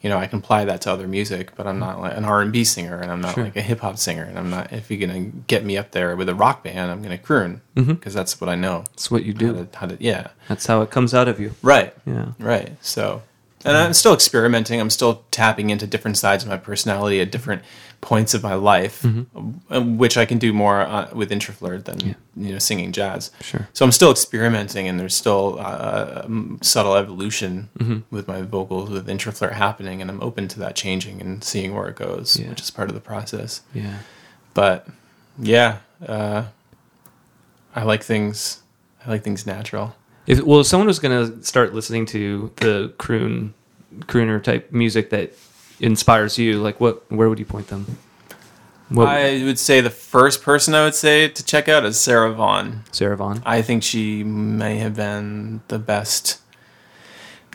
you 0.00 0.08
know, 0.10 0.18
I 0.18 0.26
can 0.26 0.38
apply 0.40 0.64
that 0.64 0.80
to 0.82 0.92
other 0.92 1.06
music, 1.08 1.54
but 1.56 1.66
I'm 1.66 1.78
not 1.78 2.00
like 2.00 2.16
an 2.16 2.24
R 2.24 2.40
and 2.40 2.52
B 2.52 2.64
singer, 2.64 2.96
and 2.98 3.10
I'm 3.10 3.20
not 3.20 3.34
Sure. 3.34 3.44
like 3.44 3.56
a 3.56 3.62
hip 3.62 3.80
hop 3.80 3.98
singer, 3.98 4.24
and 4.24 4.38
I'm 4.38 4.50
not. 4.50 4.72
If 4.72 4.90
you're 4.90 5.06
gonna 5.06 5.24
get 5.46 5.64
me 5.64 5.76
up 5.76 5.90
there 5.92 6.14
with 6.16 6.28
a 6.28 6.34
rock 6.34 6.62
band, 6.64 6.90
I'm 6.90 7.02
gonna 7.02 7.18
croon 7.18 7.60
mm-hmm. 7.76 7.92
because 7.94 8.14
that's 8.14 8.40
what 8.40 8.48
I 8.50 8.54
know. 8.54 8.84
That's 8.90 9.10
what 9.10 9.24
you 9.24 9.32
How 9.32 9.38
do. 9.38 9.52
to, 9.70 9.78
how 9.78 9.86
to, 9.86 9.96
yeah, 10.00 10.28
That's 10.48 10.66
how 10.66 10.82
it 10.82 10.90
comes 10.90 11.14
out 11.14 11.28
of 11.28 11.38
you. 11.40 11.54
right, 11.62 11.94
Yeah. 12.06 12.32
right. 12.38 12.76
So 12.80 13.22
and 13.64 13.76
I'm 13.76 13.92
still 13.92 14.12
experimenting. 14.12 14.80
I'm 14.80 14.90
still 14.90 15.22
tapping 15.30 15.70
into 15.70 15.86
different 15.86 16.16
sides 16.16 16.42
of 16.42 16.50
my 16.50 16.56
personality 16.56 17.20
at 17.20 17.30
different 17.30 17.62
points 18.02 18.34
of 18.34 18.42
my 18.42 18.54
life, 18.54 19.06
uh, 19.70 19.80
which 19.80 20.16
I 20.18 20.26
can 20.26 20.36
do 20.38 20.52
more 20.52 20.80
uh, 20.80 21.08
with 21.14 21.30
introflirt 21.30 21.84
than 21.84 22.00
you 22.36 22.52
know 22.52 22.58
singing 22.58 22.92
jazz. 22.92 23.30
Sure. 23.40 23.68
So 23.72 23.84
I'm 23.84 23.92
still 23.92 24.10
experimenting, 24.10 24.88
and 24.88 24.98
there's 25.00 25.14
still 25.14 25.56
uh, 25.60 26.22
um, 26.24 26.58
subtle 26.62 26.96
evolution 26.96 27.68
with 28.10 28.26
my 28.28 28.42
vocals 28.42 28.90
with 28.90 29.06
introflirt 29.06 29.52
happening, 29.52 30.02
and 30.02 30.10
I'm 30.10 30.20
open 30.20 30.48
to 30.48 30.58
that 30.58 30.74
changing 30.76 31.20
and 31.20 31.42
seeing 31.44 31.74
where 31.74 31.88
it 31.88 31.96
goes, 31.96 32.38
Yeah. 32.38 32.48
which 32.50 32.60
is 32.60 32.70
part 32.70 32.88
of 32.90 32.94
the 32.94 33.00
process. 33.00 33.62
Yeah. 33.72 33.98
But 34.52 34.86
yeah, 35.38 35.78
uh, 36.06 36.44
I 37.74 37.84
like 37.84 38.02
things. 38.02 38.62
I 39.06 39.10
like 39.10 39.22
things 39.22 39.46
natural. 39.46 39.94
If 40.26 40.40
well, 40.42 40.60
if 40.60 40.66
someone 40.66 40.88
was 40.88 40.98
gonna 40.98 41.42
start 41.42 41.72
listening 41.72 42.06
to 42.06 42.50
the 42.56 42.92
croon, 42.98 43.54
crooner 44.06 44.42
type 44.42 44.72
music 44.72 45.10
that 45.10 45.32
inspires 45.80 46.38
you, 46.38 46.60
like 46.60 46.80
what? 46.80 47.10
Where 47.10 47.28
would 47.28 47.38
you 47.38 47.44
point 47.44 47.68
them? 47.68 47.98
What? 48.88 49.08
I 49.08 49.42
would 49.44 49.58
say 49.58 49.80
the 49.80 49.90
first 49.90 50.42
person 50.42 50.74
I 50.74 50.84
would 50.84 50.94
say 50.94 51.28
to 51.28 51.44
check 51.44 51.68
out 51.68 51.84
is 51.84 51.98
Sarah 51.98 52.32
Vaughan. 52.32 52.84
Sarah 52.92 53.16
Vaughan. 53.16 53.42
I 53.46 53.62
think 53.62 53.82
she 53.82 54.22
may 54.22 54.76
have 54.76 54.96
been 54.96 55.62
the 55.68 55.78
best 55.78 56.40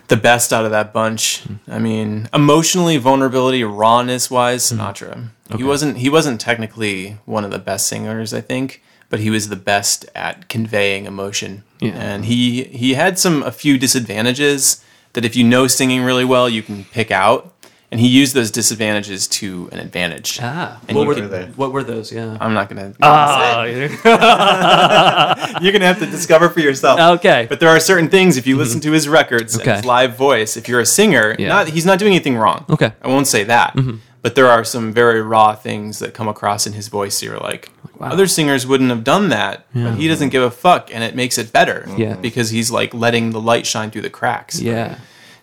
the 0.08 0.18
best 0.18 0.54
out 0.54 0.66
of 0.66 0.72
that 0.72 0.94
bunch. 0.94 1.42
Hmm. 1.42 1.56
I 1.68 1.80
mean, 1.80 2.30
emotionally, 2.34 2.98
vulnerability, 2.98 3.64
rawness 3.64 4.32
wise, 4.32 4.70
hmm. 4.70 4.80
Sinatra. 4.80 5.30
He 5.56 5.64
wasn't 5.64 5.98
he 5.98 6.10
wasn't 6.10 6.42
technically 6.42 7.18
one 7.26 7.46
of 7.46 7.52
the 7.52 7.60
best 7.60 7.88
singers, 7.88 8.34
I 8.34 8.42
think, 8.42 8.84
but 9.10 9.20
he 9.20 9.30
was 9.30 9.50
the 9.50 9.56
best 9.56 10.06
at 10.14 10.50
conveying 10.50 11.06
emotion. 11.06 11.64
Yeah. 11.80 11.92
And 11.92 12.26
he 12.26 12.66
he 12.66 12.96
had 12.96 13.18
some 13.18 13.44
a 13.44 13.52
few 13.52 13.78
disadvantages 13.78 14.84
that 15.14 15.24
if 15.24 15.36
you 15.36 15.44
know 15.44 15.68
singing 15.68 16.04
really 16.04 16.26
well, 16.26 16.50
you 16.50 16.62
can 16.62 16.84
pick 16.86 17.12
out. 17.12 17.54
And 17.90 18.02
he 18.02 18.08
used 18.10 18.34
those 18.36 18.52
disadvantages 18.52 19.28
to 19.40 19.70
an 19.72 19.80
advantage. 19.80 20.40
Ah, 20.42 20.78
And 20.90 20.98
what 20.98 21.08
were, 21.08 21.16
could- 21.16 21.30
they? 21.32 21.46
what 21.56 21.72
were 21.72 21.84
those? 21.84 22.12
Yeah. 22.12 22.38
I'm 22.42 22.54
not 22.54 22.68
gonna. 22.68 22.94
Ah, 23.02 23.64
You're 25.62 25.72
gonna 25.72 25.86
have 25.86 26.00
to 26.00 26.06
discover 26.06 26.50
for 26.50 26.60
yourself. 26.60 27.00
okay. 27.20 27.46
But 27.50 27.60
there 27.60 27.70
are 27.70 27.80
certain 27.80 28.10
things 28.10 28.38
if 28.38 28.46
you 28.48 28.58
listen 28.58 28.80
to 28.82 28.92
his 28.92 29.08
records 29.08 29.58
Okay. 29.58 29.70
and 29.72 29.76
his 29.78 29.86
live 29.86 30.16
voice, 30.18 30.58
if 30.58 30.68
you're 30.68 30.80
a 30.82 30.86
singer, 30.86 31.36
Yeah. 31.40 31.48
not 31.50 31.70
he's 31.70 31.86
not 31.86 32.00
doing 32.00 32.14
anything 32.14 32.38
wrong. 32.38 32.66
Okay. 32.70 32.92
I 33.02 33.08
won't 33.08 33.28
say 33.28 33.44
that. 33.46 33.78
But 34.22 34.36
there 34.36 34.48
are 34.50 34.64
some 34.66 34.92
very 34.92 35.22
raw 35.22 35.56
things 35.56 36.00
that 36.00 36.14
come 36.14 36.28
across 36.28 36.68
in 36.68 36.74
his 36.74 36.90
voice. 36.90 37.22
You're 37.24 37.38
like, 37.38 37.72
Wow. 37.98 38.10
other 38.12 38.28
singers 38.28 38.68
wouldn't 38.68 38.90
have 38.90 39.04
done 39.04 39.30
that, 39.30 39.66
but 39.74 39.96
he 39.96 40.08
doesn't 40.08 40.30
give 40.30 40.44
a 40.44 40.52
fuck, 40.52 40.94
and 40.94 41.04
it 41.04 41.16
makes 41.16 41.38
it 41.38 41.52
better. 41.54 41.88
Yeah. 41.98 42.16
Because 42.16 42.50
he's 42.52 42.70
like 42.70 42.94
letting 42.94 43.32
the 43.32 43.40
light 43.42 43.66
shine 43.66 43.90
through 43.92 44.04
the 44.04 44.10
cracks. 44.10 44.60
yeah. 44.60 44.98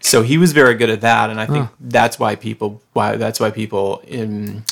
So 0.05 0.21
he 0.21 0.37
was 0.37 0.53
very 0.53 0.75
good 0.75 0.91
at 0.91 1.01
that, 1.01 1.31
and 1.31 1.41
I 1.41 1.47
think 1.47 1.71
that's 1.81 2.19
why 2.19 2.37
people 2.37 2.83
why 2.93 3.17
that's 3.17 3.41
why 3.41 3.51
people 3.51 4.03
in, 4.07 4.63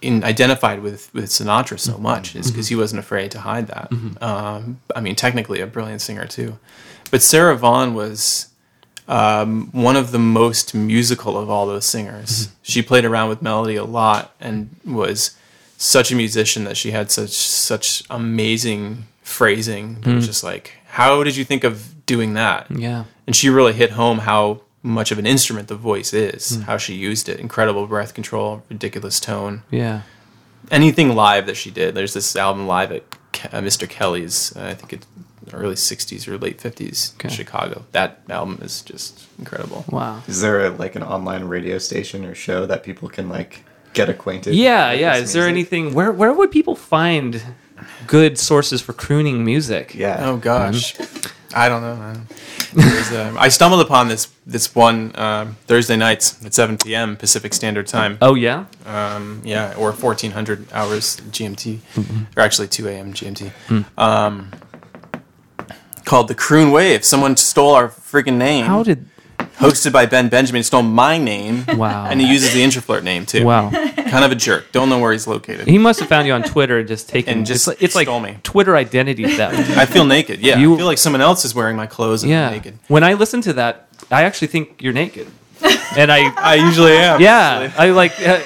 in 0.00 0.24
identified 0.24 0.80
with 0.80 1.12
with 1.12 1.26
Sinatra 1.26 1.78
so 1.78 1.92
mm-hmm. 1.92 2.02
much 2.02 2.34
is 2.34 2.46
mm-hmm. 2.46 2.54
because 2.54 2.68
he 2.68 2.76
wasn't 2.76 3.00
afraid 3.00 3.30
to 3.32 3.40
hide 3.40 3.66
that. 3.66 3.90
Mm-hmm. 3.90 4.24
Um, 4.24 4.80
I 4.96 5.02
mean, 5.02 5.16
technically 5.16 5.60
a 5.60 5.66
brilliant 5.66 6.00
singer 6.00 6.26
too, 6.26 6.58
but 7.10 7.20
Sarah 7.22 7.58
Vaughan 7.58 7.92
was 7.92 8.48
um, 9.06 9.68
one 9.72 9.96
of 9.96 10.12
the 10.12 10.18
most 10.18 10.74
musical 10.74 11.36
of 11.36 11.50
all 11.50 11.66
those 11.66 11.84
singers. 11.84 12.48
She 12.62 12.80
played 12.80 13.04
around 13.04 13.28
with 13.28 13.42
melody 13.42 13.76
a 13.76 13.84
lot 13.84 14.34
and 14.40 14.74
was 14.86 15.36
such 15.76 16.10
a 16.10 16.14
musician 16.14 16.64
that 16.64 16.78
she 16.78 16.92
had 16.92 17.10
such 17.10 17.32
such 17.32 18.02
amazing 18.08 19.04
phrasing. 19.22 19.98
It 20.06 20.14
was 20.14 20.26
just 20.26 20.42
like, 20.42 20.72
how 20.86 21.22
did 21.22 21.36
you 21.36 21.44
think 21.44 21.64
of 21.64 22.06
doing 22.06 22.32
that? 22.34 22.66
Yeah. 22.70 23.04
and 23.26 23.36
she 23.36 23.50
really 23.50 23.74
hit 23.74 23.90
home 23.90 24.20
how 24.20 24.62
much 24.82 25.12
of 25.12 25.18
an 25.18 25.26
instrument 25.26 25.68
the 25.68 25.74
voice 25.74 26.12
is, 26.14 26.62
how 26.62 26.76
she 26.78 26.94
used 26.94 27.28
it. 27.28 27.38
Incredible 27.38 27.86
breath 27.86 28.14
control, 28.14 28.62
ridiculous 28.70 29.20
tone. 29.20 29.62
Yeah. 29.70 30.02
Anything 30.70 31.14
live 31.14 31.46
that 31.46 31.56
she 31.56 31.70
did. 31.70 31.94
There's 31.94 32.14
this 32.14 32.34
album 32.36 32.66
live 32.66 32.92
at 32.92 33.10
Ke- 33.32 33.52
uh, 33.52 33.60
Mr. 33.60 33.88
Kelly's, 33.88 34.54
uh, 34.56 34.64
I 34.66 34.74
think 34.74 34.92
it's 34.94 35.06
early 35.52 35.74
60s 35.74 36.28
or 36.28 36.38
late 36.38 36.58
50s 36.58 37.14
Okay. 37.16 37.28
in 37.28 37.34
Chicago. 37.34 37.84
That 37.92 38.20
album 38.28 38.60
is 38.62 38.82
just 38.82 39.26
incredible. 39.38 39.84
Wow. 39.90 40.22
Is 40.28 40.40
there 40.40 40.64
a, 40.66 40.70
like 40.70 40.94
an 40.96 41.02
online 41.02 41.44
radio 41.44 41.78
station 41.78 42.24
or 42.24 42.34
show 42.34 42.66
that 42.66 42.82
people 42.82 43.08
can 43.08 43.28
like 43.28 43.64
get 43.92 44.08
acquainted? 44.08 44.54
Yeah, 44.54 44.92
with 44.92 45.00
yeah. 45.00 45.18
this 45.18 45.28
Is 45.28 45.32
there 45.34 45.48
anything 45.48 45.92
where 45.94 46.12
where 46.12 46.32
would 46.32 46.50
people 46.52 46.76
find 46.76 47.42
good 48.06 48.38
sources 48.38 48.80
for 48.80 48.92
crooning 48.92 49.44
music? 49.44 49.94
Yeah. 49.94 50.18
Oh 50.28 50.36
gosh, 50.36 50.94
I 51.54 51.68
don't 51.68 51.82
know. 51.82 51.92
Um, 53.22 53.36
I 53.38 53.48
stumbled 53.48 53.80
upon 53.80 54.06
this 54.08 54.28
this 54.46 54.72
one 54.74 55.10
um, 55.18 55.56
Thursday 55.66 55.96
nights 55.96 56.44
at 56.44 56.54
7 56.54 56.78
p.m. 56.78 57.16
Pacific 57.16 57.52
Standard 57.54 57.86
Time. 57.88 58.18
Oh 58.22 58.34
yeah. 58.34 58.66
um, 58.86 59.42
yeah, 59.44 59.74
or 59.76 59.90
1400 59.92 60.72
hours 60.72 61.16
GMT, 61.32 61.78
Mm-hmm. 61.96 62.22
or 62.38 62.42
actually 62.42 62.68
2 62.68 62.86
a.m. 62.88 63.12
GMT, 63.12 63.50
Hmm. 63.68 63.80
um, 63.98 64.50
called 66.04 66.28
the 66.28 66.34
Croon 66.34 66.70
Wave. 66.70 67.04
Someone 67.04 67.36
stole 67.36 67.74
our 67.74 67.88
freaking 67.88 68.36
name. 68.36 68.66
How 68.66 68.82
did? 68.82 69.06
Hosted 69.60 69.92
by 69.92 70.06
Ben 70.06 70.28
Benjamin, 70.28 70.62
stole 70.62 70.82
my 70.82 71.18
name. 71.18 71.64
Wow. 71.76 72.06
And 72.06 72.20
he 72.20 72.26
uses 72.30 72.52
the 72.52 72.62
Introflirt 72.62 73.02
name 73.02 73.26
too. 73.26 73.44
Wow. 73.44 73.70
kind 73.70 74.24
of 74.24 74.32
a 74.32 74.34
jerk. 74.34 74.72
Don't 74.72 74.88
know 74.88 74.98
where 74.98 75.12
he's 75.12 75.26
located. 75.26 75.68
He 75.68 75.78
must 75.78 76.00
have 76.00 76.08
found 76.08 76.26
you 76.26 76.32
on 76.32 76.42
Twitter 76.42 76.78
and 76.78 76.88
just 76.88 77.08
taken. 77.08 77.38
And 77.38 77.46
just 77.46 77.58
it's 77.58 77.66
like, 77.68 77.82
it's 77.82 77.94
like 77.94 78.22
me. 78.22 78.38
Twitter 78.42 78.74
identity 78.76 79.24
theft. 79.28 79.76
I 79.76 79.86
feel 79.86 80.04
naked. 80.04 80.40
Yeah, 80.40 80.58
You- 80.58 80.74
I 80.74 80.76
feel 80.78 80.86
like 80.86 80.98
someone 80.98 81.20
else 81.20 81.44
is 81.44 81.54
wearing 81.54 81.76
my 81.76 81.86
clothes 81.86 82.22
and 82.24 82.32
I'm 82.32 82.38
yeah. 82.38 82.50
naked. 82.50 82.78
When 82.88 83.04
I 83.04 83.12
listen 83.14 83.40
to 83.42 83.52
that, 83.54 83.88
I 84.10 84.24
actually 84.24 84.48
think 84.48 84.82
you're 84.82 84.92
naked, 84.94 85.28
and 85.96 86.10
I 86.10 86.32
I 86.36 86.54
usually 86.54 86.92
am. 86.92 87.20
yeah, 87.20 87.70
I 87.76 87.90
like. 87.90 88.12
Uh, 88.18 88.40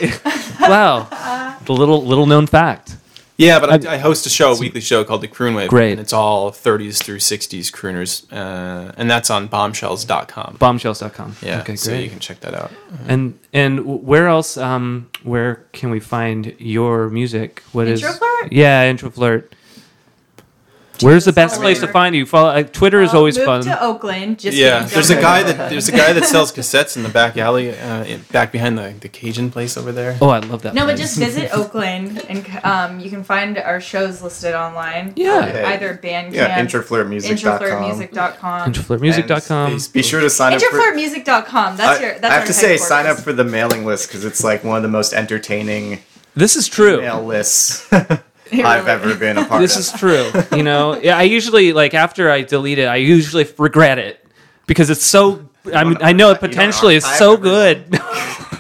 wow, 0.61 1.57
the 1.65 1.73
little 1.73 2.05
little 2.05 2.27
known 2.27 2.47
fact. 2.47 2.97
Yeah, 3.37 3.59
but 3.59 3.87
I, 3.87 3.95
I 3.95 3.99
host 3.99 4.27
a 4.27 4.31
show, 4.31 4.53
a 4.53 4.59
weekly 4.59 4.81
show 4.81 5.03
called 5.03 5.21
The 5.21 5.29
Croon 5.29 5.55
Wave. 5.55 5.69
Great. 5.69 5.93
And 5.93 6.01
it's 6.01 6.13
all 6.13 6.53
30s 6.53 7.03
through 7.03 7.19
60s 7.19 7.73
crooners. 7.73 8.33
Uh, 8.33 8.93
and 8.97 9.11
that's 9.11 9.29
on 9.29 9.49
bombshells.com. 9.49 10.57
Bombshells.com. 10.59 11.37
Yeah, 11.43 11.61
Okay, 11.61 11.75
so 11.77 11.93
you 11.93 12.09
can 12.09 12.21
check 12.21 12.41
that 12.41 12.55
out. 12.55 12.71
And 13.09 13.39
and 13.53 14.05
where 14.05 14.29
else? 14.29 14.57
Um, 14.57 15.11
where 15.25 15.65
can 15.73 15.91
we 15.91 15.99
find 16.01 16.55
your 16.59 17.11
music? 17.11 17.63
What 17.73 17.89
is? 17.89 18.03
Introflirt? 18.03 18.49
Yeah, 18.53 18.93
Introflirt. 18.93 19.49
Where's 21.01 21.25
the 21.25 21.33
best 21.33 21.61
place 21.61 21.81
to 21.81 21.89
find 21.89 22.15
you? 22.15 22.25
Follow 22.25 22.51
uh, 22.51 22.63
Twitter 22.63 23.03
is 23.03 23.09
Well, 23.09 23.19
always 23.19 23.37
moved 23.37 23.47
fun. 23.47 23.63
to 23.65 23.83
Oakland. 23.83 24.39
Just 24.39 24.57
Yeah, 24.57 24.85
there's 24.85 25.11
a 25.11 25.17
guy 25.21 25.43
that 25.43 25.69
there's 25.71 25.89
a 25.89 25.93
guy 25.93 26.13
that 26.13 26.25
sells 26.25 26.53
cassettes 26.53 26.97
in 26.97 27.03
the 27.03 27.09
back 27.09 27.37
alley, 27.37 27.77
uh, 27.77 28.05
in, 28.05 28.21
back 28.33 28.53
behind 28.53 28.79
the, 28.79 28.95
the 29.01 29.09
Cajun 29.09 29.51
place 29.51 29.77
over 29.77 29.91
there. 29.93 30.17
Oh, 30.21 30.29
I 30.29 30.39
love 30.39 30.63
that. 30.63 30.75
No, 30.75 30.87
but 30.87 30.97
just 30.97 31.19
visit 31.19 31.51
Oakland, 31.55 32.25
and 32.29 32.47
um, 32.65 33.01
you 33.01 33.11
can 33.11 33.25
find 33.25 33.59
our 33.59 33.81
shows 33.81 34.23
listed 34.23 34.55
online. 34.55 35.13
Yeah. 35.17 35.33
Uh, 35.33 35.45
Okay. 35.49 35.65
either 35.65 36.01
Bandcamp, 36.03 36.33
Yeah, 36.35 36.65
Introflirtmusic.com. 36.65 37.59
intraflirtmusic.com. 38.73 38.73
Introflirtmusic.com. 38.73 39.79
Be 39.93 40.03
sure 40.03 40.21
to 40.21 40.31
sign 40.31 40.55
up 40.55 40.61
for. 40.61 40.67
Introflirtmusic.com. 40.79 41.77
That's 41.77 42.01
I, 42.01 42.03
your. 42.03 42.19
That's 42.19 42.33
I 42.33 42.39
have 42.39 42.47
to 42.47 42.53
say, 42.53 42.77
sign 42.77 43.07
up 43.07 43.19
for 43.19 43.33
the 43.33 43.45
mailing 43.45 43.85
list 43.85 44.09
because 44.09 44.25
it's 44.25 44.43
like 44.45 44.65
one 44.65 44.77
of 44.77 44.83
the 44.83 44.89
most 44.89 45.13
entertaining 45.13 46.01
This 46.35 46.57
is 46.57 46.69
true. 46.69 47.01
mail 47.01 47.23
lists 47.25 47.87
It 47.93 48.21
I've 48.63 48.89
ever 48.89 49.15
been 49.15 49.39
a 49.39 49.45
part 49.45 49.61
This 49.61 49.77
of. 49.77 49.83
This 49.83 49.95
is 49.95 50.01
true. 50.01 50.57
You 50.57 50.63
know, 50.63 51.01
yeah, 51.03 51.17
I 51.17 51.23
usually 51.23 51.73
like 51.73 51.95
after 51.95 52.31
I 52.31 52.43
delete 52.43 52.79
it, 52.79 52.87
I 52.87 52.97
usually 52.97 53.47
regret 53.59 53.99
it 53.99 54.25
because 54.67 54.91
it's 54.91 55.05
so. 55.05 55.49
I 55.75 55.85
mean, 55.85 55.97
I 56.03 56.13
know 56.13 56.31
it 56.31 56.41
potentially 56.41 56.95
is 56.95 57.07
so 57.07 57.39
good. 57.39 57.91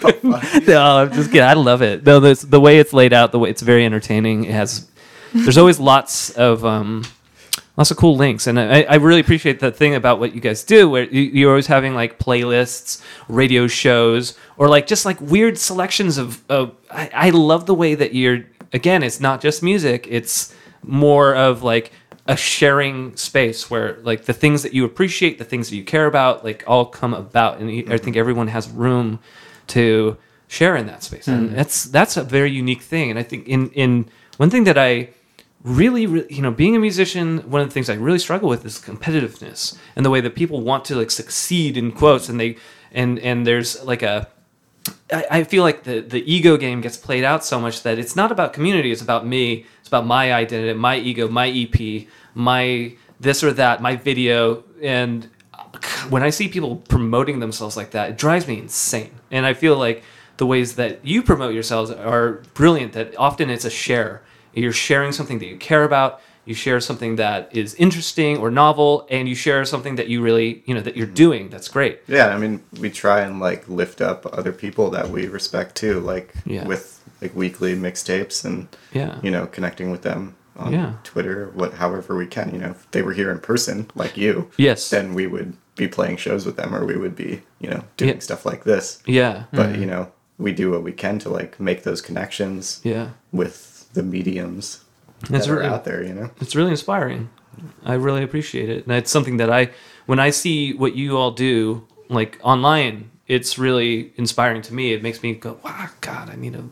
no, 0.23 0.97
I'm 0.97 1.13
just 1.13 1.31
kidding. 1.31 1.43
I 1.43 1.55
love 1.55 1.83
it. 1.83 2.05
No, 2.05 2.21
this, 2.21 2.43
the 2.43 2.61
way 2.61 2.79
it's 2.79 2.93
laid 2.93 3.13
out, 3.13 3.33
the 3.33 3.39
way 3.39 3.51
it's 3.51 3.63
very 3.63 3.85
entertaining. 3.85 4.45
It 4.45 4.53
has. 4.53 4.89
There's 5.33 5.59
always 5.59 5.81
lots 5.81 6.31
of 6.31 6.65
um, 6.65 7.05
lots 7.77 7.91
of 7.91 7.97
cool 7.97 8.17
links, 8.17 8.47
and 8.47 8.59
I, 8.61 8.83
I 8.83 8.97
really 8.97 9.21
appreciate 9.21 9.61
that 9.61 9.77
thing 9.77 9.95
about 9.95 10.21
what 10.21 10.35
you 10.35 10.41
guys 10.41 10.63
do, 10.63 10.89
where 10.89 11.05
you, 11.05 11.23
you're 11.23 11.51
always 11.51 11.67
having 11.67 11.95
like 11.95 12.19
playlists, 12.19 13.03
radio 13.29 13.67
shows, 13.67 14.39
or 14.57 14.69
like 14.69 14.87
just 14.87 15.05
like 15.05 15.21
weird 15.21 15.59
selections 15.59 16.19
of. 16.19 16.43
of 16.51 16.75
I, 16.91 17.11
I 17.13 17.31
love 17.31 17.67
the 17.67 17.75
way 17.75 17.95
that 17.95 18.15
you're. 18.15 18.45
Again, 18.75 19.03
it's 19.03 19.21
not 19.21 19.41
just 19.41 19.63
music; 19.63 20.07
it's 20.11 20.55
more 20.83 21.35
of 21.35 21.63
like 21.63 21.93
a 22.27 22.37
sharing 22.37 23.17
space 23.17 23.71
where 23.71 23.99
like 24.03 24.25
the 24.25 24.33
things 24.33 24.63
that 24.63 24.75
you 24.75 24.85
appreciate, 24.85 25.39
the 25.39 25.45
things 25.45 25.71
that 25.71 25.77
you 25.77 25.85
care 25.85 26.07
about, 26.07 26.45
like 26.45 26.65
all 26.67 26.85
come 26.85 27.15
about, 27.15 27.61
and 27.61 27.93
I 27.93 27.97
think 27.97 28.17
everyone 28.17 28.49
has 28.49 28.69
room 28.69 29.21
to 29.69 30.17
share 30.49 30.77
in 30.77 30.87
that 30.87 31.03
space, 31.03 31.29
and 31.29 31.51
hmm. 31.51 31.57
that's 31.57 31.85
that's 31.85 32.17
a 32.17 32.23
very 32.23 32.51
unique 32.51 32.83
thing. 32.83 33.11
And 33.11 33.19
I 33.19 33.23
think 33.23 33.49
in 33.49 33.71
in 33.71 34.09
one 34.37 34.51
thing 34.51 34.65
that 34.65 34.77
I 34.77 35.11
really, 35.63 36.07
really, 36.07 36.33
you 36.33 36.43
know, 36.43 36.51
being 36.51 36.77
a 36.77 36.79
musician, 36.79 37.39
one 37.51 37.63
of 37.63 37.69
the 37.69 37.73
things 37.73 37.89
I 37.89 37.95
really 37.95 38.19
struggle 38.19 38.49
with 38.49 38.65
is 38.65 38.79
competitiveness 38.79 39.77
and 39.97 40.05
the 40.05 40.11
way 40.11 40.21
that 40.21 40.35
people 40.35 40.61
want 40.61 40.85
to 40.87 40.95
like 40.95 41.11
succeed 41.11 41.77
in 41.77 41.93
quotes, 41.93 42.29
and 42.29 42.39
they 42.39 42.57
and 42.93 43.19
and 43.19 43.47
there's 43.47 43.83
like 43.85 44.03
a 44.03 44.29
I, 45.13 45.27
I 45.31 45.45
feel 45.45 45.63
like 45.63 45.85
the 45.85 46.01
the 46.01 46.23
ego 46.33 46.57
game 46.57 46.81
gets 46.81 46.97
played 46.97 47.25
out 47.25 47.45
so 47.45 47.61
much 47.61 47.83
that 47.83 47.99
it's 47.99 48.17
not 48.17 48.33
about 48.33 48.53
community. 48.53 48.91
It's 48.93 49.03
about 49.03 49.27
me. 49.27 49.67
It's 49.81 49.89
about 49.89 50.07
my 50.07 50.33
identity, 50.33 50.73
my 50.75 50.97
ego, 50.97 51.29
my 51.29 51.49
EP, 51.49 52.07
my 52.35 52.97
this 53.21 53.45
or 53.45 53.53
that, 53.53 53.81
my 53.81 53.97
video, 53.97 54.65
and 54.83 55.29
when 56.09 56.23
I 56.23 56.31
see 56.31 56.49
people 56.49 56.77
promoting 56.77 57.41
themselves 57.41 57.77
like 57.77 57.93
that, 57.93 58.11
it 58.11 58.19
drives 58.19 58.47
me 58.47 58.59
insane. 58.59 59.11
And 59.31 59.47
I 59.47 59.55
feel 59.55 59.77
like 59.77 60.03
the 60.37 60.47
ways 60.47 60.77
that 60.77 61.05
you 61.05 61.23
promote 61.23 61.55
yourselves 61.55 61.91
are 61.91 62.43
brilliant. 62.55 62.93
That 62.93 63.17
often 63.17 63.51
it's 63.51 63.65
a 63.65 63.71
share. 63.71 64.23
You're 64.53 64.73
sharing 64.73 65.13
something 65.13 65.39
that 65.39 65.47
you 65.47 65.57
care 65.57 65.85
about. 65.85 66.21
You 66.45 66.55
share 66.55 66.81
something 66.81 67.17
that 67.17 67.49
is 67.57 67.75
interesting 67.75 68.37
or 68.39 68.51
novel, 68.51 69.07
and 69.11 69.29
you 69.29 69.35
share 69.35 69.65
something 69.65 69.97
that 69.97 70.09
you 70.09 70.23
really, 70.23 70.63
you 70.67 70.75
know, 70.75 70.81
that 70.81 70.97
you're 70.97 71.07
doing. 71.07 71.49
That's 71.49 71.69
great. 71.69 72.01
Yeah, 72.07 72.29
I 72.29 72.39
mean, 72.39 72.63
we 72.79 72.91
try 72.91 73.21
and 73.21 73.41
like 73.41 73.69
lift 73.69 74.01
up 74.01 74.27
other 74.33 74.53
people 74.53 74.91
that 74.91 75.09
we 75.11 75.27
respect 75.27 75.75
too, 75.75 76.01
like 76.01 76.35
Yeah. 76.45 76.67
with 76.67 77.01
like 77.23 77.35
weekly 77.35 77.75
mixtapes 77.75 78.45
and 78.45 78.69
Yeah. 78.93 79.19
you 79.23 79.31
know 79.31 79.47
connecting 79.47 79.91
with 79.91 80.03
them 80.03 80.35
on 80.57 80.73
Yeah. 80.73 80.93
Twitter, 81.03 81.51
what 81.55 81.75
however 81.75 82.15
we 82.17 82.27
can. 82.27 82.51
You 82.53 82.59
know, 82.61 82.71
if 82.71 82.91
they 82.91 83.03
were 83.03 83.13
here 83.15 83.31
in 83.31 83.39
person 83.39 83.91
like 83.95 84.17
you, 84.17 84.51
Yes. 84.57 84.91
then 84.91 85.15
we 85.15 85.27
would 85.27 85.55
be 85.77 85.89
playing 85.89 86.19
shows 86.19 86.45
with 86.47 86.57
them, 86.57 86.75
or 86.75 86.85
we 86.85 86.97
would 86.97 87.17
be 87.17 87.43
you 87.59 87.71
know 87.71 87.85
doing 87.97 88.15
Yeah. 88.15 88.21
stuff 88.21 88.45
like 88.45 88.65
this. 88.65 88.99
Yeah. 89.07 89.45
But 89.53 89.71
mm-hmm. 89.71 89.81
you 89.81 89.87
know, 89.87 90.09
we 90.39 90.53
do 90.53 90.71
what 90.71 90.83
we 90.83 90.93
can 90.93 91.19
to 91.21 91.29
like 91.31 91.59
make 91.59 91.83
those 91.85 92.03
connections 92.03 92.81
Yeah. 92.85 93.09
with 93.33 93.87
the 93.95 94.03
mediums 94.03 94.81
That's 95.29 95.47
that 95.47 95.53
are 95.53 95.57
really- 95.59 95.67
out 95.69 95.85
there. 95.85 96.03
You 96.03 96.15
know. 96.15 96.31
it's 96.41 96.55
really 96.55 96.71
inspiring. 96.71 97.31
I 97.85 97.95
really 97.95 98.23
appreciate 98.23 98.69
it. 98.69 98.85
And 98.87 98.95
it's 98.97 99.11
something 99.11 99.37
that 99.39 99.49
I, 99.51 99.71
when 100.07 100.19
I 100.19 100.31
see 100.31 100.73
what 100.75 100.95
you 100.97 101.17
all 101.17 101.31
do, 101.31 101.87
like 102.09 102.39
online, 102.43 103.11
it's 103.29 103.59
really 103.59 104.13
inspiring 104.17 104.61
to 104.63 104.75
me. 104.75 104.93
It 104.93 105.03
makes 105.03 105.23
me 105.23 105.35
go, 105.35 105.59
wow, 105.65 105.89
God, 106.01 106.31
I 106.31 106.37
need 106.37 106.55
to 106.55 106.69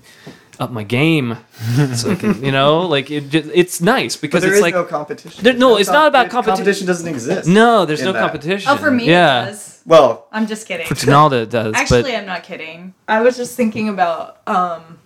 up 0.59 0.71
my 0.71 0.83
game. 0.83 1.39
so 1.95 2.15
can, 2.17 2.45
you 2.45 2.51
know, 2.53 2.81
like 2.81 3.11
it, 3.11 3.31
ju- 3.31 3.51
it's 3.55 3.81
nice 3.81 4.17
because 4.17 4.43
there 4.43 4.51
it's 4.51 4.59
is 4.59 4.63
like, 4.63 4.75
no 4.75 4.85
competition. 4.85 5.43
There- 5.45 5.55
no, 5.55 5.71
There's 5.77 5.83
it's 5.83 5.91
not 5.91 6.09
about 6.09 6.29
competi- 6.29 6.43
competi- 6.43 6.45
Competition 6.47 6.87
doesn't 6.87 7.09
exist. 7.09 7.49
no, 7.49 7.85
there's 7.87 8.03
no 8.03 8.13
that. 8.13 8.21
competition. 8.21 8.71
Oh, 8.71 8.77
for 8.77 8.91
me, 8.91 9.07
yeah. 9.09 9.45
it 9.45 9.47
does. 9.51 9.83
Well, 9.87 10.27
I'm 10.33 10.47
just 10.47 10.67
kidding. 10.67 10.87
For 10.87 10.95
Denalda, 10.95 11.43
it 11.45 11.51
does. 11.51 11.75
Actually, 11.75 12.03
but 12.03 12.15
I'm 12.15 12.27
not 12.27 12.43
kidding. 12.43 12.95
I 13.09 13.21
was 13.23 13.37
just 13.37 13.57
thinking 13.57 13.89
about. 13.89 14.41
um 14.47 14.99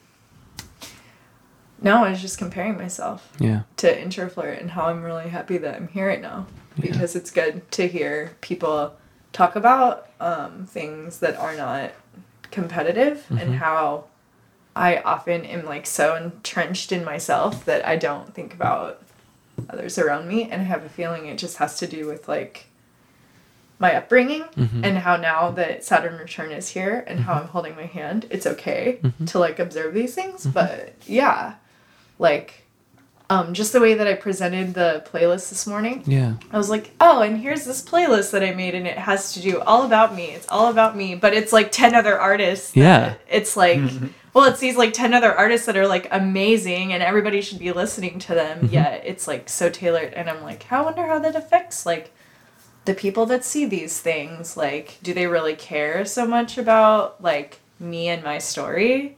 No, 1.81 2.05
I 2.05 2.11
was 2.11 2.21
just 2.21 2.39
comparing 2.39 2.77
myself 2.77 3.33
yeah. 3.39 3.63
to 3.77 3.95
Introflirt 3.95 4.61
and 4.61 4.71
how 4.71 4.87
I'm 4.87 5.03
really 5.03 5.29
happy 5.29 5.59
that 5.59 5.75
I'm 5.75 5.89
here 5.89 6.09
right 6.09 6.21
now. 6.21 6.47
Because 6.79 7.17
it's 7.17 7.31
good 7.31 7.71
to 7.73 7.89
hear 7.89 8.37
people 8.41 8.97
talk 9.33 9.57
about 9.57 10.09
um, 10.21 10.67
things 10.67 11.21
that 11.21 11.37
are 11.37 11.57
not 11.57 11.93
competitive 12.51 13.25
and 13.31 13.41
mm-hmm. 13.41 13.53
how 13.55 14.05
I 14.75 14.99
often 14.99 15.45
am 15.45 15.65
like 15.65 15.87
so 15.87 16.15
entrenched 16.15 16.93
in 16.93 17.05
myself 17.05 17.65
that 17.65 17.87
I 17.87 17.97
don't 17.97 18.35
think 18.35 18.53
about 18.53 19.03
others 19.71 19.99
around 19.99 20.29
me. 20.29 20.45
And 20.45 20.61
I 20.61 20.65
have 20.65 20.85
a 20.85 20.89
feeling 20.89 21.27
it 21.27 21.39
just 21.39 21.57
has 21.59 21.79
to 21.79 21.87
do 21.87 22.07
with 22.07 22.29
like 22.29 22.67
my 23.79 23.95
upbringing 23.95 24.45
mm-hmm. 24.45 24.85
and 24.85 24.99
how 24.99 25.17
now 25.17 25.51
that 25.51 25.85
Saturn 25.85 26.19
return 26.19 26.51
is 26.51 26.69
here 26.71 27.05
and 27.07 27.21
how 27.21 27.35
mm-hmm. 27.35 27.43
I'm 27.43 27.49
holding 27.49 27.77
my 27.77 27.85
hand 27.85 28.27
it's 28.31 28.47
okay 28.47 29.01
to 29.27 29.39
like 29.39 29.59
observe 29.59 29.95
these 29.95 30.15
things. 30.15 30.47
But 30.47 30.95
yeah 31.07 31.55
like 32.19 32.63
um 33.29 33.55
just 33.55 33.73
the 33.73 33.81
way 33.81 33.95
that 33.95 34.07
I 34.07 34.15
presented 34.15 34.75
the 34.75 35.05
playlist 35.13 35.49
this 35.49 35.67
morning 35.67 36.03
Yeah. 36.07 36.35
I 36.53 36.59
was 36.59 36.71
like, 36.71 36.93
oh, 37.01 37.23
and 37.23 37.39
here's 37.39 37.65
this 37.65 37.83
playlist 37.83 38.31
that 38.31 38.43
I 38.45 38.53
made, 38.55 38.75
and 38.75 38.87
it 38.87 38.99
has 38.99 39.33
to 39.35 39.41
do 39.41 39.61
all 39.61 39.85
about 39.85 40.15
me. 40.15 40.27
It's 40.27 40.47
all 40.49 40.69
about 40.71 40.97
me, 40.97 41.15
but 41.17 41.35
it's 41.35 41.53
like 41.53 41.73
10 41.73 41.95
other 41.95 42.19
artists. 42.19 42.77
Yeah. 42.77 43.15
It's 43.29 43.57
like, 43.57 43.81
well, 44.33 44.45
it's 44.45 44.61
these 44.61 44.77
like 44.77 44.93
10 44.93 45.13
other 45.15 45.33
artists 45.33 45.67
that 45.67 45.77
are 45.77 45.89
like 45.89 46.07
amazing, 46.13 46.93
and 46.93 47.03
everybody 47.03 47.41
should 47.41 47.59
be 47.59 47.73
listening 47.73 48.19
to 48.21 48.35
them, 48.35 48.69
yet 48.71 49.03
it's 49.05 49.27
like 49.27 49.49
so 49.49 49.71
tailored. 49.71 50.15
And 50.15 50.31
I'm 50.31 50.43
like, 50.43 50.71
I 50.71 50.81
wonder 50.83 51.05
how 51.07 51.19
that 51.19 51.35
affects 51.35 51.85
like 51.85 52.13
the 52.85 52.95
people 52.95 53.27
that 53.27 53.45
see 53.45 53.67
these 53.67 53.99
things. 54.01 54.57
Like, 54.57 54.99
do 55.03 55.13
they 55.13 55.27
really 55.27 55.57
care 55.57 56.05
so 56.05 56.27
much 56.27 56.59
about 56.59 57.21
like 57.21 57.59
me 57.81 58.07
and 58.09 58.23
my 58.23 58.39
story? 58.39 59.17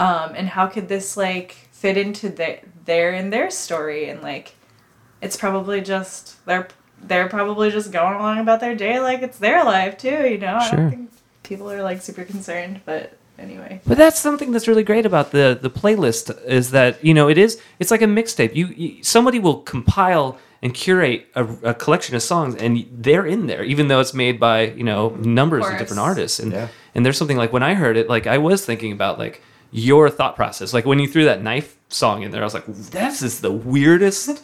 Um, 0.00 0.32
and 0.34 0.48
how 0.48 0.66
could 0.66 0.88
this 0.88 1.16
like 1.16 1.65
fit 1.80 1.96
into 1.96 2.28
the, 2.28 2.58
their 2.84 3.12
and 3.12 3.32
their 3.32 3.50
story? 3.50 4.08
And 4.08 4.22
like, 4.22 4.54
it's 5.20 5.36
probably 5.36 5.80
just 5.80 6.44
they're 6.46 6.68
they're 7.02 7.28
probably 7.28 7.70
just 7.70 7.90
going 7.92 8.14
along 8.14 8.38
about 8.38 8.58
their 8.60 8.74
day 8.74 8.98
like 9.00 9.20
it's 9.22 9.38
their 9.38 9.62
life 9.64 9.98
too 9.98 10.26
you 10.32 10.38
know 10.38 10.56
i 10.56 10.68
Sure. 10.70 10.78
don't 10.78 10.90
think 10.90 11.10
people 11.42 11.70
are 11.70 11.82
like 11.82 12.00
super 12.00 12.24
concerned 12.24 12.80
but 12.86 13.18
anyway 13.38 13.80
But 13.86 13.98
that's 13.98 14.18
something 14.18 14.50
that's 14.50 14.66
really 14.66 14.82
great 14.82 15.04
about 15.04 15.30
the 15.30 15.58
the 15.60 15.68
playlist 15.70 16.24
is 16.46 16.70
that 16.70 17.02
you 17.04 17.12
know 17.12 17.28
it 17.28 17.36
is 17.38 17.60
it's 17.78 17.90
like 17.90 18.00
a 18.02 18.06
mixtape. 18.06 18.54
You, 18.54 18.66
you 18.68 19.04
somebody 19.04 19.38
will 19.38 19.58
compile 19.60 20.38
and 20.62 20.72
curate 20.72 21.26
a, 21.34 21.44
a 21.62 21.74
collection 21.74 22.16
of 22.16 22.22
songs, 22.22 22.54
and 22.56 22.86
they're 22.90 23.26
in 23.26 23.46
there, 23.46 23.62
even 23.62 23.88
though 23.88 24.00
it's 24.00 24.14
made 24.14 24.40
by 24.40 24.56
you 24.70 24.84
know 24.84 25.10
numbers 25.16 25.64
of, 25.64 25.68
course. 25.70 25.80
different 25.80 26.00
artists. 26.00 26.38
And 26.40 26.52
Yeah. 26.52 26.68
and 26.94 27.04
there's 27.04 27.18
something 27.18 27.36
like 27.42 27.52
when 27.52 27.62
I 27.62 27.74
heard 27.74 27.96
it, 27.98 28.08
like 28.08 28.26
I 28.26 28.38
was 28.38 28.64
thinking 28.64 28.90
about 28.92 29.18
like 29.18 29.42
your 29.70 30.10
thought 30.10 30.36
process. 30.36 30.72
Like 30.72 30.84
when 30.84 30.98
you 30.98 31.08
threw 31.08 31.24
that 31.24 31.42
knife 31.42 31.76
song 31.88 32.22
in 32.22 32.30
there, 32.30 32.42
I 32.42 32.44
was 32.44 32.54
like, 32.54 32.66
this 32.66 33.22
is 33.22 33.40
the 33.40 33.52
weirdest. 33.52 34.42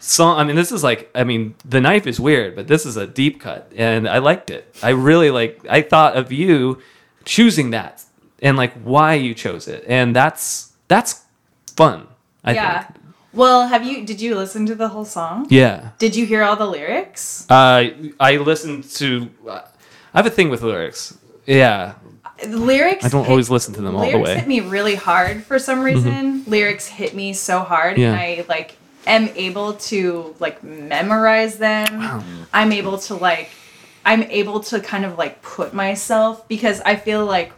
Song. 0.00 0.38
I 0.38 0.44
mean, 0.44 0.54
this 0.54 0.70
is 0.70 0.84
like. 0.84 1.10
I 1.14 1.24
mean, 1.24 1.54
the 1.64 1.80
knife 1.80 2.06
is 2.06 2.20
weird, 2.20 2.54
but 2.54 2.68
this 2.68 2.84
is 2.84 2.98
a 2.98 3.06
deep 3.06 3.40
cut, 3.40 3.72
and 3.74 4.06
I 4.06 4.18
liked 4.18 4.50
it. 4.50 4.76
I 4.82 4.90
really 4.90 5.30
like. 5.30 5.64
I 5.66 5.80
thought 5.80 6.14
of 6.14 6.30
you 6.30 6.82
choosing 7.24 7.70
that 7.70 8.04
and 8.40 8.56
like 8.56 8.72
why 8.82 9.14
you 9.14 9.34
chose 9.34 9.66
it 9.66 9.84
and 9.88 10.14
that's 10.14 10.72
that's 10.88 11.24
fun 11.76 12.06
i 12.44 12.52
yeah 12.52 12.84
think 12.84 13.00
well 13.32 13.66
have 13.66 13.84
you 13.84 14.04
did 14.04 14.20
you 14.20 14.34
listen 14.36 14.66
to 14.66 14.74
the 14.74 14.88
whole 14.88 15.04
song 15.04 15.46
yeah 15.50 15.90
did 15.98 16.14
you 16.14 16.26
hear 16.26 16.42
all 16.42 16.56
the 16.56 16.66
lyrics 16.66 17.50
uh, 17.50 17.88
i 18.20 18.36
listened 18.36 18.84
to 18.84 19.30
uh, 19.48 19.62
i 20.12 20.18
have 20.18 20.26
a 20.26 20.30
thing 20.30 20.50
with 20.50 20.62
lyrics 20.62 21.16
yeah 21.46 21.94
lyrics 22.48 23.04
i 23.04 23.08
don't 23.08 23.22
hit- 23.24 23.30
always 23.30 23.48
listen 23.50 23.72
to 23.74 23.80
them 23.80 23.94
all 23.96 24.10
the 24.10 24.18
way 24.18 24.30
Mm-hmm. 24.30 24.38
hit 24.38 24.48
me 24.48 24.60
really 24.60 24.94
hard 24.96 25.44
for 25.44 25.58
some 25.58 25.82
reason 25.82 26.44
lyrics 26.46 26.86
hit 26.86 27.14
me 27.14 27.32
so 27.32 27.60
hard 27.60 27.96
Yeah. 27.98 28.10
and 28.12 28.16
i 28.20 28.44
like 28.48 28.76
am 29.06 29.28
able 29.36 29.74
to 29.74 30.34
like 30.40 30.62
memorize 30.64 31.58
them 31.58 32.22
i'm 32.52 32.72
able 32.72 32.98
to 32.98 33.14
like 33.14 33.50
i'm 34.04 34.22
able 34.24 34.60
to 34.60 34.80
kind 34.80 35.04
of 35.04 35.16
like 35.16 35.42
put 35.42 35.72
myself 35.74 36.46
because 36.48 36.80
i 36.82 36.96
feel 36.96 37.24
like 37.24 37.52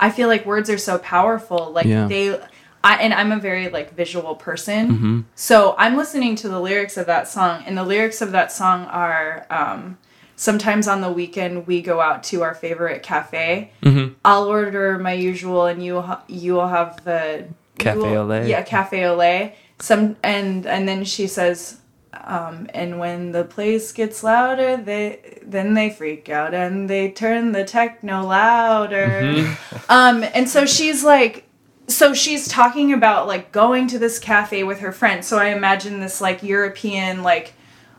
i 0.00 0.10
feel 0.10 0.28
like 0.28 0.46
words 0.46 0.70
are 0.70 0.78
so 0.78 0.98
powerful 0.98 1.70
like 1.72 1.86
Yeah. 1.86 2.06
they 2.08 2.40
I, 2.82 2.96
and 2.96 3.12
i'm 3.14 3.30
a 3.32 3.38
very 3.38 3.68
like 3.68 3.94
visual 3.94 4.34
person 4.34 4.88
Mm-hmm. 4.90 5.20
so 5.34 5.74
i'm 5.78 5.96
listening 5.96 6.34
to 6.36 6.48
the 6.48 6.60
lyrics 6.60 6.96
of 6.96 7.06
that 7.06 7.28
song 7.28 7.62
and 7.66 7.76
the 7.76 7.84
lyrics 7.84 8.22
of 8.22 8.32
that 8.32 8.52
song 8.52 8.84
are 8.86 9.46
um 9.50 9.98
sometimes 10.36 10.88
on 10.88 11.00
the 11.00 11.10
weekend 11.10 11.66
we 11.66 11.80
go 11.82 12.00
out 12.00 12.22
to 12.24 12.42
our 12.42 12.54
favorite 12.54 13.02
cafe 13.02 13.70
Mm-hmm. 13.82 14.14
I'll 14.24 14.44
order 14.44 14.98
my 14.98 15.12
usual, 15.12 15.66
and 15.66 15.82
you 15.82 16.02
you 16.28 16.54
will 16.54 16.68
have 16.68 17.04
the 17.04 17.46
Cafe 17.78 17.98
will- 17.98 18.18
au 18.18 18.24
lait. 18.24 18.46
Yeah, 18.48 18.62
cafe 18.62 19.04
au 19.06 19.14
lait. 19.16 19.54
Some 19.80 20.16
and 20.22 20.66
and 20.66 20.88
then 20.88 21.04
she 21.04 21.26
says, 21.26 21.78
um, 22.24 22.68
and 22.72 22.98
when 22.98 23.32
the 23.32 23.44
place 23.44 23.92
gets 23.92 24.22
louder, 24.22 24.76
they 24.76 25.40
then 25.44 25.74
they 25.74 25.90
freak 25.90 26.28
out 26.28 26.54
and 26.54 26.88
they 26.88 27.10
turn 27.10 27.52
the 27.52 27.64
techno 27.64 28.22
louder. 28.24 29.06
Mm-hmm. 29.22 29.76
Um, 29.88 30.24
and 30.34 30.48
so 30.48 30.66
she's 30.66 31.04
like. 31.04 31.44
So 31.86 32.14
she's 32.14 32.48
talking 32.48 32.94
about 32.94 33.26
like 33.26 33.52
going 33.52 33.88
to 33.88 33.98
this 33.98 34.18
cafe 34.18 34.64
with 34.64 34.80
her 34.80 34.90
friend. 34.90 35.22
So 35.22 35.36
I 35.36 35.48
imagine 35.48 36.00
this 36.00 36.18
like 36.18 36.42
European 36.42 37.22
like 37.22 37.52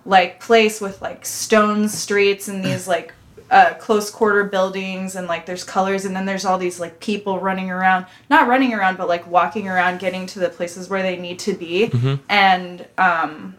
like 0.06 0.40
place 0.40 0.80
with 0.80 1.02
like 1.02 1.26
stone 1.26 1.90
streets 1.90 2.48
and 2.48 2.64
these 2.64 2.88
like 2.88 3.14
uh, 3.50 3.74
close 3.76 4.10
quarter 4.10 4.44
buildings 4.44 5.16
and 5.16 5.28
like 5.28 5.46
there's 5.46 5.64
colors 5.64 6.06
and 6.06 6.16
then 6.16 6.26
there's 6.26 6.46
all 6.46 6.58
these 6.58 6.80
like 6.80 7.00
people 7.00 7.40
running 7.40 7.70
around 7.70 8.06
not 8.30 8.48
running 8.48 8.74
around 8.74 8.98
but 8.98 9.08
like 9.08 9.26
walking 9.28 9.68
around 9.68 10.00
getting 10.00 10.26
to 10.26 10.40
the 10.40 10.50
places 10.50 10.90
where 10.90 11.02
they 11.02 11.18
need 11.18 11.40
to 11.40 11.54
be. 11.54 11.88
And 12.30 12.88
um 12.98 13.56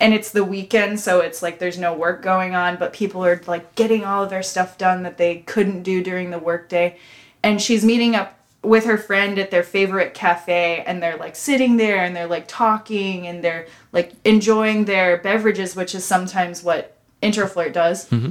and 0.00 0.12
it's 0.12 0.32
the 0.32 0.44
weekend 0.44 0.98
so 0.98 1.20
it's 1.20 1.42
like 1.42 1.60
there's 1.60 1.78
no 1.78 1.94
work 1.94 2.22
going 2.22 2.54
on 2.54 2.76
but 2.76 2.92
people 2.92 3.24
are 3.24 3.40
like 3.46 3.74
getting 3.76 4.04
all 4.04 4.24
of 4.24 4.30
their 4.30 4.42
stuff 4.42 4.76
done 4.76 5.04
that 5.04 5.18
they 5.18 5.38
couldn't 5.38 5.82
do 5.82 6.02
during 6.02 6.30
the 6.30 6.38
workday. 6.38 6.96
And 7.44 7.60
she's 7.60 7.84
meeting 7.84 8.14
up 8.16 8.38
with 8.62 8.84
her 8.84 8.96
friend 8.96 9.38
at 9.38 9.50
their 9.50 9.62
favorite 9.64 10.14
cafe 10.14 10.84
and 10.86 11.02
they're 11.02 11.16
like 11.16 11.34
sitting 11.34 11.76
there 11.76 12.04
and 12.04 12.14
they're 12.14 12.28
like 12.28 12.44
talking 12.46 13.26
and 13.26 13.42
they're 13.42 13.66
like 13.92 14.12
enjoying 14.24 14.84
their 14.84 15.16
beverages 15.18 15.74
which 15.74 15.94
is 15.94 16.04
sometimes 16.04 16.62
what 16.62 16.96
Introflirt 17.22 17.72
does. 17.72 18.08
Mm-hmm. 18.10 18.30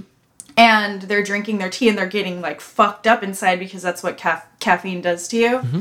And 0.57 1.03
they're 1.03 1.23
drinking 1.23 1.59
their 1.59 1.69
tea 1.69 1.87
and 1.89 1.97
they're 1.97 2.05
getting 2.05 2.41
like 2.41 2.59
fucked 2.59 3.07
up 3.07 3.23
inside 3.23 3.57
because 3.57 3.81
that's 3.81 4.03
what 4.03 4.17
caf- 4.17 4.47
caffeine 4.59 5.01
does 5.01 5.27
to 5.29 5.37
you. 5.37 5.57
Mm-hmm. 5.59 5.79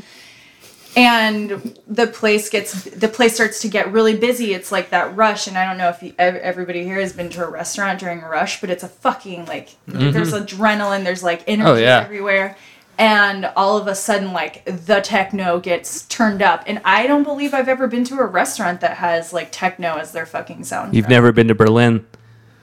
And 0.96 1.78
the 1.86 2.06
place 2.06 2.48
gets 2.48 2.84
the 2.84 3.08
place 3.08 3.34
starts 3.34 3.60
to 3.62 3.68
get 3.68 3.92
really 3.92 4.16
busy. 4.16 4.54
It's 4.54 4.72
like 4.72 4.90
that 4.90 5.14
rush 5.14 5.46
and 5.46 5.56
i 5.56 5.64
don't 5.64 5.78
know 5.78 5.88
if 5.88 6.02
you, 6.02 6.12
everybody 6.18 6.82
here 6.82 6.98
has 7.00 7.12
been 7.12 7.30
to 7.30 7.44
a 7.44 7.48
restaurant 7.48 8.00
during 8.00 8.22
a 8.22 8.28
rush 8.28 8.60
but 8.60 8.70
it's 8.70 8.82
a 8.82 8.88
fucking 8.88 9.46
like 9.46 9.68
mm-hmm. 9.88 10.10
there's 10.10 10.32
adrenaline 10.32 11.04
there's 11.04 11.22
like 11.22 11.40
oh, 11.42 11.52
energy 11.52 11.70
Oh, 11.70 11.74
yeah. 11.76 12.00
everywhere 12.00 12.56
and 13.00 13.46
all 13.56 13.78
of 13.78 13.86
a 13.86 13.94
sudden 13.94 14.32
like 14.32 14.62
the 14.66 15.00
techno 15.00 15.58
gets 15.58 16.02
turned 16.06 16.42
up 16.42 16.62
and 16.66 16.80
i 16.84 17.06
don't 17.06 17.22
believe 17.24 17.54
i've 17.54 17.68
ever 17.68 17.88
been 17.88 18.04
to 18.04 18.18
a 18.18 18.26
restaurant 18.26 18.80
that 18.82 18.98
has 18.98 19.32
like 19.32 19.48
techno 19.50 19.96
as 19.96 20.12
their 20.12 20.26
fucking 20.26 20.62
sound 20.64 20.94
you've 20.94 21.08
never 21.08 21.32
been 21.32 21.48
to 21.48 21.54
berlin 21.54 22.06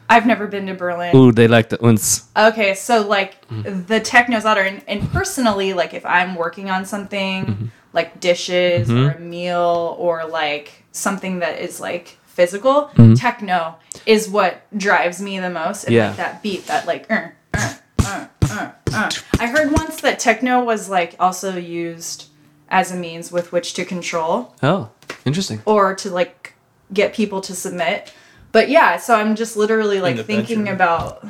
I've 0.09 0.26
never 0.26 0.47
been 0.47 0.68
to 0.68 0.73
Berlin. 0.73 1.14
Ooh, 1.14 1.34
they 1.34 1.49
like 1.49 1.68
the 1.68 1.84
uns. 1.84 2.30
Okay, 2.38 2.76
so 2.76 3.05
like 3.05 3.45
Mm-hmm. 3.49 3.88
the 3.88 3.99
techno's 3.99 4.45
out 4.45 4.57
and, 4.57 4.81
and 4.88 5.01
personally, 5.11 5.73
like 5.73 5.93
if 5.93 6.05
I'm 6.05 6.35
working 6.35 6.69
on 6.69 6.85
something 6.85 7.45
Mm-hmm. 7.45 7.65
like 7.91 8.22
dishes 8.22 8.89
or 8.89 9.09
a 9.11 9.19
meal 9.19 9.97
or 9.99 10.26
like 10.26 10.85
something 10.93 11.39
that 11.39 11.59
is 11.59 11.81
like 11.81 12.18
physical, 12.23 12.89
Mm-hmm. 12.95 13.15
techno 13.15 13.76
is 14.05 14.30
what 14.30 14.61
drives 14.77 15.22
me 15.22 15.39
the 15.41 15.49
most. 15.49 15.84
And 15.84 15.93
Yeah. 15.93 16.07
like 16.07 16.18
that 16.23 16.41
beat, 16.41 16.65
that 16.68 16.88
like, 16.88 17.11
uh, 17.11 17.27
uh, 17.53 17.73
uh, 18.05 18.26
uh, 18.58 18.72
uh. 18.94 19.10
I 19.40 19.48
heard 19.48 19.72
once 19.72 20.02
that 20.02 20.20
techno 20.20 20.64
was 20.64 20.90
like 20.90 21.16
also 21.20 21.56
used 21.58 22.28
as 22.70 22.92
a 22.92 22.96
means 22.96 23.32
with 23.32 23.52
which 23.52 23.74
to 23.76 23.86
control 23.86 24.54
Oh, 24.62 24.90
interesting. 25.26 25.62
or 25.66 25.96
to 25.96 26.10
like 26.10 26.54
get 26.94 27.14
people 27.14 27.42
to 27.42 27.54
submit. 27.56 28.14
But 28.52 28.70
yeah, 28.70 28.98
so 28.98 29.16
I'm 29.16 29.36
just 29.36 29.56
literally 29.58 30.00
like 30.02 30.18
thinking 30.26 30.60
bedroom. 30.66 30.76
about 30.76 31.26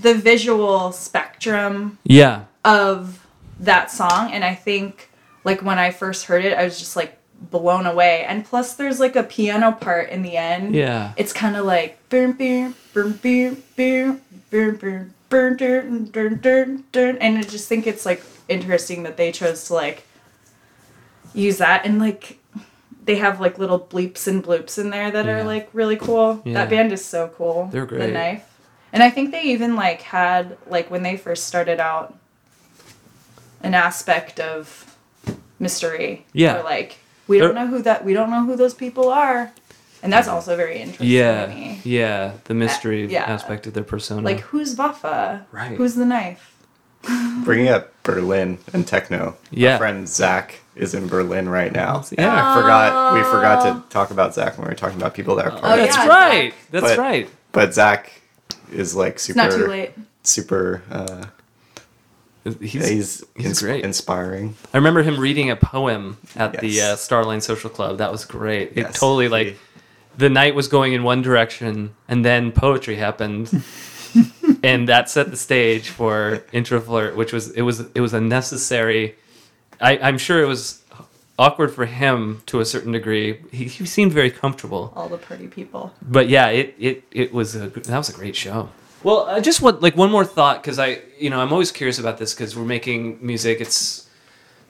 the 0.00 0.14
visual 0.14 0.92
spectrum 0.92 1.98
Yeah. 2.04 2.44
of 2.64 3.26
that 3.60 3.90
song 3.90 4.32
and 4.32 4.42
I 4.44 4.54
think 4.54 5.10
like 5.44 5.62
when 5.62 5.78
I 5.78 5.90
first 5.92 6.26
heard 6.26 6.44
it 6.44 6.56
I 6.58 6.64
was 6.64 6.78
just 6.78 6.96
like 6.96 7.16
blown 7.40 7.86
away 7.86 8.24
and 8.24 8.44
plus 8.44 8.74
there's 8.74 8.98
like 8.98 9.14
a 9.16 9.22
piano 9.22 9.70
part 9.72 10.08
in 10.10 10.22
the 10.22 10.36
end. 10.36 10.74
Yeah. 10.74 11.12
It's 11.16 11.32
kind 11.32 11.54
of 11.56 11.64
like 11.64 11.96
boom 12.08 12.32
boom 12.32 12.74
boom 12.92 13.12
boom 13.22 13.62
boom 13.76 14.20
boom 14.50 14.76
boom 14.76 15.14
dun, 15.56 16.04
dun, 16.10 16.36
dun, 16.36 16.84
dun, 16.92 17.18
and 17.18 17.38
I 17.38 17.42
just 17.42 17.68
think 17.68 17.86
it's 17.86 18.06
like 18.06 18.22
interesting 18.48 19.02
that 19.04 19.16
they 19.16 19.32
chose 19.32 19.66
to 19.68 19.74
like 19.74 20.06
use 21.34 21.58
that 21.58 21.84
and 21.84 21.98
like 21.98 22.38
they 23.04 23.16
have 23.16 23.40
like 23.40 23.58
little 23.58 23.78
bleeps 23.80 24.26
and 24.28 24.42
bloops 24.42 24.78
in 24.78 24.90
there 24.90 25.10
that 25.10 25.26
Yeah. 25.26 25.40
are 25.40 25.44
like 25.44 25.68
really 25.72 25.96
cool. 25.96 26.40
Yeah. 26.44 26.54
That 26.54 26.70
band 26.70 26.92
is 26.92 27.04
so 27.04 27.28
cool. 27.36 27.68
They're 27.72 27.86
great. 27.86 28.06
The 28.06 28.12
knife. 28.12 28.50
And 28.92 29.02
I 29.02 29.10
think 29.10 29.30
they 29.32 29.42
even 29.42 29.74
like 29.76 30.02
had 30.02 30.56
like 30.68 30.90
when 30.90 31.02
they 31.02 31.16
first 31.16 31.46
started 31.46 31.80
out 31.80 32.16
an 33.62 33.74
aspect 33.74 34.38
of 34.40 34.96
mystery. 35.58 36.24
Yeah. 36.32 36.60
Or 36.60 36.62
like 36.62 36.98
we 37.26 37.38
don't 37.38 37.54
know 37.54 37.66
who 37.66 37.82
that 37.82 38.04
we 38.04 38.12
don't 38.14 38.30
know 38.30 38.44
who 38.44 38.56
those 38.56 38.74
people 38.74 39.08
are. 39.08 39.52
And 40.04 40.12
that's 40.12 40.28
also 40.28 40.54
very 40.56 40.76
interesting 40.76 41.06
to 41.08 41.12
Yeah. 41.12 41.46
me. 41.46 41.80
Yeah. 41.82 42.32
The 42.44 42.54
mystery 42.54 43.06
yeah. 43.06 43.22
aspect 43.24 43.66
of 43.66 43.72
their 43.74 43.82
persona. 43.84 44.20
Like 44.22 44.40
who's 44.40 44.76
Vafa? 44.76 45.44
Right. 45.50 45.76
Who's 45.76 45.94
the 45.96 46.04
knife? 46.04 46.54
Bringing 47.44 47.68
up 47.68 47.90
Berlin 48.02 48.58
and 48.72 48.86
techno. 48.86 49.36
Yeah. 49.50 49.72
My 49.72 49.78
friend 49.78 50.06
Zach 50.08 50.60
is 50.76 50.94
in 50.94 51.08
Berlin 51.08 51.48
right 51.48 51.72
now. 51.72 52.04
Yeah. 52.16 52.32
I 52.32 52.54
forgot. 52.54 53.14
We 53.14 53.22
forgot 53.22 53.62
to 53.64 53.88
talk 53.90 54.10
about 54.10 54.34
Zach 54.34 54.58
when 54.58 54.66
we 54.66 54.70
were 54.72 54.76
talking 54.76 54.98
about 54.98 55.14
people 55.14 55.36
that 55.36 55.46
are 55.46 55.50
Part 55.50 55.64
Oh, 55.64 55.68
partying. 55.68 55.76
That's 55.86 55.96
yeah, 55.96 56.06
right. 56.06 56.52
Zach. 56.52 56.70
That's 56.70 56.84
But- 56.86 56.98
right. 56.98 57.28
But 57.52 57.72
Zach 57.74 58.12
is 58.72 58.94
like 58.94 59.18
super. 59.18 59.40
It's 59.40 59.54
super, 59.54 59.58
not 59.58 59.64
too 59.66 59.70
late. 59.70 59.92
super. 60.22 60.82
Uh, 60.90 61.24
He's, 62.60 62.60
he's 62.60 63.24
he's 63.36 63.46
ins- 63.46 63.62
great. 63.62 63.84
inspiring. 63.86 64.54
I 64.74 64.76
remember 64.76 65.02
him 65.02 65.18
reading 65.18 65.48
a 65.50 65.56
poem 65.56 66.18
at 66.36 66.60
the 66.60 66.78
uh, 66.78 66.84
Starline 66.96 67.40
Social 67.40 67.70
Club. 67.70 67.96
That 67.98 68.12
was 68.12 68.26
great. 68.26 68.72
It 68.72 68.76
Yes, 68.76 68.98
totally 69.00 69.28
like 69.28 69.46
he- 69.46 69.56
the 70.16 70.30
night 70.30 70.54
was 70.54 70.68
going 70.68 70.92
in 70.92 71.02
one 71.02 71.22
direction, 71.22 71.94
and 72.08 72.24
then 72.24 72.52
poetry 72.52 72.96
happened, 72.96 73.50
and 74.62 74.88
that 74.88 75.10
set 75.10 75.30
the 75.30 75.36
stage 75.36 75.88
for 75.88 76.44
Introflirt, 76.52 77.16
which 77.16 77.32
was 77.32 77.50
it 77.52 77.62
was 77.62 77.80
it 77.94 78.00
was 78.00 78.12
a 78.14 78.20
necessary. 78.20 79.16
I, 79.80 79.98
I'm 79.98 80.18
sure 80.18 80.40
it 80.42 80.46
was 80.46 80.82
awkward 81.38 81.72
for 81.74 81.84
him 81.84 82.42
to 82.46 82.60
a 82.60 82.64
certain 82.64 82.92
degree. 82.92 83.40
He, 83.50 83.64
he 83.64 83.86
seemed 83.86 84.12
very 84.12 84.30
comfortable 84.30 84.92
All 84.94 85.08
the 85.08 85.18
pretty 85.18 85.48
people. 85.48 85.92
but 86.00 86.28
yeah, 86.28 86.48
it 86.48 86.74
it 86.78 87.04
it 87.10 87.32
was 87.32 87.56
a 87.56 87.68
that 87.68 87.98
was 87.98 88.08
a 88.08 88.12
great 88.12 88.36
show. 88.36 88.68
Well, 89.02 89.26
I 89.26 89.40
just 89.40 89.60
want 89.60 89.82
like 89.82 89.96
one 89.96 90.10
more 90.10 90.24
thought 90.24 90.62
because 90.62 90.78
I 90.78 91.00
you 91.18 91.28
know 91.30 91.40
I'm 91.40 91.52
always 91.52 91.72
curious 91.72 91.98
about 91.98 92.18
this 92.18 92.32
because 92.34 92.56
we're 92.56 92.64
making 92.64 93.18
music. 93.20 93.60
It's 93.60 94.08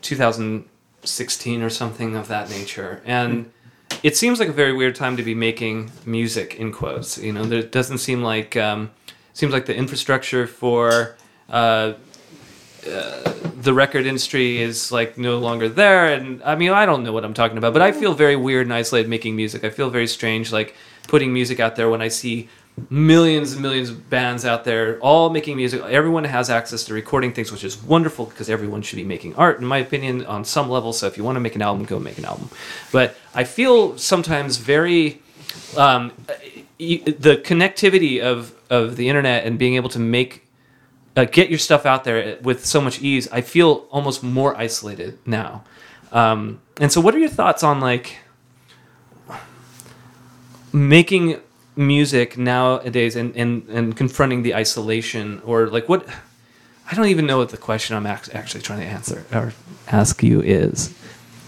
2016 0.03 1.63
or 1.63 1.71
something 1.71 2.17
of 2.17 2.29
that 2.29 2.51
nature, 2.51 3.03
and 3.05 3.51
it 4.05 4.19
seems 4.19 4.39
like 4.39 4.51
a 4.51 4.53
very 4.53 4.75
weird 4.75 4.95
time 4.95 5.17
to 5.17 5.23
be 5.23 5.35
making 5.35 5.91
music 6.05 6.57
in 6.57 6.71
quotes. 6.71 7.17
You 7.17 7.33
know, 7.33 7.45
there 7.45 7.63
doesn't 7.63 7.99
seem 7.99 8.23
like 8.23 8.55
um, 8.55 8.91
seems 9.33 9.53
like 9.53 9.65
the 9.65 9.75
infrastructure 9.75 10.47
for 10.47 11.17
uh, 11.49 11.95
the 12.85 13.73
record 13.73 14.05
industry 14.05 14.61
is 14.61 14.93
like 14.93 15.17
no 15.17 15.39
longer 15.39 15.71
there 15.71 16.13
and 16.13 16.43
i 16.43 16.55
mean 16.55 16.71
i 16.71 16.85
don't 16.85 17.03
know 17.03 17.13
what 17.13 17.25
i'm 17.25 17.33
talking 17.33 17.57
about 17.57 17.73
but 17.73 17.81
i 17.81 17.91
feel 17.91 18.13
very 18.13 18.37
weird 18.37 18.67
and 18.67 18.75
isolated 18.75 19.09
making 19.09 19.35
music 19.35 19.65
i 19.65 19.71
feel 19.71 19.89
very 19.89 20.07
strange 20.07 20.53
like 20.53 20.75
putting 21.09 21.33
music 21.33 21.61
out 21.61 21.75
there 21.75 21.89
when 21.89 22.03
i 22.03 22.09
see 22.09 22.47
millions 22.91 23.53
and 23.53 23.63
millions 23.63 23.89
of 23.89 24.11
bands 24.11 24.45
out 24.45 24.65
there 24.65 24.99
all 24.99 25.31
making 25.31 25.57
music. 25.57 25.81
Everyone 25.83 26.25
has 26.25 26.51
access 26.51 26.85
to 26.85 26.95
recording 26.95 27.33
things 27.33 27.53
which 27.53 27.63
is 27.63 27.81
wonderful 27.83 28.27
because 28.27 28.51
everyone 28.51 28.83
should 28.83 28.97
be 28.97 29.05
making 29.05 29.35
art 29.37 29.61
in 29.61 29.67
my 29.67 29.79
opinion 29.79 30.27
on 30.27 30.45
some 30.45 30.69
level. 30.69 30.93
So 30.93 31.07
if 31.07 31.17
you 31.17 31.25
want 31.25 31.37
to 31.37 31.41
make 31.41 31.55
an 31.55 31.63
album 31.63 31.85
go 31.85 31.99
make 31.99 32.19
an 32.19 32.25
album. 32.25 32.51
But 32.93 33.17
i 33.35 33.45
feel 33.45 33.97
sometimes 33.99 34.57
very 34.57 35.23
um, 35.77 36.13
the 36.79 37.41
connectivity 37.45 38.21
of 38.21 38.55
of 38.71 38.97
the 38.97 39.09
internet 39.09 39.47
and 39.47 39.59
being 39.59 39.77
able 39.77 39.91
to 39.91 39.99
make 39.99 40.45
uh, 41.17 41.25
get 41.25 41.49
your 41.49 41.59
stuff 41.59 41.87
out 41.87 42.05
there 42.05 42.39
with 42.43 42.65
so 42.65 42.81
much 42.81 43.01
ease, 43.01 43.29
I 43.31 43.41
feel 43.41 43.87
almost 43.91 44.23
more 44.23 44.57
isolated 44.57 45.19
now. 45.27 45.65
Um, 46.13 46.61
and 46.81 46.93
so, 46.93 47.01
what 47.01 47.15
are 47.15 47.19
your 47.19 47.29
thoughts 47.29 47.63
on 47.63 47.81
like 47.81 48.19
making 50.73 51.41
music 51.77 52.37
nowadays 52.39 53.17
and, 53.17 53.37
and, 53.37 53.69
and 53.69 53.97
confronting 53.97 54.43
the 54.43 54.55
isolation 54.55 55.41
or 55.45 55.67
like 55.69 55.89
what? 55.89 56.07
I 56.91 56.95
don't 56.95 57.07
even 57.07 57.27
know 57.27 57.39
what 57.39 57.49
the 57.49 57.57
question 57.57 57.97
I'm 57.97 58.07
actually 58.07 58.61
trying 58.63 58.81
to 58.81 58.87
answer 58.87 59.25
or 59.33 59.53
ask 59.89 60.23
you 60.23 60.41
is. 60.43 60.95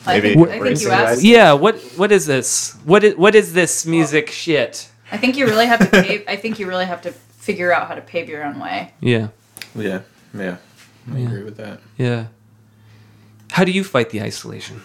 I 0.07 0.20
Maybe 0.20 0.35
think, 0.35 0.48
I 0.48 0.61
think 0.61 0.81
you 0.81 0.90
asked. 0.90 1.20
that. 1.20 1.27
Yeah, 1.27 1.53
what 1.53 1.77
what 1.97 2.11
is 2.12 2.27
this? 2.27 2.74
What 2.85 3.05
is 3.05 3.16
what 3.16 3.35
is 3.35 3.53
this 3.53 3.85
music 3.86 4.31
shit? 4.31 4.89
I 5.12 5.16
think 5.19 5.36
you 5.36 5.47
really 5.47 5.66
have 5.66 5.81
to 5.81 6.03
pave. 6.03 6.24
I 6.28 6.36
think 6.36 6.59
you 6.59 6.66
really 6.66 6.86
have 6.86 7.03
to 7.03 7.12
figure 7.12 7.73
out 7.73 7.86
how 7.89 7.94
to 7.94 8.01
pave 8.01 8.28
your 8.28 8.43
own 8.44 8.59
way. 8.59 8.93
Yeah, 9.01 9.28
Yeah, 9.74 10.01
yeah, 10.35 10.57
I 11.12 11.19
agree 11.19 11.43
with 11.44 11.57
that. 11.59 11.81
yeah. 11.97 12.27
How 13.53 13.65
do 13.65 13.70
you 13.73 13.85
fight 13.85 14.11
the 14.11 14.20
isolation? 14.23 14.82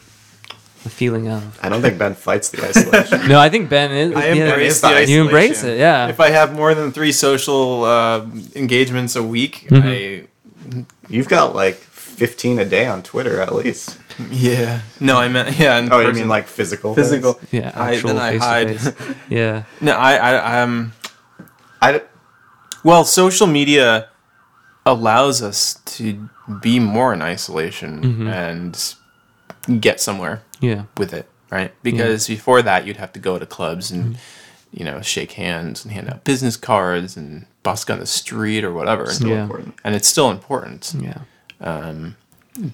The 0.83 0.89
feeling 0.89 1.27
of 1.27 1.59
I 1.61 1.69
don't 1.69 1.81
think 1.81 1.97
Ben 1.99 2.15
fights 2.15 2.49
the 2.49 2.63
isolation. 2.65 3.27
no, 3.27 3.39
I 3.39 3.49
think 3.49 3.69
Ben 3.69 3.91
is. 3.91 4.15
I 4.15 4.31
yeah, 4.31 4.49
embrace 4.49 4.81
the 4.81 4.87
You 4.87 4.93
isolation. 4.93 5.13
You 5.13 5.21
embrace 5.21 5.63
it, 5.63 5.77
yeah. 5.77 6.07
If 6.07 6.19
I 6.19 6.29
have 6.31 6.53
more 6.55 6.73
than 6.73 6.91
three 6.91 7.11
social 7.11 7.83
uh, 7.83 8.25
engagements 8.55 9.15
a 9.15 9.23
week, 9.23 9.67
Mm-hmm. 9.69 10.81
You've 11.09 11.27
got 11.27 11.55
like 11.55 11.75
15 11.75 12.59
a 12.59 12.65
day 12.65 12.85
on 12.85 13.01
Twitter 13.03 13.41
at 13.41 13.53
least. 13.53 13.97
Yeah. 14.29 14.81
No, 14.99 15.17
I 15.17 15.27
meant 15.27 15.57
yeah. 15.59 15.79
in 15.79 15.91
Oh, 15.91 15.99
you 15.99 16.13
mean 16.13 16.27
like 16.29 16.47
physical? 16.47 16.93
physical? 16.95 17.33
things? 17.33 17.53
Yeah, 17.63 17.71
I, 17.75 17.95
actual 17.95 18.09
then 18.09 18.17
I 18.17 18.37
hide. 18.37 18.95
yeah, 19.29 19.63
no, 19.81 19.93
I, 19.93 20.15
I, 20.15 20.61
um. 20.61 20.93
I, 21.81 22.01
Well, 22.83 23.03
social 23.05 23.47
media 23.47 24.09
allows 24.85 25.41
us 25.41 25.79
to 25.97 26.29
be 26.61 26.79
more 26.79 27.13
in 27.13 27.21
isolation 27.21 28.01
Mm-hmm. 28.01 28.27
and 28.27 28.95
get 29.79 29.99
somewhere 29.99 30.41
yeah, 30.59 30.83
with 30.97 31.13
it, 31.13 31.29
right? 31.51 31.71
Because 31.83 32.27
before 32.27 32.61
that, 32.61 32.85
you'd 32.85 32.97
have 32.97 33.13
to 33.13 33.19
go 33.19 33.37
to 33.39 33.45
clubs 33.45 33.91
and 33.91 34.03
Mm-hmm. 34.15 34.79
you 34.79 34.85
know 34.85 35.01
shake 35.01 35.33
hands 35.33 35.83
and 35.83 35.93
hand 35.93 36.07
out 36.09 36.23
business 36.23 36.55
cards 36.57 37.17
and 37.17 37.45
busk 37.63 37.89
on 37.89 37.99
the 37.99 38.05
street 38.05 38.63
or 38.63 38.71
whatever. 38.73 39.05
Yeah. 39.19 39.43
important. 39.43 39.75
And 39.83 39.95
it's 39.95 40.07
still 40.07 40.29
important, 40.31 40.93
yeah, 40.99 41.21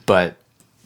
but 0.05 0.35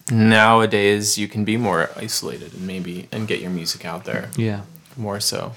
nowadays 0.10 1.18
you 1.18 1.28
can 1.28 1.46
be 1.46 1.58
more 1.58 1.90
isolated 1.96 2.54
and 2.54 2.66
maybe 2.68 3.08
and 3.12 3.28
get 3.28 3.40
your 3.42 3.52
music 3.52 3.86
out 3.86 4.04
there 4.06 4.30
yeah, 4.36 4.62
more 4.98 5.20
so. 5.20 5.54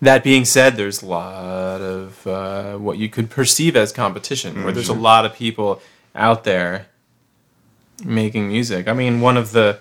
That 0.00 0.24
being 0.24 0.44
said, 0.44 0.74
there's 0.76 1.00
a 1.00 1.06
lot 1.06 1.80
of 1.80 2.26
uh, 2.26 2.76
what 2.76 2.98
you 2.98 3.08
could 3.08 3.30
perceive 3.30 3.76
as 3.76 3.92
competition, 3.92 4.64
where 4.64 4.72
there's 4.72 4.88
a 4.88 4.94
lot 4.94 5.24
of 5.24 5.34
people 5.34 5.80
out 6.16 6.42
there 6.42 6.86
making 8.04 8.48
music. 8.48 8.88
I 8.88 8.92
mean, 8.92 9.20
one 9.20 9.36
of 9.36 9.52
the 9.52 9.80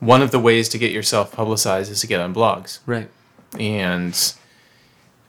one 0.00 0.22
of 0.22 0.30
the 0.30 0.38
ways 0.38 0.68
to 0.70 0.78
get 0.78 0.92
yourself 0.92 1.32
publicized 1.32 1.90
is 1.90 2.00
to 2.02 2.06
get 2.06 2.20
on 2.20 2.34
blogs, 2.34 2.80
right. 2.86 3.08
and 3.58 4.34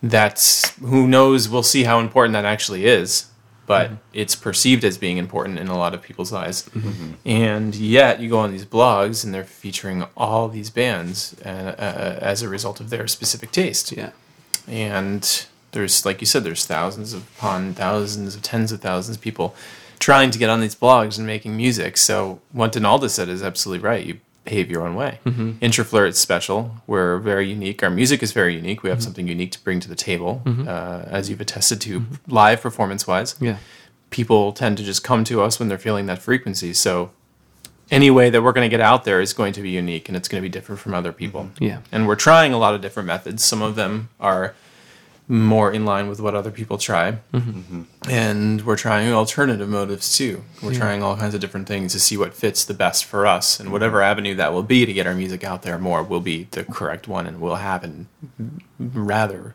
that's 0.04 0.78
who 0.80 1.08
knows. 1.08 1.50
We'll 1.50 1.64
see 1.64 1.84
how 1.84 2.00
important 2.00 2.34
that 2.34 2.46
actually 2.46 2.86
is, 2.86 3.28
but 3.66 3.92
it's 4.14 4.36
perceived 4.36 4.84
as 4.84 4.98
being 4.98 5.18
important 5.18 5.60
in 5.60 5.68
a 5.68 5.78
lot 5.78 5.94
of 5.94 6.02
people's 6.02 6.34
eyes. 6.34 6.70
And 7.26 7.76
yet, 7.76 8.20
you 8.20 8.30
go 8.30 8.40
on 8.40 8.52
these 8.52 8.66
blogs, 8.66 9.24
and 9.24 9.34
they're 9.34 9.44
featuring 9.44 10.06
all 10.16 10.48
these 10.50 10.70
bands 10.70 11.36
uh, 11.46 11.76
uh, 11.78 12.20
as 12.22 12.42
a 12.42 12.50
result 12.50 12.80
of 12.80 12.90
their 12.90 13.08
specific 13.08 13.52
taste. 13.52 13.92
Yeah, 13.92 14.12
And 14.68 15.46
there's, 15.72 16.06
like 16.06 16.22
you 16.22 16.28
said, 16.28 16.44
there's 16.44 16.66
thousands 16.66 17.14
upon 17.14 17.74
thousands 17.74 18.36
of 18.36 18.42
tens 18.42 18.72
of 18.72 18.82
thousands 18.82 19.18
of 19.18 19.24
people 19.24 19.56
trying 20.00 20.32
to 20.32 20.40
get 20.40 20.50
on 20.50 20.62
these 20.62 20.76
blogs 20.76 21.18
and 21.18 21.26
making 21.26 21.56
music. 21.56 21.98
So 21.98 22.42
what 22.52 22.74
Denalda 22.74 23.10
said 23.10 23.30
is 23.30 23.42
absolutely 23.42 23.84
right. 23.84 24.06
You 24.06 24.20
behave 24.44 24.72
your 24.72 24.86
own 24.88 24.96
way. 24.96 25.20
Mm-hmm. 25.26 25.52
Introflirt 25.60 26.10
is 26.10 26.18
special. 26.18 26.78
We're 26.88 27.18
very 27.18 27.50
unique. 27.50 27.84
Our 27.84 27.90
music 27.90 28.24
is 28.24 28.32
very 28.32 28.56
unique. 28.56 28.82
We 28.84 28.90
have 28.90 29.00
mm-hmm. 29.00 29.04
something 29.04 29.28
unique 29.28 29.52
to 29.52 29.64
bring 29.64 29.80
to 29.82 29.90
the 29.90 29.96
table, 29.96 30.42
mm-hmm. 30.46 30.68
uh, 30.68 31.04
as 31.08 31.30
you've 31.30 31.42
attested 31.42 31.82
to 31.82 32.06
live 32.28 32.62
performance 32.62 33.06
wise. 33.06 33.36
Yeah. 33.42 33.58
People 34.10 34.54
tend 34.54 34.78
to 34.78 34.84
just 34.84 35.04
come 35.04 35.26
to 35.26 35.42
us 35.42 35.60
when 35.60 35.68
they're 35.68 35.78
feeling 35.78 36.06
that 36.06 36.20
frequency. 36.20 36.74
So 36.74 37.12
any 37.92 38.10
way 38.10 38.30
that 38.30 38.42
we're 38.42 38.54
going 38.54 38.70
to 38.70 38.74
get 38.74 38.82
out 38.82 39.04
there 39.04 39.20
is 39.20 39.34
going 39.34 39.54
to 39.54 39.62
be 39.62 39.72
unique 39.72 40.08
and 40.08 40.16
it's 40.16 40.28
going 40.28 40.42
to 40.42 40.48
be 40.48 40.52
different 40.52 40.80
from 40.80 40.94
other 40.94 41.12
people. 41.12 41.50
Yeah. 41.60 41.80
And 41.92 42.08
we're 42.08 42.16
trying 42.16 42.54
a 42.54 42.58
lot 42.58 42.74
of 42.74 42.82
different 42.82 43.08
methods. 43.08 43.44
Some 43.44 43.62
of 43.62 43.76
them 43.76 44.10
are 44.20 44.56
more 45.30 45.72
in 45.74 45.84
line 45.84 46.08
with 46.08 46.22
what 46.22 46.36
other 46.36 46.52
people 46.52 46.78
try. 46.78 47.18
And 48.10 48.66
we're 48.66 48.78
trying 48.78 49.12
alternative 49.12 49.68
motives 49.68 50.16
too. 50.18 50.44
We're 50.64 50.74
trying 50.74 51.04
all 51.04 51.18
kinds 51.18 51.34
of 51.34 51.42
different 51.42 51.68
things 51.68 51.92
to 51.94 52.00
see 52.00 52.16
what 52.16 52.34
fits 52.34 52.64
the 52.64 52.74
best 52.74 53.04
for 53.04 53.28
us. 53.28 53.60
And 53.60 53.72
whatever 53.72 54.02
avenue 54.02 54.36
that 54.36 54.54
will 54.54 54.64
be 54.64 54.86
to 54.86 54.94
get 54.94 55.06
our 55.06 55.14
music 55.14 55.44
out 55.44 55.64
there 55.64 55.78
more 55.78 56.02
will 56.02 56.22
be 56.22 56.48
the 56.52 56.64
correct 56.64 57.08
one 57.10 57.28
and 57.28 57.42
will 57.42 57.56
happen 57.56 58.08
rather 58.80 59.54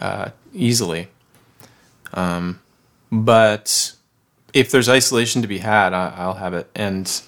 uh, 0.00 0.30
easily. 0.52 1.08
Um, 2.14 2.60
but 3.10 3.94
if 4.52 4.70
there's 4.70 4.88
isolation 4.88 5.42
to 5.42 5.48
be 5.48 5.58
had, 5.58 5.92
I, 5.92 6.14
I'll 6.16 6.34
have 6.34 6.54
it. 6.54 6.70
And 6.74 7.20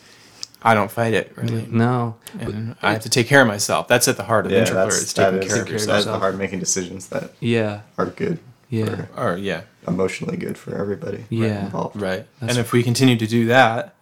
I 0.64 0.74
don't 0.74 0.90
fight 0.90 1.14
it 1.14 1.32
really. 1.36 1.66
No. 1.70 2.16
And 2.38 2.76
I 2.82 2.92
have 2.92 3.02
to 3.02 3.08
take 3.10 3.26
care 3.26 3.42
of 3.42 3.48
myself. 3.48 3.88
That's 3.88 4.06
at 4.08 4.16
the 4.16 4.24
heart 4.24 4.46
of 4.46 4.52
Yeah, 4.52 4.58
introvert. 4.60 4.90
that's 4.90 5.02
Is 5.02 5.12
that 5.14 5.30
taking 5.32 5.46
is, 5.48 5.52
care 5.54 5.62
of 5.62 5.68
that's 5.68 5.86
yourself. 5.86 6.04
the 6.06 6.18
hard 6.18 6.38
making 6.38 6.60
decisions 6.60 7.08
that 7.08 7.32
Yeah. 7.40 7.80
are 7.98 8.06
good, 8.06 8.38
Yeah. 8.70 9.06
Or 9.16 9.36
yeah, 9.36 9.62
emotionally 9.88 10.36
good 10.36 10.56
for 10.56 10.74
everybody 10.76 11.24
Yeah. 11.28 11.64
involved. 11.66 12.00
right. 12.00 12.26
That's- 12.40 12.56
and 12.56 12.58
if 12.58 12.72
we 12.72 12.82
continue 12.82 13.16
to 13.16 13.26
do 13.26 13.46
that, 13.46 13.94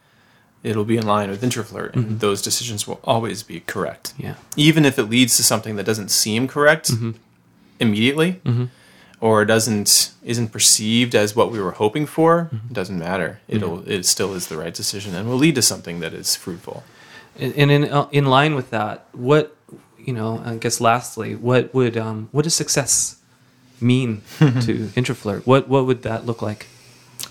it'll 0.62 0.84
be 0.84 0.96
in 0.98 1.06
line 1.06 1.30
with 1.30 1.42
Introflirt, 1.42 1.94
and 1.94 2.04
Mm-hmm. 2.04 2.18
those 2.18 2.42
decisions 2.42 2.86
will 2.86 3.00
always 3.04 3.42
be 3.42 3.60
correct. 3.60 4.12
Yeah. 4.18 4.34
Even 4.56 4.84
if 4.84 4.98
it 4.98 5.04
leads 5.04 5.36
to 5.38 5.42
something 5.42 5.76
that 5.76 5.84
doesn't 5.86 6.10
seem 6.10 6.46
correct 6.46 6.90
Mm-hmm. 6.92 7.10
immediately, 7.80 8.40
or 9.20 9.44
doesn't 9.44 10.12
isn't 10.24 10.48
perceived 10.48 11.14
as 11.14 11.36
what 11.36 11.50
we 11.52 11.60
were 11.60 11.72
hoping 11.72 12.06
for, 12.06 12.44
Mm-hmm. 12.52 12.66
it 12.70 12.72
doesn't 12.74 12.98
matter. 12.98 13.40
It'll 13.48 13.86
it 13.88 14.04
still 14.06 14.34
is 14.34 14.46
the 14.48 14.56
right 14.56 14.74
decision, 14.74 15.14
and 15.14 15.28
will 15.28 15.36
lead 15.36 15.54
to 15.56 15.62
something 15.62 16.00
that 16.00 16.12
is 16.14 16.36
fruitful. 16.36 16.82
And 17.38 17.54
and 17.56 17.70
in 17.70 17.84
uh, 17.92 18.08
in 18.12 18.26
line 18.26 18.54
with 18.54 18.70
that, 18.70 19.06
what 19.12 19.54
you 19.98 20.12
know, 20.14 20.42
I 20.44 20.56
guess 20.56 20.80
lastly, 20.80 21.34
what 21.36 21.72
would 21.74 21.96
um 21.96 22.28
what 22.32 22.44
does 22.44 22.54
success 22.54 23.16
mean 23.80 24.22
to 24.38 24.88
Introflirt? 24.96 25.46
What 25.46 25.68
what 25.68 25.86
would 25.86 26.02
that 26.02 26.24
look 26.26 26.40
like? 26.42 26.66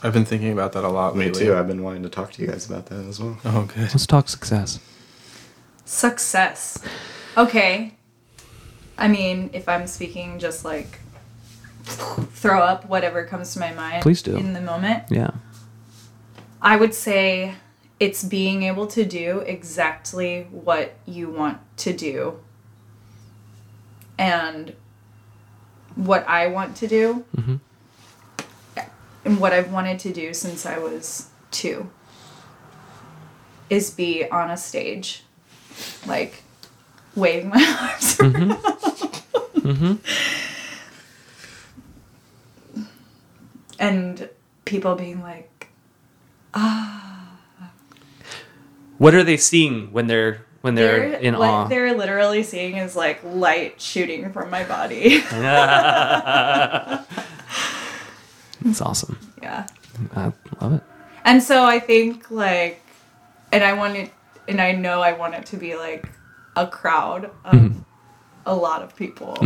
I've 0.03 0.13
been 0.13 0.25
thinking 0.25 0.51
about 0.53 0.71
that 0.73 0.83
a 0.85 0.87
lot 0.89 1.15
Me 1.15 1.25
lately. 1.25 1.45
too. 1.45 1.55
I've 1.57 1.67
been 1.67 1.83
wanting 1.83 2.03
to 2.03 2.09
talk 2.09 2.31
to 2.33 2.41
you 2.41 2.47
guys 2.47 2.65
about 2.69 2.85
that 2.85 3.05
as 3.05 3.19
well. 3.19 3.37
Oh, 3.43 3.63
good. 3.65 3.79
Let's 3.91 4.05
talk 4.07 4.29
success. 4.29 4.79
Success. 5.85 6.77
Okay. 7.35 7.93
I 8.97 9.07
mean, 9.07 9.49
if 9.53 9.67
I'm 9.67 9.87
speaking 9.87 10.39
just 10.39 10.63
like 10.63 10.99
throw 11.89 12.61
up 12.61 12.87
whatever 12.87 13.23
comes 13.25 13.53
to 13.53 13.59
my 13.59 13.73
mind 13.73 14.01
Please 14.01 14.21
do. 14.21 14.35
in 14.35 14.53
the 14.53 14.61
moment, 14.61 15.03
Yeah. 15.09 15.31
I 16.61 16.75
would 16.75 16.93
say 16.93 17.55
it's 17.99 18.23
being 18.23 18.63
able 18.63 18.87
to 18.87 19.05
do 19.05 19.39
exactly 19.39 20.47
what 20.51 20.95
you 21.05 21.29
want 21.29 21.59
to 21.77 21.93
do 21.93 22.39
and 24.17 24.75
what 25.95 26.27
I 26.27 26.47
want 26.47 26.75
to 26.77 26.87
do 26.87 27.25
mm-hmm. 27.35 27.55
and 29.25 29.39
what 29.39 29.53
I've 29.53 29.71
wanted 29.71 29.99
to 29.99 30.13
do 30.13 30.33
since 30.33 30.65
I 30.65 30.77
was 30.77 31.29
two 31.51 31.89
is 33.69 33.91
be 33.91 34.29
on 34.29 34.49
a 34.49 34.57
stage 34.57 35.23
like 36.05 36.43
waving 37.15 37.49
my 37.49 37.55
arms 37.81 38.17
mm-hmm. 38.17 38.51
around. 38.51 38.79
Mm-hmm. 39.59 40.48
And 43.79 44.29
people 44.65 44.95
being 44.95 45.21
like 45.21 45.69
ah. 46.53 47.05
What 48.97 49.15
are 49.15 49.23
they 49.23 49.37
seeing 49.37 49.93
when 49.93 50.07
they're 50.07 50.45
when 50.61 50.75
they're, 50.75 51.13
in 51.13 51.37
what 51.37 51.49
awe? 51.49 51.67
they're 51.67 51.95
literally 51.95 52.43
seeing 52.43 52.75
is 52.75 52.93
like 52.93 53.23
light 53.23 53.79
shooting 53.79 54.33
from 54.33 54.49
my 54.49 54.63
body. 54.65 55.23
It's 58.65 58.81
awesome. 58.81 59.17
yeah. 59.41 59.67
I 60.17 60.33
love 60.59 60.73
it. 60.73 60.83
And 61.23 61.41
so 61.41 61.63
I 61.63 61.79
think 61.79 62.29
like 62.29 62.81
and 63.53 63.63
I 63.63 63.71
want 63.71 63.95
it 63.95 64.11
and 64.49 64.59
I 64.59 64.73
know 64.73 65.01
I 65.01 65.13
want 65.13 65.33
it 65.35 65.45
to 65.47 65.57
be 65.57 65.77
like 65.77 66.09
a 66.57 66.67
crowd 66.67 67.31
of 67.45 67.71
a 68.45 68.53
lot 68.53 68.81
of 68.81 68.97
people. 68.97 69.37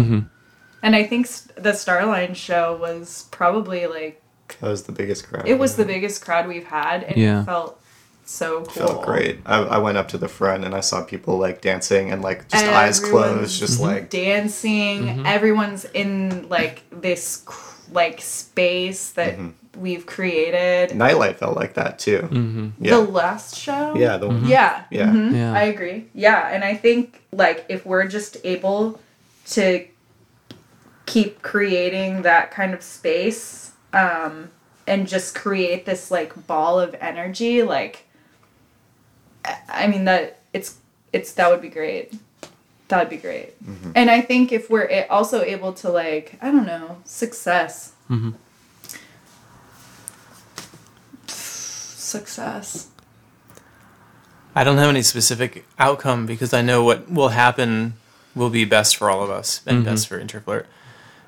And 0.81 0.95
I 0.95 1.03
think 1.03 1.27
the 1.53 1.73
Starline 1.73 2.35
show 2.35 2.75
was 2.75 3.27
probably 3.29 3.85
like 3.85 4.22
That 4.61 4.69
was 4.69 4.83
the 4.83 4.91
biggest 4.91 5.27
crowd. 5.27 5.47
it 5.47 5.57
was 5.59 5.75
the 5.75 5.85
biggest 5.85 6.23
crowd 6.23 6.47
we've 6.47 6.65
had 6.67 7.03
and 7.03 7.17
Yeah. 7.17 7.41
it 7.41 7.45
felt 7.45 7.79
so 8.25 8.63
cool. 8.63 8.87
felt 8.87 9.01
great. 9.05 9.39
I, 9.45 9.57
I 9.63 9.77
went 9.79 9.97
up 9.97 10.07
to 10.09 10.17
the 10.17 10.29
front 10.29 10.63
and 10.63 10.73
I 10.73 10.79
saw 10.79 11.03
people 11.03 11.37
like 11.37 11.59
dancing 11.61 12.09
and 12.11 12.21
like 12.21 12.47
just 12.47 12.63
eyes 12.65 12.99
closed, 12.99 13.59
just 13.59 13.81
like 13.81 14.09
dancing. 14.09 15.25
Everyone's 15.27 15.83
in 15.93 16.47
like 16.47 16.83
this 16.89 17.43
like 17.91 18.21
space 18.21 19.11
that 19.11 19.37
we've 19.77 20.05
created. 20.05 20.95
nightlight 20.95 21.37
felt 21.37 21.57
like 21.57 21.73
that 21.73 21.99
too. 21.99 22.19
Mm-hmm. 22.31 22.69
Yeah, 22.79 22.91
The 22.95 23.01
last 23.01 23.57
show. 23.57 23.93
yeah, 23.97 24.15
the 24.17 24.29
Yeah. 24.45 24.83
yeah. 24.89 25.07
mhm, 25.07 25.33
Yeah. 25.35 25.51
I 25.53 25.63
agree. 25.63 26.05
Yeah, 26.13 26.47
and 26.47 26.63
I 26.63 26.75
think 26.75 27.21
like 27.33 27.65
if 27.67 27.85
we're 27.85 28.07
just 28.07 28.37
able 28.45 29.01
to 29.47 29.85
keep 31.05 31.41
creating 31.41 32.21
that 32.21 32.51
kind 32.51 32.73
of 32.73 32.81
space 32.81 33.72
um 33.93 34.49
and 34.85 35.07
just 35.07 35.33
create 35.33 35.85
this 35.85 36.11
like 36.11 36.47
ball 36.47 36.79
of 36.79 36.95
energy 36.99 37.63
like 37.63 38.05
I- 39.45 39.59
I 39.69 39.87
mean 39.87 40.05
that 40.05 40.39
it's 40.53 40.77
it's 41.11 41.33
that 41.33 41.49
would 41.49 41.61
be 41.61 41.69
great. 41.69 42.13
That 42.87 42.99
would 42.99 43.09
be 43.09 43.17
great. 43.17 43.63
Mm-hmm. 43.63 43.91
And 43.95 44.09
I 44.09 44.21
think 44.21 44.51
if 44.51 44.69
we're 44.69 45.05
also 45.09 45.41
able 45.41 45.73
to 45.73 45.89
like 45.89 46.37
I 46.41 46.51
don't 46.51 46.65
know, 46.65 46.97
success. 47.05 47.93
Mm-hmm. 48.09 48.31
Success. 51.27 52.89
I 54.55 54.63
don't 54.63 54.77
have 54.77 54.89
any 54.89 55.01
specific 55.01 55.65
outcome 55.79 56.25
because 56.27 56.53
I 56.53 56.61
know 56.61 56.83
what 56.83 57.09
will 57.09 57.29
happen 57.29 57.93
will 58.35 58.51
be 58.51 58.65
best 58.65 58.95
for 58.95 59.09
all 59.09 59.23
of 59.23 59.29
us 59.29 59.61
and 59.65 59.77
mm-hmm. 59.77 59.85
best 59.85 60.07
for 60.07 60.19
Introflirt. 60.19 60.65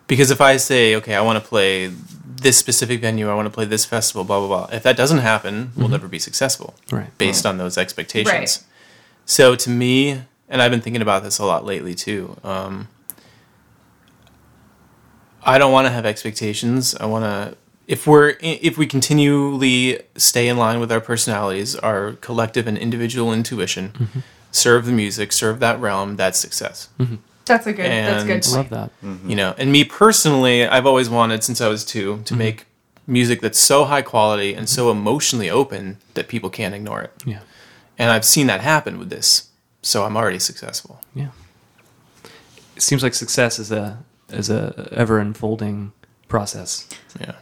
Because 0.08 0.32
if 0.32 0.42
I 0.42 0.58
say, 0.58 0.96
okay, 0.96 1.16
I 1.16 1.22
want 1.22 1.42
to 1.42 1.48
play 1.48 1.88
this 1.88 2.58
specific 2.58 3.02
venue, 3.02 3.30
I 3.30 3.34
want 3.34 3.48
to 3.48 3.50
play 3.50 3.66
this 3.66 3.86
festival, 3.86 4.24
blah 4.24 4.40
blah 4.40 4.48
blah. 4.48 4.76
If 4.76 4.84
that 4.84 4.98
doesn't 4.98 5.20
happen, 5.20 5.72
we'll 5.76 5.86
mm-hmm. 5.86 5.94
never 5.94 6.08
be 6.08 6.20
successful. 6.20 6.76
Right. 6.92 7.16
Based 7.18 7.46
on 7.46 7.58
those 7.58 7.78
expectations. 7.78 8.32
Right. 8.32 8.64
So 9.26 9.56
to 9.56 9.70
me, 9.70 10.22
and 10.48 10.62
I've 10.62 10.72
been 10.72 10.82
thinking 10.82 11.02
about 11.02 11.24
this 11.24 11.40
a 11.40 11.46
lot 11.46 11.66
lately 11.66 11.96
too. 11.96 12.38
Um, 12.44 12.88
I 15.44 15.58
don't 15.58 15.72
want 15.72 15.88
to 15.88 15.92
have 15.92 16.06
expectations. 16.06 16.96
I 16.96 17.06
want 17.06 17.24
to 17.24 17.58
if 17.88 18.08
we're 18.08 18.36
if 18.42 18.78
we 18.78 18.88
continually 18.88 20.02
stay 20.16 20.48
in 20.48 20.58
line 20.58 20.80
with 20.80 20.92
our 20.92 21.02
personalities, 21.02 21.76
our 21.76 22.14
collective 22.14 22.68
and 22.68 22.78
individual 22.78 23.32
intuition, 23.34 23.90
mm-hmm. 23.90 24.20
serve 24.52 24.86
the 24.86 24.92
music, 24.92 25.32
serve 25.32 25.60
that 25.60 25.80
realm, 25.80 26.16
that's 26.16 26.40
success. 26.40 26.90
Mm-hmm. 27.00 27.16
That's 27.46 27.68
a 27.68 27.74
good 27.74 27.86
that's 27.86 28.24
a 28.24 28.28
good 28.28 28.34
And- 28.34 28.44
point. 28.44 28.56
Love 28.56 28.70
that. 28.70 29.02
Mm-hmm. 29.04 29.30
You 29.30 29.36
know, 29.36 29.56
and 29.58 29.72
me 29.72 29.84
personally, 29.84 30.66
I've 30.66 30.86
always 30.86 31.10
wanted 31.10 31.44
since 31.44 31.62
I 31.62 31.68
was 31.68 31.86
2 31.86 32.00
to 32.02 32.10
mm-hmm. 32.16 32.38
make 32.38 32.66
music 33.08 33.42
that's 33.42 33.60
so 33.60 33.86
high 33.86 34.02
quality 34.02 34.54
and 34.54 34.68
so 34.68 34.90
emotionally 34.90 35.50
open 35.50 35.98
that 36.16 36.28
people 36.28 36.50
can't 36.50 36.74
ignore 36.74 37.02
it. 37.02 37.12
Yeah. 37.26 37.40
And 37.98 38.12
I've 38.12 38.26
seen 38.26 38.48
that 38.48 38.62
happen 38.62 38.98
with 38.98 39.10
this. 39.10 39.50
So 39.82 40.04
I'm 40.04 40.18
already 40.18 40.40
successful. 40.40 41.02
Yeah. 41.14 41.30
It 42.76 42.82
seems 42.82 43.04
like 43.04 43.14
success 43.14 43.60
is 43.60 43.72
a 43.72 44.00
is 44.30 44.50
a 44.50 44.90
ever 44.92 45.20
unfolding 45.20 45.94
process. 46.28 46.90
Yeah. 47.20 47.36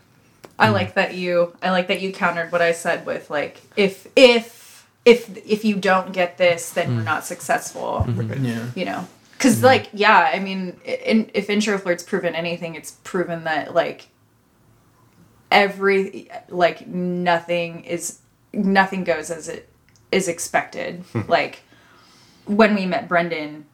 I 0.59 0.67
mm. 0.67 0.73
like 0.73 0.95
that 0.95 1.15
you 1.15 1.55
I 1.61 1.71
like 1.71 1.87
that 1.87 2.01
you 2.01 2.11
countered 2.11 2.51
what 2.51 2.61
I 2.61 2.73
said 2.73 3.05
with 3.05 3.29
like 3.29 3.61
if 3.77 4.07
if 4.15 4.85
if 5.05 5.37
if 5.47 5.63
you 5.63 5.75
don't 5.77 6.11
get 6.11 6.37
this 6.37 6.71
then 6.71 6.91
you're 6.91 7.01
mm. 7.01 7.05
not 7.05 7.23
successful. 7.23 8.03
Mm-hmm. 8.05 8.45
Yeah. 8.45 8.65
You 8.75 8.85
know. 8.85 9.07
Cuz 9.39 9.55
mm-hmm. 9.55 9.65
like 9.65 9.89
yeah, 9.93 10.31
I 10.33 10.39
mean 10.39 10.79
in, 10.85 11.29
if 11.33 11.47
Introflirt's 11.47 12.03
proven 12.03 12.35
anything, 12.35 12.75
it's 12.75 12.91
proven 13.03 13.43
that 13.45 13.73
like 13.73 14.07
every 15.51 16.29
like 16.49 16.87
nothing 16.87 17.83
is 17.85 18.19
nothing 18.53 19.03
goes 19.03 19.29
as 19.29 19.47
it 19.47 19.69
is 20.11 20.27
expected. 20.27 21.03
Hmm. 21.11 21.21
like 21.27 21.61
when 22.45 22.75
we 22.75 22.85
met 22.85 23.07
Brendan 23.07 23.65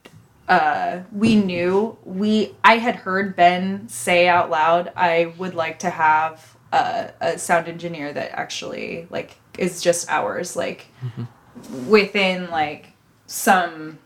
uh, 0.49 1.01
we 1.11 1.35
knew 1.35 1.95
we 2.03 2.55
I 2.63 2.79
had 2.79 2.95
heard 2.95 3.35
Ben 3.35 3.87
say 3.87 4.27
out 4.27 4.49
loud 4.49 4.91
I 4.95 5.33
would 5.37 5.53
like 5.53 5.79
to 5.79 5.91
have 5.91 6.57
a, 6.73 7.11
a 7.21 7.37
sound 7.37 7.67
engineer 7.67 8.11
that 8.11 8.31
actually 8.31 9.07
like 9.11 9.37
is 9.59 9.79
just 9.79 10.09
ours 10.09 10.55
like 10.55 10.87
mm-hmm. 11.03 11.87
within 11.89 12.49
like 12.49 12.93
some 13.27 13.99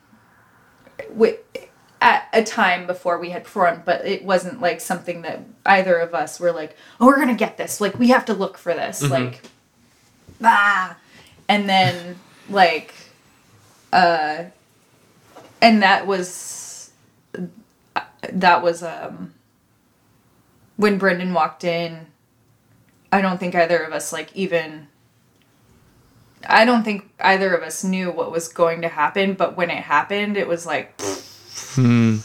wi- 1.14 1.38
at 2.02 2.27
a 2.34 2.44
time 2.44 2.85
before 2.85 3.18
we 3.18 3.30
had 3.30 3.44
performed, 3.45 3.84
but 3.85 4.06
it 4.06 4.26
wasn't 4.26 4.60
like 4.61 4.81
something 4.81 5.22
that 5.22 5.40
either 5.65 5.98
of 5.98 6.14
us 6.14 6.40
were 6.40 6.52
like, 6.52 6.76
"Oh, 6.99 7.06
we're 7.07 7.18
gonna 7.19 7.34
get 7.35 7.57
this. 7.57 7.80
Like, 7.80 7.98
we 7.98 8.10
have 8.10 8.26
to 8.26 8.34
look 8.34 8.57
for 8.57 8.73
this." 8.73 9.02
Like, 9.02 9.41
ah, 10.44 10.98
and 11.48 11.69
then 11.69 12.19
like, 12.49 12.94
uh, 13.94 14.45
and 15.61 15.81
that 15.81 16.06
was 16.07 16.91
that 18.31 18.61
was 18.64 18.84
um 18.84 19.34
when 20.76 20.98
Brendan 20.98 21.34
walked 21.34 21.64
in. 21.64 22.07
I 23.11 23.22
don't 23.22 23.40
think 23.40 23.56
either 23.56 23.77
of 23.84 23.94
us 23.94 24.11
like 24.11 24.35
even. 24.35 24.88
I 26.47 26.65
don't 26.65 26.83
think 26.83 27.09
either 27.19 27.53
of 27.53 27.63
us 27.63 27.83
knew 27.83 28.11
what 28.11 28.31
was 28.31 28.47
going 28.47 28.81
to 28.81 28.89
happen, 28.89 29.33
but 29.33 29.55
when 29.55 29.69
it 29.69 29.83
happened, 29.83 30.37
it 30.37 30.47
was 30.47 30.65
like 30.65 30.99
hmm. 31.75 32.17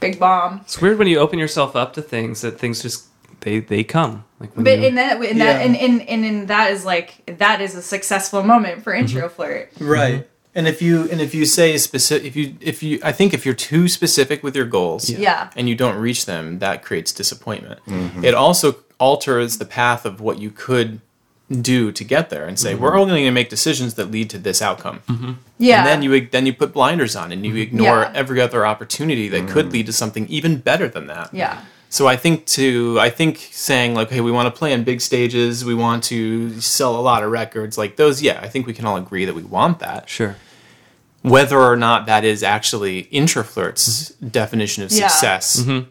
big 0.00 0.18
bomb. 0.18 0.60
It's 0.62 0.80
weird 0.80 0.98
when 0.98 1.08
you 1.08 1.18
open 1.18 1.38
yourself 1.38 1.76
up 1.76 1.92
to 1.94 2.02
things 2.02 2.40
that 2.42 2.58
things 2.58 2.82
just 2.82 3.06
they 3.40 3.60
they 3.60 3.84
come. 3.84 4.24
Like 4.38 4.54
when 4.56 4.64
But 4.64 4.80
you, 4.80 4.86
in 4.86 4.94
that, 4.96 5.22
in 5.22 5.38
that, 5.38 5.60
Yeah. 5.60 5.66
and, 5.66 5.76
and, 5.76 6.08
and 6.08 6.24
in 6.24 6.46
that 6.46 6.72
is 6.72 6.84
like 6.84 7.38
that 7.38 7.60
is 7.60 7.74
a 7.74 7.82
successful 7.82 8.42
moment 8.42 8.82
for 8.82 8.92
mm-hmm. 8.92 9.16
Introflirt. 9.16 9.68
Right. 9.80 10.14
Mm-hmm. 10.14 10.26
And 10.52 10.66
if 10.66 10.82
you 10.82 11.08
and 11.10 11.20
if 11.20 11.32
you 11.34 11.44
say 11.44 11.76
specific, 11.78 12.26
if 12.26 12.34
you 12.34 12.56
if 12.60 12.82
you, 12.82 12.98
I 13.04 13.12
think 13.12 13.32
if 13.32 13.46
you're 13.46 13.54
too 13.54 13.86
specific 13.88 14.42
with 14.42 14.56
your 14.56 14.64
goals, 14.64 15.08
Yeah. 15.08 15.50
and 15.56 15.68
you 15.68 15.76
don't 15.76 15.96
reach 15.96 16.26
them, 16.26 16.58
that 16.58 16.82
creates 16.82 17.12
disappointment. 17.12 17.80
Mm-hmm. 17.86 18.24
It 18.24 18.34
also 18.34 18.76
alters 18.98 19.58
the 19.58 19.64
path 19.64 20.04
of 20.04 20.20
what 20.20 20.40
you 20.40 20.50
could 20.50 21.00
do 21.50 21.90
to 21.92 22.04
get 22.04 22.30
there, 22.30 22.46
and 22.46 22.58
say 22.58 22.74
we're 22.74 22.90
mm-hmm. 22.90 22.98
only 22.98 23.12
going 23.12 23.24
to 23.24 23.30
make 23.32 23.48
decisions 23.48 23.94
that 23.94 24.10
lead 24.10 24.30
to 24.30 24.38
this 24.38 24.62
outcome. 24.62 25.00
Mm-hmm. 25.08 25.32
Yeah. 25.58 25.78
And 25.78 25.86
then 25.86 26.02
you 26.02 26.26
then 26.26 26.46
you 26.46 26.52
put 26.52 26.72
blinders 26.72 27.16
on, 27.16 27.32
and 27.32 27.44
you 27.44 27.52
mm-hmm. 27.52 27.62
ignore 27.62 28.02
Yeah. 28.02 28.12
every 28.14 28.40
other 28.40 28.64
opportunity 28.64 29.28
that 29.28 29.48
could 29.48 29.66
mm. 29.66 29.72
lead 29.72 29.86
to 29.86 29.92
something 29.92 30.26
even 30.28 30.58
better 30.58 30.88
than 30.88 31.06
that. 31.08 31.32
yeah. 31.32 31.62
So 31.92 32.06
I 32.06 32.16
think 32.16 32.46
to 32.46 32.98
I 33.00 33.10
think 33.10 33.48
saying 33.50 33.94
like, 33.94 34.10
hey, 34.10 34.20
we 34.20 34.30
want 34.30 34.46
to 34.46 34.56
play 34.56 34.72
on 34.72 34.84
big 34.84 35.00
stages, 35.00 35.64
we 35.64 35.74
want 35.74 36.04
to 36.04 36.60
sell 36.60 36.94
a 36.96 37.02
lot 37.02 37.24
of 37.24 37.32
records, 37.32 37.76
like 37.76 37.96
those, 37.96 38.22
yeah, 38.22 38.38
I 38.40 38.48
think 38.48 38.66
we 38.66 38.72
can 38.72 38.86
all 38.86 38.96
agree 38.96 39.24
that 39.24 39.34
we 39.34 39.42
want 39.42 39.80
that. 39.80 40.08
sure. 40.08 40.36
Whether 41.22 41.58
or 41.58 41.76
not 41.76 42.06
that 42.06 42.24
is 42.24 42.42
actually 42.42 43.04
Introflirt's 43.12 44.10
definition 44.14 44.84
of 44.84 44.90
success. 44.90 45.62
Yeah. 45.66 45.82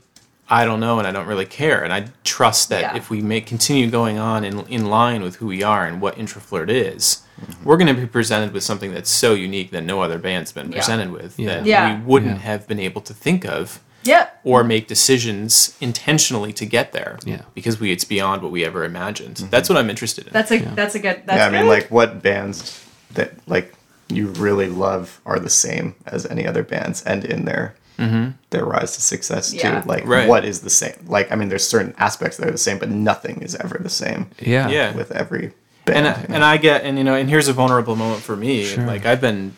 Success, 0.50 0.62
I 0.62 0.66
don't 0.66 0.80
know, 0.80 1.00
and 1.00 1.08
I 1.08 1.12
don't 1.12 1.28
really 1.28 1.46
care. 1.46 1.84
And 1.84 1.94
I 1.94 2.08
trust 2.24 2.70
that 2.70 2.82
Yeah. 2.82 2.96
if 2.98 3.10
we 3.10 3.22
make 3.22 3.46
continue 3.46 3.90
going 3.90 4.18
on 4.18 4.44
in 4.44 4.60
in 4.68 4.88
line 4.90 5.22
with 5.22 5.38
who 5.38 5.48
we 5.48 5.64
are 5.64 5.86
and 5.86 6.02
what 6.02 6.18
Introflirt 6.18 6.70
is, 6.70 7.22
mm-hmm. 7.42 7.64
we're 7.64 7.78
going 7.78 7.94
to 7.96 8.00
be 8.02 8.08
presented 8.08 8.54
with 8.54 8.64
something 8.64 8.94
that's 8.94 9.10
so 9.10 9.34
unique 9.34 9.72
that 9.72 9.84
no 9.84 10.02
other 10.02 10.18
band's 10.18 10.52
been 10.52 10.72
Yeah. 10.72 10.78
presented 10.78 11.12
with 11.12 11.38
Yeah. 11.40 11.48
that 11.48 11.66
Yeah. 11.66 11.96
we 11.96 12.02
wouldn't 12.06 12.38
Yeah. 12.38 12.44
have 12.52 12.68
been 12.68 12.80
able 12.80 13.02
to 13.02 13.14
think 13.14 13.46
of 13.46 13.80
Yep. 14.04 14.40
or 14.44 14.64
make 14.64 14.88
decisions 14.88 15.74
intentionally 15.82 16.54
to 16.54 16.66
get 16.66 16.94
there. 16.94 17.20
Yeah. 17.26 17.42
Because 17.54 17.80
we 17.80 17.92
it's 17.92 18.06
beyond 18.06 18.42
what 18.42 18.52
we 18.52 18.64
ever 18.66 18.84
imagined. 18.86 19.36
Mm-hmm. 19.36 19.50
That's 19.50 19.70
what 19.70 19.78
I'm 19.78 19.90
interested 19.90 20.26
in. 20.28 20.34
That's 20.34 20.52
a 20.52 20.60
that's 20.76 20.96
a 20.96 21.00
good. 21.00 21.24
That's 21.26 21.38
yeah, 21.38 21.48
I 21.48 21.50
mean, 21.52 21.62
good. 21.64 21.70
like 21.70 21.92
what 21.92 22.22
bands 22.24 22.84
that 23.14 23.34
like 23.48 23.74
you 24.12 24.28
really 24.28 24.68
love 24.68 25.20
are 25.26 25.38
the 25.40 25.50
same 25.50 25.94
as 26.08 26.26
any 26.26 26.48
other 26.48 26.64
bands, 26.64 27.04
and 27.04 27.24
in 27.24 27.46
their 27.46 27.76
Mm-hmm. 28.00 28.30
their 28.52 28.66
rise 28.66 28.96
to 28.96 29.02
success 29.02 29.54
Yeah. 29.54 29.82
too. 29.82 29.88
Like, 29.88 30.06
Right. 30.08 30.28
what 30.28 30.46
is 30.46 30.62
the 30.62 30.70
same? 30.70 30.94
Like, 31.06 31.32
I 31.32 31.36
mean, 31.36 31.50
there's 31.50 31.68
certain 31.68 31.94
aspects 31.98 32.38
that 32.38 32.48
are 32.48 32.52
the 32.52 32.58
same, 32.58 32.78
but 32.80 32.90
nothing 32.90 33.42
is 33.42 33.56
ever 33.56 33.78
the 33.78 33.90
same 33.90 34.28
Yeah. 34.40 34.70
yeah. 34.70 34.94
with 34.96 35.12
every 35.12 35.46
and 35.46 36.06
band. 36.06 36.08
I, 36.08 36.36
and 36.36 36.44
I 36.44 36.58
get 36.58 36.84
and 36.84 36.98
you 36.98 37.04
know 37.04 37.16
and 37.16 37.30
here's 37.30 37.48
a 37.48 37.54
vulnerable 37.54 37.96
moment 37.96 38.22
for 38.22 38.36
me. 38.36 38.64
Sure. 38.66 38.86
Like 38.86 39.06
I've 39.06 39.22
been 39.22 39.54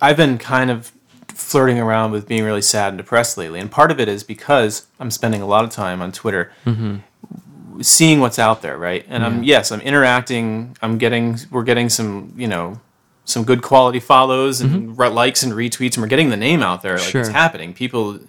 I've 0.00 0.16
been 0.16 0.38
kind 0.38 0.70
of 0.70 0.90
flirting 1.28 1.78
around 1.78 2.12
with 2.12 2.26
being 2.26 2.44
really 2.44 2.62
sad 2.62 2.88
and 2.88 2.98
depressed 2.98 3.36
lately. 3.36 3.60
And 3.60 3.70
part 3.70 3.90
of 3.90 4.00
it 4.00 4.08
is 4.08 4.22
because 4.24 4.86
I'm 4.98 5.10
spending 5.10 5.42
a 5.42 5.46
lot 5.46 5.64
of 5.64 5.70
time 5.70 6.00
on 6.00 6.12
Twitter 6.12 6.52
mm-hmm. 6.64 7.80
seeing 7.82 8.20
what's 8.20 8.38
out 8.38 8.62
there, 8.62 8.78
right? 8.78 9.04
And 9.08 9.24
I'm 9.24 9.42
yes, 9.42 9.70
I'm 9.72 9.80
interacting, 9.80 10.76
I'm 10.80 10.96
getting 10.98 11.38
we're 11.50 11.64
getting 11.64 11.88
some, 11.88 12.32
you 12.36 12.48
know, 12.48 12.80
some 13.24 13.44
good 13.44 13.62
quality 13.62 14.00
follows 14.00 14.60
and 14.60 14.70
mm-hmm. 14.70 15.00
re- 15.00 15.08
likes 15.08 15.42
and 15.42 15.52
retweets 15.52 15.94
and 15.94 16.02
we're 16.02 16.08
getting 16.08 16.30
the 16.30 16.36
name 16.36 16.62
out 16.62 16.82
there 16.82 16.98
like 16.98 17.08
Sure. 17.08 17.20
it's 17.20 17.30
happening. 17.30 17.72
People 17.72 18.20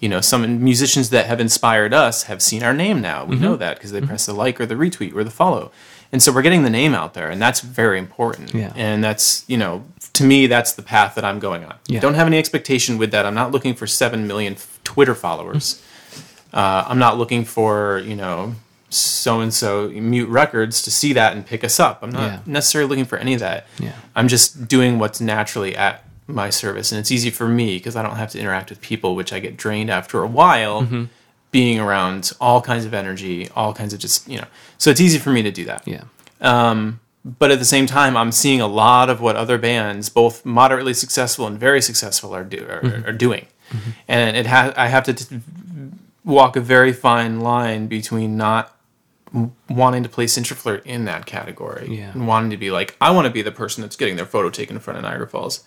you 0.00 0.08
know, 0.08 0.20
some 0.20 0.62
musicians 0.62 1.10
that 1.10 1.26
have 1.26 1.40
inspired 1.40 1.92
us 1.92 2.24
have 2.24 2.40
seen 2.40 2.62
our 2.62 2.72
name 2.72 3.00
now. 3.00 3.24
We 3.24 3.36
know 3.36 3.52
mm-hmm. 3.52 3.60
that 3.60 3.76
because 3.76 3.90
they 3.90 3.98
mm-hmm. 3.98 4.08
press 4.08 4.26
the 4.26 4.32
like 4.32 4.60
or 4.60 4.66
the 4.66 4.76
retweet 4.76 5.14
or 5.14 5.24
the 5.24 5.30
follow. 5.30 5.72
And 6.12 6.22
so 6.22 6.32
we're 6.32 6.42
getting 6.42 6.62
the 6.62 6.70
name 6.70 6.94
out 6.94 7.14
there, 7.14 7.28
and 7.28 7.42
that's 7.42 7.60
very 7.60 7.98
important. 7.98 8.54
Yeah. 8.54 8.72
And 8.74 9.04
that's, 9.04 9.44
you 9.46 9.58
know, 9.58 9.84
to 10.14 10.24
me, 10.24 10.46
that's 10.46 10.72
the 10.72 10.82
path 10.82 11.14
that 11.16 11.24
I'm 11.24 11.38
going 11.38 11.64
on. 11.64 11.74
Yeah. 11.86 12.00
Don't 12.00 12.14
have 12.14 12.26
any 12.26 12.38
expectation 12.38 12.96
with 12.96 13.10
that. 13.10 13.26
I'm 13.26 13.34
not 13.34 13.52
looking 13.52 13.74
for 13.74 13.86
7 13.86 14.26
million 14.26 14.54
f- 14.54 14.80
Twitter 14.84 15.14
followers. 15.14 15.82
Uh, 16.52 16.84
I'm 16.86 16.98
not 16.98 17.18
looking 17.18 17.44
for, 17.44 17.98
you 17.98 18.16
know, 18.16 18.54
so 18.90 19.40
and 19.40 19.52
so 19.52 19.88
mute 19.88 20.28
records 20.28 20.82
to 20.82 20.90
see 20.90 21.12
that 21.12 21.34
and 21.34 21.44
pick 21.46 21.62
us 21.64 21.78
up. 21.78 22.02
I'm 22.02 22.10
not 22.10 22.22
Yeah. 22.22 22.38
necessarily 22.46 22.88
looking 22.88 23.04
for 23.04 23.18
any 23.18 23.34
of 23.34 23.40
that. 23.40 23.66
Yeah. 23.78 23.92
I'm 24.16 24.28
just 24.28 24.66
doing 24.68 24.98
what's 24.98 25.20
naturally 25.20 25.76
at 25.76 26.04
my 26.26 26.50
service. 26.50 26.90
And 26.92 26.98
it's 26.98 27.10
easy 27.10 27.30
for 27.30 27.48
me 27.48 27.76
because 27.76 27.96
I 27.96 28.02
don't 28.02 28.16
have 28.16 28.30
to 28.30 28.38
interact 28.40 28.70
with 28.70 28.80
people, 28.80 29.14
which 29.14 29.32
I 29.32 29.40
get 29.40 29.56
drained 29.56 29.90
after 29.90 30.22
a 30.22 30.26
while 30.26 30.82
Mm-hmm. 30.82 31.04
being 31.50 31.80
around 31.80 32.32
all 32.40 32.60
kinds 32.60 32.84
of 32.84 32.92
energy, 32.94 33.48
all 33.56 33.72
kinds 33.72 33.92
of 33.94 33.98
just, 34.00 34.28
you 34.28 34.38
know. 34.38 34.46
So 34.78 34.90
it's 34.90 35.00
easy 35.00 35.18
for 35.18 35.30
me 35.30 35.42
to 35.42 35.50
do 35.50 35.64
that. 35.64 35.82
Yeah. 35.86 36.02
But 37.38 37.50
at 37.50 37.58
the 37.58 37.64
same 37.64 37.86
time, 37.86 38.16
I'm 38.16 38.32
seeing 38.32 38.60
a 38.60 38.66
lot 38.66 39.10
of 39.10 39.20
what 39.20 39.36
other 39.36 39.58
bands, 39.58 40.08
both 40.08 40.46
moderately 40.46 40.94
successful 40.94 41.46
and 41.46 41.58
very 41.58 41.82
successful, 41.82 42.34
are, 42.34 42.44
do, 42.44 42.66
are, 42.70 42.80
Mm-hmm. 42.80 43.08
are 43.08 43.12
doing. 43.12 43.46
And 44.06 44.34
it 44.36 44.46
ha- 44.46 44.72
I 44.76 44.88
have 44.88 45.04
to 45.04 45.12
t- 45.14 45.40
walk 46.24 46.56
a 46.56 46.60
very 46.60 46.92
fine 46.92 47.40
line 47.40 47.86
between 47.86 48.36
not 48.38 48.74
wanting 49.68 50.02
to 50.02 50.08
place 50.08 50.38
Introflirt 50.38 50.84
in 50.84 51.04
that 51.04 51.26
category 51.26 51.96
Yeah. 51.98 52.12
and 52.12 52.26
wanting 52.26 52.50
to 52.50 52.56
be 52.56 52.70
like, 52.70 52.96
I 53.00 53.10
want 53.10 53.26
to 53.26 53.30
be 53.32 53.42
the 53.42 53.52
person 53.52 53.82
that's 53.82 53.96
getting 53.96 54.16
their 54.16 54.26
photo 54.26 54.50
taken 54.50 54.76
in 54.76 54.80
front 54.80 54.98
of 54.98 55.02
Niagara 55.02 55.28
Falls. 55.28 55.64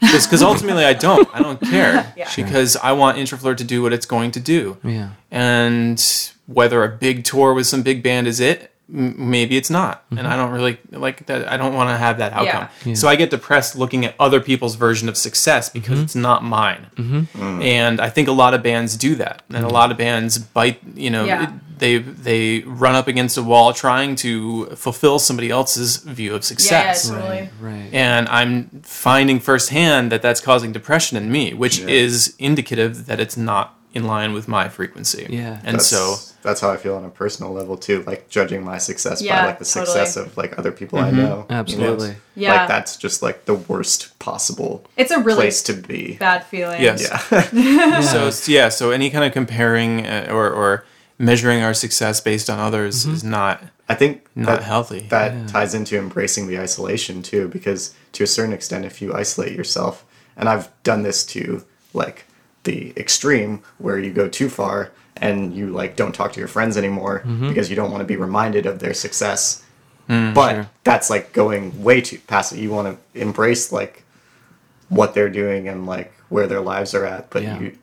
Because 0.00 0.42
ultimately, 0.42 0.84
I 0.84 0.92
don't. 0.92 1.28
I 1.34 1.40
don't 1.40 1.60
care. 1.60 2.12
Yeah. 2.16 2.30
Because 2.34 2.76
I 2.76 2.92
want 2.92 3.18
Introflirt 3.18 3.56
to 3.58 3.64
do 3.64 3.82
what 3.82 3.92
it's 3.92 4.06
going 4.06 4.30
to 4.32 4.40
do. 4.40 4.76
Yeah. 4.82 5.10
And 5.30 6.02
whether 6.46 6.82
a 6.82 6.88
big 6.88 7.24
tour 7.24 7.54
with 7.54 7.66
some 7.66 7.82
big 7.82 8.02
band 8.02 8.26
is 8.26 8.40
it, 8.40 8.72
m- 8.92 9.30
maybe 9.30 9.56
it's 9.56 9.70
not. 9.70 10.04
And 10.10 10.20
mm-hmm. 10.20 10.28
I 10.28 10.36
don't 10.36 10.50
really 10.50 10.78
like 10.90 11.26
that. 11.26 11.48
I 11.48 11.56
don't 11.56 11.74
want 11.74 11.90
to 11.90 11.96
have 11.96 12.18
that 12.18 12.32
outcome. 12.32 12.68
Yeah. 12.84 12.94
So 12.94 13.08
I 13.08 13.14
get 13.16 13.30
depressed 13.30 13.76
looking 13.76 14.04
at 14.04 14.14
other 14.18 14.40
people's 14.40 14.74
version 14.74 15.08
of 15.08 15.16
success 15.16 15.68
because 15.68 15.96
mm-hmm. 15.96 16.04
it's 16.04 16.14
not 16.16 16.42
mine. 16.42 16.86
Mm-hmm. 16.96 17.40
Mm. 17.40 17.64
And 17.64 18.00
I 18.00 18.08
think 18.10 18.26
a 18.28 18.32
lot 18.32 18.54
of 18.54 18.62
bands 18.62 18.96
do 18.96 19.14
that. 19.16 19.42
And 19.50 19.64
a 19.64 19.68
lot 19.68 19.90
of 19.92 19.98
bands 19.98 20.38
bite, 20.38 20.80
you 20.94 21.10
know, 21.10 21.24
Yeah. 21.24 21.44
it- 21.44 21.50
they 21.78 21.98
they 21.98 22.60
run 22.60 22.94
up 22.94 23.08
against 23.08 23.36
a 23.38 23.42
wall 23.42 23.72
trying 23.72 24.16
to 24.16 24.66
fulfill 24.76 25.18
somebody 25.18 25.50
else's 25.50 25.96
view 25.98 26.30
of 26.34 26.34
yeah, 26.34 26.36
yeah, 26.36 26.92
success. 26.92 27.08
totally. 27.10 27.50
Right. 27.60 27.88
And 27.92 28.28
I'm 28.28 28.68
finding 28.82 29.40
firsthand 29.40 30.12
that 30.12 30.22
that's 30.22 30.40
causing 30.40 30.72
depression 30.72 31.16
in 31.16 31.30
me, 31.30 31.54
which 31.54 31.78
Yeah. 31.78 31.88
is 31.88 32.34
indicative 32.38 33.06
that 33.06 33.20
it's 33.20 33.36
not 33.36 33.74
in 33.94 34.04
line 34.04 34.32
with 34.34 34.46
my 34.46 34.68
frequency. 34.68 35.26
Yeah. 35.30 35.60
And 35.64 35.76
that's, 35.76 35.86
so 35.86 36.16
that's 36.42 36.60
how 36.60 36.70
I 36.70 36.76
feel 36.76 36.94
on 36.94 37.04
a 37.04 37.08
personal 37.08 37.52
level 37.52 37.76
too. 37.76 38.02
Like 38.06 38.28
judging 38.28 38.62
my 38.62 38.76
success 38.78 39.22
Yeah, 39.22 39.40
by 39.40 39.46
like 39.46 39.58
the 39.58 39.64
success 39.64 40.16
of 40.16 40.36
like 40.36 40.58
other 40.58 40.70
people 40.72 40.98
I 40.98 41.10
know. 41.10 41.16
you 41.16 41.22
know? 41.22 41.46
Absolutely. 41.48 42.16
Yeah. 42.36 42.54
Like 42.54 42.68
that's 42.68 42.96
just 42.96 43.22
like 43.22 43.46
the 43.46 43.54
worst 43.54 44.16
possible 44.18 44.84
It's 44.98 45.10
a 45.10 45.18
really 45.20 45.36
place 45.40 45.62
to 45.64 45.72
be. 45.72 46.16
bad 46.20 46.44
feeling. 46.44 46.82
Yes. 46.82 47.08
Yeah. 47.52 48.00
so 48.02 48.30
yeah, 48.52 48.68
so 48.68 48.90
any 48.90 49.08
kind 49.10 49.24
of 49.24 49.32
comparing 49.32 50.06
uh, 50.06 50.28
or 50.30 50.50
or 50.50 50.84
measuring 51.18 51.62
our 51.62 51.74
success 51.74 52.20
based 52.20 52.48
on 52.48 52.58
others 52.58 53.04
mm-hmm. 53.04 53.14
is 53.14 53.24
not 53.24 53.62
I 53.88 53.94
think 53.94 54.26
not 54.34 54.58
that, 54.58 54.62
healthy. 54.62 55.06
That 55.08 55.48
ties 55.48 55.74
into 55.74 55.96
embracing 55.98 56.46
the 56.46 56.58
isolation 56.58 57.22
too, 57.22 57.48
because 57.48 57.94
to 58.12 58.24
a 58.24 58.26
certain 58.26 58.52
extent, 58.52 58.84
if 58.84 59.00
you 59.00 59.14
isolate 59.14 59.56
yourself, 59.56 60.04
and 60.36 60.48
I've 60.48 60.70
done 60.82 61.02
this 61.02 61.24
to 61.26 61.64
like 61.94 62.26
the 62.64 62.92
extreme 62.96 63.62
where 63.78 63.98
you 63.98 64.12
go 64.12 64.28
too 64.28 64.50
far 64.50 64.92
and 65.16 65.54
you 65.54 65.68
like 65.68 65.96
don't 65.96 66.14
talk 66.14 66.32
to 66.32 66.38
your 66.38 66.48
friends 66.48 66.76
anymore 66.76 67.20
mm-hmm. 67.20 67.48
because 67.48 67.70
you 67.70 67.76
don't 67.76 67.90
want 67.90 68.02
to 68.02 68.06
be 68.06 68.16
reminded 68.16 68.66
of 68.66 68.78
their 68.78 68.94
success. 68.94 69.64
Mm, 70.08 70.34
but 70.34 70.52
sure. 70.52 70.70
that's 70.84 71.10
like 71.10 71.32
going 71.32 71.82
way 71.82 72.00
too 72.00 72.18
past 72.26 72.52
it. 72.52 72.58
You 72.58 72.70
want 72.70 72.98
to 73.14 73.20
embrace 73.20 73.72
like 73.72 74.04
what 74.88 75.14
they're 75.14 75.30
doing 75.30 75.68
and 75.68 75.86
like 75.86 76.12
where 76.28 76.46
their 76.46 76.60
lives 76.60 76.94
are 76.94 77.04
at, 77.04 77.30
but 77.30 77.42
Yeah. 77.42 77.58
you 77.58 77.78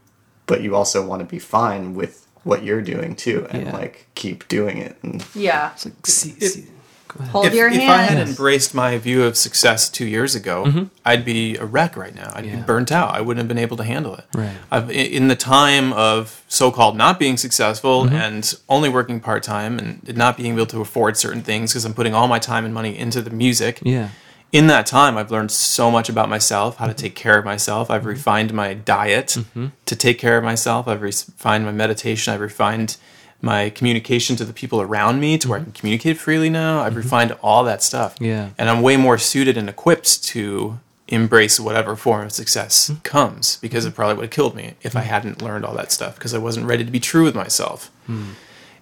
but 0.47 0.61
you 0.61 0.75
also 0.75 1.03
want 1.03 1.21
to 1.21 1.25
be 1.25 1.39
fine 1.39 1.95
with 1.95 2.24
what 2.45 2.63
you're 2.63 2.81
doing 2.81 3.15
too 3.15 3.45
and 3.49 3.65
Yeah. 3.65 3.73
like 3.73 4.07
keep 4.15 4.47
doing 4.47 4.77
it 4.77 4.95
and 5.03 5.25
Yeah. 5.35 5.75
See, 5.75 6.35
If- 6.39 6.51
see- 6.51 6.67
go 7.07 7.19
ahead. 7.19 7.31
Hold 7.31 7.45
if, 7.47 7.53
your 7.53 7.67
if 7.69 7.89
I 7.89 8.03
had 8.03 8.27
embraced 8.27 8.73
my 8.73 8.97
view 8.97 9.23
of 9.23 9.35
success 9.35 9.89
two 9.89 10.05
years 10.05 10.35
ago, 10.35 10.65
mm-hmm. 10.65 10.83
I'd 11.03 11.25
be 11.25 11.57
a 11.57 11.65
wreck 11.65 11.97
right 11.97 12.13
now. 12.15 12.31
I'd 12.35 12.43
be 12.43 12.55
burnt 12.55 12.91
out. 12.91 13.15
I 13.15 13.21
wouldn't 13.21 13.41
have 13.41 13.47
been 13.47 13.57
able 13.57 13.77
to 13.77 13.83
handle 13.83 14.15
it. 14.15 14.25
Right. 14.33 14.55
I've, 14.71 14.91
in 14.91 15.27
the 15.27 15.35
time 15.35 15.91
of 15.93 16.43
so-called 16.47 16.95
not 16.95 17.19
being 17.19 17.37
successful 17.37 18.05
mm-hmm. 18.05 18.15
and 18.15 18.53
only 18.69 18.89
working 18.89 19.19
part-time 19.19 19.79
and 19.79 20.15
not 20.15 20.37
being 20.37 20.53
able 20.53 20.67
to 20.67 20.81
afford 20.81 21.17
certain 21.17 21.41
things 21.41 21.71
because 21.71 21.83
I'm 21.83 21.93
putting 21.93 22.13
all 22.13 22.27
my 22.27 22.39
time 22.39 22.63
and 22.63 22.73
money 22.73 22.97
into 22.97 23.21
the 23.21 23.31
music. 23.31 23.79
Yeah. 23.81 24.09
In 24.51 24.67
that 24.67 24.85
time, 24.85 25.17
I've 25.17 25.31
learned 25.31 25.51
so 25.51 25.91
much 25.91 26.09
about 26.09 26.29
myself, 26.29 26.77
how 26.77 26.85
to 26.85 26.93
mm-hmm. 26.93 27.01
take 27.01 27.15
care 27.15 27.37
of 27.37 27.45
myself. 27.45 27.91
I've 27.91 28.01
mm-hmm. 28.01 28.09
refined 28.09 28.53
my 28.53 28.73
diet 28.73 29.27
mm-hmm. 29.27 29.67
to 29.85 29.95
take 29.95 30.17
care 30.17 30.37
of 30.37 30.43
myself. 30.43 30.87
I've 30.87 31.01
refined 31.01 31.65
my 31.65 31.71
meditation. 31.71 32.33
I've 32.33 32.41
refined 32.41 32.97
my 33.41 33.69
communication 33.69 34.35
to 34.37 34.45
the 34.45 34.53
people 34.53 34.81
around 34.81 35.19
me 35.19 35.37
to 35.37 35.49
where 35.49 35.59
I 35.59 35.63
can 35.63 35.71
communicate 35.71 36.17
freely 36.17 36.49
now. 36.49 36.81
I've 36.81 36.95
refined 36.95 37.35
all 37.43 37.63
that 37.65 37.83
stuff. 37.83 38.15
Yeah. 38.19 38.49
And 38.57 38.69
I'm 38.69 38.81
way 38.81 38.97
more 38.97 39.17
suited 39.17 39.57
and 39.57 39.69
equipped 39.69 40.23
to 40.25 40.79
embrace 41.07 41.59
whatever 41.59 41.95
form 41.95 42.25
of 42.25 42.31
success 42.31 42.91
comes 43.03 43.57
because 43.57 43.85
it 43.85 43.93
probably 43.93 44.15
would 44.15 44.23
have 44.23 44.31
killed 44.31 44.55
me 44.55 44.73
if 44.81 44.95
I 44.95 45.01
hadn't 45.01 45.41
learned 45.41 45.63
all 45.63 45.75
that 45.75 45.91
stuff 45.91 46.15
because 46.15 46.33
I 46.33 46.39
wasn't 46.39 46.65
ready 46.65 46.83
to 46.83 46.91
be 46.91 46.99
true 46.99 47.23
with 47.23 47.35
myself. 47.35 47.91
Hmm. 48.07 48.31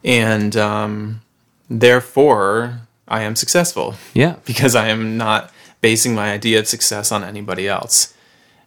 And 0.05 0.55
um, 0.55 1.21
therefore, 1.69 2.81
I 3.07 3.23
am 3.23 3.35
successful 3.35 3.95
Yeah. 4.13 4.35
because 4.45 4.75
I 4.75 4.87
am 4.87 5.17
not 5.17 5.51
basing 5.81 6.15
my 6.15 6.31
idea 6.31 6.59
of 6.59 6.67
success 6.67 7.11
on 7.11 7.23
anybody 7.23 7.67
else. 7.67 8.13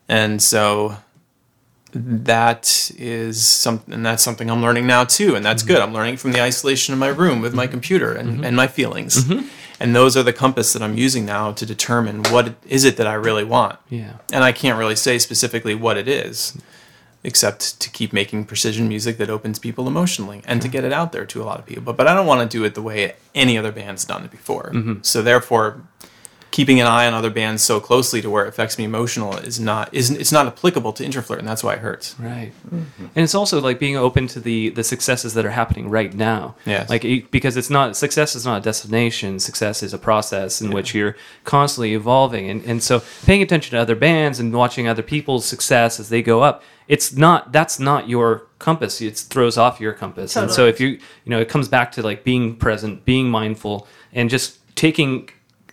And 0.09 0.41
so 0.43 0.99
that 1.93 2.91
is 2.99 3.45
something 3.45 3.95
and 3.95 4.05
that's 4.05 4.23
something 4.23 4.51
I'm 4.51 4.61
learning 4.61 4.87
now 4.87 5.05
too 5.05 5.35
and 5.35 5.45
that's 5.45 5.63
mm-hmm. 5.63 5.73
good. 5.73 5.83
I'm 5.83 5.95
learning 5.95 6.19
from 6.19 6.33
the 6.33 6.43
isolation 6.43 6.93
of 6.93 7.01
my 7.01 7.09
room 7.09 7.41
with 7.41 7.55
my 7.55 7.65
mm-hmm. 7.65 7.73
computer 7.73 8.13
and, 8.13 8.35
mm-hmm. 8.35 8.45
and 8.45 8.57
my 8.57 8.67
feelings. 8.67 9.31
And 9.79 9.95
those 9.95 10.17
are 10.17 10.23
the 10.23 10.33
compass 10.33 10.73
that 10.73 10.83
I'm 10.83 10.97
using 10.97 11.27
now 11.27 11.53
to 11.53 11.67
determine 11.67 12.23
what 12.31 12.55
is 12.67 12.85
it 12.85 12.97
that 12.97 13.07
I 13.07 13.13
really 13.13 13.45
want. 13.45 13.79
Yeah. 13.91 14.15
And 14.33 14.43
I 14.43 14.53
can't 14.53 14.79
really 14.79 14.97
say 14.97 15.19
specifically 15.19 15.75
what 15.75 15.99
it 15.99 16.09
is 16.09 16.59
except 17.27 17.81
to 17.81 17.91
keep 17.91 18.13
making 18.13 18.45
precision 18.45 18.89
music 18.89 19.19
that 19.19 19.29
opens 19.29 19.59
people 19.59 19.89
emotionally 19.89 20.41
and 20.47 20.63
to 20.63 20.69
hmm. 20.69 20.73
get 20.73 20.85
it 20.85 20.93
out 20.93 21.13
there 21.13 21.27
to 21.27 21.43
a 21.43 21.45
lot 21.45 21.59
of 21.59 21.67
people. 21.67 21.83
But, 21.83 21.97
but 21.97 22.07
I 22.07 22.15
don't 22.15 22.27
want 22.27 22.49
to 22.49 22.57
do 22.57 22.65
it 22.65 22.75
the 22.75 22.83
way 22.83 23.17
any 23.35 23.59
other 23.59 23.73
band's 23.73 24.05
done 24.05 24.25
it 24.25 24.31
before. 24.31 24.71
Mm-hmm. 24.73 25.03
So 25.03 25.23
therefore, 25.23 25.83
keeping 26.53 26.81
an 26.81 26.87
eye 26.87 27.07
on 27.07 27.13
other 27.13 27.29
bands 27.29 27.63
so 27.63 27.81
closely 27.81 28.23
to 28.23 28.31
where 28.31 28.47
it 28.47 28.49
affects 28.49 28.79
me 28.79 28.85
emotional 28.85 29.37
is 29.37 29.61
not 29.61 29.93
is 29.93 30.11
it's 30.11 30.33
not 30.33 30.47
applicable 30.47 30.93
to 30.93 31.05
Introflirt, 31.05 31.39
and 31.39 31.47
that's 31.47 31.63
why 31.63 31.75
it 31.75 31.81
hurts. 31.81 32.19
Right. 32.19 32.53
Mm-hmm. 32.67 33.07
And 33.15 33.25
it's 33.25 33.35
also 33.35 33.61
like 33.61 33.79
being 33.79 33.97
open 33.97 34.27
to 34.29 34.41
the 34.41 34.71
the 34.71 34.85
successes 34.85 35.35
that 35.35 35.45
are 35.45 35.51
happening 35.51 35.91
right 35.91 36.15
now. 36.15 36.55
Yes. 36.65 36.89
Like 36.89 37.05
it- 37.05 37.31
because 37.31 37.57
it's 37.57 37.69
not 37.69 37.97
success 37.97 38.35
is 38.35 38.47
not 38.47 38.63
a 38.63 38.65
destination. 38.65 39.39
Success 39.41 39.83
is 39.83 39.93
a 39.93 39.99
process 39.99 40.63
in 40.63 40.71
which 40.71 40.95
you're 40.95 41.17
constantly 41.45 41.93
evolving. 41.93 42.49
And 42.49 42.65
and 42.65 42.83
so 42.83 43.03
paying 43.27 43.43
attention 43.43 43.73
to 43.73 43.79
other 43.79 43.97
bands 43.97 44.41
and 44.41 44.55
watching 44.55 44.89
other 44.89 45.03
people's 45.03 45.45
success 45.45 46.01
as 46.01 46.09
they 46.09 46.23
go 46.23 46.43
up, 46.43 46.63
it's 46.89 47.17
not 47.17 47.53
that's 47.53 47.79
not 47.79 48.09
your 48.09 48.47
compass. 48.59 49.01
It 49.01 49.17
throws 49.19 49.59
off 49.59 49.81
your 49.81 49.93
compass. 49.93 50.37
And 50.37 50.51
so 50.51 50.67
if 50.67 50.81
you 50.81 50.89
you 50.89 51.31
know 51.31 51.41
it 51.41 51.49
comes 51.49 51.69
back 51.69 51.93
to 51.93 52.03
like 52.03 52.25
being 52.25 52.57
present, 52.57 53.05
being 53.05 53.29
mindful, 53.29 53.87
and 54.13 54.31
just 54.31 54.59
taking 54.77 55.31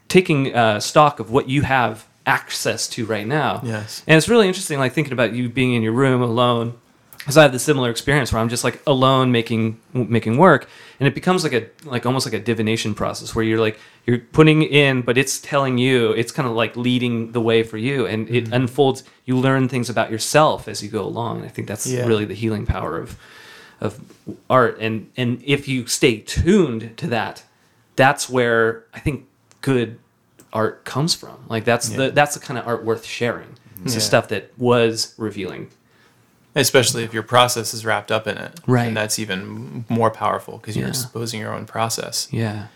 taking 0.07 0.53
uh, 0.56 0.80
stock 0.80 1.19
of 1.19 1.31
what 1.31 1.49
you 1.49 1.64
have 1.64 2.07
access 2.26 2.88
to 2.88 3.06
right 3.06 3.27
now. 3.27 3.61
Yes. 3.64 4.03
And 4.07 4.18
it's 4.18 4.30
really 4.30 4.48
interesting, 4.48 4.80
like 4.80 4.94
thinking 4.94 5.14
about 5.14 5.34
you 5.34 5.49
being 5.49 5.73
in 5.73 5.81
your 5.81 5.94
room 5.94 6.22
alone, 6.22 6.80
because 7.24 7.38
I 7.38 7.44
have 7.44 7.54
the 7.54 7.60
similar 7.60 7.90
experience 7.90 8.34
where 8.34 8.41
I'm 8.41 8.50
just 8.50 8.64
like 8.66 8.82
alone 8.86 9.32
making 9.32 9.80
making 9.94 10.38
work, 10.38 10.68
and 11.00 11.08
it 11.08 11.16
becomes 11.16 11.44
like 11.44 11.54
a 11.54 11.68
like 11.86 12.06
almost 12.06 12.26
like 12.26 12.34
a 12.34 12.40
divination 12.40 12.94
process 12.94 13.34
where 13.34 13.45
you're 13.45 13.60
like 13.62 13.80
you're 14.06 14.20
putting 14.20 14.64
in, 14.64 15.02
but 15.02 15.18
it's 15.18 15.40
telling 15.40 15.78
you, 15.78 16.12
it's 16.12 16.32
kind 16.34 16.48
of 16.48 16.54
like 16.54 16.76
leading 16.76 17.32
the 17.32 17.40
way 17.41 17.64
for 17.64 17.78
you, 17.78 18.06
and 18.06 18.30
it 18.30 18.44
Mm-hmm. 18.45 18.54
unfolds. 18.54 19.04
You 19.26 19.38
learn 19.38 19.70
things 19.70 19.90
about 19.90 20.12
yourself 20.12 20.68
as 20.68 20.84
you 20.84 20.90
go 20.90 21.04
along. 21.04 21.38
And 21.38 21.45
I 21.45 21.50
think 21.50 21.68
that's 21.70 21.88
Yeah. 21.88 22.06
really 22.06 22.26
the 22.26 22.34
healing 22.34 22.66
power 22.66 22.98
of 22.98 23.18
of 23.80 24.00
art, 24.50 24.78
and 24.80 25.10
and 25.18 25.41
if 25.45 25.68
you 25.68 25.88
stay 25.88 26.18
tuned 26.20 26.95
to 26.98 27.08
that, 27.08 27.44
that's 27.95 28.30
where 28.30 28.84
I 28.94 29.00
think 29.00 29.26
good 29.62 29.98
art 30.52 30.84
comes 30.86 31.16
from. 31.16 31.38
Like 31.50 31.64
that's 31.66 31.88
the 31.90 32.12
that's 32.12 32.34
the 32.36 32.40
kind 32.45 32.58
of 32.60 32.68
art 32.68 32.84
worth 32.84 33.06
sharing. 33.06 33.56
It's 33.86 33.95
the 33.95 34.02
stuff 34.02 34.28
that 34.30 34.52
was 34.58 35.14
revealing. 35.18 35.70
Especially 36.55 37.03
if 37.03 37.13
your 37.13 37.23
process 37.23 37.73
is 37.73 37.84
wrapped 37.85 38.11
up 38.11 38.27
in 38.27 38.38
it, 38.38 38.59
Right. 38.67 38.88
And 38.88 38.95
that's 38.97 39.17
even 39.17 39.85
more 39.89 40.11
powerful 40.11 40.57
because 40.59 40.75
you're 40.75 40.85
Yeah. 40.85 40.89
exposing 40.91 41.39
your 41.39 41.53
own 41.53 41.65
process. 41.65 42.27
Yeah. 42.31 42.67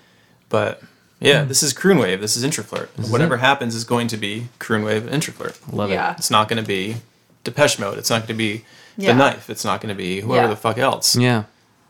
But 0.50 0.82
yeah, 1.20 1.44
this 1.44 1.62
is 1.62 1.74
Croon 1.74 1.98
Wave. 2.00 2.20
This 2.22 2.36
is 2.36 2.44
Introflirt. 2.44 2.88
Whatever 3.10 3.38
happens 3.38 3.76
is 3.76 3.84
going 3.84 4.08
to 4.10 4.18
be 4.18 4.48
Croon 4.60 4.84
Wave 4.84 5.06
and 5.08 5.22
Introflirt. 5.22 5.56
Love 5.72 5.90
Yeah. 5.92 6.14
It's 6.18 6.32
not 6.32 6.48
going 6.50 6.62
to 6.62 6.68
be 6.68 6.98
Depeche 7.44 7.78
Mode. 7.80 7.98
It's 7.98 8.10
not 8.10 8.20
going 8.22 8.28
to 8.30 8.34
be 8.34 8.66
Yeah. 8.98 9.12
The 9.14 9.18
Knife. 9.20 9.50
It's 9.50 9.64
not 9.64 9.80
going 9.82 9.94
to 9.94 9.98
be 9.98 10.22
whoever 10.22 10.44
Yeah. 10.44 10.50
the 10.50 10.56
fuck 10.56 10.78
else. 10.80 11.16
Yeah. 11.16 11.44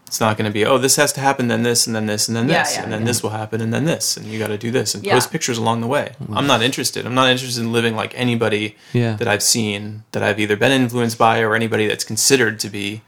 It's 0.08 0.20
not 0.22 0.38
going 0.38 0.46
to 0.50 0.54
be, 0.54 0.66
oh, 0.66 0.78
this 0.78 0.96
has 0.96 1.12
to 1.14 1.20
happen, 1.20 1.50
then 1.50 1.64
this, 1.64 1.86
and 1.86 1.94
then 1.96 2.06
this, 2.06 2.30
and 2.30 2.36
then 2.38 2.48
Yeah, 2.48 2.64
this, 2.64 2.76
yeah, 2.78 2.84
and 2.84 2.92
then 2.94 3.02
yeah. 3.02 3.06
this 3.08 3.22
will 3.22 3.32
happen, 3.32 3.60
and 3.60 3.74
then 3.74 3.84
this, 3.84 4.16
and 4.16 4.26
you 4.26 4.40
got 4.40 4.48
to 4.48 4.58
do 4.58 4.72
this, 4.72 4.96
and 4.96 5.04
Yeah. 5.06 5.14
post 5.16 5.32
pictures 5.32 5.58
along 5.58 5.82
the 5.82 5.88
way. 5.88 6.14
I'm 6.34 6.48
not 6.48 6.62
interested. 6.62 7.06
I'm 7.06 7.14
not 7.14 7.30
interested 7.30 7.60
in 7.62 7.74
living 7.74 7.94
like 7.96 8.14
anybody 8.16 8.78
Yeah. 8.94 9.18
that 9.18 9.28
I've 9.28 9.44
seen 9.44 10.04
that 10.14 10.24
I've 10.24 10.40
either 10.40 10.56
been 10.56 10.72
influenced 10.72 11.18
by 11.18 11.42
or 11.42 11.56
anybody 11.56 11.88
that's 11.88 12.06
considered 12.06 12.58
to 12.62 12.70
be 12.70 13.02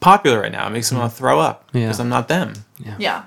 popular 0.00 0.40
right 0.42 0.52
now. 0.52 0.66
It 0.66 0.70
makes 0.70 0.92
me 0.92 0.98
want 0.98 1.12
to 1.12 1.16
throw 1.16 1.40
up 1.40 1.70
Yeah. 1.72 1.86
because 1.86 1.98
I'm 1.98 2.10
not 2.10 2.28
them. 2.28 2.66
Yeah. 2.98 3.22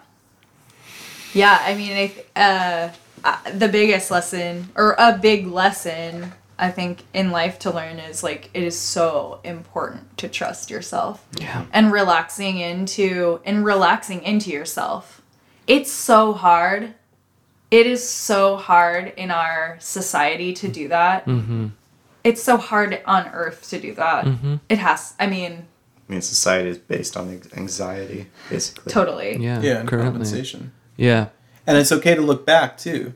Yeah, 1.33 1.59
I 1.65 1.73
mean, 1.73 2.11
I, 2.35 2.39
uh, 2.39 2.89
uh, 3.23 3.37
the 3.51 3.67
biggest 3.67 4.11
lesson, 4.11 4.69
or 4.75 4.95
a 4.99 5.17
big 5.17 5.47
lesson, 5.47 6.33
I 6.57 6.71
think, 6.71 7.03
in 7.13 7.31
life 7.31 7.59
to 7.59 7.71
learn 7.71 7.99
is 7.99 8.23
like 8.23 8.49
it 8.53 8.63
is 8.63 8.79
so 8.79 9.39
important 9.43 10.17
to 10.19 10.27
trust 10.29 10.69
yourself 10.69 11.25
Yeah. 11.39 11.65
and 11.73 11.91
relaxing 11.91 12.57
into 12.59 13.41
and 13.45 13.65
relaxing 13.65 14.23
into 14.23 14.51
yourself. 14.51 15.21
It's 15.67 15.91
so 15.91 16.31
hard. 16.33 16.93
It 17.71 17.87
is 17.87 18.07
so 18.07 18.55
hard 18.55 19.13
in 19.17 19.31
our 19.31 19.77
society 19.79 20.53
to 20.53 20.67
do 20.67 20.87
that. 20.89 21.25
Mm-hmm. 21.25 21.67
It's 22.23 22.41
so 22.41 22.57
hard 22.57 23.01
on 23.05 23.27
Earth 23.33 23.69
to 23.71 23.79
do 23.79 23.93
that. 23.95 24.27
It 24.69 24.77
has. 24.79 25.13
I 25.19 25.27
mean, 25.27 25.65
I 26.07 26.11
mean, 26.11 26.21
society 26.21 26.69
is 26.69 26.77
based 26.77 27.17
on 27.17 27.41
anxiety, 27.57 28.27
basically. 28.49 28.91
totally. 28.93 29.37
Yeah. 29.37 29.59
Yeah, 29.61 29.79
and 29.79 29.89
currently. 29.89 30.11
compensation. 30.11 30.71
Yeah. 30.95 31.27
And 31.67 31.77
it's 31.77 31.91
okay 31.91 32.15
to 32.15 32.21
look 32.21 32.45
back 32.45 32.77
too. 32.77 33.13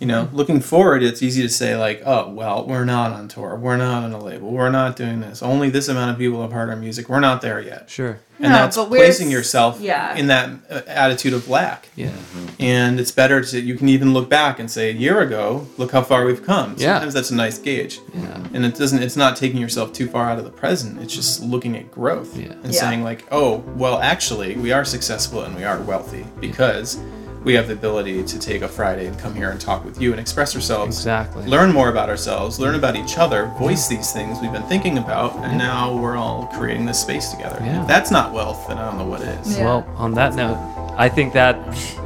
You 0.00 0.06
know, 0.06 0.28
looking 0.32 0.60
forward, 0.60 1.02
it's 1.02 1.24
easy 1.24 1.42
to 1.42 1.48
say 1.48 1.76
like, 1.76 2.02
"Oh, 2.06 2.28
well, 2.30 2.64
we're 2.64 2.84
not 2.84 3.10
on 3.12 3.26
tour. 3.26 3.56
We're 3.56 3.76
not 3.76 4.04
on 4.04 4.12
a 4.12 4.18
label. 4.22 4.50
We're 4.52 4.70
not 4.70 4.94
doing 4.94 5.18
this. 5.20 5.42
Only 5.42 5.70
this 5.70 5.88
amount 5.88 6.12
of 6.12 6.18
people 6.18 6.40
have 6.42 6.52
heard 6.52 6.68
our 6.70 6.76
music. 6.76 7.08
We're 7.08 7.18
not 7.18 7.42
there 7.42 7.60
yet." 7.60 7.90
Sure. 7.90 8.20
And 8.38 8.52
No, 8.52 8.58
that's 8.58 8.76
but 8.76 8.90
we're 8.90 8.98
placing 8.98 9.32
yourself 9.32 9.80
yeah. 9.80 10.14
in 10.14 10.28
that 10.28 10.50
uh, 10.70 10.82
attitude 10.86 11.32
of 11.34 11.48
lack. 11.48 11.88
Yeah. 11.96 12.12
And 12.60 13.00
it's 13.00 13.10
better 13.10 13.42
to 13.42 13.60
you 13.60 13.74
can 13.76 13.88
even 13.88 14.12
look 14.14 14.28
back 14.28 14.60
and 14.60 14.70
say, 14.70 14.90
"A 14.90 14.92
year 14.92 15.20
ago, 15.20 15.66
look 15.78 15.90
how 15.90 16.02
far 16.02 16.24
we've 16.24 16.44
come." 16.46 16.76
Yeah. 16.78 16.94
Sometimes 16.94 17.14
that's 17.14 17.30
a 17.32 17.34
nice 17.34 17.58
gauge. 17.58 17.98
Yeah. 18.14 18.44
And 18.54 18.64
it 18.64 18.76
doesn't. 18.76 19.02
It's 19.02 19.16
not 19.16 19.34
taking 19.36 19.60
yourself 19.60 19.92
too 19.92 20.06
far 20.06 20.30
out 20.30 20.38
of 20.38 20.44
the 20.44 20.50
present. 20.52 21.00
It's 21.02 21.12
just 21.12 21.42
looking 21.42 21.76
at 21.76 21.90
growth 21.90 22.36
Yeah. 22.38 22.52
and 22.62 22.72
Yeah. 22.72 22.80
saying 22.80 23.02
like, 23.02 23.24
"Oh, 23.32 23.64
well, 23.74 23.98
actually, 23.98 24.54
we 24.54 24.70
are 24.70 24.84
successful 24.84 25.42
and 25.42 25.56
we 25.56 25.64
are 25.64 25.80
wealthy 25.80 26.24
because." 26.40 26.98
We 27.44 27.54
have 27.54 27.68
the 27.68 27.72
ability 27.74 28.24
to 28.24 28.38
take 28.38 28.62
a 28.62 28.68
Friday 28.68 29.06
and 29.06 29.18
come 29.18 29.34
here 29.34 29.50
and 29.50 29.60
talk 29.60 29.84
with 29.84 30.00
you 30.00 30.10
and 30.10 30.20
express 30.20 30.54
ourselves. 30.54 30.96
Exactly. 30.96 31.46
Learn 31.46 31.72
more 31.72 31.88
about 31.88 32.08
ourselves, 32.08 32.58
learn 32.58 32.74
about 32.74 32.96
each 32.96 33.16
other, 33.16 33.46
voice 33.58 33.88
these 33.88 34.12
things 34.12 34.38
we've 34.40 34.52
been 34.52 34.64
thinking 34.64 34.98
about, 34.98 35.36
and 35.36 35.56
now 35.56 35.96
we're 35.96 36.16
all 36.16 36.46
creating 36.54 36.84
this 36.84 37.00
space 37.00 37.30
together. 37.30 37.58
Yeah. 37.62 37.82
If 37.82 37.88
that's 37.88 38.10
not 38.10 38.32
wealth, 38.32 38.66
then 38.68 38.78
I 38.78 38.86
don't 38.86 38.98
know 38.98 39.06
what 39.06 39.22
is. 39.22 39.56
Yeah. 39.56 39.64
Well, 39.64 39.94
on 39.96 40.12
that 40.14 40.34
note, 40.34 40.56
I 40.98 41.08
think 41.08 41.32
that 41.34 41.56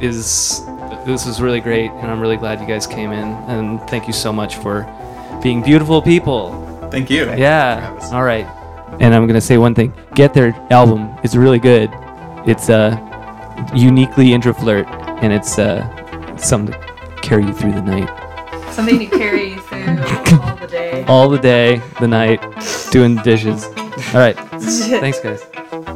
is 0.01 0.63
this 1.05 1.25
is 1.25 1.41
really 1.41 1.59
great, 1.59 1.89
and 1.91 2.11
I'm 2.11 2.19
really 2.19 2.37
glad 2.37 2.61
you 2.61 2.67
guys 2.67 2.85
came 2.87 3.11
in. 3.11 3.29
And 3.49 3.81
thank 3.89 4.07
you 4.07 4.13
so 4.13 4.31
much 4.31 4.57
for 4.57 4.87
being 5.41 5.61
beautiful 5.61 6.01
people. 6.01 6.59
Thank 6.91 7.09
you. 7.09 7.25
Yeah. 7.35 7.79
Travis. 7.79 8.11
All 8.11 8.23
right. 8.23 8.45
And 8.99 9.15
I'm 9.15 9.25
gonna 9.25 9.41
say 9.41 9.57
one 9.57 9.73
thing. 9.73 9.93
Get 10.13 10.33
their 10.35 10.53
album. 10.69 11.09
It's 11.23 11.35
really 11.35 11.59
good. 11.59 11.89
It's 12.45 12.69
uh 12.69 12.95
uniquely 13.75 14.27
introflirt, 14.27 14.85
and 15.23 15.31
it's 15.31 15.57
uh, 15.57 16.35
something 16.37 16.73
to 16.73 17.15
carry 17.21 17.45
you 17.45 17.53
through 17.53 17.71
the 17.71 17.81
night. 17.81 18.09
Something 18.73 18.99
to 18.99 19.05
carry 19.05 19.53
you 19.53 19.61
through 19.61 19.87
all 20.41 20.55
the 20.57 20.67
day. 20.67 21.03
All 21.07 21.29
the 21.29 21.37
day, 21.37 21.81
the 21.99 22.07
night, 22.07 22.41
doing 22.91 23.15
dishes. 23.17 23.65
All 23.65 24.19
right. 24.19 24.35
Thanks, 24.59 25.19
guys. 25.19 25.43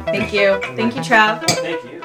Thank 0.06 0.32
you. 0.32 0.60
Thank 0.76 0.94
you, 0.94 1.02
Trav. 1.02 1.44
Thank 1.46 1.84
you. 1.84 1.98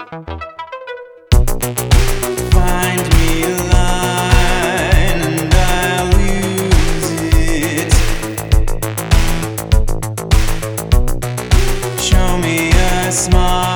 smile 13.14 13.73